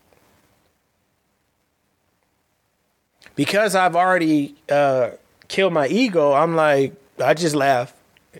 Because 3.35 3.75
I've 3.75 3.95
already 3.95 4.55
uh, 4.69 5.11
killed 5.47 5.73
my 5.73 5.87
ego, 5.87 6.33
I'm 6.33 6.55
like, 6.55 6.93
I 7.23 7.33
just 7.33 7.55
laugh. 7.55 7.93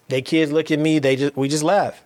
They 0.08 0.22
kids 0.22 0.52
look 0.52 0.72
at 0.72 0.80
me, 0.80 1.00
they 1.00 1.16
just 1.16 1.36
we 1.36 1.48
just 1.48 1.64
laugh. 1.64 2.04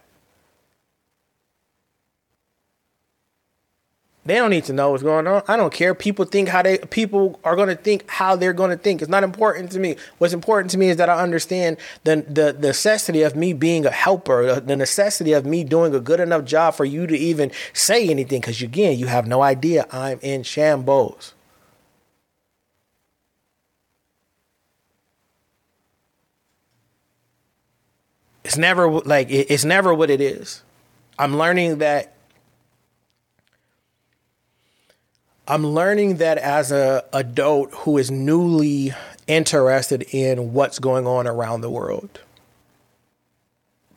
They 4.26 4.36
don't 4.36 4.52
need 4.52 4.64
to 4.66 4.74
know 4.74 4.92
what's 4.92 5.04
going 5.04 5.28
on. 5.28 5.44
I 5.50 5.58
don't 5.58 5.74
care. 5.74 5.94
People 5.94 6.24
think 6.24 6.48
how 6.48 6.62
they 6.62 6.78
people 6.78 7.40
are 7.44 7.58
going 7.58 7.68
to 7.68 7.76
think 7.76 8.10
how 8.10 8.38
they're 8.38 8.54
going 8.54 8.70
to 8.70 8.78
think. 8.78 9.02
It's 9.02 9.12
not 9.12 9.24
important 9.24 9.72
to 9.74 9.80
me. 9.80 9.98
What's 10.18 10.34
important 10.34 10.72
to 10.72 10.78
me 10.78 10.88
is 10.90 10.98
that 10.98 11.10
I 11.10 11.22
understand 11.22 11.76
the 12.06 12.26
the 12.28 12.54
necessity 12.54 13.24
of 13.24 13.36
me 13.36 13.52
being 13.52 13.86
a 13.86 13.92
helper, 13.92 14.48
uh, 14.48 14.60
the 14.62 14.78
necessity 14.78 15.34
of 15.34 15.46
me 15.46 15.66
doing 15.66 15.94
a 15.94 16.00
good 16.00 16.22
enough 16.22 16.46
job 16.46 16.74
for 16.76 16.86
you 16.86 17.06
to 17.06 17.18
even 17.18 17.52
say 17.74 18.08
anything. 18.08 18.40
Because 18.40 18.62
again, 18.62 18.98
you 18.98 19.08
have 19.08 19.28
no 19.28 19.42
idea 19.42 19.88
I'm 19.92 20.20
in 20.22 20.44
shambles. 20.44 21.34
It's 28.46 28.58
never 28.58 28.90
like 28.90 29.28
it's 29.30 29.66
never 29.66 29.94
what 29.94 30.10
it 30.10 30.22
is. 30.22 30.64
I'm 31.20 31.38
learning 31.38 31.80
that 31.80 32.13
I'm 35.46 35.68
learning 35.68 36.18
that 36.18 36.38
as 36.38 36.72
a 36.72 37.04
adult 37.12 37.74
who 37.74 37.98
is 37.98 38.10
newly 38.10 38.94
interested 39.28 40.04
in 40.12 40.54
what's 40.54 40.80
going 40.80 41.06
on 41.06 41.28
around 41.28 41.62
the 41.62 41.70
world. 41.70 42.22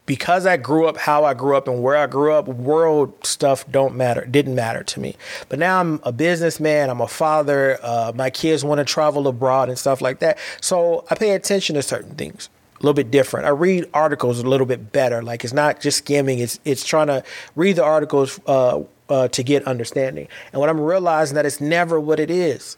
Because 0.07 0.47
I 0.47 0.57
grew 0.57 0.87
up 0.87 0.97
how 0.97 1.25
I 1.25 1.35
grew 1.35 1.57
up 1.57 1.69
and 1.69 1.83
where 1.83 1.97
I 1.97 2.07
grew 2.07 2.33
up, 2.33 2.49
world 2.49 3.25
stuff 3.25 3.69
don't 3.71 3.97
matter, 3.97 4.25
didn't 4.25 4.55
matter 4.55 4.83
to 4.85 5.01
me. 5.01 5.17
But 5.49 5.59
now 5.61 5.81
I'm 5.81 6.01
a 6.03 6.13
businessman, 6.13 6.91
I'm 6.91 7.01
a 7.01 7.09
father, 7.09 7.79
uh, 7.83 8.13
my 8.15 8.31
kids 8.31 8.65
want 8.65 8.79
to 8.79 8.85
travel 8.85 9.27
abroad 9.29 9.69
and 9.69 9.79
stuff 9.79 10.01
like 10.01 10.21
that. 10.21 10.39
So 10.61 11.05
I 11.11 11.15
pay 11.15 11.31
attention 11.31 11.75
to 11.75 11.83
certain 11.83 12.15
things 12.15 12.49
a 12.75 12.83
little 12.83 12.95
bit 12.95 13.11
different. 13.11 13.47
I 13.47 13.51
read 13.51 13.89
articles 13.95 14.41
a 14.41 14.49
little 14.49 14.67
bit 14.67 14.93
better. 14.93 15.23
Like 15.23 15.45
it's 15.45 15.53
not 15.53 15.81
just 15.81 15.99
skimming. 15.99 16.41
It's 16.41 16.61
it's 16.65 16.85
trying 16.85 17.07
to 17.07 17.25
read 17.55 17.77
the 17.77 17.85
articles 17.85 18.39
uh, 18.47 18.83
uh, 19.09 19.29
to 19.29 19.43
get 19.43 19.65
understanding. 19.65 20.29
And 20.53 20.61
what 20.61 20.69
I'm 20.69 20.81
realizing 20.81 21.35
that 21.35 21.47
it's 21.47 21.61
never 21.61 21.99
what 22.01 22.21
it 22.21 22.31
is. 22.31 22.77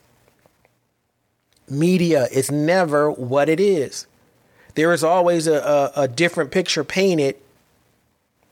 Media 1.68 2.26
is 2.32 2.50
never 2.50 3.10
what 3.10 3.48
it 3.48 3.60
is. 3.60 4.06
There 4.74 4.92
is 4.92 5.04
always 5.04 5.46
a, 5.46 5.56
a, 5.96 6.02
a 6.02 6.08
different 6.08 6.50
picture 6.50 6.84
painted 6.84 7.36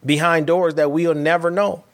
behind 0.05 0.47
doors 0.47 0.74
that 0.74 0.90
we'll 0.90 1.15
never 1.15 1.51
know. 1.51 1.85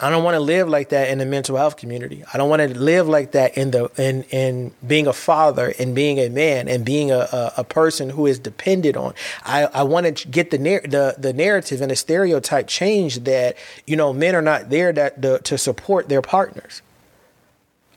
I 0.00 0.10
don't 0.10 0.22
want 0.22 0.36
to 0.36 0.40
live 0.40 0.68
like 0.68 0.90
that 0.90 1.08
in 1.08 1.18
the 1.18 1.26
mental 1.26 1.56
health 1.56 1.76
community. 1.76 2.22
I 2.32 2.38
don't 2.38 2.48
want 2.48 2.62
to 2.62 2.68
live 2.68 3.08
like 3.08 3.32
that 3.32 3.56
in 3.56 3.72
the 3.72 3.90
in 3.96 4.22
in 4.24 4.72
being 4.86 5.08
a 5.08 5.12
father 5.12 5.74
and 5.76 5.92
being 5.92 6.20
a 6.20 6.28
man 6.28 6.68
and 6.68 6.84
being 6.84 7.10
a, 7.10 7.18
a, 7.32 7.52
a 7.58 7.64
person 7.64 8.10
who 8.10 8.26
is 8.26 8.38
dependent 8.38 8.96
on. 8.96 9.14
I, 9.44 9.64
I 9.64 9.82
want 9.82 10.16
to 10.16 10.28
get 10.28 10.52
the 10.52 10.58
the 10.58 11.16
the 11.18 11.32
narrative 11.32 11.80
and 11.80 11.90
the 11.90 11.96
stereotype 11.96 12.68
changed 12.68 13.24
that 13.24 13.56
you 13.88 13.96
know 13.96 14.12
men 14.12 14.36
are 14.36 14.42
not 14.42 14.70
there 14.70 14.92
that 14.92 15.20
the, 15.20 15.40
to 15.40 15.58
support 15.58 16.08
their 16.08 16.22
partners. 16.22 16.80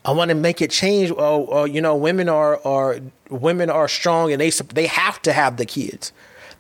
I 0.03 0.11
want 0.14 0.30
to 0.30 0.36
make 0.36 0.61
it 0.64 0.72
change. 0.72 1.11
Oh, 1.11 1.48
oh, 1.52 1.65
you 1.65 1.82
know, 1.82 1.95
women 1.95 2.30
are 2.30 2.60
are 2.65 2.99
women 3.30 3.69
are 3.69 3.88
strong 3.88 4.32
and 4.32 4.41
they 4.41 4.49
they 4.49 4.88
have 4.88 5.22
to 5.22 5.34
have 5.34 5.57
the 5.57 5.68
kids. 5.68 6.11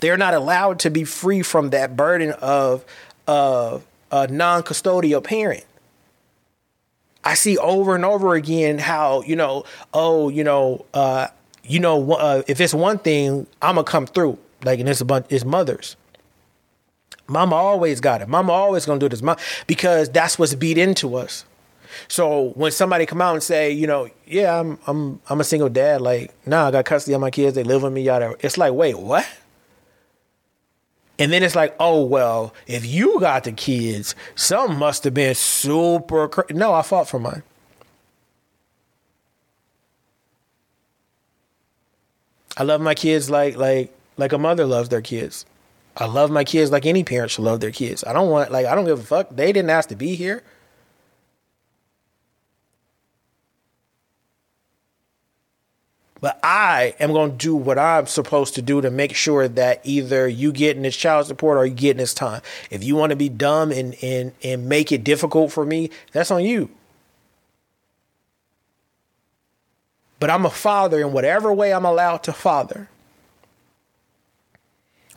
They're 0.01 0.17
not 0.17 0.35
allowed 0.35 0.77
to 0.79 0.91
be 0.91 1.03
free 1.03 1.41
from 1.41 1.71
that 1.71 1.95
burden 1.95 2.31
of 2.31 2.85
of 3.27 3.85
a 4.11 4.27
non 4.27 4.63
custodial 4.63 5.23
parent. 5.23 5.65
I 7.23 7.35
see 7.35 7.57
over 7.57 7.95
and 7.95 8.03
over 8.03 8.33
again 8.33 8.79
how, 8.79 9.21
you 9.21 9.35
know, 9.35 9.63
oh, 9.93 10.29
you 10.29 10.43
know, 10.43 10.85
uh, 10.93 11.27
you 11.63 11.79
know, 11.79 12.13
uh, 12.13 12.41
if 12.47 12.59
it's 12.59 12.73
one 12.73 12.97
thing, 12.97 13.45
I'm 13.61 13.75
gonna 13.75 13.83
come 13.83 14.07
through. 14.07 14.37
Like, 14.63 14.79
and 14.79 14.89
it's 14.89 15.01
a 15.01 15.05
bunch, 15.05 15.27
it's 15.29 15.45
mothers. 15.45 15.95
Mama 17.27 17.55
always 17.55 18.01
got 18.01 18.21
it. 18.21 18.27
Mama 18.27 18.51
always 18.51 18.85
gonna 18.85 18.99
do 18.99 19.07
this, 19.07 19.21
Mom, 19.21 19.37
because 19.67 20.09
that's 20.09 20.37
what's 20.39 20.55
beat 20.55 20.77
into 20.77 21.15
us. 21.15 21.45
So 22.07 22.49
when 22.55 22.71
somebody 22.71 23.05
come 23.05 23.21
out 23.21 23.33
and 23.33 23.43
say, 23.43 23.71
you 23.71 23.85
know, 23.85 24.09
yeah, 24.25 24.59
I'm, 24.59 24.79
I'm, 24.87 25.19
I'm 25.29 25.41
a 25.41 25.43
single 25.43 25.69
dad. 25.69 26.01
Like, 26.01 26.33
nah, 26.45 26.67
I 26.67 26.71
got 26.71 26.85
custody 26.85 27.13
of 27.13 27.21
my 27.21 27.31
kids. 27.31 27.55
They 27.55 27.63
live 27.63 27.83
with 27.83 27.93
me. 27.93 28.01
Yada. 28.01 28.35
It's 28.39 28.57
like, 28.57 28.73
wait, 28.73 28.97
what? 28.97 29.27
And 31.21 31.31
then 31.31 31.43
it's 31.43 31.55
like, 31.55 31.75
oh, 31.79 32.03
well, 32.03 32.51
if 32.65 32.83
you 32.83 33.19
got 33.19 33.43
the 33.43 33.51
kids, 33.51 34.15
some 34.33 34.79
must 34.79 35.03
have 35.03 35.13
been 35.13 35.35
super. 35.35 36.31
No, 36.49 36.73
I 36.73 36.81
fought 36.81 37.07
for 37.07 37.19
mine. 37.19 37.43
I 42.57 42.63
love 42.63 42.81
my 42.81 42.95
kids 42.95 43.29
like 43.29 43.55
like 43.55 43.93
like 44.17 44.33
a 44.33 44.39
mother 44.39 44.65
loves 44.65 44.89
their 44.89 45.01
kids. 45.01 45.45
I 45.95 46.05
love 46.05 46.31
my 46.31 46.43
kids 46.43 46.71
like 46.71 46.87
any 46.87 47.03
parent 47.03 47.29
should 47.29 47.43
love 47.43 47.59
their 47.59 47.69
kids. 47.69 48.03
I 48.03 48.13
don't 48.13 48.31
want 48.31 48.51
like 48.51 48.65
I 48.65 48.73
don't 48.73 48.85
give 48.85 48.99
a 48.99 49.03
fuck. 49.03 49.29
They 49.29 49.53
didn't 49.53 49.69
ask 49.69 49.89
to 49.89 49.95
be 49.95 50.15
here. 50.15 50.41
But 56.21 56.39
I 56.43 56.93
am 56.99 57.11
going 57.11 57.31
to 57.31 57.37
do 57.37 57.55
what 57.55 57.79
I'm 57.79 58.05
supposed 58.05 58.53
to 58.55 58.61
do 58.61 58.79
to 58.79 58.91
make 58.91 59.15
sure 59.15 59.47
that 59.47 59.81
either 59.83 60.27
you 60.27 60.51
getting 60.51 60.83
this 60.83 60.95
child 60.95 61.25
support 61.25 61.57
or 61.57 61.65
you 61.65 61.73
getting 61.73 61.97
this 61.97 62.13
time. 62.13 62.43
If 62.69 62.83
you 62.83 62.95
want 62.95 63.09
to 63.09 63.15
be 63.15 63.27
dumb 63.27 63.71
and, 63.71 63.95
and, 64.03 64.31
and 64.43 64.69
make 64.69 64.91
it 64.91 65.03
difficult 65.03 65.51
for 65.51 65.65
me, 65.65 65.89
that's 66.11 66.29
on 66.29 66.45
you. 66.45 66.69
But 70.19 70.29
I'm 70.29 70.45
a 70.45 70.51
father 70.51 71.01
in 71.01 71.11
whatever 71.11 71.51
way 71.51 71.73
I'm 71.73 71.85
allowed 71.85 72.21
to 72.23 72.33
father. 72.33 72.87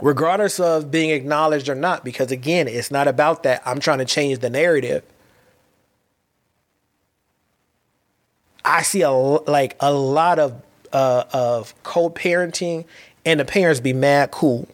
Regardless 0.01 0.59
of 0.59 0.91
being 0.91 1.11
acknowledged 1.11 1.69
or 1.69 1.75
not, 1.75 2.03
because 2.03 2.33
again, 2.33 2.67
it's 2.67 2.91
not 2.91 3.07
about 3.07 3.43
that. 3.43 3.63
I'm 3.67 3.79
trying 3.79 3.99
to 3.99 4.07
change 4.07 4.39
the 4.39 4.49
narrative. 4.49 5.05
I 8.65 8.81
see 8.83 9.03
a 9.03 9.11
like 9.11 9.77
a 9.79 9.93
lot 9.93 10.39
of 10.39 10.63
uh, 10.95 11.25
of 11.33 11.75
co-parenting 11.83 12.87
and 13.27 13.41
the 13.41 13.45
parents 13.45 13.81
be 13.81 13.93
mad 13.93 14.31
cool. 14.31 14.69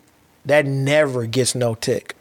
That 0.44 0.66
never 0.66 1.26
gets 1.26 1.54
no 1.54 1.74
tick. 1.74 2.14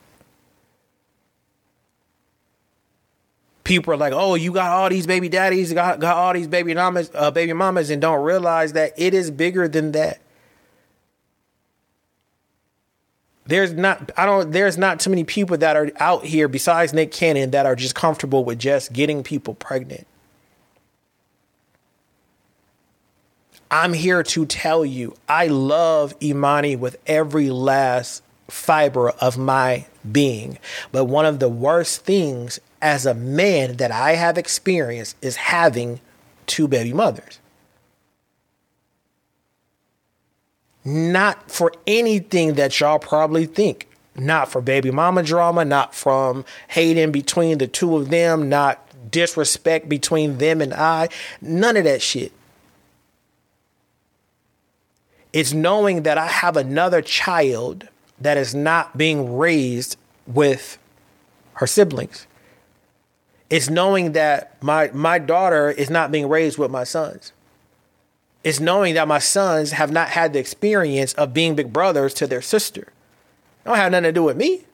People 3.64 3.94
are 3.94 3.98
like, 3.98 4.14
"Oh, 4.14 4.34
you 4.36 4.52
got 4.52 4.72
all 4.72 4.90
these 4.90 5.06
baby 5.06 5.30
daddies, 5.30 5.72
got 5.74 6.00
got 6.00 6.18
all 6.18 6.34
these 6.34 6.48
baby 6.48 6.74
mamas, 6.74 7.12
uh, 7.14 7.30
baby 7.30 7.54
mamas," 7.54 7.92
and 7.92 8.02
don't 8.02 8.24
realize 8.24 8.74
that 8.74 8.94
it 8.98 9.14
is 9.14 9.30
bigger 9.30 9.68
than 9.68 9.92
that. 9.92 10.20
There's 13.46 13.74
not, 13.74 14.12
I 14.16 14.28
don't, 14.28 14.52
there's 14.52 14.78
not 14.78 15.00
too 15.00 15.10
many 15.10 15.24
people 15.24 15.58
that 15.58 15.76
are 15.76 15.92
out 16.00 16.24
here 16.24 16.48
besides 16.48 16.94
Nick 16.94 17.12
Cannon 17.12 17.50
that 17.52 17.66
are 17.66 17.76
just 17.76 17.96
comfortable 17.96 18.46
with 18.46 18.60
just 18.60 18.94
getting 18.94 19.24
people 19.24 19.56
pregnant. 19.56 20.06
I'm 23.72 23.94
here 23.94 24.24
to 24.24 24.46
tell 24.46 24.84
you, 24.84 25.16
I 25.28 25.48
love 25.48 26.16
Imani 26.22 26.76
with 26.76 26.98
every 27.06 27.50
last 27.50 28.24
fiber 28.48 29.12
of 29.12 29.38
my 29.38 29.86
being. 30.12 30.58
But 30.92 31.06
one 31.06 31.26
of 31.26 31.40
the 31.40 31.50
worst 31.50 32.04
things 32.04 32.60
as 32.82 33.06
a 33.06 33.14
man 33.14 33.78
that 33.78 33.92
I 33.92 34.14
have 34.14 34.38
experienced 34.38 35.16
is 35.22 35.36
having 35.36 36.00
two 36.48 36.68
baby 36.68 36.94
mothers. 36.94 37.40
Not 40.84 41.52
for 41.52 41.72
anything 41.86 42.56
that 42.56 42.80
y'all 42.80 43.00
probably 43.00 43.46
think. 43.46 43.88
Not 44.16 44.52
for 44.52 44.62
baby 44.62 44.90
mama 44.90 45.22
drama, 45.22 45.64
not 45.64 45.94
from 45.94 46.44
hating 46.70 47.12
between 47.12 47.60
the 47.60 47.68
two 47.68 47.96
of 47.98 48.10
them, 48.10 48.50
not 48.50 48.84
disrespect 49.12 49.88
between 49.88 50.40
them 50.40 50.62
and 50.62 50.74
I. 50.74 51.10
None 51.42 51.78
of 51.78 51.84
that 51.84 52.02
shit. 52.02 52.32
It's 55.32 55.54
knowing 55.54 56.04
that 56.04 56.18
I 56.18 56.28
have 56.28 56.58
another 56.58 57.02
child 57.02 57.88
that 58.20 58.38
is 58.38 58.56
not 58.56 58.98
being 58.98 59.38
raised 59.38 59.98
with 60.26 60.78
her 61.54 61.68
siblings. 61.68 62.28
It's 63.50 63.70
knowing 63.70 64.14
that 64.14 64.62
my 64.62 64.92
my 64.94 65.20
daughter 65.20 65.70
is 65.70 65.90
not 65.90 66.12
being 66.12 66.30
raised 66.30 66.58
with 66.58 66.72
my 66.72 66.84
sons. 66.84 67.34
It's 68.44 68.60
knowing 68.60 68.94
that 68.94 69.08
my 69.08 69.20
sons 69.20 69.72
have 69.72 69.92
not 69.92 70.10
had 70.10 70.34
the 70.34 70.40
experience 70.40 71.14
of 71.14 71.34
being 71.34 71.56
big 71.56 71.74
brothers 71.74 72.14
to 72.16 72.28
their 72.28 72.42
sister. 72.42 72.82
It 72.82 73.66
don't 73.66 73.76
have 73.76 73.92
nothing 73.92 74.04
to 74.04 74.12
do 74.12 74.24
with 74.24 74.38
me. 74.38 74.66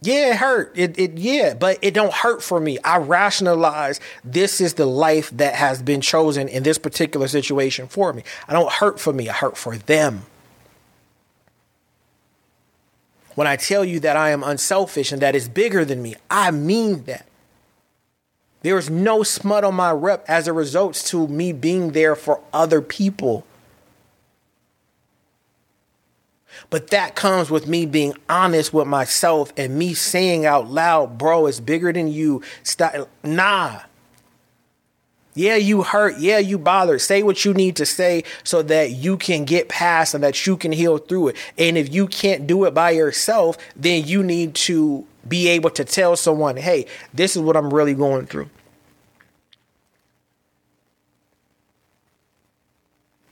Yeah, 0.00 0.30
it 0.30 0.36
hurt. 0.36 0.72
It, 0.76 0.98
it 0.98 1.18
yeah, 1.18 1.54
but 1.54 1.78
it 1.82 1.92
don't 1.92 2.12
hurt 2.12 2.42
for 2.42 2.60
me. 2.60 2.78
I 2.84 2.98
rationalize 2.98 3.98
this 4.24 4.60
is 4.60 4.74
the 4.74 4.86
life 4.86 5.30
that 5.30 5.54
has 5.54 5.82
been 5.82 6.00
chosen 6.00 6.46
in 6.48 6.62
this 6.62 6.78
particular 6.78 7.26
situation 7.26 7.88
for 7.88 8.12
me. 8.12 8.22
I 8.46 8.52
don't 8.52 8.72
hurt 8.72 9.00
for 9.00 9.12
me. 9.12 9.28
I 9.28 9.32
hurt 9.32 9.56
for 9.56 9.76
them. 9.76 10.22
When 13.34 13.46
I 13.46 13.56
tell 13.56 13.84
you 13.84 14.00
that 14.00 14.16
I 14.16 14.30
am 14.30 14.42
unselfish 14.42 15.12
and 15.12 15.22
that 15.22 15.34
is 15.34 15.48
bigger 15.48 15.84
than 15.84 16.02
me, 16.02 16.16
I 16.30 16.50
mean 16.50 17.04
that. 17.04 17.26
There 18.62 18.76
is 18.76 18.90
no 18.90 19.22
smut 19.22 19.62
on 19.62 19.76
my 19.76 19.92
rep 19.92 20.24
as 20.28 20.48
a 20.48 20.52
result 20.52 20.94
to 21.06 21.28
me 21.28 21.52
being 21.52 21.92
there 21.92 22.16
for 22.16 22.40
other 22.52 22.80
people. 22.80 23.44
But 26.70 26.88
that 26.90 27.14
comes 27.14 27.50
with 27.50 27.66
me 27.66 27.86
being 27.86 28.14
honest 28.28 28.72
with 28.72 28.86
myself 28.86 29.52
and 29.56 29.78
me 29.78 29.94
saying 29.94 30.46
out 30.46 30.68
loud, 30.68 31.18
bro, 31.18 31.46
it's 31.46 31.60
bigger 31.60 31.92
than 31.92 32.08
you. 32.08 32.42
Stop. 32.62 33.08
Nah. 33.22 33.80
Yeah, 35.34 35.54
you 35.54 35.82
hurt. 35.82 36.18
Yeah, 36.18 36.38
you 36.38 36.58
bothered. 36.58 37.00
Say 37.00 37.22
what 37.22 37.44
you 37.44 37.54
need 37.54 37.76
to 37.76 37.86
say 37.86 38.24
so 38.42 38.60
that 38.62 38.90
you 38.90 39.16
can 39.16 39.44
get 39.44 39.68
past 39.68 40.12
and 40.14 40.24
that 40.24 40.46
you 40.46 40.56
can 40.56 40.72
heal 40.72 40.98
through 40.98 41.28
it. 41.28 41.36
And 41.56 41.78
if 41.78 41.94
you 41.94 42.08
can't 42.08 42.46
do 42.46 42.64
it 42.64 42.74
by 42.74 42.90
yourself, 42.90 43.56
then 43.76 44.04
you 44.04 44.24
need 44.24 44.54
to 44.56 45.06
be 45.28 45.46
able 45.48 45.70
to 45.70 45.84
tell 45.84 46.16
someone, 46.16 46.56
hey, 46.56 46.86
this 47.14 47.36
is 47.36 47.42
what 47.42 47.56
I'm 47.56 47.72
really 47.72 47.94
going 47.94 48.26
through. 48.26 48.50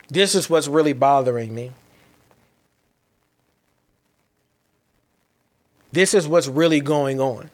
This 0.09 0.36
is 0.36 0.48
what's 0.48 0.69
really 0.69 0.93
bothering 0.93 1.53
me. 1.53 1.73
This 5.97 6.12
is 6.12 6.28
what's 6.28 6.47
really 6.47 6.81
going 6.81 7.23
on. 7.23 7.48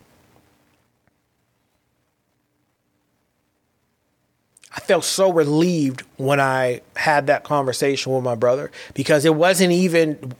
I 4.74 4.80
felt 4.80 5.04
so 5.04 5.32
relieved 5.32 6.02
when 6.16 6.40
I 6.40 6.80
had 6.96 7.28
that 7.28 7.44
conversation 7.44 8.12
with 8.12 8.24
my 8.24 8.34
brother 8.34 8.72
because 8.94 9.24
it 9.24 9.36
wasn't 9.36 9.70
even. 9.70 10.34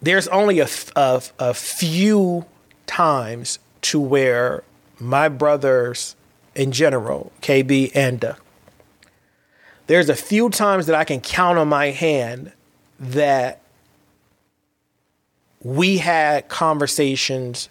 There's 0.00 0.26
only 0.28 0.58
a, 0.58 0.68
a, 0.96 1.22
a 1.38 1.52
few 1.52 2.46
times 2.86 3.58
to 3.82 4.00
where 4.00 4.64
my 4.98 5.28
brothers 5.28 6.16
in 6.54 6.72
general, 6.72 7.30
KB 7.42 7.92
and 7.94 8.24
uh, 8.24 8.34
there's 9.86 10.08
a 10.08 10.16
few 10.16 10.48
times 10.48 10.86
that 10.86 10.96
I 10.96 11.04
can 11.04 11.20
count 11.20 11.58
on 11.58 11.68
my 11.68 11.90
hand 11.90 12.52
that 12.98 13.59
we 15.62 15.98
had 15.98 16.48
conversations, 16.48 17.68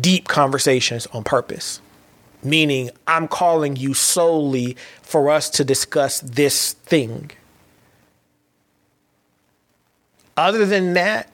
deep 0.00 0.28
conversations 0.28 1.06
on 1.08 1.24
purpose. 1.24 1.80
Meaning, 2.42 2.90
I'm 3.06 3.28
calling 3.28 3.76
you 3.76 3.92
solely 3.92 4.76
for 5.02 5.30
us 5.30 5.50
to 5.50 5.64
discuss 5.64 6.20
this 6.20 6.72
thing. 6.72 7.30
Other 10.36 10.64
than 10.64 10.94
that, 10.94 11.30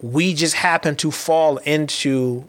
we 0.00 0.34
just 0.34 0.54
happen 0.54 0.96
to 0.96 1.10
fall 1.10 1.58
into 1.58 2.48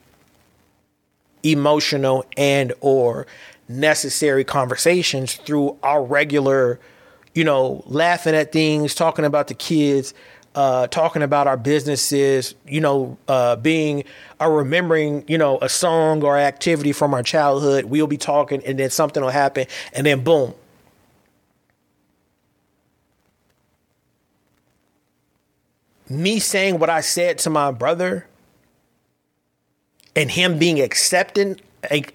emotional 1.43 2.25
and 2.35 2.73
or 2.81 3.27
necessary 3.69 4.43
conversations 4.43 5.35
through 5.35 5.77
our 5.83 6.03
regular 6.03 6.79
you 7.37 7.43
know, 7.43 7.83
laughing 7.85 8.33
at 8.33 8.51
things, 8.51 8.95
talking 8.95 9.23
about 9.23 9.47
the 9.47 9.53
kids, 9.53 10.15
uh, 10.55 10.87
talking 10.87 11.21
about 11.21 11.45
our 11.45 11.55
businesses, 11.55 12.55
you 12.67 12.81
know, 12.81 13.15
uh, 13.27 13.55
being 13.55 14.03
or 14.39 14.55
remembering, 14.55 15.23
you 15.27 15.37
know, 15.37 15.59
a 15.61 15.69
song 15.69 16.23
or 16.23 16.35
activity 16.35 16.91
from 16.91 17.13
our 17.13 17.21
childhood. 17.21 17.85
We'll 17.85 18.07
be 18.07 18.17
talking, 18.17 18.65
and 18.65 18.79
then 18.79 18.89
something 18.89 19.21
will 19.21 19.29
happen, 19.29 19.67
and 19.93 20.07
then 20.07 20.23
boom. 20.23 20.55
Me 26.09 26.39
saying 26.39 26.79
what 26.79 26.89
I 26.89 27.01
said 27.01 27.37
to 27.39 27.51
my 27.51 27.69
brother, 27.69 28.25
and 30.15 30.31
him 30.31 30.57
being 30.57 30.81
accepting, 30.81 31.61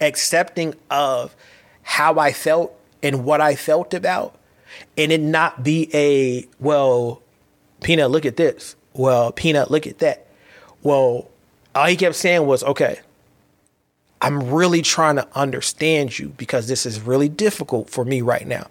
accepting 0.01 0.75
of 0.91 1.37
how 1.83 2.19
I 2.19 2.33
felt 2.33 2.77
and 3.05 3.25
what 3.25 3.41
I 3.41 3.55
felt 3.55 3.95
about 3.95 4.37
and 4.97 5.13
it 5.13 5.21
not 5.21 5.63
be 5.63 5.89
a, 5.95 6.47
well, 6.61 7.23
Peanut, 7.83 8.11
look 8.11 8.25
at 8.25 8.37
this. 8.37 8.77
Well, 8.95 9.33
Peanut, 9.33 9.71
look 9.71 9.87
at 9.87 9.99
that. 9.99 10.27
Well, 10.83 11.29
all 11.75 11.87
he 11.87 11.97
kept 11.97 12.17
saying 12.17 12.47
was, 12.47 12.63
okay, 12.63 13.01
I'm 14.21 14.51
really 14.51 14.83
trying 14.83 15.17
to 15.17 15.27
understand 15.35 16.19
you 16.19 16.29
because 16.31 16.69
this 16.69 16.87
is 16.87 17.01
really 17.01 17.29
difficult 17.29 17.91
for 17.91 18.05
me 18.05 18.21
right 18.21 18.47
now. 18.47 18.67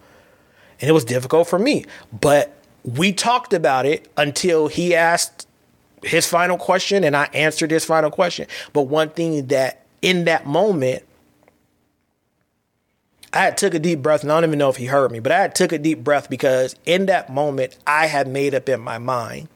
And 0.80 0.90
it 0.90 0.94
was 0.94 1.06
difficult 1.06 1.48
for 1.48 1.60
me. 1.60 1.86
But 2.20 2.56
we 2.84 3.12
talked 3.14 3.54
about 3.54 3.86
it 3.86 4.10
until 4.18 4.68
he 4.68 4.96
asked 4.96 5.48
his 6.04 6.28
final 6.28 6.58
question 6.58 7.04
and 7.04 7.16
I 7.16 7.26
answered 7.34 7.72
his 7.72 7.86
final 7.86 8.10
question. 8.10 8.48
But 8.74 8.84
one 8.84 9.10
thing 9.10 9.48
that 9.48 9.86
in 10.02 10.26
that 10.26 10.46
moment 10.46 11.04
I 13.34 13.40
had 13.40 13.58
took 13.58 13.74
a 13.74 13.80
deep 13.80 14.02
breath, 14.02 14.24
and 14.24 14.32
I 14.32 14.36
don't 14.36 14.50
even 14.50 14.60
know 14.60 14.70
if 14.70 14.76
he 14.76 14.88
heard 14.88 15.12
me, 15.12 15.20
but 15.20 15.32
I 15.32 15.42
had 15.42 15.56
took 15.56 15.72
a 15.72 15.78
deep 15.78 16.04
breath 16.04 16.30
because 16.30 16.76
in 16.86 17.06
that 17.06 17.30
moment 17.30 17.78
I 17.88 18.08
had 18.08 18.28
made 18.28 18.54
up 18.54 18.68
in 18.68 18.82
my 18.82 18.98
mind 18.98 19.48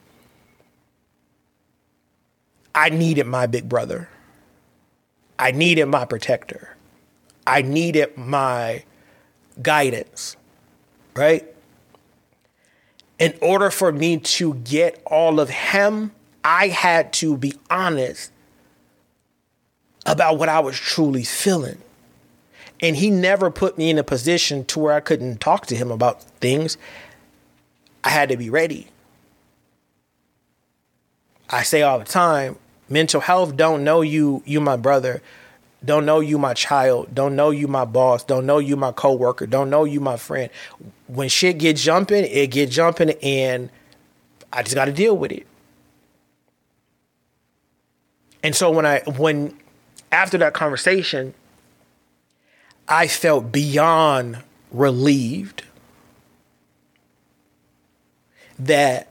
I 2.76 2.90
needed 2.90 3.26
my 3.26 3.46
big 3.46 3.70
brother. 3.70 4.10
I 5.38 5.50
needed 5.50 5.86
my 5.86 6.04
protector. 6.04 6.76
I 7.46 7.62
needed 7.62 8.18
my 8.18 8.84
guidance, 9.62 10.36
right? 11.14 11.46
In 13.18 13.32
order 13.40 13.70
for 13.70 13.92
me 13.92 14.18
to 14.18 14.54
get 14.56 15.02
all 15.06 15.40
of 15.40 15.48
him, 15.48 16.12
I 16.44 16.68
had 16.68 17.14
to 17.14 17.38
be 17.38 17.54
honest 17.70 18.30
about 20.04 20.38
what 20.38 20.50
I 20.50 20.60
was 20.60 20.76
truly 20.76 21.24
feeling. 21.24 21.80
And 22.86 22.94
he 22.94 23.10
never 23.10 23.50
put 23.50 23.76
me 23.76 23.90
in 23.90 23.98
a 23.98 24.04
position 24.04 24.64
to 24.66 24.78
where 24.78 24.92
I 24.92 25.00
couldn't 25.00 25.40
talk 25.40 25.66
to 25.66 25.74
him 25.74 25.90
about 25.90 26.22
things. 26.22 26.78
I 28.04 28.10
had 28.10 28.28
to 28.28 28.36
be 28.36 28.48
ready. 28.48 28.86
I 31.50 31.64
say 31.64 31.82
all 31.82 31.98
the 31.98 32.04
time, 32.04 32.56
mental 32.88 33.20
health 33.20 33.56
don't 33.56 33.82
know 33.82 34.02
you, 34.02 34.40
you 34.46 34.60
my 34.60 34.76
brother, 34.76 35.20
don't 35.84 36.06
know 36.06 36.20
you 36.20 36.38
my 36.38 36.54
child, 36.54 37.12
don't 37.12 37.34
know 37.34 37.50
you 37.50 37.66
my 37.66 37.84
boss, 37.84 38.22
don't 38.22 38.46
know 38.46 38.58
you 38.58 38.76
my 38.76 38.92
coworker, 38.92 39.48
don't 39.48 39.68
know 39.68 39.82
you 39.82 39.98
my 39.98 40.16
friend. 40.16 40.48
When 41.08 41.28
shit 41.28 41.58
get 41.58 41.74
jumping, 41.74 42.24
it 42.24 42.52
get 42.52 42.70
jumping 42.70 43.10
and 43.20 43.68
I 44.52 44.62
just 44.62 44.76
got 44.76 44.84
to 44.84 44.92
deal 44.92 45.16
with 45.16 45.32
it. 45.32 45.44
And 48.44 48.54
so 48.54 48.70
when 48.70 48.86
I 48.86 49.00
when 49.16 49.58
after 50.12 50.38
that 50.38 50.54
conversation, 50.54 51.34
I 52.88 53.08
felt 53.08 53.50
beyond 53.50 54.42
relieved 54.70 55.64
that 58.58 59.08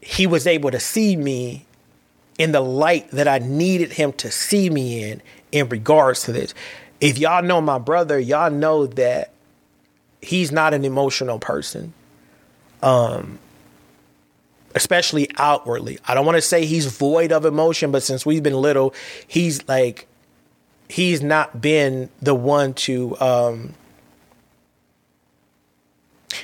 he 0.00 0.26
was 0.26 0.46
able 0.46 0.70
to 0.70 0.80
see 0.80 1.16
me 1.16 1.64
in 2.38 2.52
the 2.52 2.60
light 2.60 3.10
that 3.10 3.28
I 3.28 3.38
needed 3.38 3.92
him 3.92 4.12
to 4.14 4.30
see 4.30 4.68
me 4.70 5.10
in 5.10 5.22
in 5.52 5.68
regards 5.68 6.24
to 6.24 6.32
this. 6.32 6.52
If 7.00 7.18
y'all 7.18 7.42
know 7.42 7.60
my 7.60 7.78
brother, 7.78 8.18
y'all 8.18 8.50
know 8.50 8.86
that 8.86 9.30
he's 10.20 10.50
not 10.50 10.74
an 10.74 10.84
emotional 10.84 11.38
person. 11.38 11.92
Um 12.82 13.38
especially 14.74 15.30
outwardly. 15.38 15.98
I 16.06 16.14
don't 16.14 16.26
want 16.26 16.36
to 16.36 16.42
say 16.42 16.66
he's 16.66 16.86
void 16.86 17.30
of 17.30 17.44
emotion, 17.44 17.92
but 17.92 18.02
since 18.02 18.26
we've 18.26 18.42
been 18.42 18.54
little, 18.54 18.92
he's 19.28 19.66
like 19.68 20.08
he's 20.94 21.22
not 21.22 21.60
been 21.60 22.08
the 22.22 22.34
one 22.34 22.72
to 22.74 23.18
um, 23.20 23.74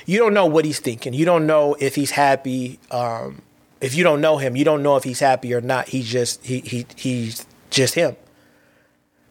you 0.05 0.17
don't 0.17 0.33
know 0.33 0.45
what 0.45 0.65
he's 0.65 0.79
thinking 0.79 1.13
you 1.13 1.25
don't 1.25 1.47
know 1.47 1.75
if 1.79 1.95
he's 1.95 2.11
happy 2.11 2.79
um, 2.91 3.41
if 3.79 3.95
you 3.95 4.03
don't 4.03 4.19
know 4.19 4.37
him 4.37 4.55
you 4.55 4.65
don't 4.65 4.83
know 4.83 4.97
if 4.97 5.03
he's 5.03 5.19
happy 5.19 5.53
or 5.53 5.61
not 5.61 5.87
he's 5.87 6.07
just 6.07 6.43
he, 6.45 6.59
he 6.59 6.85
he's 6.95 7.45
just 7.69 7.95
him 7.95 8.15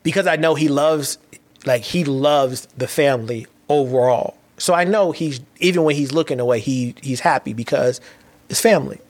because 0.03 0.27
I 0.27 0.37
know 0.37 0.55
he 0.55 0.69
loves 0.69 1.19
like 1.67 1.83
he 1.83 2.05
loves 2.05 2.67
the 2.77 2.89
family 2.89 3.47
overall. 3.69 4.37
So 4.59 4.75
I 4.75 4.85
know 4.85 5.13
he's 5.13 5.41
even 5.59 5.85
when 5.85 5.97
he's 5.97 6.13
looking 6.13 6.41
away, 6.41 6.61
he 6.61 6.95
he's 7.03 7.21
happy 7.21 7.53
because 7.53 8.01
it's 8.49 8.61
family. 8.61 9.01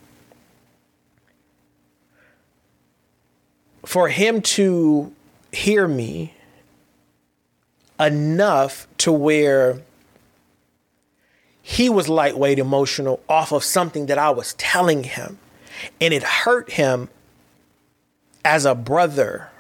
For 3.85 4.09
him 4.09 4.43
to 4.43 5.13
hear 5.53 5.87
me 5.89 6.35
enough 7.99 8.89
to 8.99 9.13
where 9.13 9.83
he 11.63 11.89
was 11.89 12.09
lightweight 12.09 12.59
emotional 12.59 13.21
off 13.29 13.53
of 13.53 13.63
something 13.63 14.07
that 14.07 14.19
I 14.19 14.31
was 14.31 14.55
telling 14.55 15.05
him. 15.05 15.39
And 16.01 16.13
it 16.13 16.23
hurt 16.23 16.73
him 16.73 17.09
as 18.45 18.65
a 18.65 18.75
brother 18.75 19.51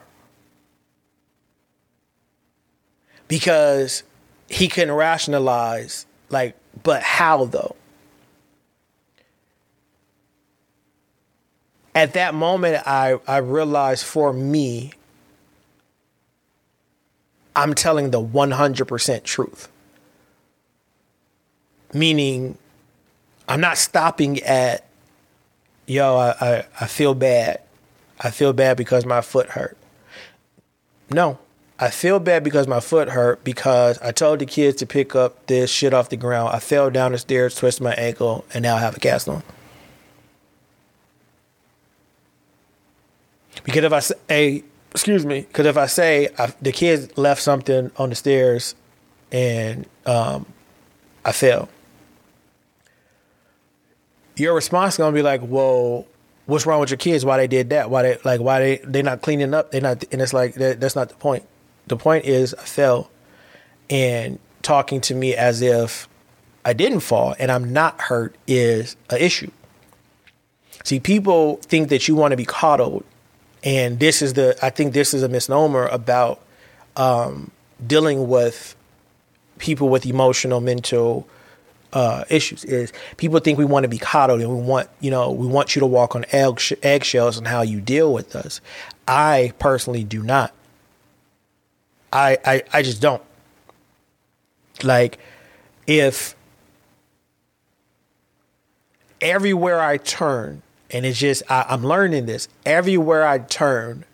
because 3.29 4.03
he 4.49 4.69
couldn't 4.69 4.95
rationalize, 4.95 6.07
like, 6.31 6.57
but 6.83 7.03
how 7.03 7.45
though? 7.45 7.77
At 11.95 12.15
that 12.15 12.35
moment, 12.35 12.87
I, 12.87 13.21
I 13.27 13.39
realized 13.39 14.05
for 14.05 14.33
me, 14.33 14.93
I'm 17.55 17.75
telling 17.75 18.11
the 18.11 18.23
100% 18.23 19.23
truth. 19.25 19.69
Meaning, 21.93 22.57
I'm 23.49 23.61
not 23.61 23.79
stopping 23.79 24.41
at, 24.43 24.87
yo, 25.87 26.17
I, 26.17 26.35
I, 26.41 26.67
I 26.83 26.87
feel 26.87 27.15
bad. 27.15 27.61
I 28.21 28.31
feel 28.31 28.53
bad 28.53 28.77
because 28.77 29.05
my 29.05 29.21
foot 29.21 29.51
hurt. 29.51 29.77
No, 31.11 31.39
I 31.79 31.89
feel 31.89 32.21
bad 32.21 32.45
because 32.45 32.69
my 32.69 32.79
foot 32.79 33.09
hurt 33.09 33.43
because 33.43 33.99
I 34.01 34.13
told 34.13 34.39
the 34.39 34.47
kids 34.47 34.77
to 34.77 34.87
pick 34.87 35.17
up 35.17 35.47
this 35.47 35.71
shit 35.71 35.95
off 35.95 36.11
the 36.11 36.17
ground. 36.17 36.51
I 36.55 36.61
fell 36.61 36.91
down 36.91 37.13
the 37.13 37.19
stairs, 37.19 37.55
twisted 37.55 37.83
my 37.83 37.95
ankle, 37.95 38.45
and 38.53 38.63
now 38.63 38.77
I 38.77 38.81
have 38.81 38.97
a 38.97 39.01
cast 39.01 39.29
on. 39.29 39.43
Because 43.65 43.85
if 43.85 43.93
I 43.93 44.01
say, 44.01 44.65
excuse 44.93 45.25
me, 45.25 45.43
because 45.43 45.67
if 45.67 45.77
I 45.77 45.87
say 45.87 46.29
I, 46.39 46.53
the 46.61 46.73
kids 46.73 47.17
left 47.17 47.43
something 47.43 47.91
on 47.97 48.11
the 48.11 48.15
stairs 48.15 48.75
and 49.33 49.87
um, 50.07 50.47
I 51.25 51.33
fell, 51.33 51.69
your 54.37 54.55
response 54.55 54.95
is 54.95 54.99
gonna 54.99 55.15
be 55.15 55.23
like, 55.23 55.41
"Well, 55.45 56.07
what's 56.47 56.67
wrong 56.67 56.81
with 56.81 56.91
your 56.91 56.99
kids? 56.99 57.25
Why 57.25 57.37
they 57.37 57.47
did 57.47 57.71
that? 57.71 57.91
Why 57.91 58.03
they 58.03 58.19
like 58.25 58.41
why 58.41 58.61
they 58.61 58.77
they 58.79 59.03
not 59.03 59.23
cleaning 59.23 59.55
up? 59.55 59.71
They 59.71 59.81
not." 59.81 60.05
And 60.13 60.23
it's 60.23 60.33
like 60.33 60.55
that, 60.55 60.81
that's 60.81 60.97
not 60.97 61.09
the 61.09 61.15
point. 61.17 61.45
The 61.87 61.97
point 61.97 62.25
is 62.25 62.55
I 62.55 62.65
fell, 62.65 63.11
and 63.89 64.39
talking 64.63 65.01
to 65.03 65.15
me 65.15 65.35
as 65.35 65.63
if 65.63 66.09
I 66.65 66.73
didn't 66.73 67.01
fall 67.01 67.35
and 67.39 67.51
I'm 67.51 67.73
not 67.73 68.01
hurt 68.01 68.35
is 68.47 68.97
an 69.09 69.19
issue. 69.19 69.51
See, 70.85 71.01
people 71.01 71.57
think 71.57 71.89
that 71.89 72.09
you 72.09 72.15
want 72.15 72.33
to 72.33 72.37
be 72.37 72.45
coddled, 72.45 73.05
and 73.63 73.99
this 73.99 74.23
is 74.23 74.35
the 74.35 74.57
I 74.63 74.71
think 74.71 74.93
this 74.95 75.15
is 75.15 75.23
a 75.23 75.29
misnomer 75.29 75.87
about 75.87 76.41
um, 76.97 77.51
dealing 77.87 78.29
with 78.29 78.75
people 79.59 79.89
with 79.89 80.07
emotional, 80.07 80.61
mental 80.61 81.29
uh, 81.93 82.25
issues 82.29 82.65
is 82.65 82.93
people 83.17 83.41
think 83.41 83.59
we 83.59 83.65
want 83.65 83.83
to 83.83 83.89
be 83.89 83.99
coddled 83.99 84.41
and 84.41 84.49
we 84.49 84.63
want 84.63 84.89
you 85.01 85.11
know 85.11 85.31
we 85.33 85.47
want 85.47 85.75
you 85.75 85.81
to 85.81 85.87
walk 85.87 86.15
on 86.15 86.25
egg 86.31 86.61
eggshells 86.83 87.37
and 87.37 87.49
how 87.49 87.63
you 87.63 87.81
deal 87.81 88.13
with 88.13 88.37
us. 88.37 88.61
I 89.09 89.53
personally 89.59 90.05
do 90.05 90.23
not. 90.23 90.55
I, 92.13 92.39
I 92.45 92.63
I 92.73 92.83
just 92.83 93.03
don't. 93.03 93.23
Like 94.83 95.19
if 95.87 96.35
everywhere 99.21 99.81
I 99.81 99.97
turn, 99.99 100.63
and 100.93 101.07
it's 101.07 101.19
just 101.19 101.43
I, 101.49 101.67
I'm 101.69 101.85
learning 101.85 102.27
this 102.27 102.49
everywhere 102.67 103.27
I 103.27 103.39
turn 103.39 104.05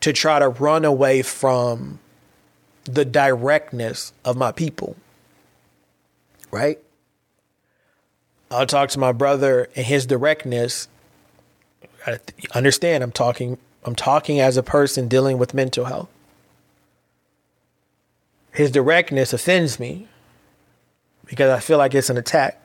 to 0.00 0.12
try 0.12 0.38
to 0.38 0.48
run 0.48 0.84
away 0.84 1.22
from 1.22 1.98
the 2.84 3.04
directness 3.04 4.12
of 4.24 4.36
my 4.36 4.52
people 4.52 4.96
right? 6.52 6.78
I'll 8.52 8.66
talk 8.66 8.90
to 8.90 9.00
my 9.00 9.10
brother 9.10 9.68
and 9.74 9.84
his 9.84 10.06
directness. 10.06 10.86
I 12.06 12.20
understand 12.54 13.02
I'm 13.02 13.10
talking 13.10 13.58
I'm 13.84 13.96
talking 13.96 14.38
as 14.38 14.56
a 14.56 14.62
person 14.62 15.08
dealing 15.08 15.38
with 15.38 15.54
mental 15.54 15.86
health. 15.86 16.08
His 18.52 18.70
directness 18.70 19.32
offends 19.32 19.80
me 19.80 20.06
because 21.24 21.50
I 21.50 21.58
feel 21.58 21.78
like 21.78 21.94
it's 21.94 22.10
an 22.10 22.18
attack. 22.18 22.60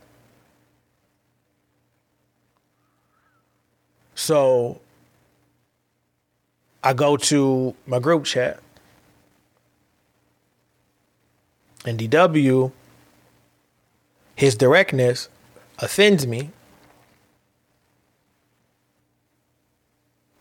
So 4.18 4.82
I 6.84 6.94
go 6.94 7.18
to 7.18 7.76
my 7.86 8.00
group 8.00 8.26
chat 8.26 8.60
and 11.86 12.00
DW 12.00 12.72
his 14.36 14.56
directness 14.56 15.30
offends 15.78 16.26
me. 16.26 16.50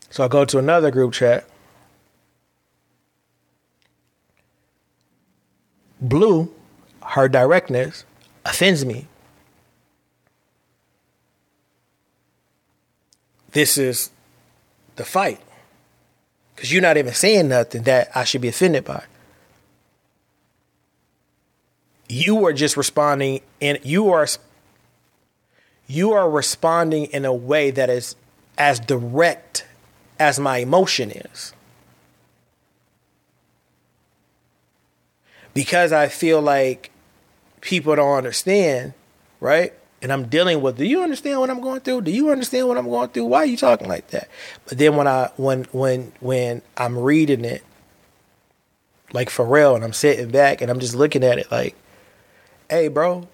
So 0.09 0.25
I 0.25 0.27
go 0.27 0.43
to 0.45 0.57
another 0.57 0.89
group 0.89 1.13
chat. 1.13 1.45
Blue, 6.01 6.51
her 7.03 7.29
directness 7.29 8.05
offends 8.43 8.83
me. 8.83 9.07
This 13.57 13.79
is 13.79 14.11
the 14.97 15.03
fight. 15.03 15.41
Because 16.55 16.71
you're 16.71 16.79
not 16.79 16.95
even 16.95 17.11
saying 17.15 17.47
nothing 17.47 17.81
that 17.83 18.11
I 18.13 18.23
should 18.23 18.41
be 18.41 18.49
offended 18.49 18.85
by. 18.85 19.03
You 22.07 22.45
are 22.45 22.53
just 22.53 22.77
responding 22.77 23.41
and 23.59 23.79
you 23.81 24.09
are 24.09 24.27
you 25.87 26.11
are 26.11 26.29
responding 26.29 27.05
in 27.05 27.25
a 27.25 27.33
way 27.33 27.71
that 27.71 27.89
is 27.89 28.15
as 28.59 28.79
direct 28.79 29.65
as 30.19 30.39
my 30.39 30.59
emotion 30.59 31.09
is. 31.09 31.51
Because 35.55 35.91
i 35.91 36.09
feel 36.09 36.43
like 36.43 36.91
people 37.61 37.95
don't 37.95 38.17
understand 38.17 38.93
right 39.39 39.73
and 40.01 40.11
i'm 40.11 40.27
dealing 40.27 40.61
with 40.61 40.77
do 40.77 40.85
you 40.85 41.01
understand 41.01 41.39
what 41.39 41.49
i'm 41.49 41.61
going 41.61 41.79
through 41.79 42.01
do 42.01 42.11
you 42.11 42.29
understand 42.31 42.67
what 42.67 42.77
i'm 42.77 42.89
going 42.89 43.09
through 43.09 43.25
why 43.25 43.39
are 43.39 43.45
you 43.45 43.57
talking 43.57 43.87
like 43.87 44.07
that 44.09 44.27
but 44.67 44.77
then 44.77 44.95
when 44.95 45.07
i 45.07 45.29
when 45.37 45.63
when 45.71 46.11
when 46.19 46.61
i'm 46.77 46.97
reading 46.97 47.45
it 47.45 47.63
like 49.13 49.29
for 49.29 49.45
real 49.45 49.75
and 49.75 49.83
i'm 49.83 49.93
sitting 49.93 50.29
back 50.29 50.61
and 50.61 50.69
i'm 50.69 50.79
just 50.79 50.95
looking 50.95 51.23
at 51.23 51.39
it 51.39 51.51
like 51.51 51.75
hey, 52.69 52.87
bro, 52.87 53.27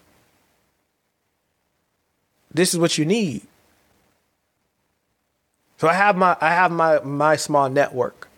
this 2.54 2.74
is 2.74 2.80
what 2.80 2.98
you 2.98 3.06
need. 3.06 3.42
So 5.78 5.88
I 5.88 5.94
have 5.94 6.16
my 6.16 6.38
I 6.40 6.50
have 6.50 6.72
my 6.72 7.00
my 7.00 7.36
small 7.36 7.70
network 7.70 8.30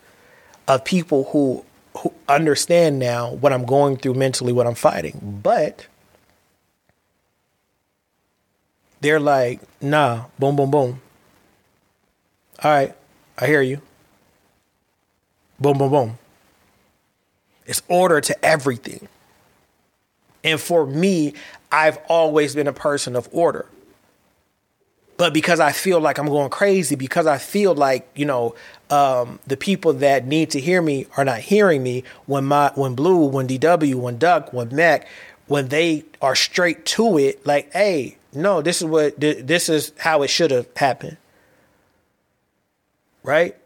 of 0.66 0.84
people 0.84 1.24
who 1.24 1.64
who 1.98 2.12
understand 2.28 2.98
now 2.98 3.32
what 3.32 3.52
I'm 3.52 3.64
going 3.64 3.96
through 3.96 4.14
mentally, 4.14 4.52
what 4.52 4.66
I'm 4.66 4.74
fighting. 4.74 5.40
But 5.42 5.86
they're 9.00 9.20
like, 9.20 9.60
nah, 9.80 10.24
boom, 10.38 10.56
boom, 10.56 10.70
boom. 10.70 11.00
All 12.62 12.70
right, 12.70 12.94
I 13.38 13.46
hear 13.46 13.62
you. 13.62 13.82
Boom, 15.60 15.78
boom, 15.78 15.90
boom. 15.90 16.18
It's 17.66 17.82
order 17.88 18.20
to 18.20 18.44
everything. 18.44 19.08
And 20.44 20.60
for 20.60 20.86
me, 20.86 21.34
I've 21.72 21.98
always 22.08 22.54
been 22.54 22.68
a 22.68 22.72
person 22.72 23.16
of 23.16 23.28
order. 23.32 23.66
But 25.16 25.32
because 25.32 25.60
I 25.60 25.72
feel 25.72 25.98
like 25.98 26.18
I'm 26.18 26.26
going 26.26 26.50
crazy, 26.50 26.94
because 26.94 27.26
I 27.26 27.38
feel 27.38 27.74
like, 27.74 28.08
you 28.14 28.26
know, 28.26 28.54
um, 28.90 29.40
the 29.46 29.56
people 29.56 29.94
that 29.94 30.26
need 30.26 30.50
to 30.50 30.60
hear 30.60 30.82
me 30.82 31.06
are 31.16 31.24
not 31.24 31.40
hearing 31.40 31.82
me 31.82 32.04
when 32.26 32.44
my 32.44 32.70
when 32.74 32.94
Blue, 32.94 33.24
when 33.24 33.48
DW, 33.48 33.94
when 33.94 34.18
Duck, 34.18 34.52
when 34.52 34.74
Mac, 34.74 35.08
when 35.46 35.68
they 35.68 36.04
are 36.20 36.34
straight 36.34 36.84
to 36.86 37.18
it, 37.18 37.44
like, 37.46 37.72
hey, 37.72 38.18
no, 38.36 38.62
this 38.62 38.82
is 38.82 38.84
what 38.84 39.18
this 39.18 39.68
is 39.68 39.92
how 39.98 40.22
it 40.22 40.28
should 40.28 40.50
have 40.50 40.68
happened. 40.76 41.16
Right? 43.22 43.56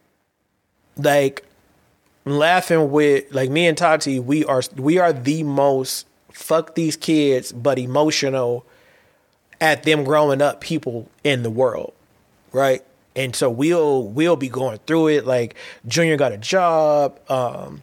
Like 0.97 1.45
laughing 2.25 2.91
with 2.91 3.33
like 3.33 3.51
me 3.51 3.67
and 3.67 3.77
Tati, 3.77 4.21
we 4.21 4.45
are 4.45 4.63
we 4.77 4.99
are 4.99 5.13
the 5.13 5.43
most 5.43 6.07
fuck 6.33 6.75
these 6.75 6.97
kids, 6.97 7.53
but 7.53 7.79
emotional 7.79 8.65
at 9.61 9.83
them 9.83 10.05
growing 10.05 10.41
up 10.41 10.61
people 10.61 11.09
in 11.23 11.43
the 11.43 11.51
world, 11.51 11.93
right? 12.53 12.83
And 13.17 13.35
so 13.35 13.51
we'll 13.51 14.05
we'll 14.05 14.37
be 14.37 14.49
going 14.49 14.79
through 14.87 15.09
it. 15.09 15.27
Like 15.27 15.57
Junior 15.87 16.17
got 16.17 16.33
a 16.33 16.39
job, 16.39 17.19
um, 17.29 17.83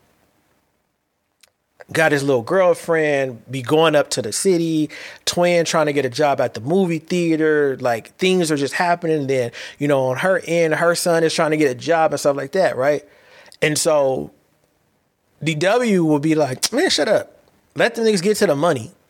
got 1.94 2.12
his 2.12 2.24
little 2.24 2.42
girlfriend, 2.42 3.50
be 3.50 3.62
going 3.62 3.96
up 3.96 4.10
to 4.12 4.22
the 4.22 4.34
city, 4.34 4.90
twin 5.26 5.66
trying 5.66 5.86
to 5.86 5.94
get 5.94 6.06
a 6.06 6.10
job 6.10 6.42
at 6.42 6.54
the 6.54 6.62
movie 6.62 7.00
theater, 7.00 7.78
like 7.80 8.16
things 8.18 8.52
are 8.52 8.58
just 8.58 8.74
happening. 8.74 9.28
Then, 9.28 9.52
you 9.80 9.88
know, 9.88 10.08
on 10.08 10.18
her 10.18 10.42
end, 10.46 10.76
her 10.76 10.96
son 10.96 11.24
is 11.24 11.34
trying 11.34 11.52
to 11.52 11.58
get 11.58 11.72
a 11.72 11.76
job 11.76 12.12
and 12.12 12.20
stuff 12.20 12.36
like 12.36 12.52
that, 12.52 12.76
right? 12.76 13.04
And 13.62 13.78
so 13.78 14.32
DW 15.44 16.06
will 16.06 16.20
be 16.20 16.36
like, 16.36 16.72
man, 16.74 16.90
shut 16.90 17.08
up. 17.08 17.42
Let 17.76 17.96
the 17.96 18.02
niggas 18.02 18.22
get 18.22 18.38
to 18.38 18.48
the 18.48 18.56
money. 18.56 18.92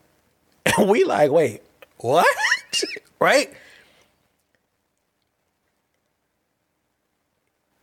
And 0.78 0.90
we 0.90 1.06
like, 1.06 1.32
wait, 1.32 1.62
what? 2.00 2.28
right? 3.22 3.52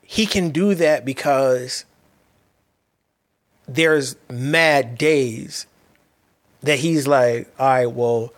He 0.03 0.27
can 0.27 0.51
do 0.51 0.75
that 0.75 1.07
because 1.07 1.87
there's 3.69 4.17
mad 4.31 4.99
days 4.99 5.67
that 6.63 6.79
he's 6.79 7.07
like, 7.07 7.53
all 7.59 7.67
right, 7.67 7.87
well, 7.87 8.33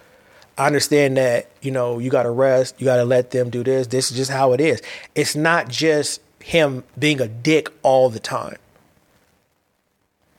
I 0.58 0.66
understand 0.66 1.16
that, 1.16 1.50
you 1.60 1.70
know, 1.70 1.98
you 1.98 2.10
got 2.10 2.24
to 2.24 2.30
rest, 2.30 2.80
you 2.80 2.84
got 2.84 2.96
to 2.96 3.04
let 3.04 3.30
them 3.30 3.50
do 3.50 3.62
this. 3.62 3.88
This 3.88 4.10
is 4.10 4.16
just 4.16 4.30
how 4.30 4.52
it 4.52 4.60
is. 4.60 4.82
It's 5.14 5.36
not 5.36 5.68
just 5.68 6.20
him 6.40 6.84
being 6.98 7.20
a 7.20 7.28
dick 7.28 7.68
all 7.82 8.08
the 8.08 8.20
time. 8.20 8.56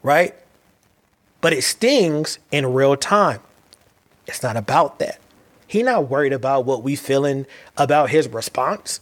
Right? 0.02 0.34
But 1.42 1.54
it 1.54 1.64
stings 1.64 2.40
in 2.52 2.74
real 2.74 2.96
time. 2.96 3.42
It's 4.26 4.42
not 4.42 4.58
about 4.58 5.00
that. 5.00 5.20
He 5.68 5.84
not 5.84 6.10
worried 6.10 6.34
about 6.34 6.66
what 6.66 6.82
we 6.82 6.96
feeling 6.96 7.46
about 7.76 8.10
his 8.10 8.28
response. 8.28 9.02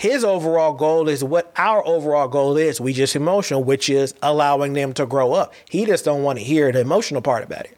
His 0.00 0.24
overall 0.24 0.72
goal 0.72 1.10
is 1.10 1.22
what 1.22 1.52
our 1.58 1.86
overall 1.86 2.26
goal 2.26 2.56
is. 2.56 2.80
We 2.80 2.94
just 2.94 3.14
emotional, 3.14 3.62
which 3.62 3.90
is 3.90 4.14
allowing 4.22 4.72
them 4.72 4.94
to 4.94 5.04
grow 5.04 5.34
up. 5.34 5.52
He 5.68 5.84
just 5.84 6.06
don't 6.06 6.22
want 6.22 6.38
to 6.38 6.42
hear 6.42 6.72
the 6.72 6.80
emotional 6.80 7.20
part 7.20 7.44
about 7.44 7.66
it. 7.66 7.76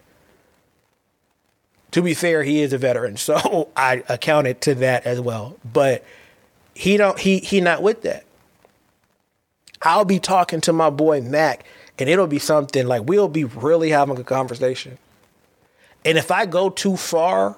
To 1.90 2.01
be 2.01 2.15
fair, 2.15 2.44
he 2.44 2.62
is 2.62 2.73
a 2.73 2.78
veteran, 2.78 3.16
so 3.16 3.70
I 3.77 4.05
accounted 4.09 4.61
to 4.61 4.77
that 4.77 5.05
as 5.05 5.20
well. 5.20 5.57
But 5.65 6.05
he 6.74 6.97
don't 6.97 7.19
he 7.19 7.40
he 7.40 7.61
not 7.61 7.82
with 7.82 8.03
that. 8.03 8.24
I'll 9.82 10.05
be 10.05 10.20
talking 10.20 10.61
to 10.61 10.73
my 10.73 10.90
boy 10.90 11.23
Mac, 11.23 11.65
and 11.99 12.09
it'll 12.09 12.28
be 12.28 12.39
something 12.39 12.86
like 12.86 13.03
we'll 13.05 13.27
be 13.27 13.43
really 13.43 13.90
having 13.90 14.16
a 14.16 14.23
conversation. 14.23 14.97
And 16.05 16.16
if 16.16 16.31
I 16.31 16.47
go 16.47 16.70
too 16.70 16.97
far, 16.97 17.57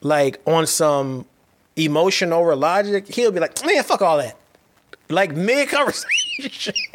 like 0.00 0.40
on 0.46 0.66
some 0.66 1.26
emotion 1.76 2.32
over 2.32 2.54
logic, 2.54 3.08
he'll 3.08 3.32
be 3.32 3.40
like, 3.40 3.64
man, 3.64 3.82
fuck 3.82 4.02
all 4.02 4.18
that. 4.18 4.36
Like 5.08 5.34
mid 5.34 5.68
conversation. 5.68 6.74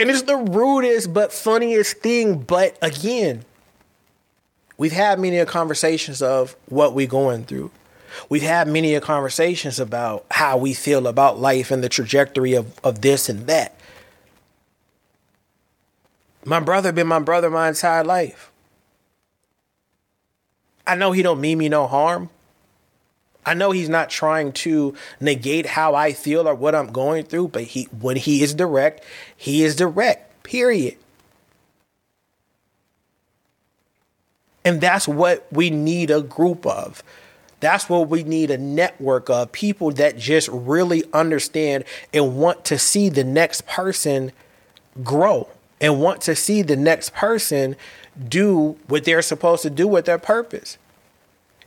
and 0.00 0.10
it's 0.10 0.22
the 0.22 0.36
rudest 0.36 1.12
but 1.12 1.32
funniest 1.32 1.98
thing. 1.98 2.38
But 2.38 2.76
again, 2.82 3.44
we've 4.76 4.92
had 4.92 5.20
many 5.20 5.44
conversations 5.44 6.22
of 6.22 6.56
what 6.66 6.94
we're 6.94 7.06
going 7.06 7.44
through. 7.44 7.70
We've 8.28 8.42
had 8.42 8.68
many 8.68 8.98
conversations 9.00 9.80
about 9.80 10.26
how 10.30 10.58
we 10.58 10.74
feel 10.74 11.06
about 11.06 11.38
life 11.38 11.70
and 11.70 11.82
the 11.82 11.88
trajectory 11.88 12.54
of, 12.54 12.78
of 12.84 13.00
this 13.00 13.28
and 13.28 13.46
that. 13.46 13.74
My 16.44 16.60
brother 16.60 16.92
been 16.92 17.06
my 17.06 17.20
brother 17.20 17.48
my 17.48 17.68
entire 17.68 18.04
life. 18.04 18.51
I 20.86 20.94
know 20.94 21.12
he 21.12 21.22
don't 21.22 21.40
mean 21.40 21.58
me 21.58 21.68
no 21.68 21.86
harm. 21.86 22.30
I 23.44 23.54
know 23.54 23.72
he's 23.72 23.88
not 23.88 24.08
trying 24.08 24.52
to 24.52 24.94
negate 25.20 25.66
how 25.66 25.94
I 25.94 26.12
feel 26.12 26.48
or 26.48 26.54
what 26.54 26.74
I'm 26.74 26.92
going 26.92 27.24
through, 27.24 27.48
but 27.48 27.64
he 27.64 27.84
when 28.00 28.16
he 28.16 28.42
is 28.42 28.54
direct, 28.54 29.04
he 29.36 29.64
is 29.64 29.76
direct. 29.76 30.44
Period. 30.44 30.96
And 34.64 34.80
that's 34.80 35.08
what 35.08 35.46
we 35.52 35.70
need 35.70 36.10
a 36.10 36.20
group 36.20 36.66
of. 36.66 37.02
That's 37.60 37.88
what 37.88 38.08
we 38.08 38.24
need 38.24 38.50
a 38.50 38.58
network 38.58 39.30
of 39.30 39.52
people 39.52 39.92
that 39.92 40.18
just 40.18 40.48
really 40.48 41.04
understand 41.12 41.84
and 42.12 42.36
want 42.36 42.64
to 42.66 42.78
see 42.78 43.08
the 43.08 43.24
next 43.24 43.66
person 43.66 44.32
grow 45.02 45.48
and 45.80 46.00
want 46.00 46.22
to 46.22 46.34
see 46.34 46.62
the 46.62 46.76
next 46.76 47.12
person 47.12 47.76
do 48.28 48.76
what 48.88 49.04
they're 49.04 49.22
supposed 49.22 49.62
to 49.62 49.70
do 49.70 49.86
with 49.88 50.04
their 50.04 50.18
purpose. 50.18 50.78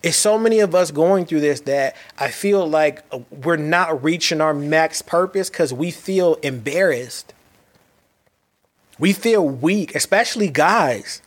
It's 0.03 0.17
so 0.17 0.37
many 0.37 0.59
of 0.59 0.75
us 0.75 0.91
going 0.91 1.25
through 1.25 1.39
this 1.39 1.61
that 1.61 1.95
I 2.19 2.29
feel 2.29 2.67
like 2.67 3.03
uh, 3.11 3.19
we're 3.31 3.55
not 3.55 4.03
reaching 4.03 4.39
our 4.39 4.53
max 4.53 5.01
purpose 5.01 5.49
because 5.49 5.73
we 5.73 5.89
feel 5.89 6.35
embarrassed. 6.35 7.33
We 8.99 9.13
feel 9.13 9.47
weak, 9.47 9.95
especially 9.95 10.49
guys 10.49 11.21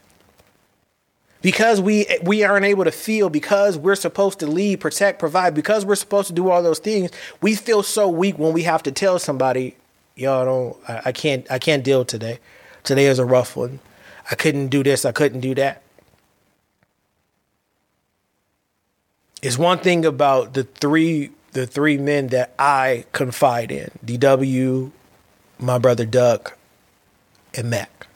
because 1.42 1.80
we 1.80 2.06
eh, 2.06 2.18
we 2.22 2.42
aren't 2.44 2.66
able 2.66 2.84
to 2.84 2.90
feel 2.90 3.30
because 3.30 3.78
we're 3.78 3.94
supposed 3.94 4.38
to 4.40 4.46
lead 4.46 4.80
protect 4.80 5.18
provide 5.18 5.54
because 5.54 5.84
we're 5.84 5.94
supposed 5.94 6.28
to 6.28 6.34
do 6.34 6.50
all 6.50 6.62
those 6.62 6.78
things 6.78 7.10
we 7.40 7.54
feel 7.54 7.82
so 7.82 8.08
weak 8.08 8.38
when 8.38 8.52
we 8.52 8.62
have 8.62 8.82
to 8.82 8.92
tell 8.92 9.18
somebody 9.18 9.76
y'all 10.16 10.44
don't 10.44 10.90
I, 10.90 11.02
I 11.06 11.12
can't 11.12 11.50
i 11.50 11.58
can't 11.58 11.84
deal 11.84 12.04
today 12.04 12.38
today 12.84 13.06
is 13.06 13.18
a 13.18 13.24
rough 13.24 13.56
one 13.56 13.80
i 14.30 14.34
couldn't 14.34 14.68
do 14.68 14.82
this 14.82 15.04
i 15.04 15.12
couldn't 15.12 15.40
do 15.40 15.54
that. 15.54 15.82
It's 19.40 19.56
one 19.56 19.78
thing 19.78 20.04
about 20.04 20.54
the 20.54 20.64
three 20.64 21.30
the 21.52 21.66
three 21.66 21.96
men 21.96 22.28
that 22.28 22.52
i 22.58 23.04
confide 23.12 23.70
in 23.70 23.90
dw 24.04 24.90
my 25.58 25.78
brother 25.78 26.06
Doug, 26.06 26.52
and 27.54 27.70
mac. 27.70 28.06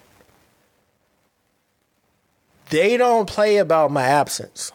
They 2.70 2.96
don't 2.96 3.28
play 3.28 3.58
about 3.58 3.90
my 3.90 4.04
absence. 4.04 4.72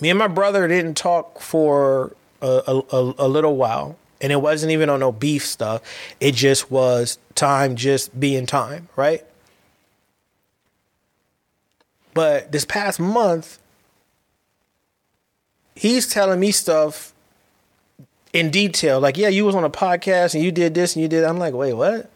Me 0.00 0.10
and 0.10 0.18
my 0.18 0.26
brother 0.26 0.66
didn't 0.66 0.96
talk 0.96 1.40
for 1.40 2.16
a, 2.42 2.82
a, 2.90 3.14
a 3.18 3.28
little 3.28 3.56
while, 3.56 3.96
and 4.24 4.32
it 4.32 4.40
wasn't 4.40 4.72
even 4.72 4.88
on 4.88 5.00
no 5.00 5.12
beef 5.12 5.44
stuff. 5.44 5.82
It 6.18 6.34
just 6.34 6.70
was 6.70 7.18
time 7.34 7.76
just 7.76 8.18
being 8.18 8.46
time, 8.46 8.88
right? 8.96 9.22
But 12.14 12.50
this 12.50 12.64
past 12.64 12.98
month, 12.98 13.58
he's 15.76 16.08
telling 16.08 16.40
me 16.40 16.52
stuff 16.52 17.12
in 18.32 18.50
detail. 18.50 18.98
Like, 18.98 19.18
yeah, 19.18 19.28
you 19.28 19.44
was 19.44 19.54
on 19.54 19.62
a 19.62 19.68
podcast 19.68 20.34
and 20.34 20.42
you 20.42 20.50
did 20.50 20.72
this 20.72 20.96
and 20.96 21.02
you 21.02 21.08
did. 21.08 21.22
I'm 21.22 21.38
like, 21.38 21.52
wait, 21.52 21.74
what? 21.74 22.10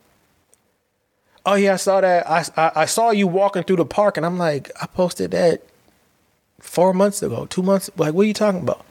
oh 1.44 1.54
yeah, 1.54 1.74
I 1.74 1.76
saw 1.76 2.00
that. 2.00 2.28
I, 2.28 2.44
I, 2.56 2.72
I 2.76 2.84
saw 2.86 3.10
you 3.10 3.26
walking 3.26 3.64
through 3.64 3.76
the 3.76 3.86
park, 3.86 4.16
and 4.16 4.24
I'm 4.24 4.38
like, 4.38 4.70
I 4.80 4.86
posted 4.86 5.32
that 5.32 5.62
four 6.58 6.92
months 6.92 7.22
ago, 7.22 7.46
two 7.46 7.62
months. 7.62 7.90
Like, 7.96 8.14
what 8.14 8.22
are 8.22 8.26
you 8.26 8.34
talking 8.34 8.62
about? 8.62 8.84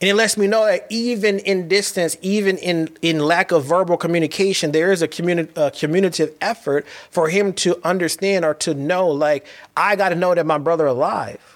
And 0.00 0.10
it 0.10 0.14
lets 0.14 0.36
me 0.36 0.46
know 0.46 0.66
that 0.66 0.86
even 0.90 1.38
in 1.38 1.68
distance, 1.68 2.16
even 2.20 2.58
in, 2.58 2.94
in 3.00 3.20
lack 3.20 3.52
of 3.52 3.64
verbal 3.64 3.96
communication, 3.96 4.72
there 4.72 4.92
is 4.92 5.02
a, 5.02 5.08
communi- 5.08 5.56
a 5.56 5.70
communicative 5.70 6.34
effort 6.40 6.86
for 7.10 7.28
him 7.28 7.52
to 7.54 7.80
understand 7.86 8.44
or 8.44 8.54
to 8.54 8.74
know, 8.74 9.08
like, 9.08 9.46
I 9.76 9.96
got 9.96 10.10
to 10.10 10.14
know 10.14 10.34
that 10.34 10.44
my 10.46 10.58
brother 10.58 10.86
alive. 10.86 11.54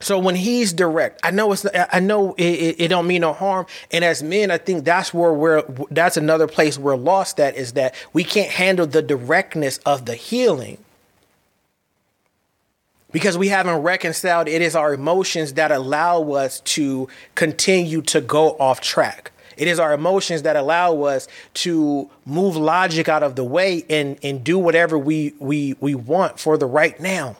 So 0.00 0.18
when 0.18 0.34
he's 0.34 0.72
direct, 0.72 1.20
I 1.22 1.30
know 1.30 1.52
it's 1.52 1.66
I 1.74 2.00
know 2.00 2.32
it, 2.38 2.42
it, 2.42 2.80
it, 2.80 2.88
don't 2.88 3.06
mean 3.06 3.20
no 3.20 3.34
harm. 3.34 3.66
And 3.92 4.02
as 4.02 4.22
men, 4.22 4.50
I 4.50 4.56
think 4.56 4.86
that's 4.86 5.12
where 5.12 5.32
we're 5.32 5.62
that's 5.90 6.16
another 6.16 6.46
place 6.46 6.78
we're 6.78 6.96
lost 6.96 7.38
at 7.38 7.54
is 7.54 7.74
that 7.74 7.94
we 8.14 8.24
can't 8.24 8.50
handle 8.50 8.86
the 8.86 9.02
directness 9.02 9.76
of 9.84 10.06
the 10.06 10.14
healing. 10.14 10.78
Because 13.12 13.36
we 13.36 13.48
haven't 13.48 13.78
reconciled 13.78 14.48
it 14.48 14.62
is 14.62 14.76
our 14.76 14.94
emotions 14.94 15.54
that 15.54 15.72
allow 15.72 16.32
us 16.32 16.60
to 16.60 17.08
continue 17.34 18.02
to 18.02 18.20
go 18.20 18.50
off 18.58 18.80
track. 18.80 19.32
It 19.56 19.68
is 19.68 19.78
our 19.78 19.92
emotions 19.92 20.42
that 20.42 20.56
allow 20.56 21.02
us 21.02 21.28
to 21.54 22.08
move 22.24 22.56
logic 22.56 23.08
out 23.08 23.22
of 23.22 23.36
the 23.36 23.44
way 23.44 23.84
and, 23.90 24.18
and 24.22 24.42
do 24.42 24.58
whatever 24.58 24.98
we, 24.98 25.34
we, 25.38 25.76
we 25.80 25.94
want 25.94 26.38
for 26.38 26.56
the 26.56 26.66
right 26.66 26.98
now. 26.98 27.36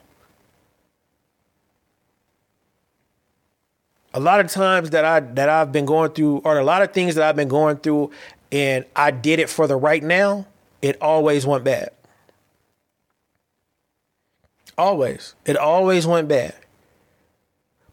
a 4.13 4.21
lot 4.21 4.41
of 4.41 4.51
times 4.51 4.91
that 4.91 5.05
I 5.05 5.21
that 5.21 5.49
I've 5.49 5.73
been 5.73 5.87
going 5.87 6.11
through, 6.11 6.39
or 6.39 6.59
a 6.59 6.65
lot 6.65 6.83
of 6.83 6.93
things 6.93 7.15
that 7.15 7.25
I've 7.25 7.37
been 7.37 7.49
going 7.49 7.77
through, 7.77 8.11
and 8.51 8.85
I 8.97 9.11
did 9.11 9.39
it 9.39 9.49
for 9.49 9.67
the 9.67 9.77
right 9.77 10.03
now, 10.03 10.47
it 10.83 11.01
always 11.01 11.47
went 11.47 11.65
bad. 11.65 11.91
Always, 14.81 15.35
it 15.45 15.59
always 15.59 16.07
went 16.07 16.27
bad. 16.27 16.55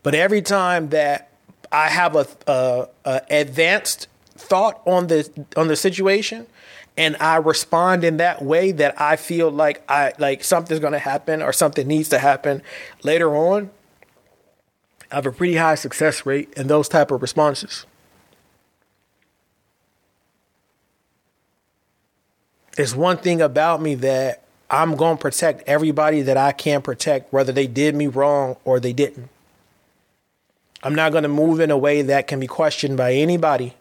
But 0.04 0.16
every 0.16 0.42
time 0.42 0.88
that 0.92 1.30
I 1.70 1.90
have 1.90 2.16
a, 2.16 2.26
a, 2.48 2.88
a 3.04 3.22
advanced 3.30 4.08
thought 4.38 4.82
on 4.86 5.08
the 5.08 5.30
on 5.58 5.68
the 5.68 5.76
situation, 5.76 6.48
and 6.96 7.18
I 7.20 7.36
respond 7.36 8.06
in 8.06 8.16
that 8.18 8.42
way 8.42 8.72
that 8.72 9.02
I 9.02 9.18
feel 9.18 9.52
like 9.52 9.84
I 9.92 10.14
like 10.18 10.46
something's 10.46 10.80
going 10.80 10.94
to 10.94 11.00
happen 11.00 11.42
or 11.42 11.52
something 11.52 11.86
needs 11.86 12.08
to 12.08 12.20
happen 12.20 12.64
later 13.04 13.36
on, 13.36 13.70
I 15.12 15.16
have 15.16 15.26
a 15.26 15.34
pretty 15.34 15.58
high 15.58 15.76
success 15.76 16.26
rate 16.26 16.54
in 16.56 16.68
those 16.68 16.88
type 16.88 17.12
of 17.12 17.22
responses. 17.22 17.86
It's 22.78 22.96
one 22.96 23.18
thing 23.18 23.42
about 23.42 23.82
me 23.82 23.96
that 23.96 24.47
I'm 24.70 24.96
going 24.96 25.18
to 25.18 25.22
protect 25.22 25.68
everybody 25.68 26.22
that 26.22 26.38
I 26.38 26.52
can 26.52 26.82
protect, 26.82 27.32
whether 27.32 27.52
they 27.52 27.68
did 27.68 27.96
me 27.96 28.08
wrong 28.08 28.58
or 28.66 28.80
they 28.80 28.94
didn't. 28.94 29.30
I'm 30.84 30.96
not 30.96 31.12
going 31.12 31.24
to 31.24 31.30
move 31.30 31.60
in 31.60 31.72
a 31.72 31.78
way 31.78 32.02
that 32.02 32.28
can 32.28 32.40
be 32.40 32.48
questioned 32.48 32.98
by 32.98 33.14
anybody. 33.14 33.76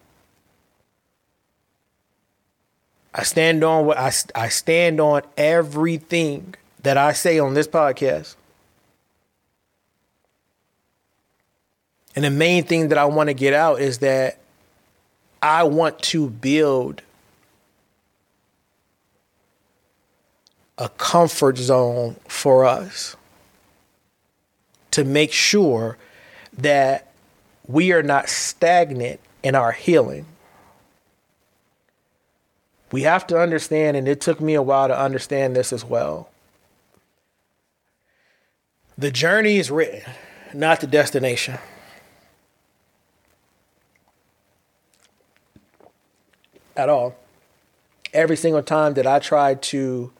I 3.13 3.23
stand 3.23 3.63
on 3.63 3.85
what 3.85 3.97
I, 3.97 4.11
I 4.35 4.49
stand 4.49 4.99
on 4.99 5.23
everything 5.35 6.55
that 6.83 6.97
I 6.97 7.13
say 7.13 7.39
on 7.39 7.53
this 7.53 7.67
podcast. 7.67 8.35
And 12.15 12.23
the 12.23 12.29
main 12.29 12.63
thing 12.63 12.89
that 12.89 12.97
I 12.97 13.05
want 13.05 13.29
to 13.29 13.33
get 13.33 13.53
out 13.53 13.79
is 13.79 13.99
that 13.99 14.37
I 15.41 15.63
want 15.63 15.99
to 15.99 16.29
build 16.29 17.01
a 20.77 20.89
comfort 20.89 21.57
zone 21.57 22.15
for 22.27 22.65
us 22.65 23.15
to 24.91 25.03
make 25.03 25.31
sure 25.31 25.97
that 26.57 27.11
we 27.67 27.91
are 27.91 28.03
not 28.03 28.29
stagnant 28.29 29.19
in 29.43 29.55
our 29.55 29.71
healing. 29.71 30.25
We 32.91 33.01
have 33.01 33.27
to 33.27 33.39
understand, 33.39 33.97
and 33.97 34.07
it 34.07 34.21
took 34.21 34.39
me 34.39 34.53
a 34.53 34.61
while 34.61 34.87
to 34.87 34.97
understand 34.97 35.55
this 35.55 35.73
as 35.73 35.83
well. 35.83 36.29
The 38.97 39.11
journey 39.11 39.57
is 39.57 39.69
written, 39.69 40.01
not 40.53 40.79
the 40.79 40.87
destination. 40.87 41.59
At 46.75 46.89
all. 46.89 47.15
Every 48.13 48.37
single 48.37 48.63
time 48.63 48.93
that 48.93 49.05
I 49.05 49.19
tried 49.19 49.61
to 49.63 50.11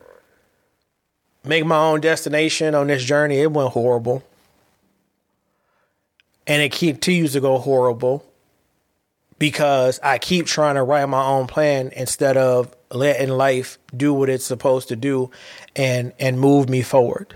make 1.48 1.66
my 1.66 1.78
own 1.78 2.02
destination 2.02 2.76
on 2.76 2.88
this 2.88 3.04
journey, 3.04 3.40
it 3.40 3.52
went 3.52 3.72
horrible. 3.72 4.24
And 6.46 6.62
it 6.62 6.72
continues 6.72 7.34
to 7.34 7.42
go 7.42 7.58
horrible 7.58 8.26
because 9.40 10.00
I 10.02 10.18
keep 10.18 10.46
trying 10.46 10.76
to 10.76 10.84
write 10.84 11.06
my 11.08 11.24
own 11.24 11.48
plan 11.48 11.92
instead 11.96 12.38
of 12.38 12.74
letting 12.90 13.30
life 13.30 13.78
do 13.96 14.14
what 14.14 14.30
it's 14.30 14.46
supposed 14.46 14.88
to 14.90 14.96
do 14.96 15.30
and 15.76 16.14
and 16.20 16.40
move 16.40 16.70
me 16.70 16.82
forward. 16.82 17.36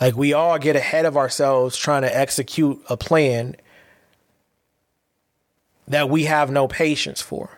Like 0.00 0.16
we 0.16 0.32
all 0.32 0.58
get 0.58 0.76
ahead 0.76 1.04
of 1.04 1.16
ourselves 1.16 1.76
trying 1.76 2.02
to 2.02 2.16
execute 2.16 2.82
a 2.88 2.96
plan 2.96 3.56
that 5.88 6.08
we 6.08 6.24
have 6.24 6.50
no 6.50 6.68
patience 6.68 7.20
for. 7.20 7.50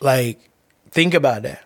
Like 0.00 0.50
Think 0.94 1.12
about 1.12 1.42
that. 1.42 1.60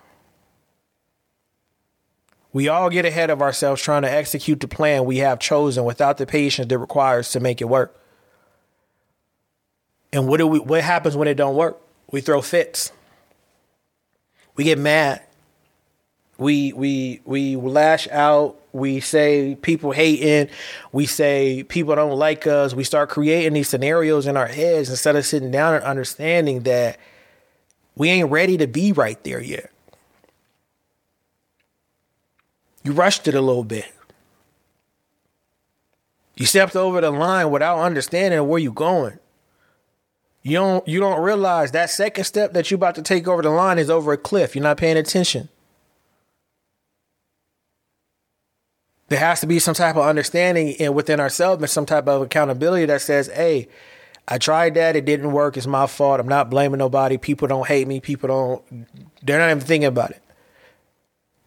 We 2.50 2.68
all 2.68 2.88
get 2.88 3.04
ahead 3.04 3.28
of 3.28 3.42
ourselves 3.42 3.82
trying 3.82 4.00
to 4.00 4.10
execute 4.10 4.60
the 4.60 4.68
plan 4.68 5.04
we 5.04 5.18
have 5.18 5.38
chosen 5.38 5.84
without 5.84 6.16
the 6.16 6.24
patience 6.24 6.68
that 6.68 6.78
requires 6.78 7.30
to 7.32 7.40
make 7.40 7.60
it 7.60 7.66
work. 7.66 7.94
And 10.14 10.28
what 10.28 10.38
do 10.38 10.46
we 10.46 10.60
what 10.60 10.82
happens 10.82 11.14
when 11.14 11.28
it 11.28 11.34
don't 11.34 11.56
work? 11.56 11.78
We 12.10 12.22
throw 12.22 12.40
fits. 12.40 12.90
We 14.56 14.64
get 14.64 14.78
mad. 14.78 15.22
We 16.38 16.72
we 16.72 17.20
we 17.26 17.56
lash 17.56 18.08
out. 18.08 18.58
We 18.72 19.00
say 19.00 19.56
people 19.60 19.92
hating. 19.92 20.48
We 20.90 21.04
say 21.04 21.64
people 21.64 21.94
don't 21.94 22.16
like 22.16 22.46
us. 22.46 22.72
We 22.72 22.82
start 22.82 23.10
creating 23.10 23.52
these 23.52 23.68
scenarios 23.68 24.26
in 24.26 24.38
our 24.38 24.46
heads 24.46 24.88
instead 24.88 25.16
of 25.16 25.26
sitting 25.26 25.50
down 25.50 25.74
and 25.74 25.84
understanding 25.84 26.60
that 26.60 26.96
we 27.98 28.08
ain't 28.08 28.30
ready 28.30 28.56
to 28.56 28.66
be 28.66 28.92
right 28.92 29.22
there 29.24 29.42
yet. 29.42 29.70
You 32.84 32.92
rushed 32.92 33.28
it 33.28 33.34
a 33.34 33.40
little 33.40 33.64
bit. 33.64 33.92
You 36.36 36.46
stepped 36.46 36.76
over 36.76 37.00
the 37.00 37.10
line 37.10 37.50
without 37.50 37.80
understanding 37.80 38.46
where 38.46 38.60
you're 38.60 38.72
going. 38.72 39.18
You 40.42 40.52
don't 40.52 40.86
you 40.86 41.00
don't 41.00 41.20
realize 41.20 41.72
that 41.72 41.90
second 41.90 42.24
step 42.24 42.52
that 42.52 42.70
you're 42.70 42.76
about 42.76 42.94
to 42.94 43.02
take 43.02 43.26
over 43.26 43.42
the 43.42 43.50
line 43.50 43.78
is 43.78 43.90
over 43.90 44.12
a 44.12 44.16
cliff. 44.16 44.54
You're 44.54 44.62
not 44.62 44.76
paying 44.76 44.96
attention. 44.96 45.48
There 49.08 49.18
has 49.18 49.40
to 49.40 49.46
be 49.46 49.58
some 49.58 49.74
type 49.74 49.96
of 49.96 50.06
understanding 50.06 50.94
within 50.94 51.18
ourselves 51.18 51.60
and 51.62 51.70
some 51.70 51.86
type 51.86 52.06
of 52.06 52.22
accountability 52.22 52.84
that 52.86 53.00
says, 53.00 53.26
hey, 53.28 53.68
I 54.30 54.36
tried 54.36 54.74
that. 54.74 54.94
It 54.94 55.06
didn't 55.06 55.32
work. 55.32 55.56
It's 55.56 55.66
my 55.66 55.86
fault. 55.86 56.20
I'm 56.20 56.28
not 56.28 56.50
blaming 56.50 56.78
nobody. 56.78 57.16
People 57.16 57.48
don't 57.48 57.66
hate 57.66 57.88
me. 57.88 57.98
People 57.98 58.28
don't, 58.28 58.86
they're 59.22 59.38
not 59.38 59.50
even 59.50 59.60
thinking 59.62 59.86
about 59.86 60.10
it. 60.10 60.22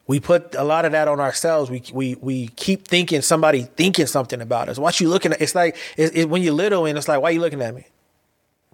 We 0.08 0.20
put 0.20 0.56
a 0.56 0.64
lot 0.64 0.84
of 0.84 0.92
that 0.94 1.08
on 1.08 1.20
ourselves. 1.20 1.70
We, 1.70 1.84
we, 1.94 2.16
we 2.16 2.48
keep 2.48 2.88
thinking 2.88 3.22
somebody 3.22 3.64
thinking 3.64 4.08
something 4.08 4.42
about 4.42 4.68
us. 4.68 4.80
What 4.80 5.00
you 5.00 5.10
looking 5.10 5.32
at? 5.32 5.42
It's 5.42 5.54
like, 5.54 5.78
it's, 5.96 6.14
it, 6.16 6.26
when 6.26 6.42
you're 6.42 6.56
little 6.56 6.86
and 6.88 6.98
it's 6.98 7.08
like, 7.08 7.22
why 7.22 7.30
are 7.30 7.34
you 7.34 7.40
looking 7.40 7.62
at 7.62 7.76
me? 7.76 7.86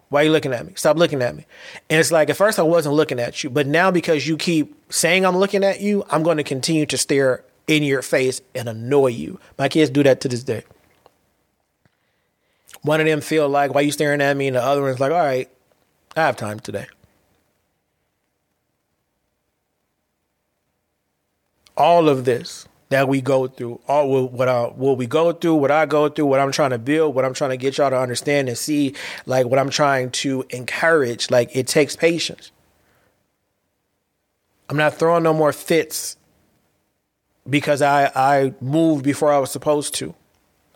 Why 0.07 0.21
are 0.21 0.23
you 0.23 0.31
looking 0.31 0.53
at 0.53 0.65
me? 0.65 0.71
Stop 0.75 0.95
looking 0.95 1.21
at 1.21 1.35
me. 1.35 1.45
And 1.89 1.99
it's 1.99 2.11
like, 2.11 2.29
at 2.29 2.37
first 2.37 2.59
I 2.59 2.63
wasn't 2.63 2.95
looking 2.95 3.19
at 3.19 3.43
you, 3.43 3.49
but 3.49 3.67
now 3.67 3.91
because 3.91 4.25
you 4.25 4.37
keep 4.37 4.73
saying 4.89 5.25
I'm 5.25 5.35
looking 5.35 5.65
at 5.65 5.81
you, 5.81 6.05
I'm 6.09 6.23
going 6.23 6.37
to 6.37 6.45
continue 6.45 6.85
to 6.85 6.97
stare 6.97 7.43
in 7.67 7.83
your 7.83 8.01
face 8.01 8.39
and 8.55 8.69
annoy 8.69 9.07
you. 9.07 9.37
My 9.57 9.67
kids 9.67 9.89
do 9.89 10.01
that 10.03 10.21
to 10.21 10.29
this 10.29 10.43
day 10.43 10.63
one 12.87 12.99
of 13.01 13.05
them 13.05 13.21
feel 13.21 13.47
like, 13.49 13.73
why 13.73 13.81
you 13.81 13.91
staring 13.91 14.21
at 14.21 14.35
me? 14.35 14.47
And 14.47 14.55
the 14.55 14.63
other 14.63 14.81
one's 14.81 14.99
like, 14.99 15.11
all 15.11 15.17
right, 15.17 15.49
I 16.15 16.21
have 16.21 16.37
time 16.37 16.59
today. 16.59 16.87
All 21.75 22.09
of 22.09 22.25
this 22.25 22.67
that 22.89 23.07
we 23.07 23.21
go 23.21 23.47
through, 23.47 23.81
all 23.87 24.27
what 24.27 24.47
I, 24.47 24.63
what 24.63 24.97
we 24.97 25.05
go 25.05 25.33
through, 25.33 25.55
what 25.55 25.69
I 25.69 25.85
go 25.85 26.07
through, 26.09 26.25
what 26.25 26.39
I'm 26.39 26.51
trying 26.51 26.69
to 26.69 26.79
build, 26.79 27.13
what 27.13 27.25
I'm 27.25 27.33
trying 27.33 27.49
to 27.51 27.57
get 27.57 27.77
y'all 27.77 27.89
to 27.89 27.99
understand 27.99 28.47
and 28.47 28.57
see, 28.57 28.95
like 29.25 29.45
what 29.45 29.59
I'm 29.59 29.69
trying 29.69 30.09
to 30.11 30.45
encourage, 30.49 31.29
like 31.29 31.53
it 31.55 31.67
takes 31.67 31.95
patience. 31.95 32.51
I'm 34.69 34.77
not 34.77 34.95
throwing 34.95 35.23
no 35.23 35.33
more 35.33 35.53
fits 35.53 36.17
because 37.49 37.81
I 37.81 38.11
I 38.15 38.53
moved 38.61 39.03
before 39.03 39.31
I 39.31 39.37
was 39.39 39.51
supposed 39.51 39.93
to. 39.95 40.15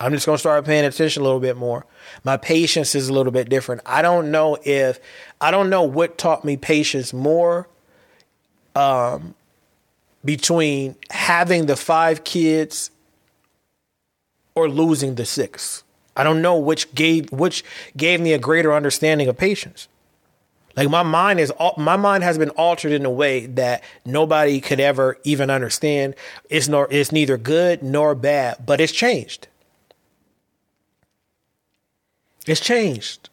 I'm 0.01 0.13
just 0.13 0.25
going 0.25 0.35
to 0.35 0.39
start 0.39 0.65
paying 0.65 0.83
attention 0.83 1.21
a 1.21 1.23
little 1.23 1.39
bit 1.39 1.55
more. 1.55 1.85
My 2.23 2.35
patience 2.35 2.95
is 2.95 3.07
a 3.07 3.13
little 3.13 3.31
bit 3.31 3.49
different. 3.49 3.81
I 3.85 4.01
don't 4.01 4.31
know 4.31 4.57
if, 4.63 4.99
I 5.39 5.51
don't 5.51 5.69
know 5.69 5.83
what 5.83 6.17
taught 6.17 6.43
me 6.43 6.57
patience 6.57 7.13
more 7.13 7.67
um, 8.75 9.35
between 10.25 10.95
having 11.11 11.67
the 11.67 11.75
five 11.75 12.23
kids 12.23 12.89
or 14.55 14.67
losing 14.67 15.15
the 15.15 15.25
six. 15.25 15.83
I 16.15 16.23
don't 16.23 16.41
know 16.41 16.57
which 16.57 16.93
gave 16.93 17.31
which 17.31 17.63
gave 17.95 18.19
me 18.19 18.33
a 18.33 18.39
greater 18.39 18.73
understanding 18.73 19.27
of 19.27 19.37
patience. 19.37 19.87
Like 20.75 20.89
my 20.89 21.03
mind 21.03 21.39
is 21.39 21.53
my 21.77 21.95
mind 21.95 22.23
has 22.23 22.37
been 22.37 22.49
altered 22.51 22.91
in 22.91 23.05
a 23.05 23.09
way 23.09 23.45
that 23.45 23.83
nobody 24.05 24.59
could 24.59 24.79
ever 24.79 25.17
even 25.23 25.49
understand. 25.49 26.15
It's 26.49 26.67
nor 26.67 26.87
it's 26.91 27.11
neither 27.11 27.37
good 27.37 27.81
nor 27.81 28.15
bad, 28.15 28.65
but 28.65 28.81
it's 28.81 28.91
changed. 28.91 29.47
It's 32.47 32.59
changed. 32.59 33.29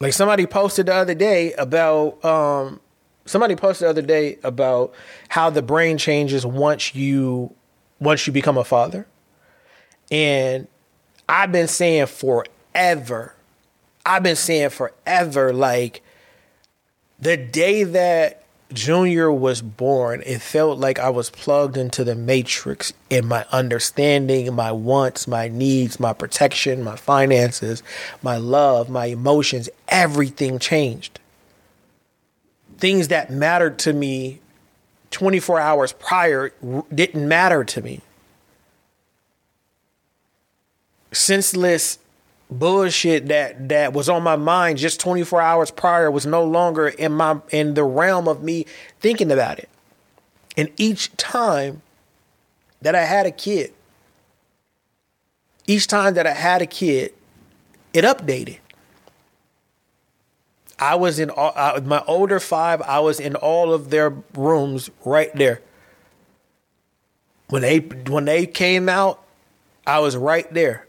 Like 0.00 0.12
somebody 0.12 0.46
posted 0.46 0.86
the 0.86 0.94
other 0.94 1.14
day 1.14 1.52
about 1.54 2.22
um 2.24 2.80
somebody 3.24 3.56
posted 3.56 3.86
the 3.86 3.90
other 3.90 4.02
day 4.02 4.38
about 4.42 4.94
how 5.28 5.50
the 5.50 5.62
brain 5.62 5.98
changes 5.98 6.44
once 6.44 6.94
you 6.94 7.54
once 7.98 8.26
you 8.26 8.32
become 8.32 8.58
a 8.58 8.64
father. 8.64 9.06
And 10.10 10.68
I've 11.28 11.50
been 11.50 11.68
saying 11.68 12.06
forever. 12.06 13.34
I've 14.04 14.22
been 14.22 14.36
saying 14.36 14.70
forever 14.70 15.52
like 15.52 16.02
the 17.18 17.36
day 17.36 17.84
that 17.84 18.45
Junior 18.72 19.30
was 19.30 19.62
born, 19.62 20.22
it 20.26 20.42
felt 20.42 20.78
like 20.78 20.98
I 20.98 21.08
was 21.08 21.30
plugged 21.30 21.76
into 21.76 22.02
the 22.02 22.16
matrix 22.16 22.92
in 23.08 23.26
my 23.26 23.46
understanding, 23.52 24.52
my 24.54 24.72
wants, 24.72 25.28
my 25.28 25.46
needs, 25.46 26.00
my 26.00 26.12
protection, 26.12 26.82
my 26.82 26.96
finances, 26.96 27.82
my 28.22 28.36
love, 28.36 28.90
my 28.90 29.06
emotions, 29.06 29.68
everything 29.88 30.58
changed. 30.58 31.20
Things 32.78 33.08
that 33.08 33.30
mattered 33.30 33.78
to 33.80 33.92
me 33.92 34.40
24 35.12 35.60
hours 35.60 35.92
prior 35.92 36.52
didn't 36.92 37.28
matter 37.28 37.62
to 37.64 37.82
me. 37.82 38.00
Senseless 41.12 41.98
bullshit 42.50 43.26
that 43.26 43.68
that 43.68 43.92
was 43.92 44.08
on 44.08 44.22
my 44.22 44.36
mind 44.36 44.78
just 44.78 45.00
24 45.00 45.40
hours 45.40 45.70
prior 45.70 46.10
was 46.10 46.24
no 46.24 46.44
longer 46.44 46.88
in 46.88 47.12
my 47.12 47.40
in 47.50 47.74
the 47.74 47.82
realm 47.82 48.28
of 48.28 48.42
me 48.42 48.66
thinking 49.00 49.32
about 49.32 49.58
it. 49.58 49.68
And 50.56 50.70
each 50.76 51.14
time 51.16 51.82
that 52.80 52.94
I 52.94 53.04
had 53.04 53.26
a 53.26 53.30
kid, 53.30 53.72
each 55.66 55.86
time 55.86 56.14
that 56.14 56.26
I 56.26 56.32
had 56.32 56.62
a 56.62 56.66
kid, 56.66 57.12
it 57.92 58.04
updated. 58.04 58.58
I 60.78 60.94
was 60.94 61.18
in 61.18 61.30
all, 61.30 61.52
uh, 61.56 61.80
my 61.84 62.02
older 62.06 62.38
five. 62.38 62.82
I 62.82 63.00
was 63.00 63.18
in 63.18 63.34
all 63.34 63.72
of 63.72 63.90
their 63.90 64.10
rooms 64.34 64.90
right 65.04 65.34
there. 65.34 65.62
When 67.48 67.62
they 67.62 67.78
when 67.78 68.24
they 68.24 68.46
came 68.46 68.88
out, 68.88 69.22
I 69.86 70.00
was 70.00 70.16
right 70.16 70.52
there. 70.52 70.85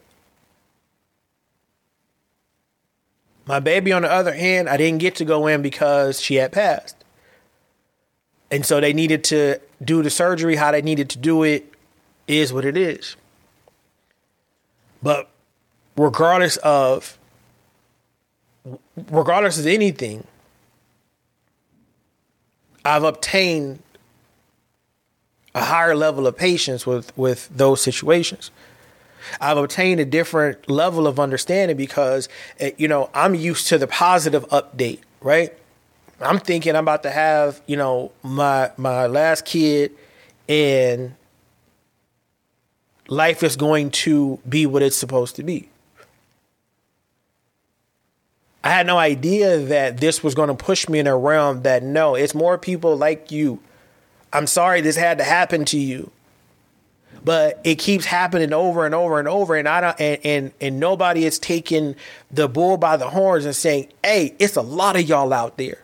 My 3.47 3.61
baby, 3.61 3.93
on 3.93 4.01
the 4.01 4.11
other 4.11 4.33
hand, 4.33 4.67
I 4.67 4.75
didn't 4.75 4.99
get 4.99 5.15
to 5.15 5.25
go 5.25 5.47
in 5.47 5.61
because 5.61 6.19
she 6.21 6.35
had 6.35 6.51
passed. 6.51 6.97
And 8.51 8.65
so 8.65 8.81
they 8.81 8.93
needed 8.93 9.23
to 9.25 9.59
do 9.83 10.03
the 10.03 10.09
surgery 10.09 10.57
how 10.57 10.71
they 10.71 10.81
needed 10.81 11.09
to 11.11 11.17
do 11.17 11.43
it, 11.43 11.73
is 12.27 12.51
what 12.51 12.65
it 12.65 12.75
is. 12.75 13.15
But 15.01 15.29
regardless 15.95 16.57
of 16.57 17.17
regardless 19.09 19.59
of 19.59 19.65
anything, 19.65 20.27
I've 22.83 23.03
obtained 23.03 23.79
a 25.55 25.63
higher 25.63 25.95
level 25.95 26.27
of 26.27 26.35
patience 26.35 26.85
with 26.85 27.15
with 27.17 27.49
those 27.49 27.81
situations. 27.81 28.51
I've 29.39 29.57
obtained 29.57 29.99
a 29.99 30.05
different 30.05 30.69
level 30.69 31.07
of 31.07 31.19
understanding 31.19 31.77
because 31.77 32.29
eh, 32.59 32.71
you 32.77 32.87
know 32.87 33.09
I'm 33.13 33.35
used 33.35 33.67
to 33.69 33.77
the 33.77 33.87
positive 33.87 34.47
update, 34.49 34.99
right? 35.21 35.53
I'm 36.19 36.39
thinking 36.39 36.75
I'm 36.75 36.85
about 36.85 37.03
to 37.03 37.11
have 37.11 37.61
you 37.67 37.77
know 37.77 38.11
my 38.23 38.71
my 38.77 39.07
last 39.07 39.45
kid, 39.45 39.91
and 40.49 41.15
life 43.07 43.43
is 43.43 43.55
going 43.55 43.91
to 43.91 44.39
be 44.47 44.65
what 44.65 44.81
it's 44.83 44.95
supposed 44.95 45.35
to 45.37 45.43
be. 45.43 45.69
I 48.63 48.71
had 48.71 48.85
no 48.85 48.97
idea 48.97 49.59
that 49.59 49.97
this 49.99 50.23
was 50.23 50.35
going 50.35 50.49
to 50.49 50.55
push 50.55 50.89
me 50.89 50.99
in 50.99 51.07
a 51.07 51.17
realm 51.17 51.61
that 51.61 51.83
no, 51.83 52.15
it's 52.15 52.35
more 52.35 52.57
people 52.57 52.97
like 52.97 53.31
you. 53.31 53.59
I'm 54.33 54.45
sorry 54.45 54.81
this 54.81 54.97
had 54.97 55.19
to 55.19 55.23
happen 55.23 55.63
to 55.65 55.79
you. 55.79 56.11
But 57.27 57.59
it 57.65 57.75
keeps 57.75 58.05
happening 58.05 58.53
over 58.53 58.85
and 58.85 58.95
over 58.95 59.19
and 59.19 59.27
over, 59.27 59.57
and 59.57 59.67
I 59.67 59.81
don't, 59.81 59.99
and, 59.99 60.19
and 60.23 60.51
and 60.61 60.79
nobody 60.79 61.25
is 61.25 61.37
taking 61.39 61.97
the 62.31 62.47
bull 62.47 62.77
by 62.77 62.95
the 62.95 63.09
horns 63.09 63.43
and 63.43 63.53
saying, 63.53 63.89
"Hey, 64.01 64.33
it's 64.39 64.55
a 64.55 64.61
lot 64.61 64.95
of 64.95 65.09
y'all 65.09 65.33
out 65.33 65.57
there, 65.57 65.83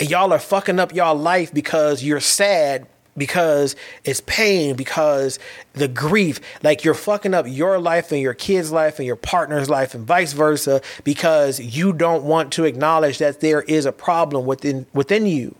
and 0.00 0.10
y'all 0.10 0.32
are 0.32 0.40
fucking 0.40 0.80
up 0.80 0.92
y'all 0.92 1.14
life 1.14 1.54
because 1.54 2.02
you're 2.02 2.18
sad 2.18 2.88
because 3.16 3.76
it's 4.02 4.20
pain, 4.22 4.74
because 4.74 5.38
the 5.74 5.86
grief, 5.86 6.40
like 6.64 6.82
you're 6.82 6.94
fucking 6.94 7.34
up 7.34 7.46
your 7.48 7.78
life 7.78 8.10
and 8.10 8.20
your 8.20 8.34
kid's 8.34 8.72
life 8.72 8.98
and 8.98 9.06
your 9.06 9.14
partner's 9.14 9.70
life 9.70 9.94
and 9.94 10.04
vice 10.04 10.32
versa 10.32 10.80
because 11.04 11.60
you 11.60 11.92
don't 11.92 12.24
want 12.24 12.52
to 12.54 12.64
acknowledge 12.64 13.18
that 13.18 13.38
there 13.38 13.62
is 13.62 13.86
a 13.86 13.92
problem 13.92 14.44
within 14.44 14.86
within 14.92 15.24
you 15.24 15.54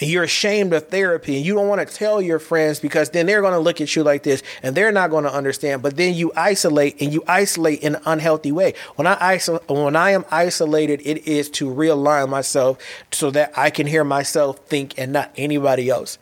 and 0.00 0.10
you're 0.10 0.24
ashamed 0.24 0.72
of 0.72 0.88
therapy 0.88 1.36
and 1.36 1.44
you 1.44 1.54
don't 1.54 1.68
want 1.68 1.86
to 1.86 1.94
tell 1.94 2.22
your 2.22 2.38
friends 2.38 2.80
because 2.80 3.10
then 3.10 3.26
they're 3.26 3.40
going 3.40 3.52
to 3.52 3.58
look 3.58 3.80
at 3.80 3.94
you 3.96 4.02
like 4.02 4.22
this 4.22 4.42
and 4.62 4.76
they're 4.76 4.92
not 4.92 5.10
going 5.10 5.24
to 5.24 5.32
understand 5.32 5.82
but 5.82 5.96
then 5.96 6.14
you 6.14 6.32
isolate 6.36 7.00
and 7.00 7.12
you 7.12 7.22
isolate 7.26 7.80
in 7.80 7.96
an 7.96 8.02
unhealthy 8.06 8.52
way. 8.52 8.74
When 8.96 9.06
i 9.06 9.36
iso- 9.36 9.66
when 9.68 9.96
i 9.96 10.10
am 10.10 10.24
isolated 10.30 11.00
it 11.04 11.26
is 11.26 11.50
to 11.50 11.68
realign 11.68 12.28
myself 12.28 12.78
so 13.10 13.30
that 13.32 13.52
i 13.56 13.70
can 13.70 13.86
hear 13.86 14.04
myself 14.04 14.58
think 14.66 14.98
and 14.98 15.12
not 15.12 15.32
anybody 15.36 15.88
else. 15.88 16.18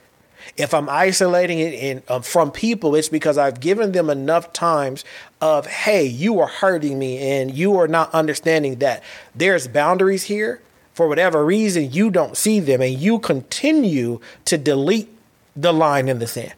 If 0.56 0.72
i'm 0.74 0.88
isolating 0.88 1.58
it 1.58 1.74
in, 1.74 2.02
um, 2.08 2.22
from 2.22 2.50
people 2.50 2.94
it's 2.94 3.08
because 3.08 3.36
i've 3.36 3.60
given 3.60 3.92
them 3.92 4.10
enough 4.10 4.52
times 4.52 5.04
of 5.40 5.66
hey 5.66 6.06
you 6.06 6.40
are 6.40 6.48
hurting 6.48 6.98
me 6.98 7.18
and 7.18 7.54
you 7.54 7.76
are 7.76 7.88
not 7.88 8.12
understanding 8.14 8.76
that. 8.76 9.02
There's 9.34 9.68
boundaries 9.68 10.24
here 10.24 10.60
for 10.96 11.08
whatever 11.08 11.44
reason, 11.44 11.92
you 11.92 12.10
don't 12.10 12.38
see 12.38 12.58
them 12.58 12.80
and 12.80 12.98
you 12.98 13.18
continue 13.18 14.18
to 14.46 14.56
delete 14.56 15.10
the 15.54 15.70
line 15.70 16.08
in 16.08 16.20
the 16.20 16.26
sand. 16.26 16.54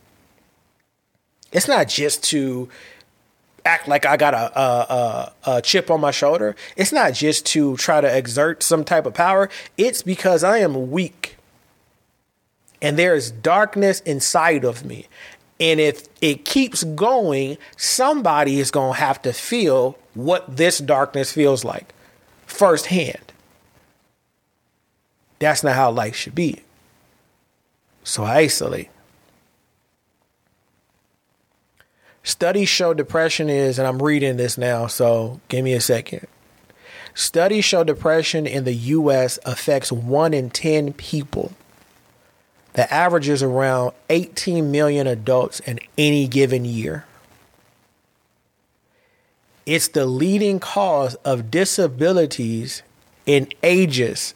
It's 1.51 1.66
not 1.66 1.89
just 1.89 2.23
to 2.24 2.69
act 3.65 3.89
like 3.89 4.06
I 4.06 4.16
got 4.16 4.35
a, 4.35 4.60
a, 4.60 4.62
a, 4.65 5.32
a, 5.56 5.62
chip 5.62 5.90
on 5.90 6.01
my 6.01 6.12
shoulder. 6.12 6.55
It's 6.77 6.93
not 6.93 7.15
just 7.15 7.47
to 7.47 7.77
try 7.78 8.01
to 8.01 8.16
exert 8.16 8.62
some 8.62 8.85
type 8.85 9.06
of 9.06 9.15
power. 9.15 9.51
It's 9.77 10.02
because 10.02 10.44
I 10.44 10.59
am 10.59 10.93
weak 10.93 11.36
and 12.81 12.97
there 12.97 13.16
is 13.16 13.32
darkness 13.32 13.98
inside 14.02 14.65
of 14.65 14.85
me. 14.85 15.09
And 15.59 15.81
if 15.81 16.06
it 16.20 16.44
keeps 16.44 16.85
going, 16.85 17.59
somebody 17.77 18.60
is 18.60 18.70
going 18.70 18.94
to 18.94 19.01
have 19.01 19.20
to 19.23 19.32
feel 19.32 19.98
what 20.15 20.59
this 20.59 20.78
darkness 20.78 21.32
feels 21.32 21.65
like 21.65 21.93
firsthand. 22.47 23.27
That's 25.39 25.62
not 25.62 25.74
how 25.74 25.90
life 25.90 26.16
should 26.16 26.35
be. 26.35 26.62
So 28.05 28.24
I 28.24 28.39
isolate. 28.39 28.89
Studies 32.23 32.69
show 32.69 32.93
depression 32.93 33.48
is, 33.48 33.78
and 33.78 33.89
I'm 33.89 34.02
reading 34.02 34.36
this 34.36 34.59
now, 34.59 34.86
so 34.86 35.40
give 35.48 35.65
me 35.65 35.73
a 35.73 35.81
second. 35.81 36.27
Studies 37.15 37.65
show 37.65 37.85
depression 37.85 38.47
in 38.47 38.65
the 38.65 38.74
US 38.74 39.39
affects 39.44 39.90
1 39.90 40.35
in 40.35 40.51
10 40.51 40.93
people. 40.93 41.52
The 42.74 42.93
average 42.93 43.28
is 43.28 43.43
around 43.43 43.93
18 44.10 44.70
million 44.70 45.06
adults 45.06 45.60
in 45.60 45.81
any 45.97 46.28
given 46.28 46.65
year. 46.65 47.06
It's 49.66 49.89
the 49.89 50.06
leading 50.06 50.60
cause 50.60 51.15
of 51.16 51.51
disabilities 51.51 52.82
in 53.27 53.48
ages 53.62 54.35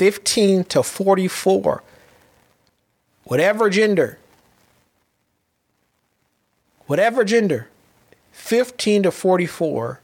15 0.00 0.64
to 0.64 0.82
44, 0.82 1.82
whatever 3.24 3.68
gender, 3.68 4.18
whatever 6.86 7.22
gender, 7.22 7.68
15 8.32 9.02
to 9.02 9.10
44 9.10 10.00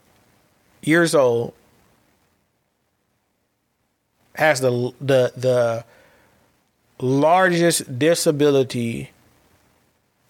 years 0.83 1.15
old 1.15 1.51
has 4.35 4.61
the 4.61 4.93
the 5.01 5.33
the 5.35 5.83
largest 7.03 7.97
disability 7.97 9.09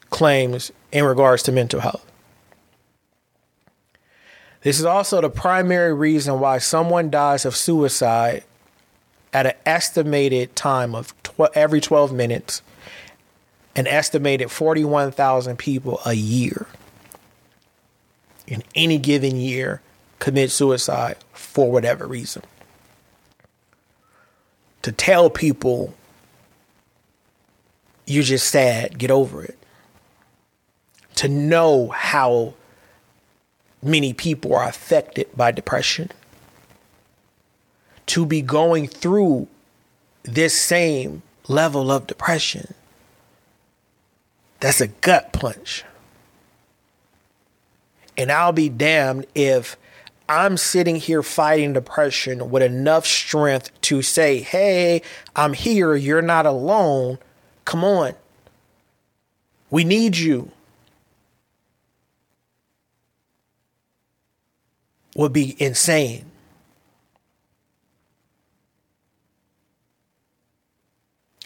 claims 0.09 0.71
in 0.93 1.03
regards 1.03 1.43
to 1.43 1.51
mental 1.51 1.81
health. 1.81 2.09
This 4.61 4.79
is 4.79 4.85
also 4.85 5.19
the 5.19 5.29
primary 5.29 5.93
reason 5.93 6.39
why 6.39 6.59
someone 6.59 7.09
dies 7.09 7.43
of 7.43 7.53
suicide 7.53 8.45
at 9.37 9.45
an 9.45 9.53
estimated 9.67 10.55
time 10.55 10.95
of 10.95 11.13
tw- 11.21 11.41
every 11.53 11.79
12 11.79 12.11
minutes, 12.11 12.63
an 13.75 13.85
estimated 13.85 14.49
41,000 14.49 15.57
people 15.57 16.01
a 16.07 16.13
year 16.13 16.65
in 18.47 18.63
any 18.73 18.97
given 18.97 19.35
year 19.35 19.79
commit 20.17 20.49
suicide 20.49 21.17
for 21.33 21.71
whatever 21.71 22.07
reason. 22.07 22.41
To 24.81 24.91
tell 24.91 25.29
people 25.29 25.93
you're 28.07 28.23
just 28.23 28.49
sad, 28.49 28.97
get 28.97 29.11
over 29.11 29.43
it. 29.43 29.59
To 31.17 31.27
know 31.27 31.89
how 31.89 32.55
many 33.83 34.13
people 34.13 34.55
are 34.55 34.67
affected 34.67 35.27
by 35.35 35.51
depression 35.51 36.09
to 38.07 38.25
be 38.25 38.41
going 38.41 38.87
through 38.87 39.47
this 40.23 40.59
same 40.59 41.21
level 41.47 41.91
of 41.91 42.07
depression. 42.07 42.73
That's 44.59 44.81
a 44.81 44.87
gut 44.87 45.33
punch. 45.33 45.83
And 48.17 48.31
I'll 48.31 48.51
be 48.51 48.69
damned 48.69 49.27
if 49.35 49.77
I'm 50.27 50.57
sitting 50.57 50.97
here 50.97 51.23
fighting 51.23 51.73
depression 51.73 52.49
with 52.49 52.63
enough 52.63 53.05
strength 53.05 53.69
to 53.81 54.01
say, 54.01 54.39
hey, 54.39 55.01
I'm 55.35 55.53
here. 55.53 55.95
You're 55.95 56.21
not 56.21 56.45
alone. 56.45 57.19
Come 57.65 57.83
on. 57.83 58.13
We 59.69 59.83
need 59.83 60.17
you. 60.17 60.51
Would 65.15 65.33
be 65.33 65.55
insane. 65.61 66.26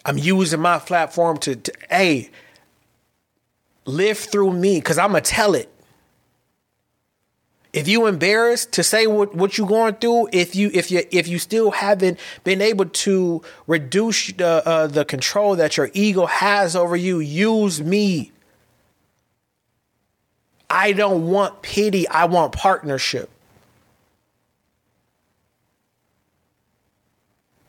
I'm 0.06 0.18
using 0.18 0.60
my 0.60 0.80
platform 0.80 1.38
to, 1.40 1.56
to 1.56 1.74
hey, 1.90 2.30
live 3.86 4.18
through 4.18 4.54
me 4.54 4.80
because 4.80 4.98
I'm 4.98 5.12
going 5.12 5.24
to 5.24 5.30
tell 5.30 5.56
it. 5.56 5.70
If 7.74 7.88
you 7.88 8.08
embarrassed 8.08 8.74
to 8.74 8.84
say 8.84 9.08
what, 9.08 9.34
what 9.34 9.58
you're 9.58 9.68
going 9.68 9.96
through, 9.96 10.30
if 10.34 10.56
you 10.56 10.72
if 10.74 10.92
you 10.92 11.04
if 11.10 11.30
you 11.30 11.40
still 11.40 11.72
haven't 11.72 12.20
been 12.44 12.62
able 12.62 12.86
to 12.86 13.42
reduce 13.66 14.34
the 14.34 14.68
uh, 14.68 14.88
the 14.88 15.06
control 15.06 15.56
that 15.56 15.78
your 15.78 15.90
ego 15.94 16.26
has 16.26 16.76
over 16.76 16.98
you, 16.98 17.20
use 17.20 17.82
me. 17.82 18.34
I 20.70 20.92
don't 20.92 21.30
want 21.30 21.62
pity. 21.62 22.08
I 22.10 22.26
want 22.26 22.52
partnership. 22.52 23.30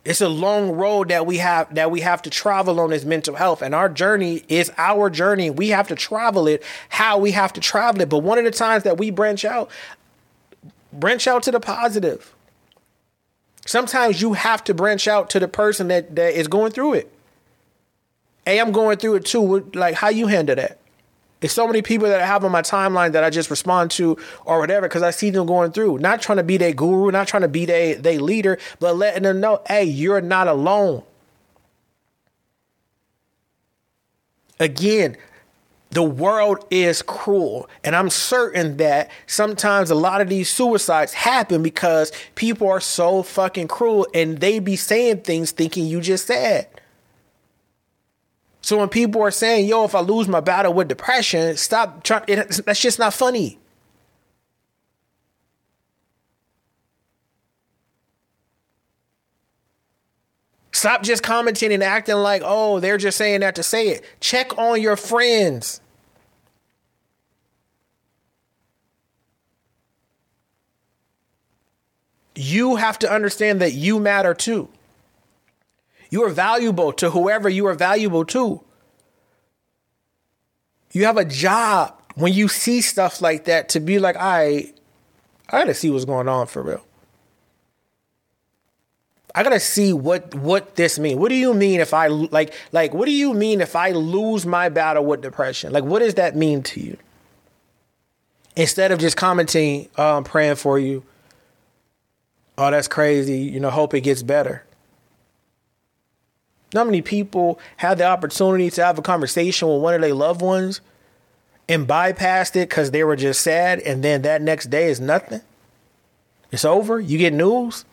It's 0.04 0.20
a 0.20 0.28
long 0.28 0.72
road 0.72 1.10
that 1.10 1.26
we 1.26 1.38
have 1.38 1.72
that 1.76 1.90
we 1.92 2.00
have 2.00 2.22
to 2.22 2.30
travel 2.30 2.80
on 2.80 2.92
as 2.92 3.04
mental 3.04 3.36
health, 3.36 3.62
and 3.62 3.74
our 3.74 3.88
journey 3.88 4.42
is 4.48 4.72
our 4.76 5.08
journey. 5.08 5.48
We 5.48 5.68
have 5.68 5.86
to 5.88 5.94
travel 5.94 6.48
it 6.48 6.64
how 6.88 7.18
we 7.18 7.30
have 7.32 7.52
to 7.52 7.60
travel 7.60 8.00
it. 8.00 8.08
But 8.08 8.18
one 8.18 8.38
of 8.38 8.44
the 8.44 8.50
times 8.50 8.82
that 8.82 8.98
we 8.98 9.10
branch 9.10 9.44
out, 9.44 9.70
branch 10.92 11.28
out 11.28 11.44
to 11.44 11.52
the 11.52 11.60
positive. 11.60 12.34
Sometimes 13.64 14.20
you 14.20 14.32
have 14.32 14.64
to 14.64 14.74
branch 14.74 15.06
out 15.06 15.30
to 15.30 15.38
the 15.38 15.46
person 15.46 15.86
that, 15.86 16.16
that 16.16 16.36
is 16.36 16.48
going 16.48 16.72
through 16.72 16.94
it. 16.94 17.12
Hey, 18.44 18.58
I'm 18.58 18.72
going 18.72 18.96
through 18.96 19.14
it 19.16 19.24
too. 19.24 19.70
Like, 19.72 19.94
how 19.94 20.08
you 20.08 20.26
handle 20.26 20.56
that? 20.56 20.78
It's 21.42 21.52
so 21.52 21.66
many 21.66 21.82
people 21.82 22.08
that 22.08 22.20
I 22.20 22.26
have 22.26 22.44
on 22.44 22.52
my 22.52 22.62
timeline 22.62 23.12
that 23.12 23.24
I 23.24 23.30
just 23.30 23.50
respond 23.50 23.90
to 23.92 24.16
or 24.44 24.60
whatever 24.60 24.88
because 24.88 25.02
I 25.02 25.10
see 25.10 25.30
them 25.30 25.46
going 25.46 25.72
through. 25.72 25.98
Not 25.98 26.22
trying 26.22 26.38
to 26.38 26.44
be 26.44 26.56
their 26.56 26.72
guru, 26.72 27.10
not 27.10 27.26
trying 27.26 27.42
to 27.42 27.48
be 27.48 27.66
their 27.66 27.96
they 27.96 28.18
leader, 28.18 28.58
but 28.78 28.96
letting 28.96 29.24
them 29.24 29.40
know, 29.40 29.60
hey, 29.66 29.84
you're 29.84 30.20
not 30.20 30.46
alone. 30.48 31.02
Again, 34.60 35.16
the 35.90 36.02
world 36.02 36.64
is 36.70 37.02
cruel. 37.02 37.68
And 37.84 37.94
I'm 37.94 38.08
certain 38.08 38.78
that 38.78 39.10
sometimes 39.26 39.90
a 39.90 39.94
lot 39.94 40.20
of 40.20 40.28
these 40.28 40.48
suicides 40.48 41.12
happen 41.12 41.62
because 41.62 42.12
people 42.34 42.68
are 42.68 42.80
so 42.80 43.22
fucking 43.22 43.68
cruel 43.68 44.06
and 44.14 44.38
they 44.38 44.58
be 44.58 44.76
saying 44.76 45.22
things 45.22 45.50
thinking 45.50 45.86
you 45.86 46.00
just 46.00 46.26
said. 46.28 46.68
So 48.62 48.78
when 48.78 48.88
people 48.88 49.20
are 49.22 49.32
saying, 49.32 49.66
"Yo, 49.66 49.84
if 49.84 49.94
I 49.94 50.00
lose 50.00 50.28
my 50.28 50.40
battle 50.40 50.72
with 50.72 50.88
depression, 50.88 51.56
stop 51.56 52.04
trying," 52.04 52.24
it, 52.28 52.60
that's 52.64 52.80
just 52.80 52.98
not 52.98 53.12
funny. 53.12 53.58
Stop 60.70 61.02
just 61.02 61.22
commenting 61.22 61.72
and 61.72 61.82
acting 61.82 62.16
like, 62.16 62.42
"Oh, 62.44 62.80
they're 62.80 62.98
just 62.98 63.18
saying 63.18 63.40
that 63.40 63.56
to 63.56 63.62
say 63.62 63.88
it." 63.88 64.04
Check 64.20 64.56
on 64.56 64.80
your 64.80 64.96
friends. 64.96 65.80
You 72.34 72.76
have 72.76 72.98
to 73.00 73.12
understand 73.12 73.60
that 73.60 73.72
you 73.72 73.98
matter 74.00 74.34
too. 74.34 74.68
You 76.12 76.22
are 76.24 76.28
valuable 76.28 76.92
to 76.92 77.08
whoever 77.08 77.48
you 77.48 77.66
are 77.68 77.74
valuable 77.74 78.26
to. 78.26 78.60
You 80.92 81.06
have 81.06 81.16
a 81.16 81.24
job 81.24 81.98
when 82.16 82.34
you 82.34 82.48
see 82.48 82.82
stuff 82.82 83.22
like 83.22 83.46
that 83.46 83.70
to 83.70 83.80
be 83.80 83.98
like, 83.98 84.16
I, 84.18 84.74
I 85.48 85.60
gotta 85.60 85.72
see 85.72 85.88
what's 85.88 86.04
going 86.04 86.28
on 86.28 86.48
for 86.48 86.62
real. 86.62 86.84
I 89.34 89.42
gotta 89.42 89.58
see 89.58 89.94
what 89.94 90.34
what 90.34 90.76
this 90.76 90.98
means. 90.98 91.18
What 91.18 91.30
do 91.30 91.34
you 91.34 91.54
mean 91.54 91.80
if 91.80 91.94
I 91.94 92.08
like 92.08 92.52
like 92.72 92.92
what 92.92 93.06
do 93.06 93.12
you 93.12 93.32
mean 93.32 93.62
if 93.62 93.74
I 93.74 93.92
lose 93.92 94.44
my 94.44 94.68
battle 94.68 95.06
with 95.06 95.22
depression? 95.22 95.72
Like 95.72 95.84
what 95.84 96.00
does 96.00 96.16
that 96.16 96.36
mean 96.36 96.62
to 96.64 96.80
you? 96.80 96.98
Instead 98.54 98.92
of 98.92 98.98
just 98.98 99.16
commenting, 99.16 99.88
oh, 99.96 100.18
I'm 100.18 100.24
praying 100.24 100.56
for 100.56 100.78
you. 100.78 101.04
Oh, 102.58 102.70
that's 102.70 102.86
crazy. 102.86 103.38
You 103.38 103.60
know, 103.60 103.70
hope 103.70 103.94
it 103.94 104.02
gets 104.02 104.22
better. 104.22 104.62
Not 106.74 106.86
many 106.86 107.02
people 107.02 107.58
had 107.76 107.98
the 107.98 108.04
opportunity 108.04 108.70
to 108.70 108.84
have 108.84 108.98
a 108.98 109.02
conversation 109.02 109.68
with 109.68 109.82
one 109.82 109.94
of 109.94 110.00
their 110.00 110.14
loved 110.14 110.40
ones 110.40 110.80
and 111.68 111.86
bypassed 111.86 112.56
it 112.56 112.68
because 112.68 112.90
they 112.90 113.04
were 113.04 113.16
just 113.16 113.40
sad, 113.40 113.80
and 113.80 114.02
then 114.02 114.22
that 114.22 114.42
next 114.42 114.66
day 114.66 114.86
is 114.88 115.00
nothing. 115.00 115.40
It's 116.50 116.64
over. 116.64 117.00
You 117.00 117.18
get 117.18 117.32
news. 117.32 117.84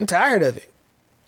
I'm 0.00 0.06
tired 0.06 0.42
of 0.42 0.56
it. 0.56 0.72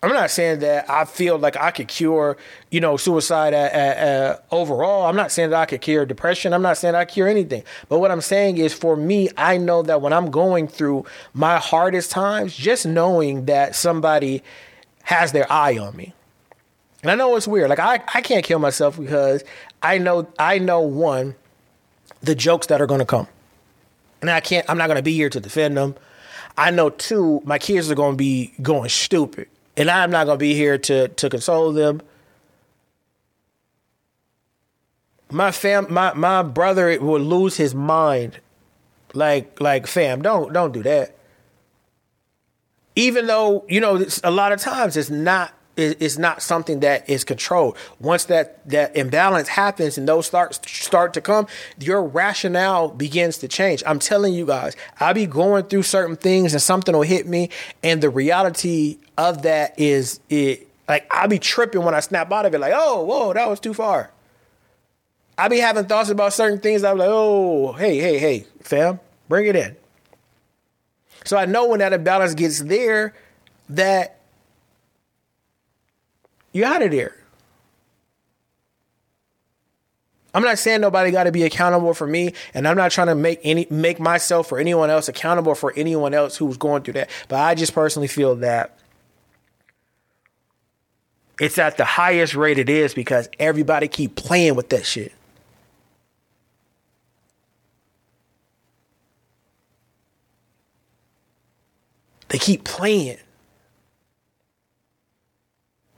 I'm 0.03 0.13
not 0.13 0.31
saying 0.31 0.59
that 0.59 0.91
I 0.91 1.07
feel 1.07 1.39
like 1.39 1.57
I 1.57 1.71
could 1.71 1.89
cure, 1.89 2.37
you 2.71 2.79
know, 2.79 2.99
suicide 2.99 3.55
uh, 3.55 3.71
uh, 3.73 4.05
uh, 4.05 4.37
overall. 4.55 5.07
I'm 5.07 5.17
not 5.17 5.33
saying 5.33 5.51
that 5.51 5.61
I 5.61 5.65
could 5.65 5.81
cure 5.81 6.05
depression. 6.05 6.53
I'm 6.53 6.61
not 6.61 6.77
saying 6.77 6.95
I 6.95 7.07
cure 7.07 7.27
anything. 7.27 7.63
But 7.89 8.01
what 8.01 8.11
I'm 8.11 8.21
saying 8.21 8.59
is, 8.59 8.75
for 8.75 8.97
me, 8.97 9.31
I 9.39 9.57
know 9.57 9.83
that 9.83 10.03
when 10.03 10.13
I'm 10.13 10.31
going 10.31 10.69
through 10.69 11.07
my 11.33 11.57
hardest 11.57 12.11
times, 12.11 12.55
just 12.55 12.85
knowing 12.85 13.47
that 13.47 13.75
somebody 13.75 14.43
has 15.05 15.33
their 15.33 15.51
eye 15.51 15.79
on 15.79 15.97
me. 15.97 16.13
And 17.03 17.11
I 17.11 17.15
know 17.15 17.37
it's 17.37 17.47
weird. 17.47 17.69
Like 17.71 17.79
I, 17.79 18.03
I 18.15 18.21
can't 18.23 18.45
kill 18.45 18.59
myself 18.59 18.99
because 18.99 19.45
I 19.83 19.99
know 19.99 20.27
I 20.39 20.59
know 20.59 20.81
one, 20.81 21.37
the 22.23 22.35
jokes 22.35 22.67
that 22.69 22.81
are 22.81 22.87
gonna 22.87 23.05
come. 23.05 23.29
And 24.21 24.31
I 24.31 24.41
can't 24.41 24.69
I'm 24.69 24.79
not 24.79 24.89
gonna 24.89 25.03
be 25.03 25.15
here 25.15 25.29
to 25.29 25.41
defend 25.41 25.77
them. 25.77 25.95
I 26.57 26.71
know 26.71 26.91
two, 26.91 27.43
my 27.45 27.59
kids 27.59 27.91
are 27.91 27.95
gonna 27.95 28.17
be 28.17 28.53
going 28.63 28.89
stupid. 28.89 29.49
And 29.77 29.91
I'm 29.91 30.11
not 30.11 30.27
gonna 30.27 30.39
be 30.39 30.55
here 30.55 30.79
to 30.79 31.09
to 31.09 31.29
console 31.29 31.73
them. 31.73 32.01
My 35.31 35.51
fam 35.51 35.93
my 35.93 36.15
my 36.15 36.43
brother 36.43 36.99
would 36.99 37.23
lose 37.23 37.57
his 37.59 37.75
mind. 37.75 38.39
Like 39.13 39.61
like 39.61 39.87
fam, 39.87 40.23
don't 40.23 40.55
don't 40.55 40.73
do 40.73 40.83
that 40.85 41.15
even 42.97 43.27
though 43.27 43.65
you 43.69 43.81
know 43.81 44.05
a 44.23 44.31
lot 44.31 44.53
of 44.53 44.61
times 44.61 44.97
it's 44.97 45.11
not 45.11 45.53
it's 45.77 46.19
not 46.19 46.41
something 46.41 46.81
that 46.81 47.09
is 47.11 47.25
controlled. 47.25 47.77
Once 47.99 48.25
that 48.27 48.69
that 48.69 48.97
imbalance 48.97 49.49
happens 49.49 49.99
and 49.99 50.09
those 50.09 50.27
start 50.27 50.65
start 50.67 51.15
to 51.15 51.21
come, 51.21 51.47
your 51.81 52.03
rationale 52.05 52.89
begins 52.89 53.39
to 53.39 53.49
change. 53.49 53.83
I'm 53.87 53.99
telling 53.99 54.35
you 54.35 54.47
guys, 54.47 54.77
I'll 55.01 55.15
be 55.15 55.27
going 55.27 55.65
through 55.65 55.83
certain 55.83 56.17
things 56.17 56.53
and 56.53 56.63
something 56.63 56.95
will 56.95 57.03
hit 57.03 57.27
me, 57.27 57.51
and 57.83 58.01
the 58.01 58.11
reality 58.11 58.99
of 59.19 59.43
that 59.43 59.79
is 59.79 60.21
it 60.29 60.69
like 60.89 61.07
I'll 61.11 61.29
be 61.29 61.39
tripping 61.39 61.83
when 61.83 61.95
I 61.95 62.01
snap 62.01 62.31
out 62.31 62.47
of 62.47 62.55
it, 62.55 62.59
like, 62.59 62.75
oh, 62.75 63.05
whoa, 63.05 63.33
that 63.33 63.49
was 63.49 63.61
too 63.61 63.75
far. 63.75 64.11
I'll 65.37 65.49
be 65.49 65.59
having 65.59 65.87
thoughts 65.87 66.11
about 66.11 66.33
certain 66.33 66.61
things. 66.61 66.85
I'm 66.85 66.99
like, 66.99 67.09
oh, 67.11 67.73
hey, 67.73 67.99
hey, 67.99 68.19
hey, 68.19 68.47
fam, 68.61 69.01
bring 69.29 69.47
it 69.47 69.57
in. 69.57 69.77
So 71.25 71.37
I 71.37 71.47
know 71.47 71.67
when 71.69 71.81
that 71.81 71.93
imbalance 71.93 72.35
gets 72.35 72.61
there, 72.61 73.15
that 73.71 74.21
you're 76.53 76.67
out 76.67 76.83
of 76.83 76.91
there. 76.91 77.17
I'm 80.35 80.43
not 80.43 80.59
saying 80.59 80.81
nobody 80.81 81.13
got 81.13 81.25
to 81.25 81.33
be 81.33 81.45
accountable 81.45 81.95
for 81.95 82.07
me, 82.07 82.35
and 82.55 82.67
I'm 82.67 82.77
not 82.77 82.91
trying 82.91 83.07
to 83.07 83.15
make 83.15 83.41
any 83.45 83.69
make 83.71 84.01
myself 84.01 84.51
or 84.51 84.59
anyone 84.59 84.91
else 84.91 85.09
accountable 85.09 85.55
for 85.55 85.73
anyone 85.77 86.13
else 86.13 86.37
who's 86.37 86.57
going 86.57 86.83
through 86.83 86.95
that. 86.95 87.11
But 87.29 87.37
I 87.41 87.55
just 87.55 87.73
personally 87.73 88.09
feel 88.09 88.35
that 88.37 88.77
it's 91.41 91.57
at 91.59 91.77
the 91.77 91.85
highest 91.85 92.35
rate 92.35 92.59
it 92.59 92.69
is 92.69 92.95
because 92.95 93.29
everybody 93.39 93.87
keep 93.87 94.17
playing 94.17 94.57
with 94.57 94.71
that 94.71 94.85
shit. 94.85 95.13
They 102.35 102.39
keep 102.39 102.65
playing. 102.65 103.19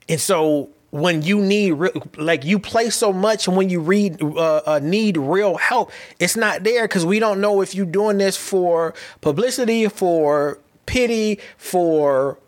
And 0.06 0.20
so 0.20 0.68
when 0.90 1.22
you 1.22 1.40
need 1.40 1.70
like 2.18 2.44
you 2.44 2.58
play 2.58 2.90
so 2.90 3.10
much 3.10 3.48
and 3.48 3.56
when 3.56 3.70
you 3.70 3.80
read 3.80 4.22
uh, 4.22 4.56
uh, 4.66 4.80
need 4.82 5.16
real 5.16 5.56
help 5.56 5.90
it's 6.20 6.36
not 6.36 6.62
there 6.62 6.86
because 6.86 7.06
we 7.06 7.20
don't 7.20 7.40
know 7.40 7.62
if 7.62 7.74
you're 7.74 7.86
doing 7.86 8.18
this 8.18 8.36
for 8.36 8.92
publicity 9.22 9.88
for 9.88 10.58
pity 10.84 11.40
for 11.56 12.38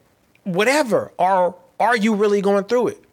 whatever. 0.45 1.11
Or 1.17 1.57
are 1.81 1.97
you 1.97 2.15
really 2.15 2.43
going 2.43 2.65
through 2.65 2.89
it? 2.89 3.05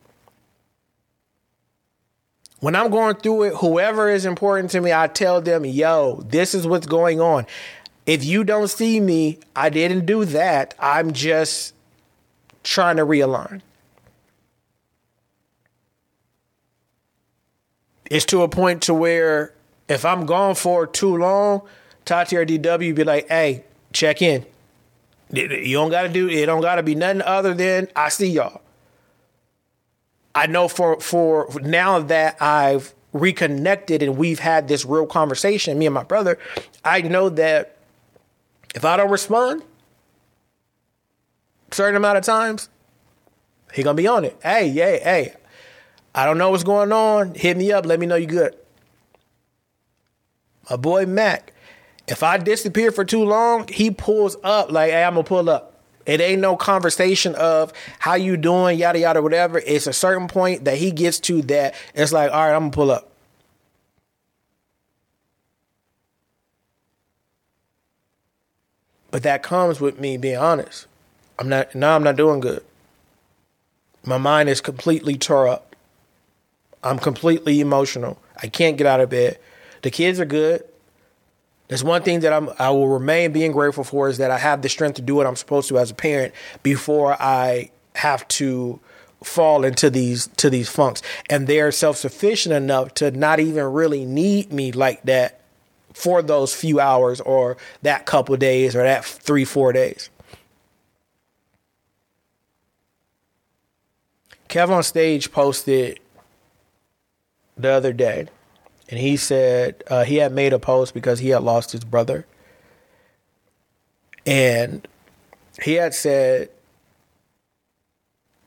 When 2.59 2.75
i'm 2.75 2.91
going 2.91 3.15
through 3.15 3.43
it 3.43 3.53
whoever 3.55 4.09
is 4.09 4.25
important 4.25 4.71
to 4.71 4.81
me 4.81 4.91
i 4.91 5.07
tell 5.07 5.39
them 5.39 5.63
yo 5.63 6.21
this 6.27 6.53
is 6.53 6.67
what's 6.67 6.87
going 6.87 7.21
on 7.21 7.45
if 8.05 8.23
you 8.23 8.43
don't 8.43 8.67
see 8.67 8.99
me, 8.99 9.39
I 9.55 9.69
didn't 9.69 10.05
do 10.05 10.25
that. 10.25 10.75
I'm 10.79 11.13
just 11.13 11.73
trying 12.63 12.97
to 12.97 13.05
realign. 13.05 13.61
It's 18.09 18.25
to 18.25 18.43
a 18.43 18.47
point 18.47 18.83
to 18.83 18.93
where 18.93 19.53
if 19.87 20.05
I'm 20.05 20.25
gone 20.25 20.55
for 20.55 20.85
too 20.85 21.17
long, 21.17 21.61
Tati 22.05 22.37
or 22.37 22.45
DW 22.45 22.93
be 22.93 23.03
like, 23.03 23.27
hey, 23.27 23.63
check 23.93 24.21
in. 24.21 24.45
You 25.31 25.77
don't 25.77 25.89
gotta 25.89 26.09
do 26.09 26.29
it 26.29 26.45
don't 26.45 26.61
gotta 26.61 26.83
be 26.83 26.93
nothing 26.93 27.23
other 27.23 27.55
than 27.55 27.87
I 27.95 28.09
see 28.09 28.27
y'all. 28.27 28.61
I 30.35 30.45
know 30.45 30.67
for 30.67 30.99
for 30.99 31.49
now 31.61 31.99
that 31.99 32.39
I've 32.41 32.93
reconnected 33.11 34.03
and 34.03 34.17
we've 34.17 34.39
had 34.39 34.67
this 34.67 34.85
real 34.85 35.07
conversation, 35.07 35.79
me 35.79 35.87
and 35.87 35.95
my 35.95 36.03
brother, 36.03 36.37
I 36.83 37.01
know 37.01 37.29
that 37.29 37.74
if 38.75 38.83
I 38.85 38.97
don't 38.97 39.09
respond 39.09 39.63
certain 41.71 41.95
amount 41.95 42.17
of 42.17 42.23
times, 42.23 42.69
he 43.73 43.83
gonna 43.83 43.95
be 43.95 44.07
on 44.07 44.25
it. 44.25 44.37
Hey, 44.43 44.69
hey, 44.69 44.99
hey, 45.01 45.33
I 46.13 46.25
don't 46.25 46.37
know 46.37 46.51
what's 46.51 46.63
going 46.63 46.91
on. 46.91 47.33
Hit 47.33 47.57
me 47.57 47.71
up. 47.71 47.85
Let 47.85 47.99
me 47.99 48.05
know 48.05 48.15
you 48.15 48.27
good. 48.27 48.55
My 50.69 50.75
boy 50.75 51.05
Mac, 51.05 51.53
if 52.07 52.21
I 52.21 52.37
disappear 52.37 52.91
for 52.91 53.03
too 53.03 53.23
long, 53.23 53.67
he 53.67 53.91
pulls 53.91 54.37
up 54.43 54.71
like, 54.71 54.91
hey, 54.91 55.03
I'm 55.03 55.13
gonna 55.13 55.23
pull 55.23 55.49
up. 55.49 55.73
It 56.05 56.21
ain't 56.21 56.41
no 56.41 56.55
conversation 56.55 57.33
of 57.35 57.73
how 57.97 58.13
you 58.13 58.37
doing, 58.37 58.77
yada 58.77 58.99
yada, 58.99 59.21
whatever. 59.21 59.57
It's 59.57 59.87
a 59.87 59.93
certain 59.93 60.27
point 60.27 60.65
that 60.65 60.77
he 60.77 60.91
gets 60.91 61.19
to 61.21 61.41
that 61.43 61.75
it's 61.93 62.11
like, 62.11 62.31
all 62.31 62.39
right, 62.39 62.53
I'm 62.53 62.63
gonna 62.63 62.71
pull 62.71 62.91
up. 62.91 63.14
But 69.15 69.23
that 69.23 69.43
comes 69.43 69.79
with 69.79 69.97
me 69.97 70.17
being 70.17 70.35
honest. 70.35 70.87
I'm 71.39 71.47
not 71.47 71.73
now 71.73 71.95
I'm 71.95 72.03
not 72.03 72.17
doing 72.17 72.41
good. 72.41 72.61
My 74.03 74.17
mind 74.17 74.49
is 74.49 74.59
completely 74.59 75.17
tore 75.17 75.47
up. 75.47 75.73
I'm 76.83 76.99
completely 76.99 77.61
emotional. 77.61 78.19
I 78.43 78.47
can't 78.47 78.75
get 78.75 78.85
out 78.85 78.99
of 78.99 79.09
bed. 79.11 79.39
The 79.83 79.89
kids 79.89 80.19
are 80.19 80.25
good. 80.25 80.65
There's 81.69 81.81
one 81.81 82.03
thing 82.03 82.19
that 82.19 82.33
I'm 82.33 82.49
I 82.59 82.71
will 82.71 82.89
remain 82.89 83.31
being 83.31 83.53
grateful 83.53 83.85
for 83.85 84.09
is 84.09 84.17
that 84.17 84.31
I 84.31 84.37
have 84.37 84.61
the 84.61 84.67
strength 84.67 84.95
to 84.95 85.01
do 85.01 85.15
what 85.15 85.27
I'm 85.27 85.37
supposed 85.37 85.69
to 85.69 85.79
as 85.79 85.91
a 85.91 85.95
parent 85.95 86.33
before 86.61 87.15
I 87.17 87.71
have 87.93 88.27
to 88.27 88.81
fall 89.23 89.63
into 89.63 89.89
these 89.89 90.27
to 90.27 90.49
these 90.49 90.67
funks. 90.67 91.01
And 91.29 91.47
they're 91.47 91.71
self-sufficient 91.71 92.53
enough 92.53 92.93
to 92.95 93.11
not 93.11 93.39
even 93.39 93.63
really 93.63 94.03
need 94.03 94.51
me 94.51 94.73
like 94.73 95.03
that 95.03 95.39
for 95.95 96.21
those 96.21 96.53
few 96.53 96.79
hours 96.79 97.19
or 97.21 97.57
that 97.81 98.05
couple 98.05 98.37
days 98.37 98.75
or 98.75 98.83
that 98.83 99.03
3 99.03 99.45
4 99.45 99.73
days. 99.73 100.09
Kev 104.49 104.69
on 104.69 104.83
stage 104.83 105.31
posted 105.31 105.99
the 107.57 107.69
other 107.69 107.91
day 107.91 108.27
and 108.89 108.99
he 108.99 109.17
said 109.17 109.83
uh, 109.87 110.03
he 110.03 110.17
had 110.17 110.31
made 110.31 110.53
a 110.53 110.59
post 110.59 110.93
because 110.93 111.19
he 111.19 111.29
had 111.29 111.43
lost 111.43 111.71
his 111.71 111.83
brother, 111.83 112.25
and 114.25 114.87
he 115.61 115.73
had 115.73 115.93
said, 115.93 116.49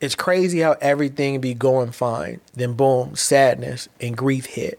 "It's 0.01 0.15
crazy 0.15 0.61
how 0.61 0.77
everything 0.81 1.41
be 1.41 1.55
going 1.55 1.93
fine, 1.93 2.41
then 2.55 2.75
boom, 2.75 3.17
sadness 3.17 3.89
and 4.01 4.17
grief 4.17 4.47
hit." 4.47 4.79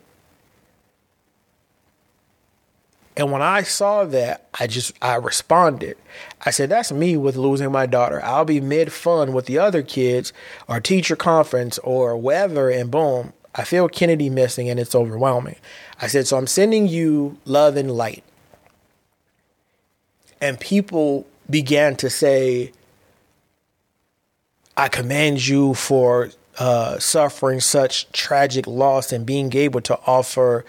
And 3.18 3.32
when 3.32 3.42
I 3.42 3.64
saw 3.64 4.06
that, 4.06 4.48
I 4.58 4.68
just 4.68 4.94
I 5.02 5.16
responded. 5.16 5.98
I 6.46 6.52
said, 6.52 6.70
"That's 6.70 6.92
me 6.92 7.18
with 7.18 7.36
losing 7.36 7.72
my 7.72 7.86
daughter. 7.86 8.24
I'll 8.24 8.46
be 8.46 8.62
mid 8.62 8.94
fun 8.94 9.34
with 9.34 9.46
the 9.46 9.58
other 9.58 9.82
kids, 9.82 10.32
or 10.68 10.80
teacher 10.80 11.16
conference, 11.16 11.78
or 11.80 12.16
whatever, 12.16 12.70
and 12.70 12.90
boom, 12.90 13.34
I 13.56 13.64
feel 13.64 13.90
Kennedy 13.90 14.30
missing 14.30 14.70
and 14.70 14.80
it's 14.80 14.96
overwhelming. 14.96 15.58
I 16.02 16.08
said, 16.08 16.28
So 16.28 16.38
I'm 16.38 16.48
sending 16.48 16.88
you 16.88 17.38
love 17.46 17.76
and 17.76 17.92
light. 17.92 18.24
And 20.40 20.60
people 20.60 21.28
began 21.50 21.96
to 21.98 22.10
say, 22.10 22.72
I 24.78 24.88
commend 24.88 25.46
you 25.46 25.74
for 25.74 26.30
uh, 26.58 27.00
suffering 27.00 27.60
such 27.60 28.10
tragic 28.12 28.66
loss 28.68 29.12
and 29.12 29.26
being 29.26 29.54
able 29.54 29.82
to 29.82 30.00
offer 30.06 30.64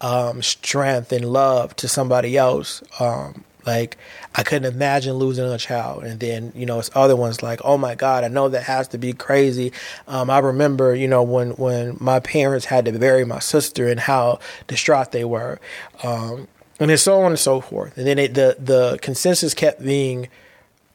um, 0.00 0.42
strength 0.42 1.12
and 1.12 1.24
love 1.24 1.74
to 1.76 1.88
somebody 1.88 2.36
else. 2.36 2.82
Um, 3.00 3.44
like 3.66 3.96
I 4.34 4.42
couldn't 4.42 4.72
imagine 4.72 5.14
losing 5.14 5.46
a 5.46 5.58
child. 5.58 6.04
And 6.04 6.20
then, 6.20 6.52
you 6.54 6.66
know, 6.66 6.78
it's 6.78 6.90
other 6.94 7.16
ones 7.16 7.42
like, 7.42 7.60
oh 7.64 7.78
my 7.78 7.94
God, 7.94 8.24
I 8.24 8.28
know 8.28 8.48
that 8.48 8.64
has 8.64 8.88
to 8.88 8.98
be 8.98 9.12
crazy. 9.12 9.72
Um, 10.06 10.30
I 10.30 10.38
remember, 10.38 10.94
you 10.94 11.08
know, 11.08 11.22
when, 11.22 11.50
when 11.52 11.96
my 12.00 12.20
parents 12.20 12.66
had 12.66 12.84
to 12.86 12.92
bury 12.92 13.24
my 13.24 13.38
sister 13.38 13.88
and 13.88 14.00
how 14.00 14.40
distraught 14.66 15.12
they 15.12 15.24
were. 15.24 15.60
Um, 16.02 16.48
and 16.78 16.98
so 16.98 17.20
on 17.22 17.32
and 17.32 17.38
so 17.38 17.60
forth. 17.60 17.96
And 17.96 18.06
then 18.06 18.18
it, 18.18 18.34
the, 18.34 18.56
the 18.58 18.98
consensus 19.00 19.54
kept 19.54 19.82
being, 19.82 20.28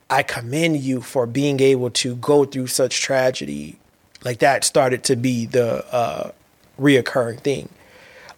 I 0.09 0.23
commend 0.23 0.77
you 0.77 1.01
for 1.01 1.25
being 1.25 1.59
able 1.61 1.89
to 1.91 2.15
go 2.15 2.45
through 2.45 2.67
such 2.67 3.01
tragedy. 3.01 3.79
Like 4.23 4.39
that 4.39 4.63
started 4.63 5.03
to 5.05 5.15
be 5.15 5.45
the 5.45 5.85
uh, 5.93 6.31
reoccurring 6.77 7.39
thing 7.39 7.69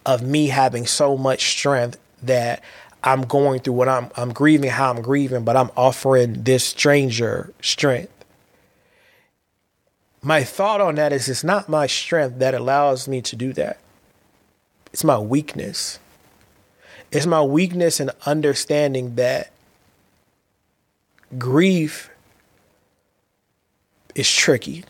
of 0.06 0.22
me 0.22 0.48
having 0.48 0.86
so 0.86 1.18
much 1.18 1.52
strength 1.52 2.00
that 2.24 2.64
I'm 3.04 3.24
going 3.24 3.62
through 3.62 3.74
what 3.74 3.90
I'm 3.90 4.10
I'm 4.16 4.32
grieving 4.32 4.70
how 4.70 4.92
I'm 4.92 5.02
grieving, 5.02 5.44
but 5.44 5.56
I'm 5.56 5.72
offering 5.76 6.44
this 6.44 6.64
stranger 6.64 7.54
strength. 7.62 8.14
My 10.22 10.44
thought 10.44 10.82
on 10.82 10.96
that 10.96 11.12
is 11.12 11.28
it's 11.28 11.44
not 11.44 11.68
my 11.68 11.88
strength 11.88 12.40
that 12.40 12.54
allows 12.54 13.08
me 13.08 13.22
to 13.24 13.36
do 13.36 13.54
that. 13.54 13.80
It's 14.94 15.04
my 15.04 15.18
weakness. 15.18 16.00
It's 17.12 17.26
my 17.26 17.42
weakness 17.42 18.00
in 18.00 18.12
understanding 18.26 19.16
that 19.16 19.52
grief 21.38 22.10
is 24.16 24.32
tricky. 24.32 24.84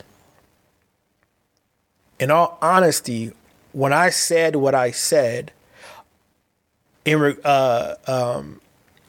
In 2.19 2.29
all 2.29 2.57
honesty, 2.61 3.31
when 3.73 3.93
I 3.93 4.09
said 4.09 4.55
what 4.55 4.75
I 4.75 4.91
said, 4.91 5.51
in 7.05 7.19
re- 7.19 7.37
uh, 7.43 7.95
um, 8.07 8.61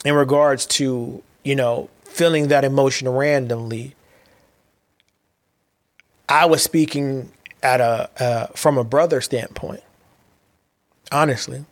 in 0.05 0.15
regards 0.15 0.67
to 0.67 1.23
you 1.45 1.57
know 1.57 1.89
feeling 2.05 2.49
that 2.49 2.65
emotion 2.65 3.09
randomly. 3.09 3.95
I 6.29 6.47
was 6.47 6.63
speaking 6.63 7.31
at 7.63 7.81
a 7.81 8.11
uh, 8.19 8.47
from 8.55 8.79
a 8.79 8.85
brother 8.85 9.21
standpoint. 9.21 9.83
Honestly, 11.11 11.65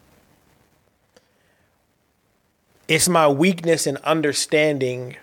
it's 2.88 3.08
my 3.08 3.28
weakness 3.28 3.86
in 3.86 3.96
understanding 3.98 5.16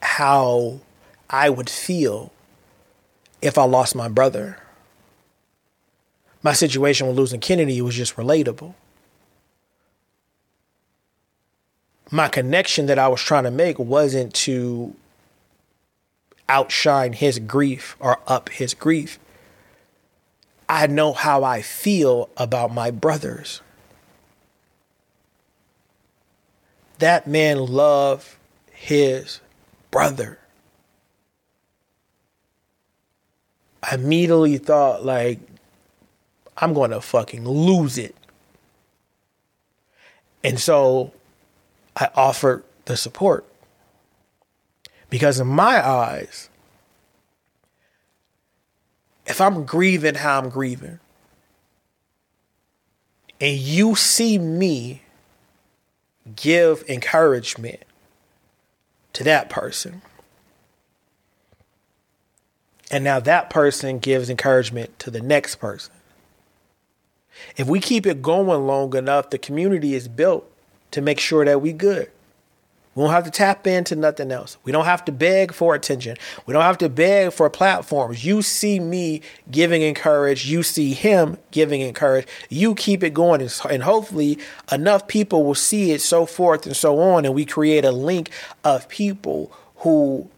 how 0.00 0.80
I 1.28 1.50
would 1.50 1.68
feel 1.68 2.32
if 3.42 3.58
I 3.58 3.64
lost 3.64 3.96
my 3.96 4.08
brother 4.08 4.58
my 6.42 6.52
situation 6.52 7.06
with 7.06 7.16
losing 7.16 7.40
Kennedy 7.40 7.80
was 7.82 7.94
just 7.94 8.16
relatable. 8.16 8.74
My 12.10 12.28
connection 12.28 12.86
that 12.86 12.98
I 12.98 13.08
was 13.08 13.20
trying 13.20 13.44
to 13.44 13.50
make 13.50 13.78
wasn't 13.78 14.32
to 14.34 14.94
outshine 16.48 17.12
his 17.12 17.38
grief 17.38 17.96
or 18.00 18.18
up 18.26 18.48
his 18.48 18.72
grief. 18.72 19.18
I 20.68 20.86
know 20.86 21.12
how 21.12 21.44
I 21.44 21.62
feel 21.62 22.30
about 22.36 22.72
my 22.72 22.90
brothers. 22.90 23.60
That 26.98 27.26
man 27.26 27.58
loved 27.58 28.26
his 28.72 29.40
brother. 29.90 30.38
I 33.82 33.94
immediately 33.94 34.58
thought, 34.58 35.04
like, 35.04 35.38
I'm 36.60 36.74
going 36.74 36.90
to 36.90 37.00
fucking 37.00 37.48
lose 37.48 37.96
it. 37.96 38.14
And 40.42 40.58
so 40.58 41.12
I 41.96 42.10
offered 42.14 42.64
the 42.84 42.96
support. 42.96 43.44
Because 45.10 45.40
in 45.40 45.46
my 45.46 45.86
eyes, 45.86 46.50
if 49.26 49.40
I'm 49.40 49.64
grieving 49.64 50.16
how 50.16 50.38
I'm 50.38 50.50
grieving, 50.50 50.98
and 53.40 53.56
you 53.56 53.94
see 53.94 54.38
me 54.38 55.02
give 56.34 56.84
encouragement 56.88 57.80
to 59.14 59.24
that 59.24 59.48
person, 59.48 60.02
and 62.90 63.04
now 63.04 63.20
that 63.20 63.48
person 63.48 63.98
gives 63.98 64.28
encouragement 64.28 64.98
to 64.98 65.10
the 65.10 65.20
next 65.20 65.56
person, 65.56 65.94
if 67.56 67.68
we 67.68 67.80
keep 67.80 68.06
it 68.06 68.22
going 68.22 68.66
long 68.66 68.94
enough, 68.96 69.30
the 69.30 69.38
community 69.38 69.94
is 69.94 70.08
built 70.08 70.50
to 70.90 71.00
make 71.00 71.20
sure 71.20 71.44
that 71.44 71.60
we 71.60 71.72
good. 71.72 72.10
We 72.98 73.04
don't 73.04 73.12
have 73.12 73.26
to 73.26 73.30
tap 73.30 73.64
into 73.64 73.94
nothing 73.94 74.32
else. 74.32 74.56
We 74.64 74.72
don't 74.72 74.84
have 74.84 75.04
to 75.04 75.12
beg 75.12 75.52
for 75.52 75.76
attention. 75.76 76.16
We 76.46 76.52
don't 76.52 76.64
have 76.64 76.78
to 76.78 76.88
beg 76.88 77.32
for 77.32 77.48
platforms. 77.48 78.24
You 78.24 78.42
see 78.42 78.80
me 78.80 79.22
giving 79.52 79.82
encourage. 79.82 80.46
You 80.46 80.64
see 80.64 80.94
him 80.94 81.38
giving 81.52 81.80
encourage. 81.80 82.26
You 82.48 82.74
keep 82.74 83.04
it 83.04 83.14
going. 83.14 83.48
And 83.70 83.82
hopefully, 83.84 84.40
enough 84.72 85.06
people 85.06 85.44
will 85.44 85.54
see 85.54 85.92
it, 85.92 86.00
so 86.00 86.26
forth 86.26 86.66
and 86.66 86.74
so 86.74 86.98
on. 86.98 87.24
And 87.24 87.34
we 87.34 87.44
create 87.44 87.84
a 87.84 87.92
link 87.92 88.30
of 88.64 88.88
people 88.88 89.52
who 89.76 90.28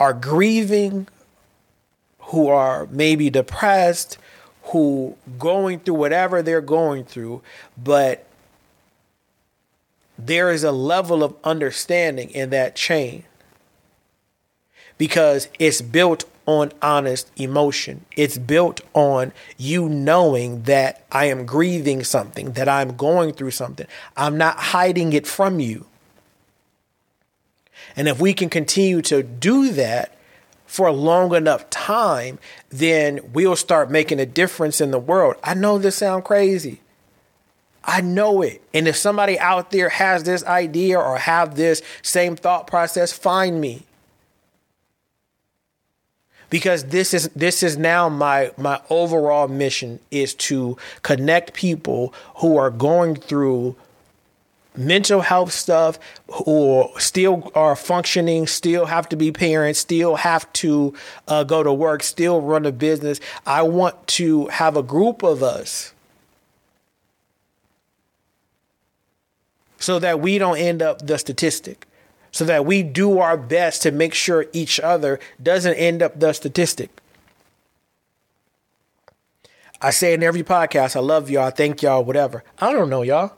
are 0.00 0.12
grieving, 0.12 1.06
who 2.18 2.48
are 2.48 2.88
maybe 2.90 3.30
depressed, 3.30 4.18
who 4.68 5.16
going 5.38 5.80
through 5.80 5.94
whatever 5.94 6.42
they're 6.42 6.60
going 6.60 7.04
through, 7.04 7.42
but 7.82 8.26
there 10.18 10.50
is 10.50 10.64
a 10.64 10.72
level 10.72 11.22
of 11.22 11.34
understanding 11.44 12.30
in 12.30 12.50
that 12.50 12.74
chain 12.74 13.24
because 14.98 15.48
it's 15.58 15.80
built 15.80 16.24
on 16.44 16.72
honest 16.82 17.30
emotion. 17.36 18.04
It's 18.16 18.36
built 18.36 18.80
on 18.94 19.32
you 19.56 19.88
knowing 19.88 20.62
that 20.62 21.04
I 21.12 21.26
am 21.26 21.46
grieving 21.46 22.02
something, 22.04 22.52
that 22.52 22.68
I'm 22.68 22.96
going 22.96 23.34
through 23.34 23.52
something. 23.52 23.86
I'm 24.16 24.36
not 24.36 24.58
hiding 24.58 25.12
it 25.12 25.26
from 25.26 25.60
you. 25.60 25.86
And 27.94 28.08
if 28.08 28.20
we 28.20 28.34
can 28.34 28.48
continue 28.48 29.02
to 29.02 29.22
do 29.22 29.70
that 29.72 30.17
for 30.68 30.86
a 30.86 30.92
long 30.92 31.34
enough 31.34 31.68
time, 31.70 32.38
then 32.68 33.18
we'll 33.32 33.56
start 33.56 33.90
making 33.90 34.20
a 34.20 34.26
difference 34.26 34.80
in 34.80 34.90
the 34.90 34.98
world. 34.98 35.34
I 35.42 35.54
know 35.54 35.78
this 35.78 35.96
sounds 35.96 36.26
crazy. 36.26 36.80
I 37.82 38.02
know 38.02 38.42
it. 38.42 38.60
And 38.74 38.86
if 38.86 38.94
somebody 38.94 39.38
out 39.38 39.70
there 39.70 39.88
has 39.88 40.24
this 40.24 40.44
idea 40.44 40.98
or 41.00 41.16
have 41.16 41.56
this 41.56 41.82
same 42.02 42.36
thought 42.36 42.66
process, 42.66 43.14
find 43.14 43.60
me. 43.62 43.84
Because 46.50 46.84
this 46.84 47.14
is 47.14 47.28
this 47.30 47.62
is 47.62 47.78
now 47.78 48.10
my 48.10 48.52
my 48.58 48.80
overall 48.90 49.48
mission 49.48 50.00
is 50.10 50.34
to 50.34 50.76
connect 51.02 51.54
people 51.54 52.12
who 52.36 52.58
are 52.58 52.70
going 52.70 53.16
through 53.16 53.74
mental 54.78 55.20
health 55.20 55.52
stuff 55.52 55.98
or 56.28 56.98
still 57.00 57.50
are 57.54 57.76
functioning, 57.76 58.46
still 58.46 58.86
have 58.86 59.08
to 59.08 59.16
be 59.16 59.32
parents, 59.32 59.80
still 59.80 60.16
have 60.16 60.50
to 60.54 60.94
uh, 61.26 61.44
go 61.44 61.62
to 61.62 61.72
work, 61.72 62.02
still 62.02 62.40
run 62.40 62.64
a 62.64 62.72
business. 62.72 63.20
I 63.44 63.62
want 63.62 64.06
to 64.08 64.46
have 64.46 64.76
a 64.76 64.82
group 64.82 65.22
of 65.22 65.42
us 65.42 65.92
so 69.78 69.98
that 69.98 70.20
we 70.20 70.38
don't 70.38 70.58
end 70.58 70.82
up 70.82 71.06
the 71.06 71.18
statistic, 71.18 71.86
so 72.30 72.44
that 72.44 72.64
we 72.64 72.82
do 72.82 73.18
our 73.18 73.36
best 73.36 73.82
to 73.82 73.90
make 73.90 74.14
sure 74.14 74.46
each 74.52 74.78
other 74.80 75.18
doesn't 75.42 75.74
end 75.74 76.02
up 76.02 76.18
the 76.18 76.32
statistic. 76.32 76.90
I 79.80 79.90
say 79.90 80.12
in 80.12 80.24
every 80.24 80.42
podcast, 80.42 80.96
I 80.96 81.00
love 81.00 81.30
y'all, 81.30 81.44
I 81.44 81.50
thank 81.50 81.82
y'all, 81.82 82.04
whatever. 82.04 82.42
I 82.58 82.72
don't 82.72 82.90
know 82.90 83.02
y'all. 83.02 83.37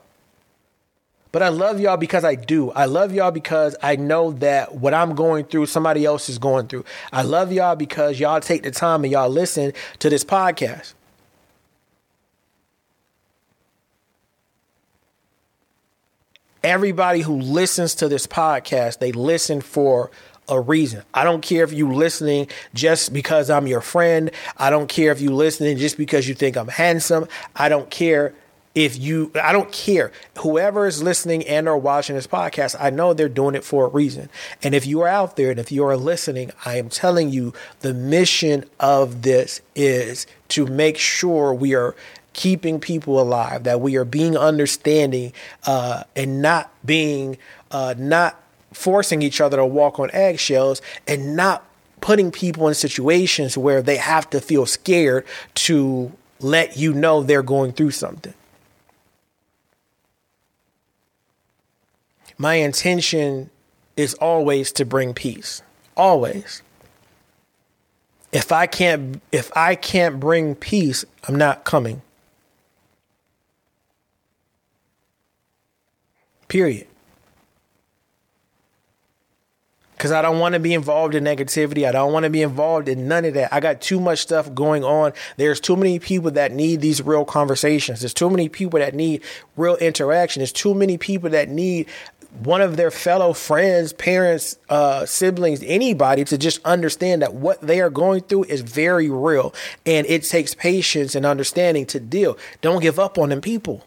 But 1.31 1.41
I 1.41 1.49
love 1.49 1.79
y'all 1.79 1.97
because 1.97 2.25
I 2.25 2.35
do. 2.35 2.71
I 2.71 2.85
love 2.85 3.13
y'all 3.13 3.31
because 3.31 3.75
I 3.81 3.95
know 3.95 4.33
that 4.33 4.75
what 4.75 4.93
I'm 4.93 5.15
going 5.15 5.45
through, 5.45 5.67
somebody 5.67 6.03
else 6.05 6.27
is 6.27 6.37
going 6.37 6.67
through. 6.67 6.83
I 7.13 7.21
love 7.21 7.53
y'all 7.53 7.75
because 7.75 8.19
y'all 8.19 8.41
take 8.41 8.63
the 8.63 8.71
time 8.71 9.03
and 9.03 9.11
y'all 9.11 9.29
listen 9.29 9.71
to 9.99 10.09
this 10.09 10.25
podcast. 10.25 10.93
Everybody 16.63 17.21
who 17.21 17.39
listens 17.39 17.95
to 17.95 18.07
this 18.07 18.27
podcast, 18.27 18.99
they 18.99 19.11
listen 19.11 19.61
for 19.61 20.11
a 20.47 20.59
reason. 20.59 21.01
I 21.13 21.23
don't 21.23 21.41
care 21.41 21.63
if 21.63 21.71
you 21.71 21.91
listening 21.91 22.47
just 22.73 23.13
because 23.13 23.49
I'm 23.49 23.67
your 23.67 23.81
friend. 23.81 24.31
I 24.57 24.69
don't 24.69 24.87
care 24.87 25.11
if 25.11 25.21
you 25.21 25.33
listening 25.33 25.77
just 25.77 25.97
because 25.97 26.27
you 26.27 26.35
think 26.35 26.57
I'm 26.57 26.67
handsome. 26.67 27.27
I 27.55 27.69
don't 27.69 27.89
care 27.89 28.33
if 28.75 28.97
you 28.97 29.31
i 29.41 29.51
don't 29.51 29.71
care. 29.71 30.11
Whoever 30.39 30.87
is 30.87 31.03
listening 31.03 31.45
and 31.45 31.67
or 31.67 31.77
watching 31.77 32.15
this 32.15 32.27
podcast 32.27 32.75
i 32.79 32.89
know 32.89 33.13
they're 33.13 33.29
doing 33.29 33.55
it 33.55 33.63
for 33.63 33.85
a 33.85 33.89
reason. 33.89 34.29
And 34.63 34.73
if 34.73 34.85
you 34.85 35.01
are 35.01 35.07
out 35.07 35.35
there 35.35 35.51
and 35.51 35.59
if 35.59 35.71
you 35.71 35.85
are 35.85 35.97
listening 35.97 36.51
i 36.65 36.77
am 36.77 36.89
telling 36.89 37.29
you 37.29 37.53
the 37.81 37.93
mission 37.93 38.65
of 38.79 39.23
this 39.23 39.61
is 39.75 40.27
to 40.49 40.65
make 40.65 40.97
sure 40.97 41.53
we 41.53 41.75
are 41.75 41.95
keeping 42.33 42.79
people 42.79 43.19
alive 43.19 43.63
that 43.65 43.81
we 43.81 43.97
are 43.97 44.05
being 44.05 44.37
understanding 44.37 45.33
uh, 45.65 46.03
and 46.15 46.41
not 46.41 46.71
being 46.85 47.37
uh, 47.71 47.93
not 47.97 48.41
forcing 48.71 49.21
each 49.21 49.41
other 49.41 49.57
to 49.57 49.65
walk 49.65 49.99
on 49.99 50.09
eggshells 50.13 50.81
and 51.07 51.35
not 51.35 51.65
putting 51.99 52.31
people 52.31 52.67
in 52.67 52.73
situations 52.73 53.57
where 53.57 53.81
they 53.81 53.97
have 53.97 54.29
to 54.29 54.39
feel 54.39 54.65
scared 54.65 55.25
to 55.53 56.11
let 56.39 56.77
you 56.77 56.93
know 56.93 57.21
they're 57.21 57.43
going 57.43 57.71
through 57.73 57.91
something 57.91 58.33
my 62.41 62.55
intention 62.55 63.51
is 63.95 64.15
always 64.15 64.71
to 64.71 64.83
bring 64.83 65.13
peace. 65.13 65.61
Always. 65.95 66.63
If 68.31 68.51
I 68.51 68.65
can't 68.65 69.21
if 69.31 69.55
I 69.55 69.75
can't 69.75 70.19
bring 70.19 70.55
peace, 70.55 71.05
I'm 71.27 71.35
not 71.35 71.65
coming. 71.65 72.01
Period. 76.47 76.87
because 80.01 80.11
I 80.11 80.23
don't 80.23 80.39
want 80.39 80.53
to 80.53 80.59
be 80.59 80.73
involved 80.73 81.13
in 81.13 81.23
negativity. 81.23 81.87
I 81.87 81.91
don't 81.91 82.11
want 82.11 82.23
to 82.23 82.31
be 82.31 82.41
involved 82.41 82.87
in 82.87 83.07
none 83.07 83.23
of 83.23 83.35
that. 83.35 83.53
I 83.53 83.59
got 83.59 83.81
too 83.81 83.99
much 83.99 84.17
stuff 84.17 84.51
going 84.55 84.83
on. 84.83 85.13
There's 85.37 85.59
too 85.59 85.75
many 85.75 85.99
people 85.99 86.31
that 86.31 86.51
need 86.51 86.81
these 86.81 87.03
real 87.03 87.23
conversations. 87.23 87.99
There's 87.99 88.11
too 88.11 88.31
many 88.31 88.49
people 88.49 88.79
that 88.79 88.95
need 88.95 89.21
real 89.57 89.75
interaction. 89.75 90.39
There's 90.39 90.51
too 90.51 90.73
many 90.73 90.97
people 90.97 91.29
that 91.29 91.49
need 91.49 91.85
one 92.39 92.61
of 92.61 92.77
their 92.77 92.91
fellow 92.91 93.33
friends, 93.33 93.93
parents, 93.93 94.57
uh, 94.69 95.05
siblings, 95.05 95.61
anybody 95.63 96.23
to 96.25 96.37
just 96.37 96.63
understand 96.65 97.21
that 97.21 97.33
what 97.33 97.61
they 97.61 97.81
are 97.81 97.89
going 97.89 98.21
through 98.21 98.45
is 98.45 98.61
very 98.61 99.09
real 99.09 99.53
and 99.85 100.07
it 100.07 100.23
takes 100.23 100.55
patience 100.55 101.13
and 101.13 101.25
understanding 101.25 101.85
to 101.87 101.99
deal. 101.99 102.37
Don't 102.61 102.81
give 102.81 102.97
up 102.97 103.17
on 103.17 103.29
them 103.29 103.41
people. 103.41 103.85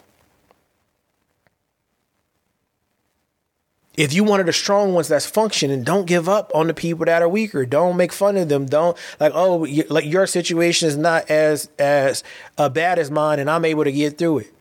If 3.97 4.13
you 4.13 4.25
of 4.35 4.47
the 4.47 4.53
strong 4.53 4.93
ones 4.93 5.07
that's 5.07 5.27
functioning, 5.27 5.85
don't 5.85 6.05
give 6.05 6.29
up 6.29 6.51
on 6.53 6.67
the 6.67 6.75
people 6.75 7.05
that 7.07 7.23
are 7.23 7.29
weaker. 7.29 7.65
Don't 7.65 7.97
make 7.97 8.13
fun 8.13 8.37
of 8.37 8.49
them. 8.49 8.67
Don't 8.67 8.97
like, 9.21 9.33
oh, 9.35 9.67
like 9.89 10.05
your 10.05 10.27
situation 10.27 10.89
is 10.89 10.97
not 10.97 11.31
as 11.31 11.71
as 11.79 12.25
uh, 12.59 12.69
bad 12.69 12.99
as 12.99 13.09
mine, 13.09 13.39
and 13.39 13.49
I'm 13.49 13.65
able 13.65 13.85
to 13.85 13.93
get 13.93 14.19
through 14.19 14.39
it 14.39 14.54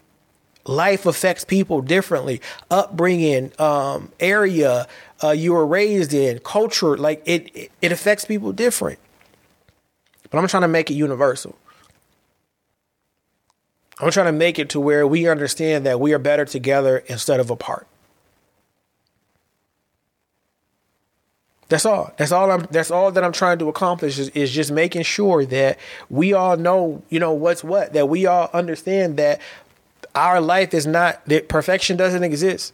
life 0.66 1.06
affects 1.06 1.44
people 1.44 1.82
differently. 1.82 2.42
Upbringing 2.70 3.52
um, 3.60 4.12
area 4.20 4.88
uh, 5.24 5.32
you 5.32 5.54
were 5.54 5.66
raised 5.66 6.14
in 6.14 6.40
culture 6.40 6.98
like 6.98 7.22
it 7.26 7.72
it 7.82 7.92
affects 7.92 8.26
people 8.26 8.52
different. 8.52 9.00
But 10.30 10.40
i'm 10.40 10.48
trying 10.48 10.62
to 10.64 10.68
make 10.68 10.90
it 10.90 10.96
universal. 10.96 11.56
I'm 14.00 14.12
trying 14.12 14.26
to 14.26 14.32
make 14.32 14.58
it 14.58 14.70
to 14.70 14.80
where 14.80 15.06
we 15.06 15.28
understand 15.28 15.86
that 15.86 16.00
we 16.00 16.14
are 16.14 16.20
better 16.20 16.46
together 16.46 17.04
instead 17.08 17.40
of 17.40 17.50
apart. 17.50 17.88
That's 21.70 21.86
all. 21.86 22.12
That's 22.18 22.32
all 22.32 22.52
I'm 22.52 22.68
that's 22.70 22.92
all 22.92 23.12
that 23.12 23.24
I'm 23.24 23.32
trying 23.32 23.58
to 23.60 23.70
accomplish 23.70 24.20
is, 24.20 24.30
is 24.30 24.52
just 24.52 24.72
making 24.72 25.04
sure 25.04 25.46
that 25.46 25.80
we 26.10 26.34
all 26.34 26.58
know, 26.58 27.02
you 27.10 27.20
know, 27.20 27.32
what's 27.34 27.64
what, 27.64 27.94
that 27.94 28.10
we 28.10 28.26
all 28.26 28.50
understand 28.54 29.18
that 29.18 29.42
our 30.16 30.40
life 30.40 30.74
is 30.74 30.86
not 30.86 31.26
that 31.26 31.48
perfection 31.48 31.98
doesn't 31.98 32.24
exist. 32.24 32.74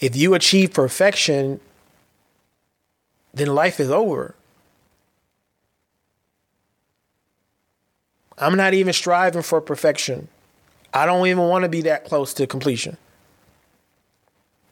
If 0.00 0.16
you 0.16 0.34
achieve 0.34 0.72
perfection, 0.72 1.60
then 3.32 3.54
life 3.54 3.78
is 3.80 3.90
over. 3.90 4.34
I'm 8.38 8.56
not 8.56 8.74
even 8.74 8.92
striving 8.92 9.42
for 9.42 9.60
perfection. 9.60 10.28
I 10.92 11.06
don't 11.06 11.26
even 11.26 11.44
want 11.44 11.62
to 11.62 11.68
be 11.68 11.82
that 11.82 12.04
close 12.04 12.34
to 12.34 12.46
completion. 12.46 12.96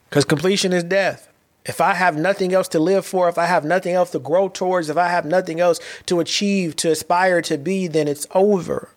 Because 0.08 0.24
completion 0.24 0.72
is 0.72 0.82
death. 0.82 1.28
If 1.64 1.80
I 1.80 1.94
have 1.94 2.16
nothing 2.16 2.52
else 2.52 2.68
to 2.68 2.80
live 2.80 3.06
for, 3.06 3.28
if 3.28 3.38
I 3.38 3.46
have 3.46 3.64
nothing 3.64 3.94
else 3.94 4.10
to 4.10 4.18
grow 4.18 4.48
towards, 4.48 4.88
if 4.90 4.96
I 4.96 5.08
have 5.08 5.24
nothing 5.24 5.60
else 5.60 5.78
to 6.06 6.18
achieve, 6.18 6.74
to 6.76 6.90
aspire 6.90 7.40
to 7.42 7.56
be, 7.58 7.86
then 7.86 8.08
it's 8.08 8.26
over. 8.34 8.88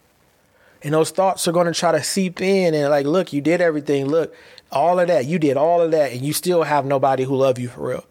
And 0.83 0.93
those 0.93 1.11
thoughts 1.11 1.47
are 1.47 1.53
going 1.53 1.67
to 1.67 1.73
try 1.73 1.93
to 1.93 2.03
seep 2.03 2.41
in 2.41 2.73
and 2.73 2.89
like, 2.89 3.05
look, 3.05 3.31
you 3.31 3.41
did 3.41 3.61
everything. 3.61 4.07
Look, 4.07 4.35
all 4.71 4.99
of 4.99 5.07
that. 5.07 5.25
You 5.25 5.39
did 5.39 5.55
all 5.55 5.81
of 5.81 5.91
that 5.91 6.11
and 6.11 6.21
you 6.21 6.33
still 6.33 6.63
have 6.63 6.85
nobody 6.85 7.23
who 7.23 7.35
love 7.35 7.57
you 7.57 7.69
for 7.69 7.87
real. 7.87 8.05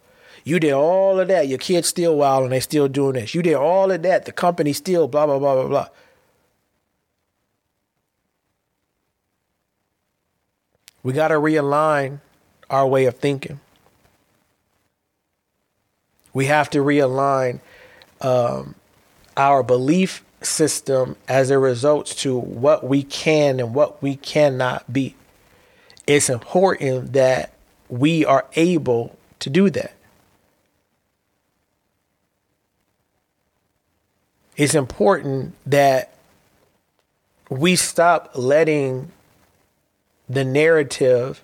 You 0.45 0.59
did 0.59 0.73
all 0.73 1.21
of 1.21 1.29
that. 1.29 1.49
Your 1.49 1.59
kids 1.59 1.89
still 1.89 2.17
wild 2.17 2.45
and 2.45 2.53
they 2.53 2.61
still 2.61 2.89
doing 2.89 3.13
this. 3.13 3.35
You 3.35 3.43
did 3.43 3.55
all 3.55 3.91
of 3.91 4.03
that. 4.03 4.25
The 4.25 4.33
company 4.33 4.73
still 4.73 5.07
blah, 5.07 5.27
blah, 5.27 5.39
blah, 5.39 5.55
blah, 5.55 5.69
blah. 5.69 5.89
We 11.03 11.13
got 11.13 11.29
to 11.29 11.35
realign 11.35 12.21
our 12.71 12.87
way 12.87 13.05
of 13.05 13.19
thinking. 13.19 13.61
We 16.33 16.47
have 16.47 16.71
to 16.71 16.79
realign 16.79 17.61
um, 18.21 18.77
our 19.37 19.63
belief 19.63 20.25
system 20.45 21.17
as 21.29 21.51
it 21.51 21.59
result 21.59 22.07
to 22.07 22.37
what 22.37 22.85
we 22.85 23.03
can 23.03 23.61
and 23.61 23.75
what 23.75 24.03
we 24.03 24.17
cannot 24.17 24.93
be. 24.93 25.15
It's 26.07 26.29
important 26.29 27.13
that 27.13 27.53
we 27.89 28.25
are 28.25 28.47
able 28.55 29.17
to 29.41 29.51
do 29.51 29.71
that. 29.71 29.95
it's 34.57 34.75
important 34.75 35.55
that 35.67 36.13
we 37.49 37.77
stop 37.77 38.31
letting 38.35 39.11
the 40.29 40.45
narrative 40.45 41.43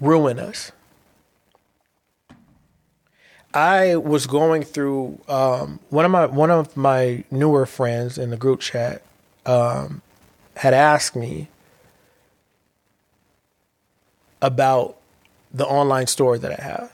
ruin 0.00 0.38
us. 0.38 0.72
I 3.54 3.96
was 3.96 4.26
going 4.26 4.62
through 4.62 5.18
um, 5.28 5.80
one 5.90 6.04
of 6.04 6.10
my 6.10 6.26
one 6.26 6.50
of 6.50 6.76
my 6.76 7.24
newer 7.30 7.66
friends 7.66 8.18
in 8.18 8.30
the 8.30 8.36
group 8.36 8.60
chat 8.60 9.02
um, 9.46 10.02
had 10.56 10.74
asked 10.74 11.16
me 11.16 11.48
about 14.42 14.96
the 15.52 15.66
online 15.66 16.06
store 16.06 16.38
that 16.38 16.60
I 16.60 16.62
have. 16.62 16.92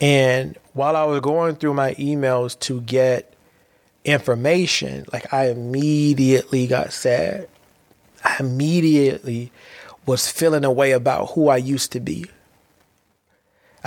And 0.00 0.56
while 0.72 0.94
I 0.94 1.04
was 1.04 1.20
going 1.20 1.56
through 1.56 1.74
my 1.74 1.94
emails 1.94 2.58
to 2.60 2.80
get 2.82 3.34
information, 4.04 5.04
like 5.12 5.32
I 5.32 5.50
immediately 5.50 6.66
got 6.66 6.92
sad. 6.92 7.48
I 8.24 8.36
immediately 8.38 9.50
was 10.06 10.30
feeling 10.30 10.64
a 10.64 10.72
way 10.72 10.92
about 10.92 11.32
who 11.32 11.48
I 11.48 11.56
used 11.56 11.92
to 11.92 12.00
be. 12.00 12.26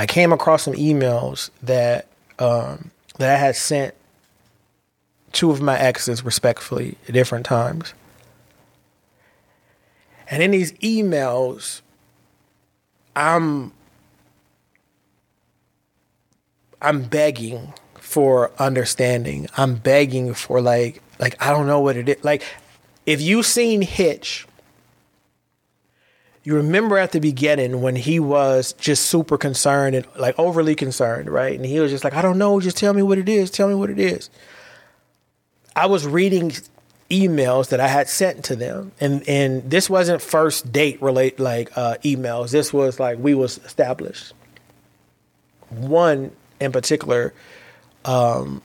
I 0.02 0.08
came 0.08 0.34
across 0.34 0.64
some 0.64 0.74
emails 0.74 1.52
that 1.62 2.08
um, 2.40 2.90
that 3.20 3.36
I 3.36 3.38
had 3.38 3.56
sent 3.56 3.94
two 5.32 5.52
of 5.52 5.62
my 5.62 5.78
exes 5.78 6.26
respectfully 6.26 6.98
at 7.08 7.14
different 7.14 7.46
times. 7.46 7.94
And 10.28 10.42
in 10.42 10.50
these 10.50 10.72
emails, 10.80 11.82
I'm 13.16 13.74
I'm 16.82 17.04
begging 17.04 17.72
for 17.94 18.52
understanding. 18.58 19.50
I'm 19.56 19.76
begging 19.76 20.34
for 20.34 20.62
like 20.62 21.04
like 21.20 21.40
I 21.40 21.52
don't 21.52 21.68
know 21.68 21.80
what 21.80 21.96
it 21.96 22.10
is. 22.10 22.24
Like 22.24 22.42
if 23.06 23.22
you 23.22 23.44
seen 23.44 23.84
Hitch, 23.84 24.48
you 26.44 26.56
remember 26.56 26.98
at 26.98 27.12
the 27.12 27.20
beginning 27.20 27.82
when 27.82 27.96
he 27.96 28.20
was 28.20 28.74
just 28.74 29.06
super 29.06 29.38
concerned 29.38 29.96
and 29.96 30.08
like 30.18 30.38
overly 30.40 30.76
concerned, 30.76 31.30
right? 31.30 31.56
And 31.56 31.66
he 31.66 31.80
was 31.80 31.92
just 31.92 32.04
like, 32.04 32.14
I 32.14 32.22
don't 32.22 32.38
know, 32.38 32.60
just 32.60 32.78
tell 32.78 32.94
me 32.94 33.04
what 33.04 33.18
it 33.18 33.30
is, 33.30 33.52
tell 33.52 33.68
me 33.68 33.76
what 33.76 33.90
it 33.90 34.00
is. 34.00 34.30
I 35.76 35.86
was 35.86 36.06
reading 36.06 36.52
emails 37.10 37.70
that 37.70 37.80
I 37.80 37.88
had 37.88 38.10
sent 38.10 38.46
to 38.46 38.56
them, 38.56 38.92
and 39.00 39.28
and 39.28 39.70
this 39.70 39.90
wasn't 39.90 40.22
first 40.22 40.72
date 40.72 41.02
relate 41.02 41.40
like 41.40 41.78
uh, 41.78 41.96
emails. 42.04 42.52
This 42.52 42.74
was 42.74 43.00
like 43.00 43.20
we 43.20 43.34
was 43.34 43.60
established. 43.60 44.34
One 45.70 46.32
in 46.60 46.72
particular, 46.72 47.34
um, 48.04 48.62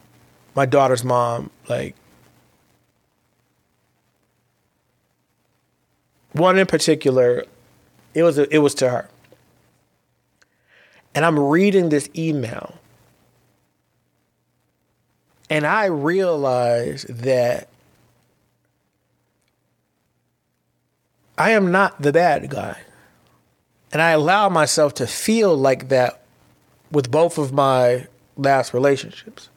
my 0.55 0.67
daughter's 0.67 1.05
mom, 1.05 1.51
like 1.69 1.95
one 6.33 6.59
in 6.59 6.67
particular, 6.67 7.45
it 8.17 8.23
was 8.23 8.39
a, 8.39 8.53
it 8.55 8.59
was 8.59 8.75
to 8.77 8.89
her, 8.89 9.09
and 11.15 11.25
I'm 11.25 11.39
reading 11.39 11.91
this 11.91 12.09
email, 12.17 12.75
and 15.49 15.67
I 15.67 15.87
realize 15.87 17.05
that 17.05 17.69
I 21.39 21.51
am 21.51 21.71
not 21.71 22.01
the 22.01 22.13
bad 22.13 22.49
guy. 22.49 22.79
And 23.93 24.03
I 24.03 24.11
allow 24.11 24.49
myself 24.49 24.95
to 24.95 25.07
feel 25.07 25.57
like 25.57 25.89
that 25.89 26.23
with 26.91 27.11
both 27.11 27.39
of 27.39 27.53
my 27.53 28.07
last 28.37 28.75
relationships. 28.75 29.49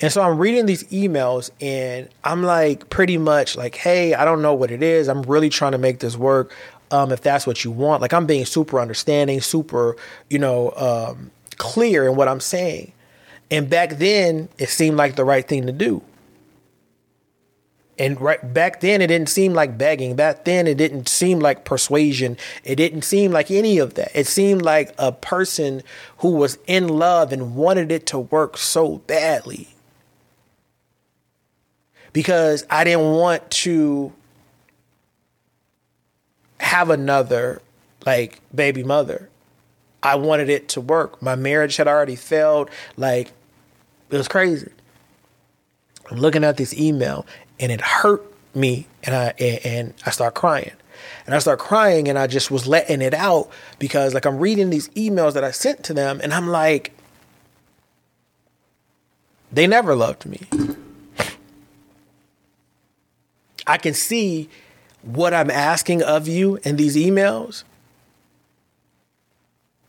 And 0.00 0.10
so 0.10 0.22
I'm 0.22 0.38
reading 0.38 0.66
these 0.66 0.84
emails 0.84 1.50
and 1.60 2.08
I'm 2.24 2.42
like 2.42 2.88
pretty 2.88 3.18
much 3.18 3.56
like, 3.56 3.74
hey, 3.74 4.14
I 4.14 4.24
don't 4.24 4.40
know 4.40 4.54
what 4.54 4.70
it 4.70 4.82
is. 4.82 5.08
I'm 5.08 5.22
really 5.22 5.50
trying 5.50 5.72
to 5.72 5.78
make 5.78 5.98
this 5.98 6.16
work. 6.16 6.54
Um, 6.90 7.12
if 7.12 7.20
that's 7.20 7.46
what 7.46 7.64
you 7.64 7.70
want. 7.70 8.02
Like 8.02 8.12
I'm 8.12 8.26
being 8.26 8.44
super 8.44 8.80
understanding, 8.80 9.40
super, 9.40 9.96
you 10.28 10.38
know, 10.38 10.72
um, 10.72 11.30
clear 11.56 12.06
in 12.06 12.16
what 12.16 12.26
I'm 12.26 12.40
saying. 12.40 12.92
And 13.50 13.70
back 13.70 13.98
then 13.98 14.48
it 14.58 14.68
seemed 14.70 14.96
like 14.96 15.16
the 15.16 15.24
right 15.24 15.46
thing 15.46 15.66
to 15.66 15.72
do. 15.72 16.02
And 18.00 18.18
right 18.18 18.54
back 18.54 18.80
then, 18.80 19.02
it 19.02 19.08
didn't 19.08 19.28
seem 19.28 19.52
like 19.52 19.76
begging. 19.76 20.16
Back 20.16 20.46
then, 20.46 20.66
it 20.66 20.78
didn't 20.78 21.06
seem 21.06 21.38
like 21.38 21.66
persuasion. 21.66 22.38
It 22.64 22.76
didn't 22.76 23.02
seem 23.02 23.30
like 23.30 23.50
any 23.50 23.76
of 23.76 23.92
that. 23.94 24.10
It 24.14 24.26
seemed 24.26 24.62
like 24.62 24.94
a 24.96 25.12
person 25.12 25.82
who 26.18 26.30
was 26.30 26.58
in 26.66 26.88
love 26.88 27.30
and 27.30 27.54
wanted 27.54 27.92
it 27.92 28.06
to 28.06 28.18
work 28.18 28.56
so 28.56 28.98
badly. 29.06 29.68
Because 32.14 32.64
I 32.70 32.84
didn't 32.84 33.12
want 33.12 33.50
to 33.50 34.14
have 36.60 36.90
another 36.90 37.62
like 38.06 38.40
baby 38.54 38.82
mother. 38.82 39.28
I 40.02 40.14
wanted 40.14 40.48
it 40.48 40.68
to 40.70 40.80
work. 40.80 41.20
My 41.20 41.34
marriage 41.34 41.76
had 41.76 41.86
already 41.86 42.16
failed. 42.16 42.70
Like, 42.96 43.32
it 44.08 44.16
was 44.16 44.28
crazy. 44.28 44.70
I'm 46.10 46.18
looking 46.18 46.42
at 46.42 46.56
this 46.56 46.74
email 46.74 47.26
and 47.58 47.70
it 47.70 47.80
hurt 47.80 48.24
me 48.54 48.86
and 49.04 49.14
I 49.14 49.26
and 49.38 49.94
I 50.04 50.10
start 50.10 50.34
crying. 50.34 50.72
And 51.24 51.34
I 51.34 51.38
start 51.38 51.58
crying 51.58 52.08
and 52.08 52.18
I 52.18 52.26
just 52.26 52.50
was 52.50 52.66
letting 52.66 53.00
it 53.00 53.14
out 53.14 53.48
because 53.78 54.12
like 54.12 54.26
I'm 54.26 54.38
reading 54.38 54.70
these 54.70 54.88
emails 54.90 55.34
that 55.34 55.44
I 55.44 55.50
sent 55.50 55.84
to 55.84 55.94
them 55.94 56.20
and 56.22 56.34
I'm 56.34 56.48
like 56.48 56.92
they 59.52 59.66
never 59.66 59.94
loved 59.94 60.26
me. 60.26 60.40
I 63.66 63.78
can 63.78 63.94
see 63.94 64.48
what 65.02 65.32
I'm 65.34 65.50
asking 65.50 66.02
of 66.02 66.28
you 66.28 66.58
in 66.62 66.76
these 66.76 66.96
emails. 66.96 67.64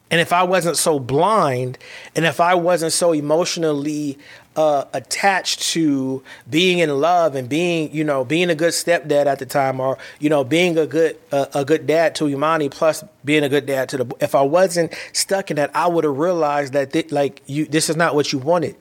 And 0.09 0.19
if 0.19 0.33
I 0.33 0.43
wasn't 0.43 0.75
so 0.75 0.99
blind 0.99 1.77
and 2.15 2.25
if 2.25 2.41
I 2.41 2.55
wasn't 2.55 2.91
so 2.91 3.13
emotionally 3.13 4.17
uh, 4.57 4.83
attached 4.91 5.61
to 5.61 6.21
being 6.49 6.79
in 6.79 6.89
love 6.89 7.35
and 7.35 7.47
being, 7.47 7.93
you 7.93 8.03
know, 8.03 8.25
being 8.25 8.49
a 8.49 8.55
good 8.55 8.73
stepdad 8.73 9.25
at 9.25 9.39
the 9.39 9.45
time, 9.45 9.79
or 9.79 9.97
you 10.19 10.29
know, 10.29 10.43
being 10.43 10.77
a 10.77 10.85
good 10.85 11.17
uh, 11.31 11.45
a 11.53 11.63
good 11.63 11.87
dad 11.87 12.15
to 12.15 12.27
Imani, 12.27 12.67
plus 12.67 13.03
being 13.23 13.43
a 13.43 13.49
good 13.49 13.65
dad 13.65 13.87
to 13.89 13.97
the. 13.97 14.15
If 14.19 14.35
I 14.35 14.41
wasn't 14.41 14.93
stuck 15.13 15.49
in 15.49 15.55
that, 15.55 15.71
I 15.73 15.87
would 15.87 16.03
have 16.03 16.17
realized 16.17 16.73
that 16.73 16.91
th- 16.91 17.13
like 17.13 17.41
you, 17.45 17.65
this 17.65 17.89
is 17.89 17.95
not 17.95 18.13
what 18.13 18.33
you 18.33 18.39
wanted. 18.39 18.75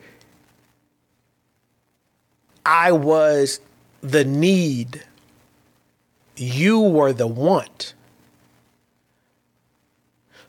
I 2.65 2.91
was 2.91 3.61
the 4.01 4.25
need. 4.25 5.01
You 6.35 6.79
were 6.79 7.13
the 7.13 7.27
want. 7.27 7.93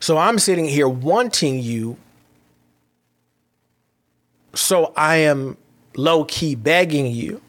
So 0.01 0.19
I'm 0.19 0.39
sitting 0.39 0.65
here 0.65 0.89
wanting 0.89 1.61
you 1.61 1.97
so 4.55 4.93
I 4.97 5.17
am 5.17 5.57
low 5.97 6.25
key 6.25 6.55
begging 6.55 7.07
you. 7.07 7.41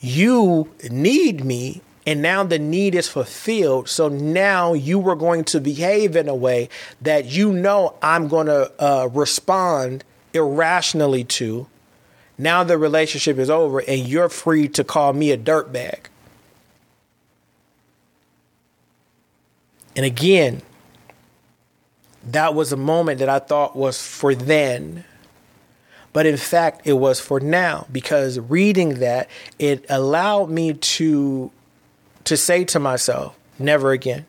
You 0.00 0.70
need 0.90 1.44
me, 1.44 1.82
and 2.06 2.22
now 2.22 2.44
the 2.44 2.58
need 2.58 2.94
is 2.94 3.08
fulfilled. 3.08 3.88
So 3.88 4.08
now 4.08 4.72
you 4.72 4.98
were 4.98 5.16
going 5.16 5.44
to 5.44 5.60
behave 5.60 6.14
in 6.16 6.28
a 6.28 6.34
way 6.34 6.68
that 7.00 7.26
you 7.26 7.52
know 7.52 7.94
I'm 8.02 8.28
going 8.28 8.46
to 8.46 8.70
uh, 8.78 9.08
respond 9.12 10.04
irrationally 10.32 11.24
to. 11.24 11.66
Now 12.38 12.64
the 12.64 12.76
relationship 12.76 13.38
is 13.38 13.48
over, 13.50 13.80
and 13.80 14.06
you're 14.06 14.28
free 14.28 14.68
to 14.68 14.84
call 14.84 15.12
me 15.12 15.30
a 15.30 15.38
dirtbag. 15.38 16.06
And 19.94 20.04
again, 20.04 20.60
that 22.30 22.54
was 22.54 22.72
a 22.72 22.76
moment 22.76 23.20
that 23.20 23.28
I 23.28 23.38
thought 23.38 23.74
was 23.74 24.02
for 24.02 24.34
then. 24.34 25.04
But 26.12 26.26
in 26.26 26.36
fact, 26.36 26.86
it 26.86 26.94
was 26.94 27.20
for 27.20 27.40
now 27.40 27.86
because 27.90 28.38
reading 28.38 29.00
that, 29.00 29.28
it 29.58 29.86
allowed 29.88 30.50
me 30.50 30.74
to 30.74 31.50
to 32.24 32.36
say 32.36 32.64
to 32.64 32.80
myself, 32.80 33.38
never 33.58 33.92
again. 33.92 34.26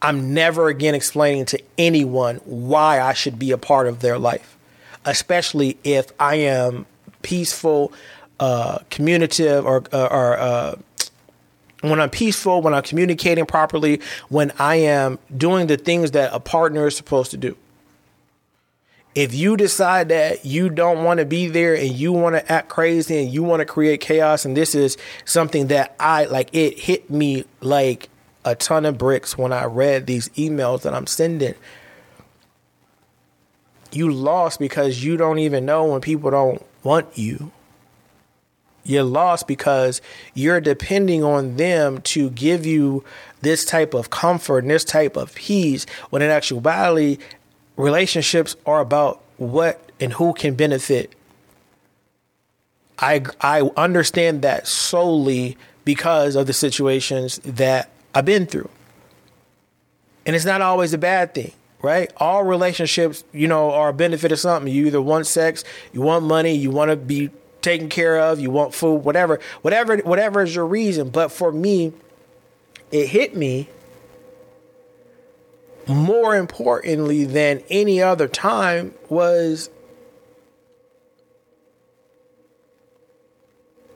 I'm 0.00 0.34
never 0.34 0.68
again 0.68 0.94
explaining 0.94 1.46
to 1.46 1.60
anyone 1.76 2.36
why 2.44 3.00
I 3.00 3.12
should 3.12 3.38
be 3.38 3.50
a 3.50 3.58
part 3.58 3.86
of 3.86 4.00
their 4.00 4.18
life, 4.18 4.56
especially 5.04 5.78
if 5.84 6.12
I 6.18 6.36
am 6.36 6.86
peaceful, 7.22 7.92
uh, 8.40 8.78
communicative, 8.90 9.64
or, 9.64 9.84
uh, 9.92 10.08
or 10.10 10.38
uh, 10.38 10.74
when 11.82 12.00
I'm 12.00 12.10
peaceful, 12.10 12.62
when 12.62 12.74
I'm 12.74 12.82
communicating 12.82 13.46
properly, 13.46 14.00
when 14.28 14.52
I 14.58 14.76
am 14.76 15.18
doing 15.36 15.66
the 15.66 15.76
things 15.76 16.12
that 16.12 16.32
a 16.32 16.40
partner 16.40 16.86
is 16.86 16.96
supposed 16.96 17.30
to 17.32 17.36
do. 17.36 17.56
If 19.14 19.34
you 19.34 19.58
decide 19.58 20.08
that 20.08 20.46
you 20.46 20.70
don't 20.70 21.04
want 21.04 21.18
to 21.18 21.26
be 21.26 21.48
there 21.48 21.74
and 21.74 21.92
you 21.92 22.12
want 22.12 22.34
to 22.34 22.50
act 22.50 22.70
crazy 22.70 23.22
and 23.22 23.30
you 23.30 23.42
want 23.42 23.60
to 23.60 23.66
create 23.66 24.00
chaos, 24.00 24.46
and 24.46 24.56
this 24.56 24.74
is 24.74 24.96
something 25.26 25.66
that 25.66 25.94
I 26.00 26.24
like, 26.24 26.48
it 26.54 26.78
hit 26.78 27.10
me 27.10 27.44
like 27.60 28.08
a 28.44 28.54
ton 28.54 28.86
of 28.86 28.96
bricks 28.96 29.36
when 29.36 29.52
I 29.52 29.64
read 29.64 30.06
these 30.06 30.30
emails 30.30 30.82
that 30.82 30.94
I'm 30.94 31.06
sending. 31.06 31.54
You 33.94 34.10
lost 34.10 34.58
because 34.58 35.04
you 35.04 35.16
don't 35.16 35.38
even 35.38 35.64
know 35.64 35.84
when 35.84 36.00
people 36.00 36.30
don't 36.30 36.64
want 36.82 37.16
you. 37.16 37.52
You're 38.84 39.04
lost 39.04 39.46
because 39.46 40.00
you're 40.34 40.60
depending 40.60 41.22
on 41.22 41.56
them 41.56 42.00
to 42.02 42.30
give 42.30 42.66
you 42.66 43.04
this 43.40 43.64
type 43.64 43.94
of 43.94 44.10
comfort 44.10 44.58
and 44.64 44.70
this 44.70 44.84
type 44.84 45.16
of 45.16 45.34
peace 45.34 45.86
when 46.10 46.22
in 46.22 46.30
actuality 46.30 47.18
relationships 47.76 48.56
are 48.66 48.80
about 48.80 49.22
what 49.36 49.92
and 50.00 50.12
who 50.14 50.32
can 50.32 50.54
benefit. 50.54 51.14
I 52.98 53.22
I 53.40 53.62
understand 53.76 54.42
that 54.42 54.66
solely 54.66 55.56
because 55.84 56.36
of 56.36 56.46
the 56.46 56.52
situations 56.52 57.38
that 57.44 57.90
I've 58.14 58.24
been 58.24 58.46
through. 58.46 58.70
And 60.24 60.36
it's 60.36 60.44
not 60.44 60.60
always 60.60 60.92
a 60.92 60.98
bad 60.98 61.34
thing, 61.34 61.52
right? 61.82 62.10
All 62.16 62.44
relationships, 62.44 63.24
you 63.32 63.48
know, 63.48 63.72
are 63.72 63.90
a 63.90 63.92
benefit 63.92 64.32
of 64.32 64.38
something. 64.38 64.72
You 64.72 64.86
either 64.86 65.02
want 65.02 65.26
sex, 65.26 65.64
you 65.92 66.00
want 66.00 66.24
money, 66.24 66.54
you 66.54 66.70
want 66.70 66.90
to 66.90 66.96
be 66.96 67.30
taken 67.60 67.88
care 67.88 68.18
of, 68.18 68.40
you 68.40 68.50
want 68.50 68.74
food, 68.74 69.04
whatever, 69.04 69.40
whatever, 69.62 69.98
whatever 69.98 70.42
is 70.42 70.54
your 70.54 70.66
reason. 70.66 71.10
But 71.10 71.30
for 71.30 71.52
me, 71.52 71.92
it 72.90 73.08
hit 73.08 73.36
me 73.36 73.68
more 75.86 76.36
importantly 76.36 77.24
than 77.24 77.62
any 77.68 78.00
other 78.00 78.28
time 78.28 78.94
was 79.08 79.68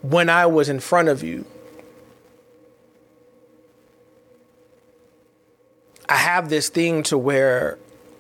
when 0.03 0.29
I 0.29 0.47
was 0.47 0.69
in 0.69 0.81
front 0.81 1.09
of 1.09 1.23
you. 1.23 1.45
I 6.09 6.17
have 6.17 6.49
this 6.49 6.69
thing 6.69 7.03
to 7.05 7.19
where 7.19 7.79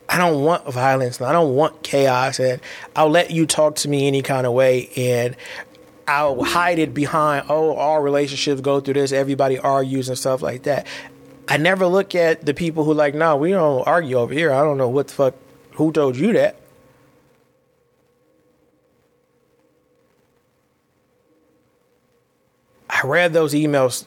I 0.08 0.18
don't 0.18 0.42
want 0.42 0.64
violence 0.72 1.18
and 1.18 1.26
I 1.26 1.32
don't 1.32 1.54
want 1.54 1.82
chaos 1.82 2.38
and 2.40 2.60
I'll 2.94 3.10
let 3.10 3.30
you 3.30 3.46
talk 3.46 3.76
to 3.76 3.88
me 3.88 4.06
any 4.06 4.22
kind 4.22 4.46
of 4.46 4.52
way 4.52 4.90
and 4.96 5.36
I'll 6.08 6.44
hide 6.44 6.78
it 6.78 6.94
behind, 6.94 7.46
oh, 7.48 7.74
all 7.74 8.00
relationships 8.00 8.60
go 8.60 8.80
through 8.80 8.94
this, 8.94 9.12
everybody 9.12 9.58
argues 9.58 10.08
and 10.08 10.16
stuff 10.16 10.42
like 10.42 10.62
that. 10.64 10.86
I 11.48 11.56
never 11.56 11.86
look 11.86 12.14
at 12.14 12.44
the 12.44 12.54
people 12.54 12.84
who 12.84 12.94
like, 12.94 13.14
no, 13.14 13.36
we 13.36 13.50
don't 13.50 13.86
argue 13.86 14.16
over 14.16 14.32
here. 14.32 14.52
I 14.52 14.62
don't 14.62 14.78
know 14.78 14.88
what 14.88 15.08
the 15.08 15.14
fuck, 15.14 15.34
who 15.72 15.92
told 15.92 16.16
you 16.16 16.32
that? 16.32 16.56
I 22.88 23.00
read 23.04 23.32
those 23.32 23.52
emails, 23.52 24.06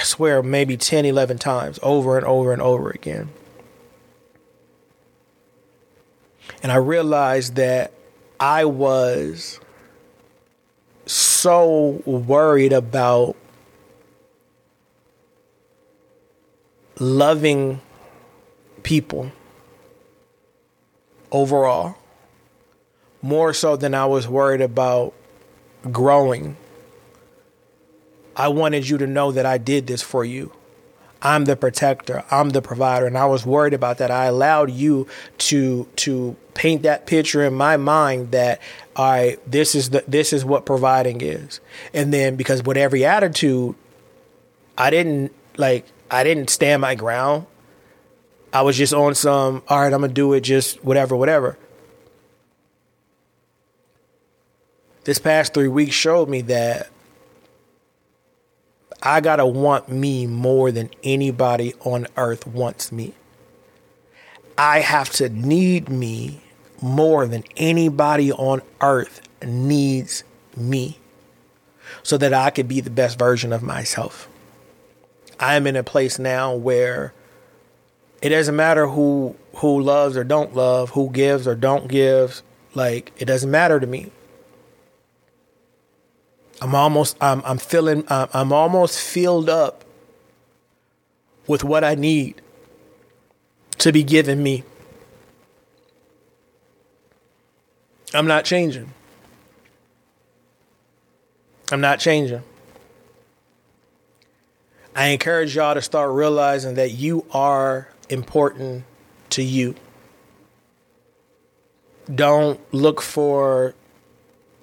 I 0.00 0.02
swear, 0.02 0.42
maybe 0.42 0.78
10, 0.78 1.04
11 1.04 1.36
times 1.36 1.78
over 1.82 2.16
and 2.16 2.26
over 2.26 2.54
and 2.54 2.62
over 2.62 2.88
again. 2.88 3.28
And 6.62 6.72
I 6.72 6.76
realized 6.76 7.56
that 7.56 7.92
I 8.38 8.64
was 8.64 9.60
so 11.04 12.00
worried 12.06 12.72
about 12.72 13.36
loving 16.98 17.82
people 18.82 19.30
overall 21.30 21.94
more 23.20 23.52
so 23.52 23.76
than 23.76 23.94
I 23.94 24.06
was 24.06 24.26
worried 24.26 24.62
about 24.62 25.12
growing. 25.92 26.56
I 28.40 28.48
wanted 28.48 28.88
you 28.88 28.96
to 28.96 29.06
know 29.06 29.32
that 29.32 29.44
I 29.44 29.58
did 29.58 29.86
this 29.86 30.00
for 30.00 30.24
you. 30.24 30.50
I'm 31.20 31.44
the 31.44 31.56
protector. 31.56 32.24
I'm 32.30 32.48
the 32.48 32.62
provider, 32.62 33.06
and 33.06 33.18
I 33.18 33.26
was 33.26 33.44
worried 33.44 33.74
about 33.74 33.98
that. 33.98 34.10
I 34.10 34.24
allowed 34.24 34.70
you 34.70 35.08
to 35.50 35.86
to 35.96 36.36
paint 36.54 36.84
that 36.84 37.04
picture 37.04 37.44
in 37.44 37.52
my 37.52 37.76
mind 37.76 38.30
that 38.30 38.62
right, 38.96 39.36
this 39.46 39.74
is 39.74 39.90
the 39.90 40.04
this 40.08 40.32
is 40.32 40.42
what 40.42 40.64
providing 40.64 41.20
is, 41.20 41.60
and 41.92 42.14
then 42.14 42.36
because 42.36 42.62
with 42.62 42.78
every 42.78 43.04
attitude, 43.04 43.74
I 44.78 44.88
didn't 44.88 45.32
like 45.58 45.84
I 46.10 46.24
didn't 46.24 46.48
stand 46.48 46.80
my 46.80 46.94
ground. 46.94 47.44
I 48.54 48.62
was 48.62 48.78
just 48.78 48.94
on 48.94 49.14
some 49.14 49.62
all 49.68 49.80
right. 49.80 49.92
I'm 49.92 50.00
gonna 50.00 50.14
do 50.14 50.32
it, 50.32 50.40
just 50.40 50.82
whatever, 50.82 51.14
whatever. 51.14 51.58
This 55.04 55.18
past 55.18 55.52
three 55.52 55.68
weeks 55.68 55.94
showed 55.94 56.30
me 56.30 56.40
that 56.42 56.88
I 59.02 59.20
gotta 59.20 59.46
want 59.46 59.88
me 59.88 60.26
more 60.26 60.70
than 60.70 60.90
anybody 61.02 61.74
on 61.80 62.06
earth 62.16 62.46
wants 62.46 62.92
me. 62.92 63.14
I 64.58 64.80
have 64.80 65.10
to 65.14 65.30
need 65.30 65.88
me 65.88 66.42
more 66.82 67.26
than 67.26 67.44
anybody 67.56 68.30
on 68.30 68.60
earth 68.80 69.22
needs 69.42 70.22
me 70.56 70.98
so 72.02 72.18
that 72.18 72.34
I 72.34 72.50
could 72.50 72.68
be 72.68 72.80
the 72.80 72.90
best 72.90 73.18
version 73.18 73.52
of 73.52 73.62
myself. 73.62 74.28
I 75.38 75.54
am 75.54 75.66
in 75.66 75.76
a 75.76 75.82
place 75.82 76.18
now 76.18 76.54
where 76.54 77.14
it 78.20 78.28
doesn't 78.28 78.56
matter 78.56 78.86
who 78.86 79.34
who 79.56 79.80
loves 79.80 80.16
or 80.16 80.24
don't 80.24 80.54
love, 80.54 80.90
who 80.90 81.10
gives 81.10 81.46
or 81.46 81.54
don't 81.54 81.88
give, 81.88 82.42
like 82.74 83.12
it 83.16 83.24
doesn't 83.24 83.50
matter 83.50 83.80
to 83.80 83.86
me. 83.86 84.10
I'm 86.60 86.74
almost 86.74 87.16
I'm 87.20 87.42
I'm 87.44 87.58
feeling 87.58 88.04
I'm, 88.08 88.28
I'm 88.32 88.52
almost 88.52 89.00
filled 89.00 89.48
up 89.48 89.84
with 91.46 91.64
what 91.64 91.84
I 91.84 91.94
need 91.94 92.40
to 93.78 93.92
be 93.92 94.02
given 94.02 94.42
me. 94.42 94.62
I'm 98.12 98.26
not 98.26 98.44
changing. 98.44 98.92
I'm 101.72 101.80
not 101.80 102.00
changing. 102.00 102.42
I 104.94 105.08
encourage 105.08 105.54
y'all 105.54 105.74
to 105.74 105.82
start 105.82 106.12
realizing 106.12 106.74
that 106.74 106.90
you 106.90 107.24
are 107.30 107.88
important 108.08 108.84
to 109.30 109.42
you. 109.42 109.76
Don't 112.12 112.60
look 112.74 113.00
for 113.00 113.74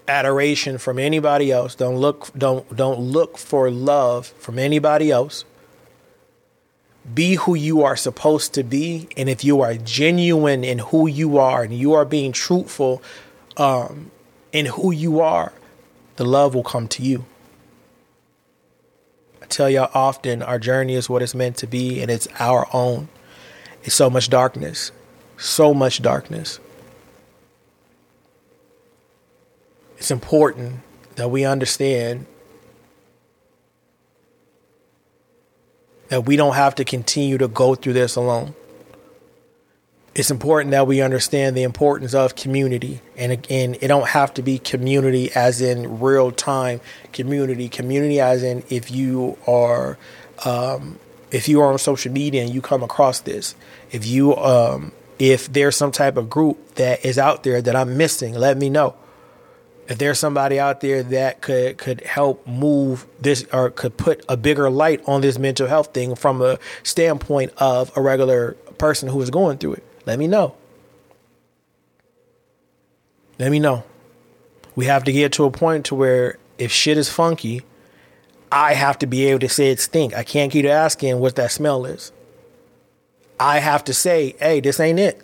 adoration 0.07 0.77
from 0.77 0.99
anybody 0.99 1.51
else. 1.51 1.75
Don't 1.75 1.97
look 1.97 2.31
don't 2.37 2.75
don't 2.75 2.99
look 2.99 3.37
for 3.37 3.69
love 3.69 4.27
from 4.27 4.59
anybody 4.59 5.11
else. 5.11 5.45
Be 7.13 7.35
who 7.35 7.55
you 7.55 7.83
are 7.83 7.95
supposed 7.95 8.53
to 8.55 8.63
be, 8.63 9.07
and 9.15 9.29
if 9.29 9.43
you 9.43 9.61
are 9.61 9.75
genuine 9.75 10.63
in 10.65 10.79
who 10.79 11.07
you 11.07 11.37
are 11.37 11.63
and 11.63 11.73
you 11.73 11.93
are 11.93 12.03
being 12.03 12.33
truthful 12.33 13.01
um, 13.55 14.11
in 14.51 14.65
who 14.65 14.91
you 14.91 15.21
are, 15.21 15.53
the 16.17 16.25
love 16.25 16.53
will 16.53 16.63
come 16.63 16.87
to 16.89 17.03
you. 17.03 17.25
I 19.41 19.45
tell 19.45 19.69
y'all 19.69 19.89
often, 19.93 20.43
our 20.43 20.59
journey 20.59 20.95
is 20.95 21.09
what 21.09 21.21
it's 21.21 21.33
meant 21.33 21.55
to 21.57 21.67
be, 21.67 22.01
and 22.01 22.11
it's 22.11 22.27
our 22.39 22.67
own. 22.73 23.07
It's 23.83 23.95
so 23.95 24.09
much 24.09 24.29
darkness, 24.29 24.91
so 25.37 25.73
much 25.73 26.01
darkness. 26.01 26.59
It's 29.97 30.11
important 30.11 30.81
that 31.15 31.29
we 31.29 31.45
understand 31.45 32.25
that 36.09 36.25
we 36.25 36.35
don't 36.35 36.55
have 36.55 36.75
to 36.75 36.85
continue 36.85 37.37
to 37.37 37.47
go 37.47 37.75
through 37.75 37.93
this 37.93 38.15
alone. 38.15 38.55
It's 40.15 40.31
important 40.31 40.71
that 40.71 40.87
we 40.87 41.01
understand 41.01 41.55
the 41.55 41.63
importance 41.63 42.13
of 42.13 42.35
community. 42.35 43.01
And 43.17 43.31
again, 43.31 43.75
it 43.81 43.87
don't 43.87 44.07
have 44.07 44.33
to 44.35 44.41
be 44.41 44.57
community 44.57 45.31
as 45.33 45.61
in 45.61 45.99
real 45.99 46.31
time 46.31 46.81
community. 47.11 47.69
Community 47.69 48.19
as 48.19 48.41
in 48.41 48.63
if 48.69 48.89
you 48.89 49.37
are 49.45 49.97
um, 50.45 50.99
if 51.29 51.49
you 51.49 51.61
are 51.61 51.71
on 51.71 51.77
social 51.77 52.11
media 52.11 52.43
and 52.43 52.53
you 52.53 52.61
come 52.61 52.83
across 52.83 53.19
this, 53.19 53.53
if 53.91 54.07
you 54.07 54.35
um, 54.37 54.91
if 55.19 55.51
there's 55.51 55.75
some 55.75 55.91
type 55.91 56.17
of 56.17 56.29
group 56.29 56.75
that 56.75 57.05
is 57.05 57.19
out 57.19 57.43
there 57.43 57.61
that 57.61 57.75
I'm 57.75 57.97
missing, 57.97 58.33
let 58.33 58.57
me 58.57 58.69
know 58.69 58.95
if 59.87 59.97
there's 59.97 60.19
somebody 60.19 60.59
out 60.59 60.81
there 60.81 61.01
that 61.01 61.41
could 61.41 61.77
could 61.77 62.01
help 62.01 62.45
move 62.45 63.05
this 63.21 63.45
or 63.53 63.69
could 63.69 63.97
put 63.97 64.23
a 64.27 64.35
bigger 64.35 64.69
light 64.69 65.01
on 65.07 65.21
this 65.21 65.39
mental 65.39 65.67
health 65.67 65.93
thing 65.93 66.15
from 66.15 66.41
a 66.41 66.59
standpoint 66.83 67.53
of 67.57 67.95
a 67.95 68.01
regular 68.01 68.53
person 68.77 69.09
who 69.09 69.21
is 69.21 69.29
going 69.29 69.57
through 69.57 69.73
it, 69.73 69.83
let 70.05 70.19
me 70.19 70.27
know. 70.27 70.55
Let 73.39 73.51
me 73.51 73.59
know. 73.59 73.83
We 74.75 74.85
have 74.85 75.03
to 75.05 75.11
get 75.11 75.31
to 75.33 75.45
a 75.45 75.51
point 75.51 75.85
to 75.85 75.95
where 75.95 76.37
if 76.57 76.71
shit 76.71 76.97
is 76.97 77.09
funky, 77.09 77.63
I 78.51 78.73
have 78.73 78.99
to 78.99 79.07
be 79.07 79.25
able 79.25 79.39
to 79.39 79.49
say 79.49 79.71
it 79.71 79.79
stink. 79.79 80.13
I 80.15 80.23
can't 80.23 80.51
keep 80.51 80.65
asking 80.65 81.19
what 81.19 81.35
that 81.35 81.51
smell 81.51 81.85
is. 81.85 82.11
I 83.39 83.59
have 83.59 83.83
to 83.85 83.93
say, 83.93 84.35
hey, 84.39 84.59
this 84.59 84.79
ain't 84.79 84.99
it. 84.99 85.21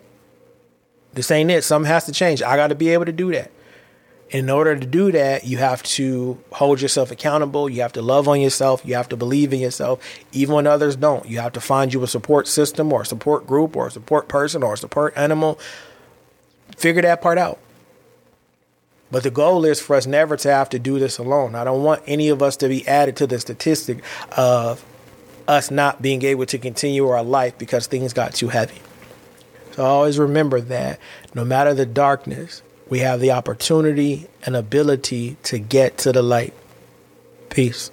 This 1.14 1.32
ain't 1.32 1.52
it. 1.52 1.64
Something 1.64 1.90
has 1.90 2.06
to 2.06 2.12
change. 2.12 2.42
I 2.44 2.56
got 2.56 2.68
to 2.68 2.76
be 2.76 2.90
able 2.90 3.06
to 3.06 3.12
do 3.12 3.32
that 3.32 3.52
in 4.34 4.50
order 4.50 4.76
to 4.76 4.86
do 4.86 5.12
that, 5.12 5.46
you 5.46 5.60
have 5.60 5.84
to 5.84 6.40
hold 6.52 6.82
yourself 6.82 7.12
accountable. 7.12 7.70
You 7.70 7.84
have 7.84 7.94
to 7.94 8.02
love 8.02 8.28
on 8.28 8.42
yourself. 8.42 8.82
You 8.84 8.96
have 8.96 9.08
to 9.10 9.16
believe 9.16 9.54
in 9.54 9.60
yourself, 9.60 10.04
even 10.32 10.56
when 10.56 10.66
others 10.66 10.96
don't. 10.96 11.28
You 11.30 11.40
have 11.40 11.54
to 11.54 11.62
find 11.62 11.94
you 11.94 12.02
a 12.02 12.08
support 12.08 12.48
system 12.48 12.92
or 12.92 13.04
a 13.04 13.06
support 13.06 13.46
group 13.46 13.76
or 13.76 13.88
a 13.88 13.92
support 13.92 14.28
person 14.28 14.64
or 14.64 14.74
a 14.74 14.78
support 14.78 15.14
animal. 15.16 15.60
figure 16.76 17.04
that 17.04 17.22
part 17.22 17.38
out. 17.38 17.60
But 19.12 19.22
the 19.22 19.30
goal 19.30 19.64
is 19.66 19.80
for 19.80 19.96
us 19.96 20.08
never 20.08 20.36
to 20.38 20.52
have 20.52 20.70
to 20.70 20.80
do 20.80 20.98
this 20.98 21.20
alone. 21.20 21.54
I 21.54 21.64
don't 21.64 21.84
want 21.84 22.02
any 22.08 22.30
of 22.30 22.42
us 22.42 22.58
to 22.58 22.68
be 22.68 22.88
added 22.88 23.16
to 23.18 23.28
the 23.28 23.40
statistic 23.40 24.04
of 24.36 24.84
us 25.48 25.70
not 25.70 26.02
being 26.02 26.24
able 26.24 26.48
to 26.48 26.58
continue 26.58 27.08
our 27.08 27.22
life 27.22 27.56
because 27.60 27.86
things 27.86 28.14
got 28.14 28.34
too 28.34 28.48
heavy. 28.48 28.82
So 29.74 29.84
always 29.86 30.18
remember 30.18 30.60
that 30.62 31.00
no 31.36 31.46
matter 31.46 31.76
the 31.76 31.86
darkness, 31.86 32.64
we 32.90 33.00
have 33.00 33.20
the 33.20 33.32
opportunity 33.32 34.28
and 34.46 34.56
ability 34.56 35.38
to 35.44 35.60
get 35.60 35.98
to 36.00 36.12
the 36.12 36.22
light. 36.22 36.54
Peace. 37.50 37.92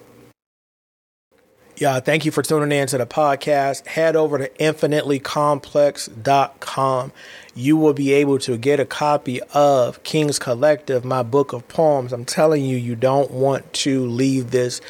Yeah, 1.81 1.99
thank 2.01 2.25
you 2.27 2.31
for 2.31 2.43
tuning 2.43 2.79
in 2.79 2.87
to 2.89 2.99
the 2.99 3.07
podcast. 3.07 3.87
Head 3.87 4.15
over 4.15 4.37
to 4.37 4.51
infinitelycomplex.com. 4.51 7.13
You 7.55 7.79
will 7.79 7.95
be 7.95 8.13
able 8.13 8.39
to 8.41 8.59
get 8.59 8.81
a 8.81 8.85
copy 8.85 9.41
of 9.55 10.03
King's 10.03 10.39
Collective, 10.39 11.07
my 11.07 11.23
book 11.23 11.55
of 11.55 11.67
poems. 11.69 12.13
I'm 12.13 12.27
telling 12.27 12.67
you, 12.67 12.77
you 12.77 12.97
don't 12.97 13.31
want 13.31 13.73
to 13.73 14.07
leave 14.07 14.51
this 14.51 14.83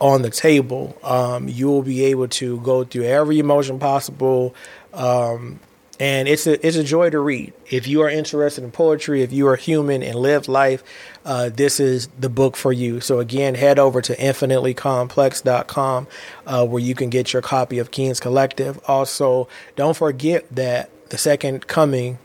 on 0.00 0.22
the 0.22 0.30
table. 0.30 0.96
Um, 1.02 1.48
you 1.48 1.66
will 1.66 1.82
be 1.82 2.04
able 2.04 2.28
to 2.28 2.60
go 2.60 2.84
through 2.84 3.06
every 3.06 3.40
emotion 3.40 3.80
possible. 3.80 4.54
Um, 4.94 5.58
and 5.98 6.28
it's 6.28 6.46
a 6.46 6.64
it's 6.66 6.76
a 6.76 6.84
joy 6.84 7.10
to 7.10 7.18
read. 7.18 7.52
If 7.70 7.86
you 7.86 8.02
are 8.02 8.10
interested 8.10 8.62
in 8.64 8.70
poetry, 8.70 9.22
if 9.22 9.32
you 9.32 9.46
are 9.48 9.56
human 9.56 10.02
and 10.02 10.16
live 10.16 10.48
life, 10.48 10.82
uh, 11.24 11.48
this 11.48 11.80
is 11.80 12.08
the 12.18 12.28
book 12.28 12.56
for 12.56 12.72
you. 12.72 13.00
So 13.00 13.18
again, 13.18 13.54
head 13.54 13.78
over 13.78 14.02
to 14.02 14.16
infinitelycomplex.com 14.16 16.06
uh, 16.46 16.66
where 16.66 16.82
you 16.82 16.94
can 16.94 17.10
get 17.10 17.32
your 17.32 17.42
copy 17.42 17.78
of 17.78 17.90
King's 17.90 18.20
Collective. 18.20 18.78
Also, 18.86 19.48
don't 19.74 19.96
forget 19.96 20.46
that 20.54 20.90
the 21.10 21.18
second 21.18 21.66
coming 21.66 22.18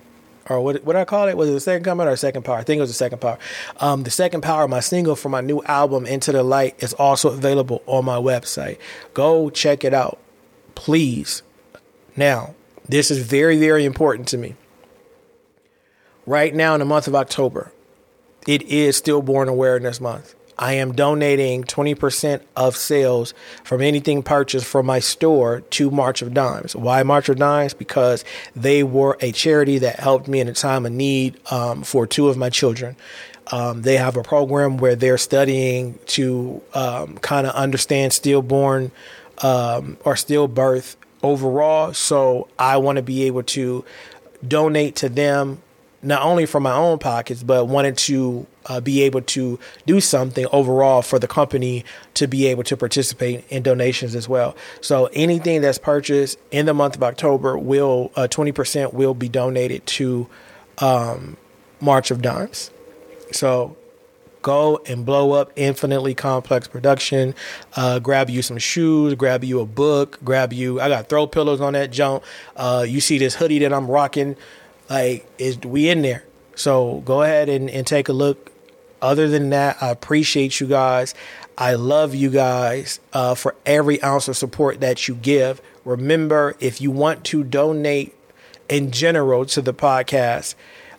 or 0.49 0.59
what 0.59 0.83
what 0.83 0.95
I 0.95 1.05
call 1.05 1.27
it 1.27 1.37
was 1.37 1.49
it 1.49 1.53
the 1.53 1.61
second 1.61 1.85
coming 1.85 2.07
or 2.07 2.15
second 2.15 2.43
power? 2.43 2.57
I 2.57 2.63
think 2.63 2.79
it 2.79 2.81
was 2.81 2.89
the 2.89 2.95
second 2.95 3.19
power. 3.19 3.37
Um, 3.77 4.03
the 4.03 4.11
second 4.11 4.41
power, 4.41 4.67
my 4.67 4.81
single 4.81 5.15
for 5.15 5.29
my 5.29 5.41
new 5.41 5.61
album 5.63 6.05
Into 6.05 6.31
the 6.31 6.43
Light, 6.43 6.75
is 6.83 6.93
also 6.93 7.29
available 7.29 7.81
on 7.85 8.03
my 8.03 8.17
website. 8.17 8.77
Go 9.13 9.49
check 9.49 9.85
it 9.85 9.93
out, 9.93 10.19
please. 10.75 11.43
Now, 12.17 12.55
this 12.91 13.09
is 13.09 13.19
very, 13.19 13.57
very 13.57 13.85
important 13.85 14.27
to 14.29 14.37
me. 14.37 14.55
Right 16.25 16.53
now, 16.53 16.73
in 16.73 16.79
the 16.79 16.85
month 16.85 17.07
of 17.07 17.15
October, 17.15 17.71
it 18.47 18.61
is 18.63 18.97
Stillborn 18.97 19.47
Awareness 19.47 19.99
Month. 19.99 20.35
I 20.59 20.73
am 20.73 20.93
donating 20.93 21.63
20% 21.63 22.41
of 22.55 22.75
sales 22.75 23.33
from 23.63 23.81
anything 23.81 24.21
purchased 24.21 24.67
from 24.67 24.85
my 24.85 24.99
store 24.99 25.61
to 25.61 25.89
March 25.89 26.21
of 26.21 26.33
Dimes. 26.33 26.75
Why 26.75 27.01
March 27.01 27.29
of 27.29 27.37
Dimes? 27.37 27.73
Because 27.73 28.23
they 28.55 28.83
were 28.83 29.17
a 29.21 29.31
charity 29.31 29.79
that 29.79 29.99
helped 29.99 30.27
me 30.27 30.39
in 30.39 30.47
a 30.47 30.53
time 30.53 30.85
of 30.85 30.91
need 30.91 31.39
um, 31.51 31.81
for 31.81 32.05
two 32.05 32.29
of 32.29 32.37
my 32.37 32.49
children. 32.49 32.95
Um, 33.51 33.81
they 33.81 33.97
have 33.97 34.17
a 34.17 34.23
program 34.23 34.77
where 34.77 34.95
they're 34.95 35.17
studying 35.17 35.97
to 36.07 36.61
um, 36.73 37.17
kind 37.17 37.47
of 37.47 37.55
understand 37.55 38.13
stillborn 38.13 38.91
um, 39.39 39.97
or 40.05 40.13
stillbirth 40.13 40.95
overall. 41.23 41.93
So 41.93 42.47
I 42.57 42.77
want 42.77 42.97
to 42.97 43.01
be 43.01 43.23
able 43.23 43.43
to 43.43 43.85
donate 44.47 44.95
to 44.97 45.09
them, 45.09 45.61
not 46.01 46.23
only 46.23 46.45
from 46.45 46.63
my 46.63 46.75
own 46.75 46.99
pockets, 46.99 47.43
but 47.43 47.65
wanted 47.65 47.97
to 47.97 48.47
uh, 48.65 48.79
be 48.79 49.01
able 49.03 49.21
to 49.21 49.59
do 49.85 49.99
something 49.99 50.45
overall 50.51 51.01
for 51.01 51.19
the 51.19 51.27
company 51.27 51.83
to 52.15 52.27
be 52.27 52.47
able 52.47 52.63
to 52.63 52.77
participate 52.77 53.45
in 53.49 53.63
donations 53.63 54.15
as 54.15 54.27
well. 54.27 54.55
So 54.81 55.07
anything 55.13 55.61
that's 55.61 55.77
purchased 55.77 56.39
in 56.51 56.65
the 56.65 56.73
month 56.73 56.95
of 56.95 57.03
October 57.03 57.57
will 57.57 58.11
uh, 58.15 58.27
20% 58.29 58.93
will 58.93 59.13
be 59.13 59.29
donated 59.29 59.85
to 59.87 60.27
um, 60.79 61.37
March 61.79 62.11
of 62.11 62.21
Dimes. 62.21 62.71
So 63.31 63.77
go 64.41 64.81
and 64.85 65.05
blow 65.05 65.33
up 65.33 65.51
Infinitely 65.55 66.15
Complex 66.15 66.67
Production. 66.67 67.35
Uh, 67.75 67.99
grab 67.99 68.29
you 68.29 68.41
some 68.41 68.57
shoes, 68.57 69.13
grab 69.15 69.43
you 69.43 69.59
a 69.59 69.65
book, 69.65 70.19
grab 70.23 70.53
you. 70.53 70.79
I 70.79 70.89
got 70.89 71.09
throw 71.09 71.27
pillows 71.27 71.61
on 71.61 71.73
that 71.73 71.91
jump. 71.91 72.23
Uh, 72.55 72.85
you 72.87 73.01
see 73.01 73.17
this 73.17 73.35
hoodie 73.35 73.59
that 73.59 73.73
I'm 73.73 73.89
rocking, 73.89 74.35
like 74.89 75.29
is 75.37 75.59
we 75.59 75.89
in 75.89 76.01
there. 76.01 76.23
So 76.55 77.01
go 77.05 77.23
ahead 77.23 77.49
and, 77.49 77.69
and 77.69 77.85
take 77.85 78.09
a 78.09 78.13
look. 78.13 78.51
Other 79.01 79.27
than 79.27 79.49
that, 79.49 79.81
I 79.81 79.89
appreciate 79.89 80.59
you 80.59 80.67
guys. 80.67 81.15
I 81.57 81.73
love 81.73 82.13
you 82.13 82.29
guys 82.29 82.99
uh, 83.13 83.35
for 83.35 83.55
every 83.65 84.01
ounce 84.03 84.27
of 84.27 84.37
support 84.37 84.79
that 84.81 85.07
you 85.07 85.15
give. 85.15 85.61
Remember, 85.83 86.55
if 86.59 86.81
you 86.81 86.91
want 86.91 87.23
to 87.25 87.43
donate 87.43 88.15
in 88.69 88.91
general 88.91 89.45
to 89.47 89.61
the 89.61 89.73
podcast, 89.73 90.55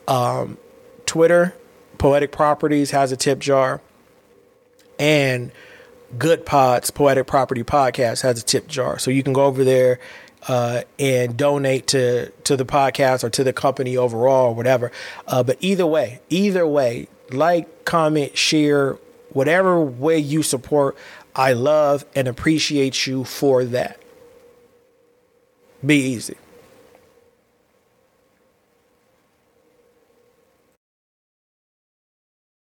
um, 0.09 0.59
Twitter 1.07 1.55
Poetic 2.03 2.33
Properties 2.33 2.91
has 2.91 3.13
a 3.13 3.17
tip 3.17 3.39
jar, 3.39 3.81
and 4.99 5.53
Goodpods 6.19 6.93
Poetic 6.93 7.29
Property 7.29 7.63
Podcast 7.63 8.23
has 8.23 8.43
a 8.43 8.45
tip 8.45 8.67
jar. 8.67 8.99
So 8.99 9.13
you 9.13 9.23
can 9.23 9.33
go 9.33 9.45
over 9.45 9.63
there 9.63 10.01
uh, 10.49 10.83
and 10.99 11.37
donate 11.37 11.87
to 11.87 12.31
to 12.31 12.57
the 12.57 12.65
podcast 12.65 13.23
or 13.23 13.31
to 13.31 13.45
the 13.45 13.53
company 13.53 13.97
overall 13.97 14.47
or 14.47 14.55
whatever. 14.57 14.91
Uh, 15.29 15.45
but 15.45 15.59
either 15.61 15.87
way, 15.87 16.19
either 16.29 16.67
way, 16.67 17.07
like, 17.31 17.85
comment, 17.85 18.37
share, 18.37 18.95
whatever 19.31 19.81
way 19.81 20.19
you 20.19 20.43
support, 20.43 20.97
I 21.37 21.53
love 21.53 22.05
and 22.17 22.27
appreciate 22.27 23.07
you 23.07 23.23
for 23.23 23.65
that. 23.67 24.01
Be 25.87 25.99
easy. 25.99 26.37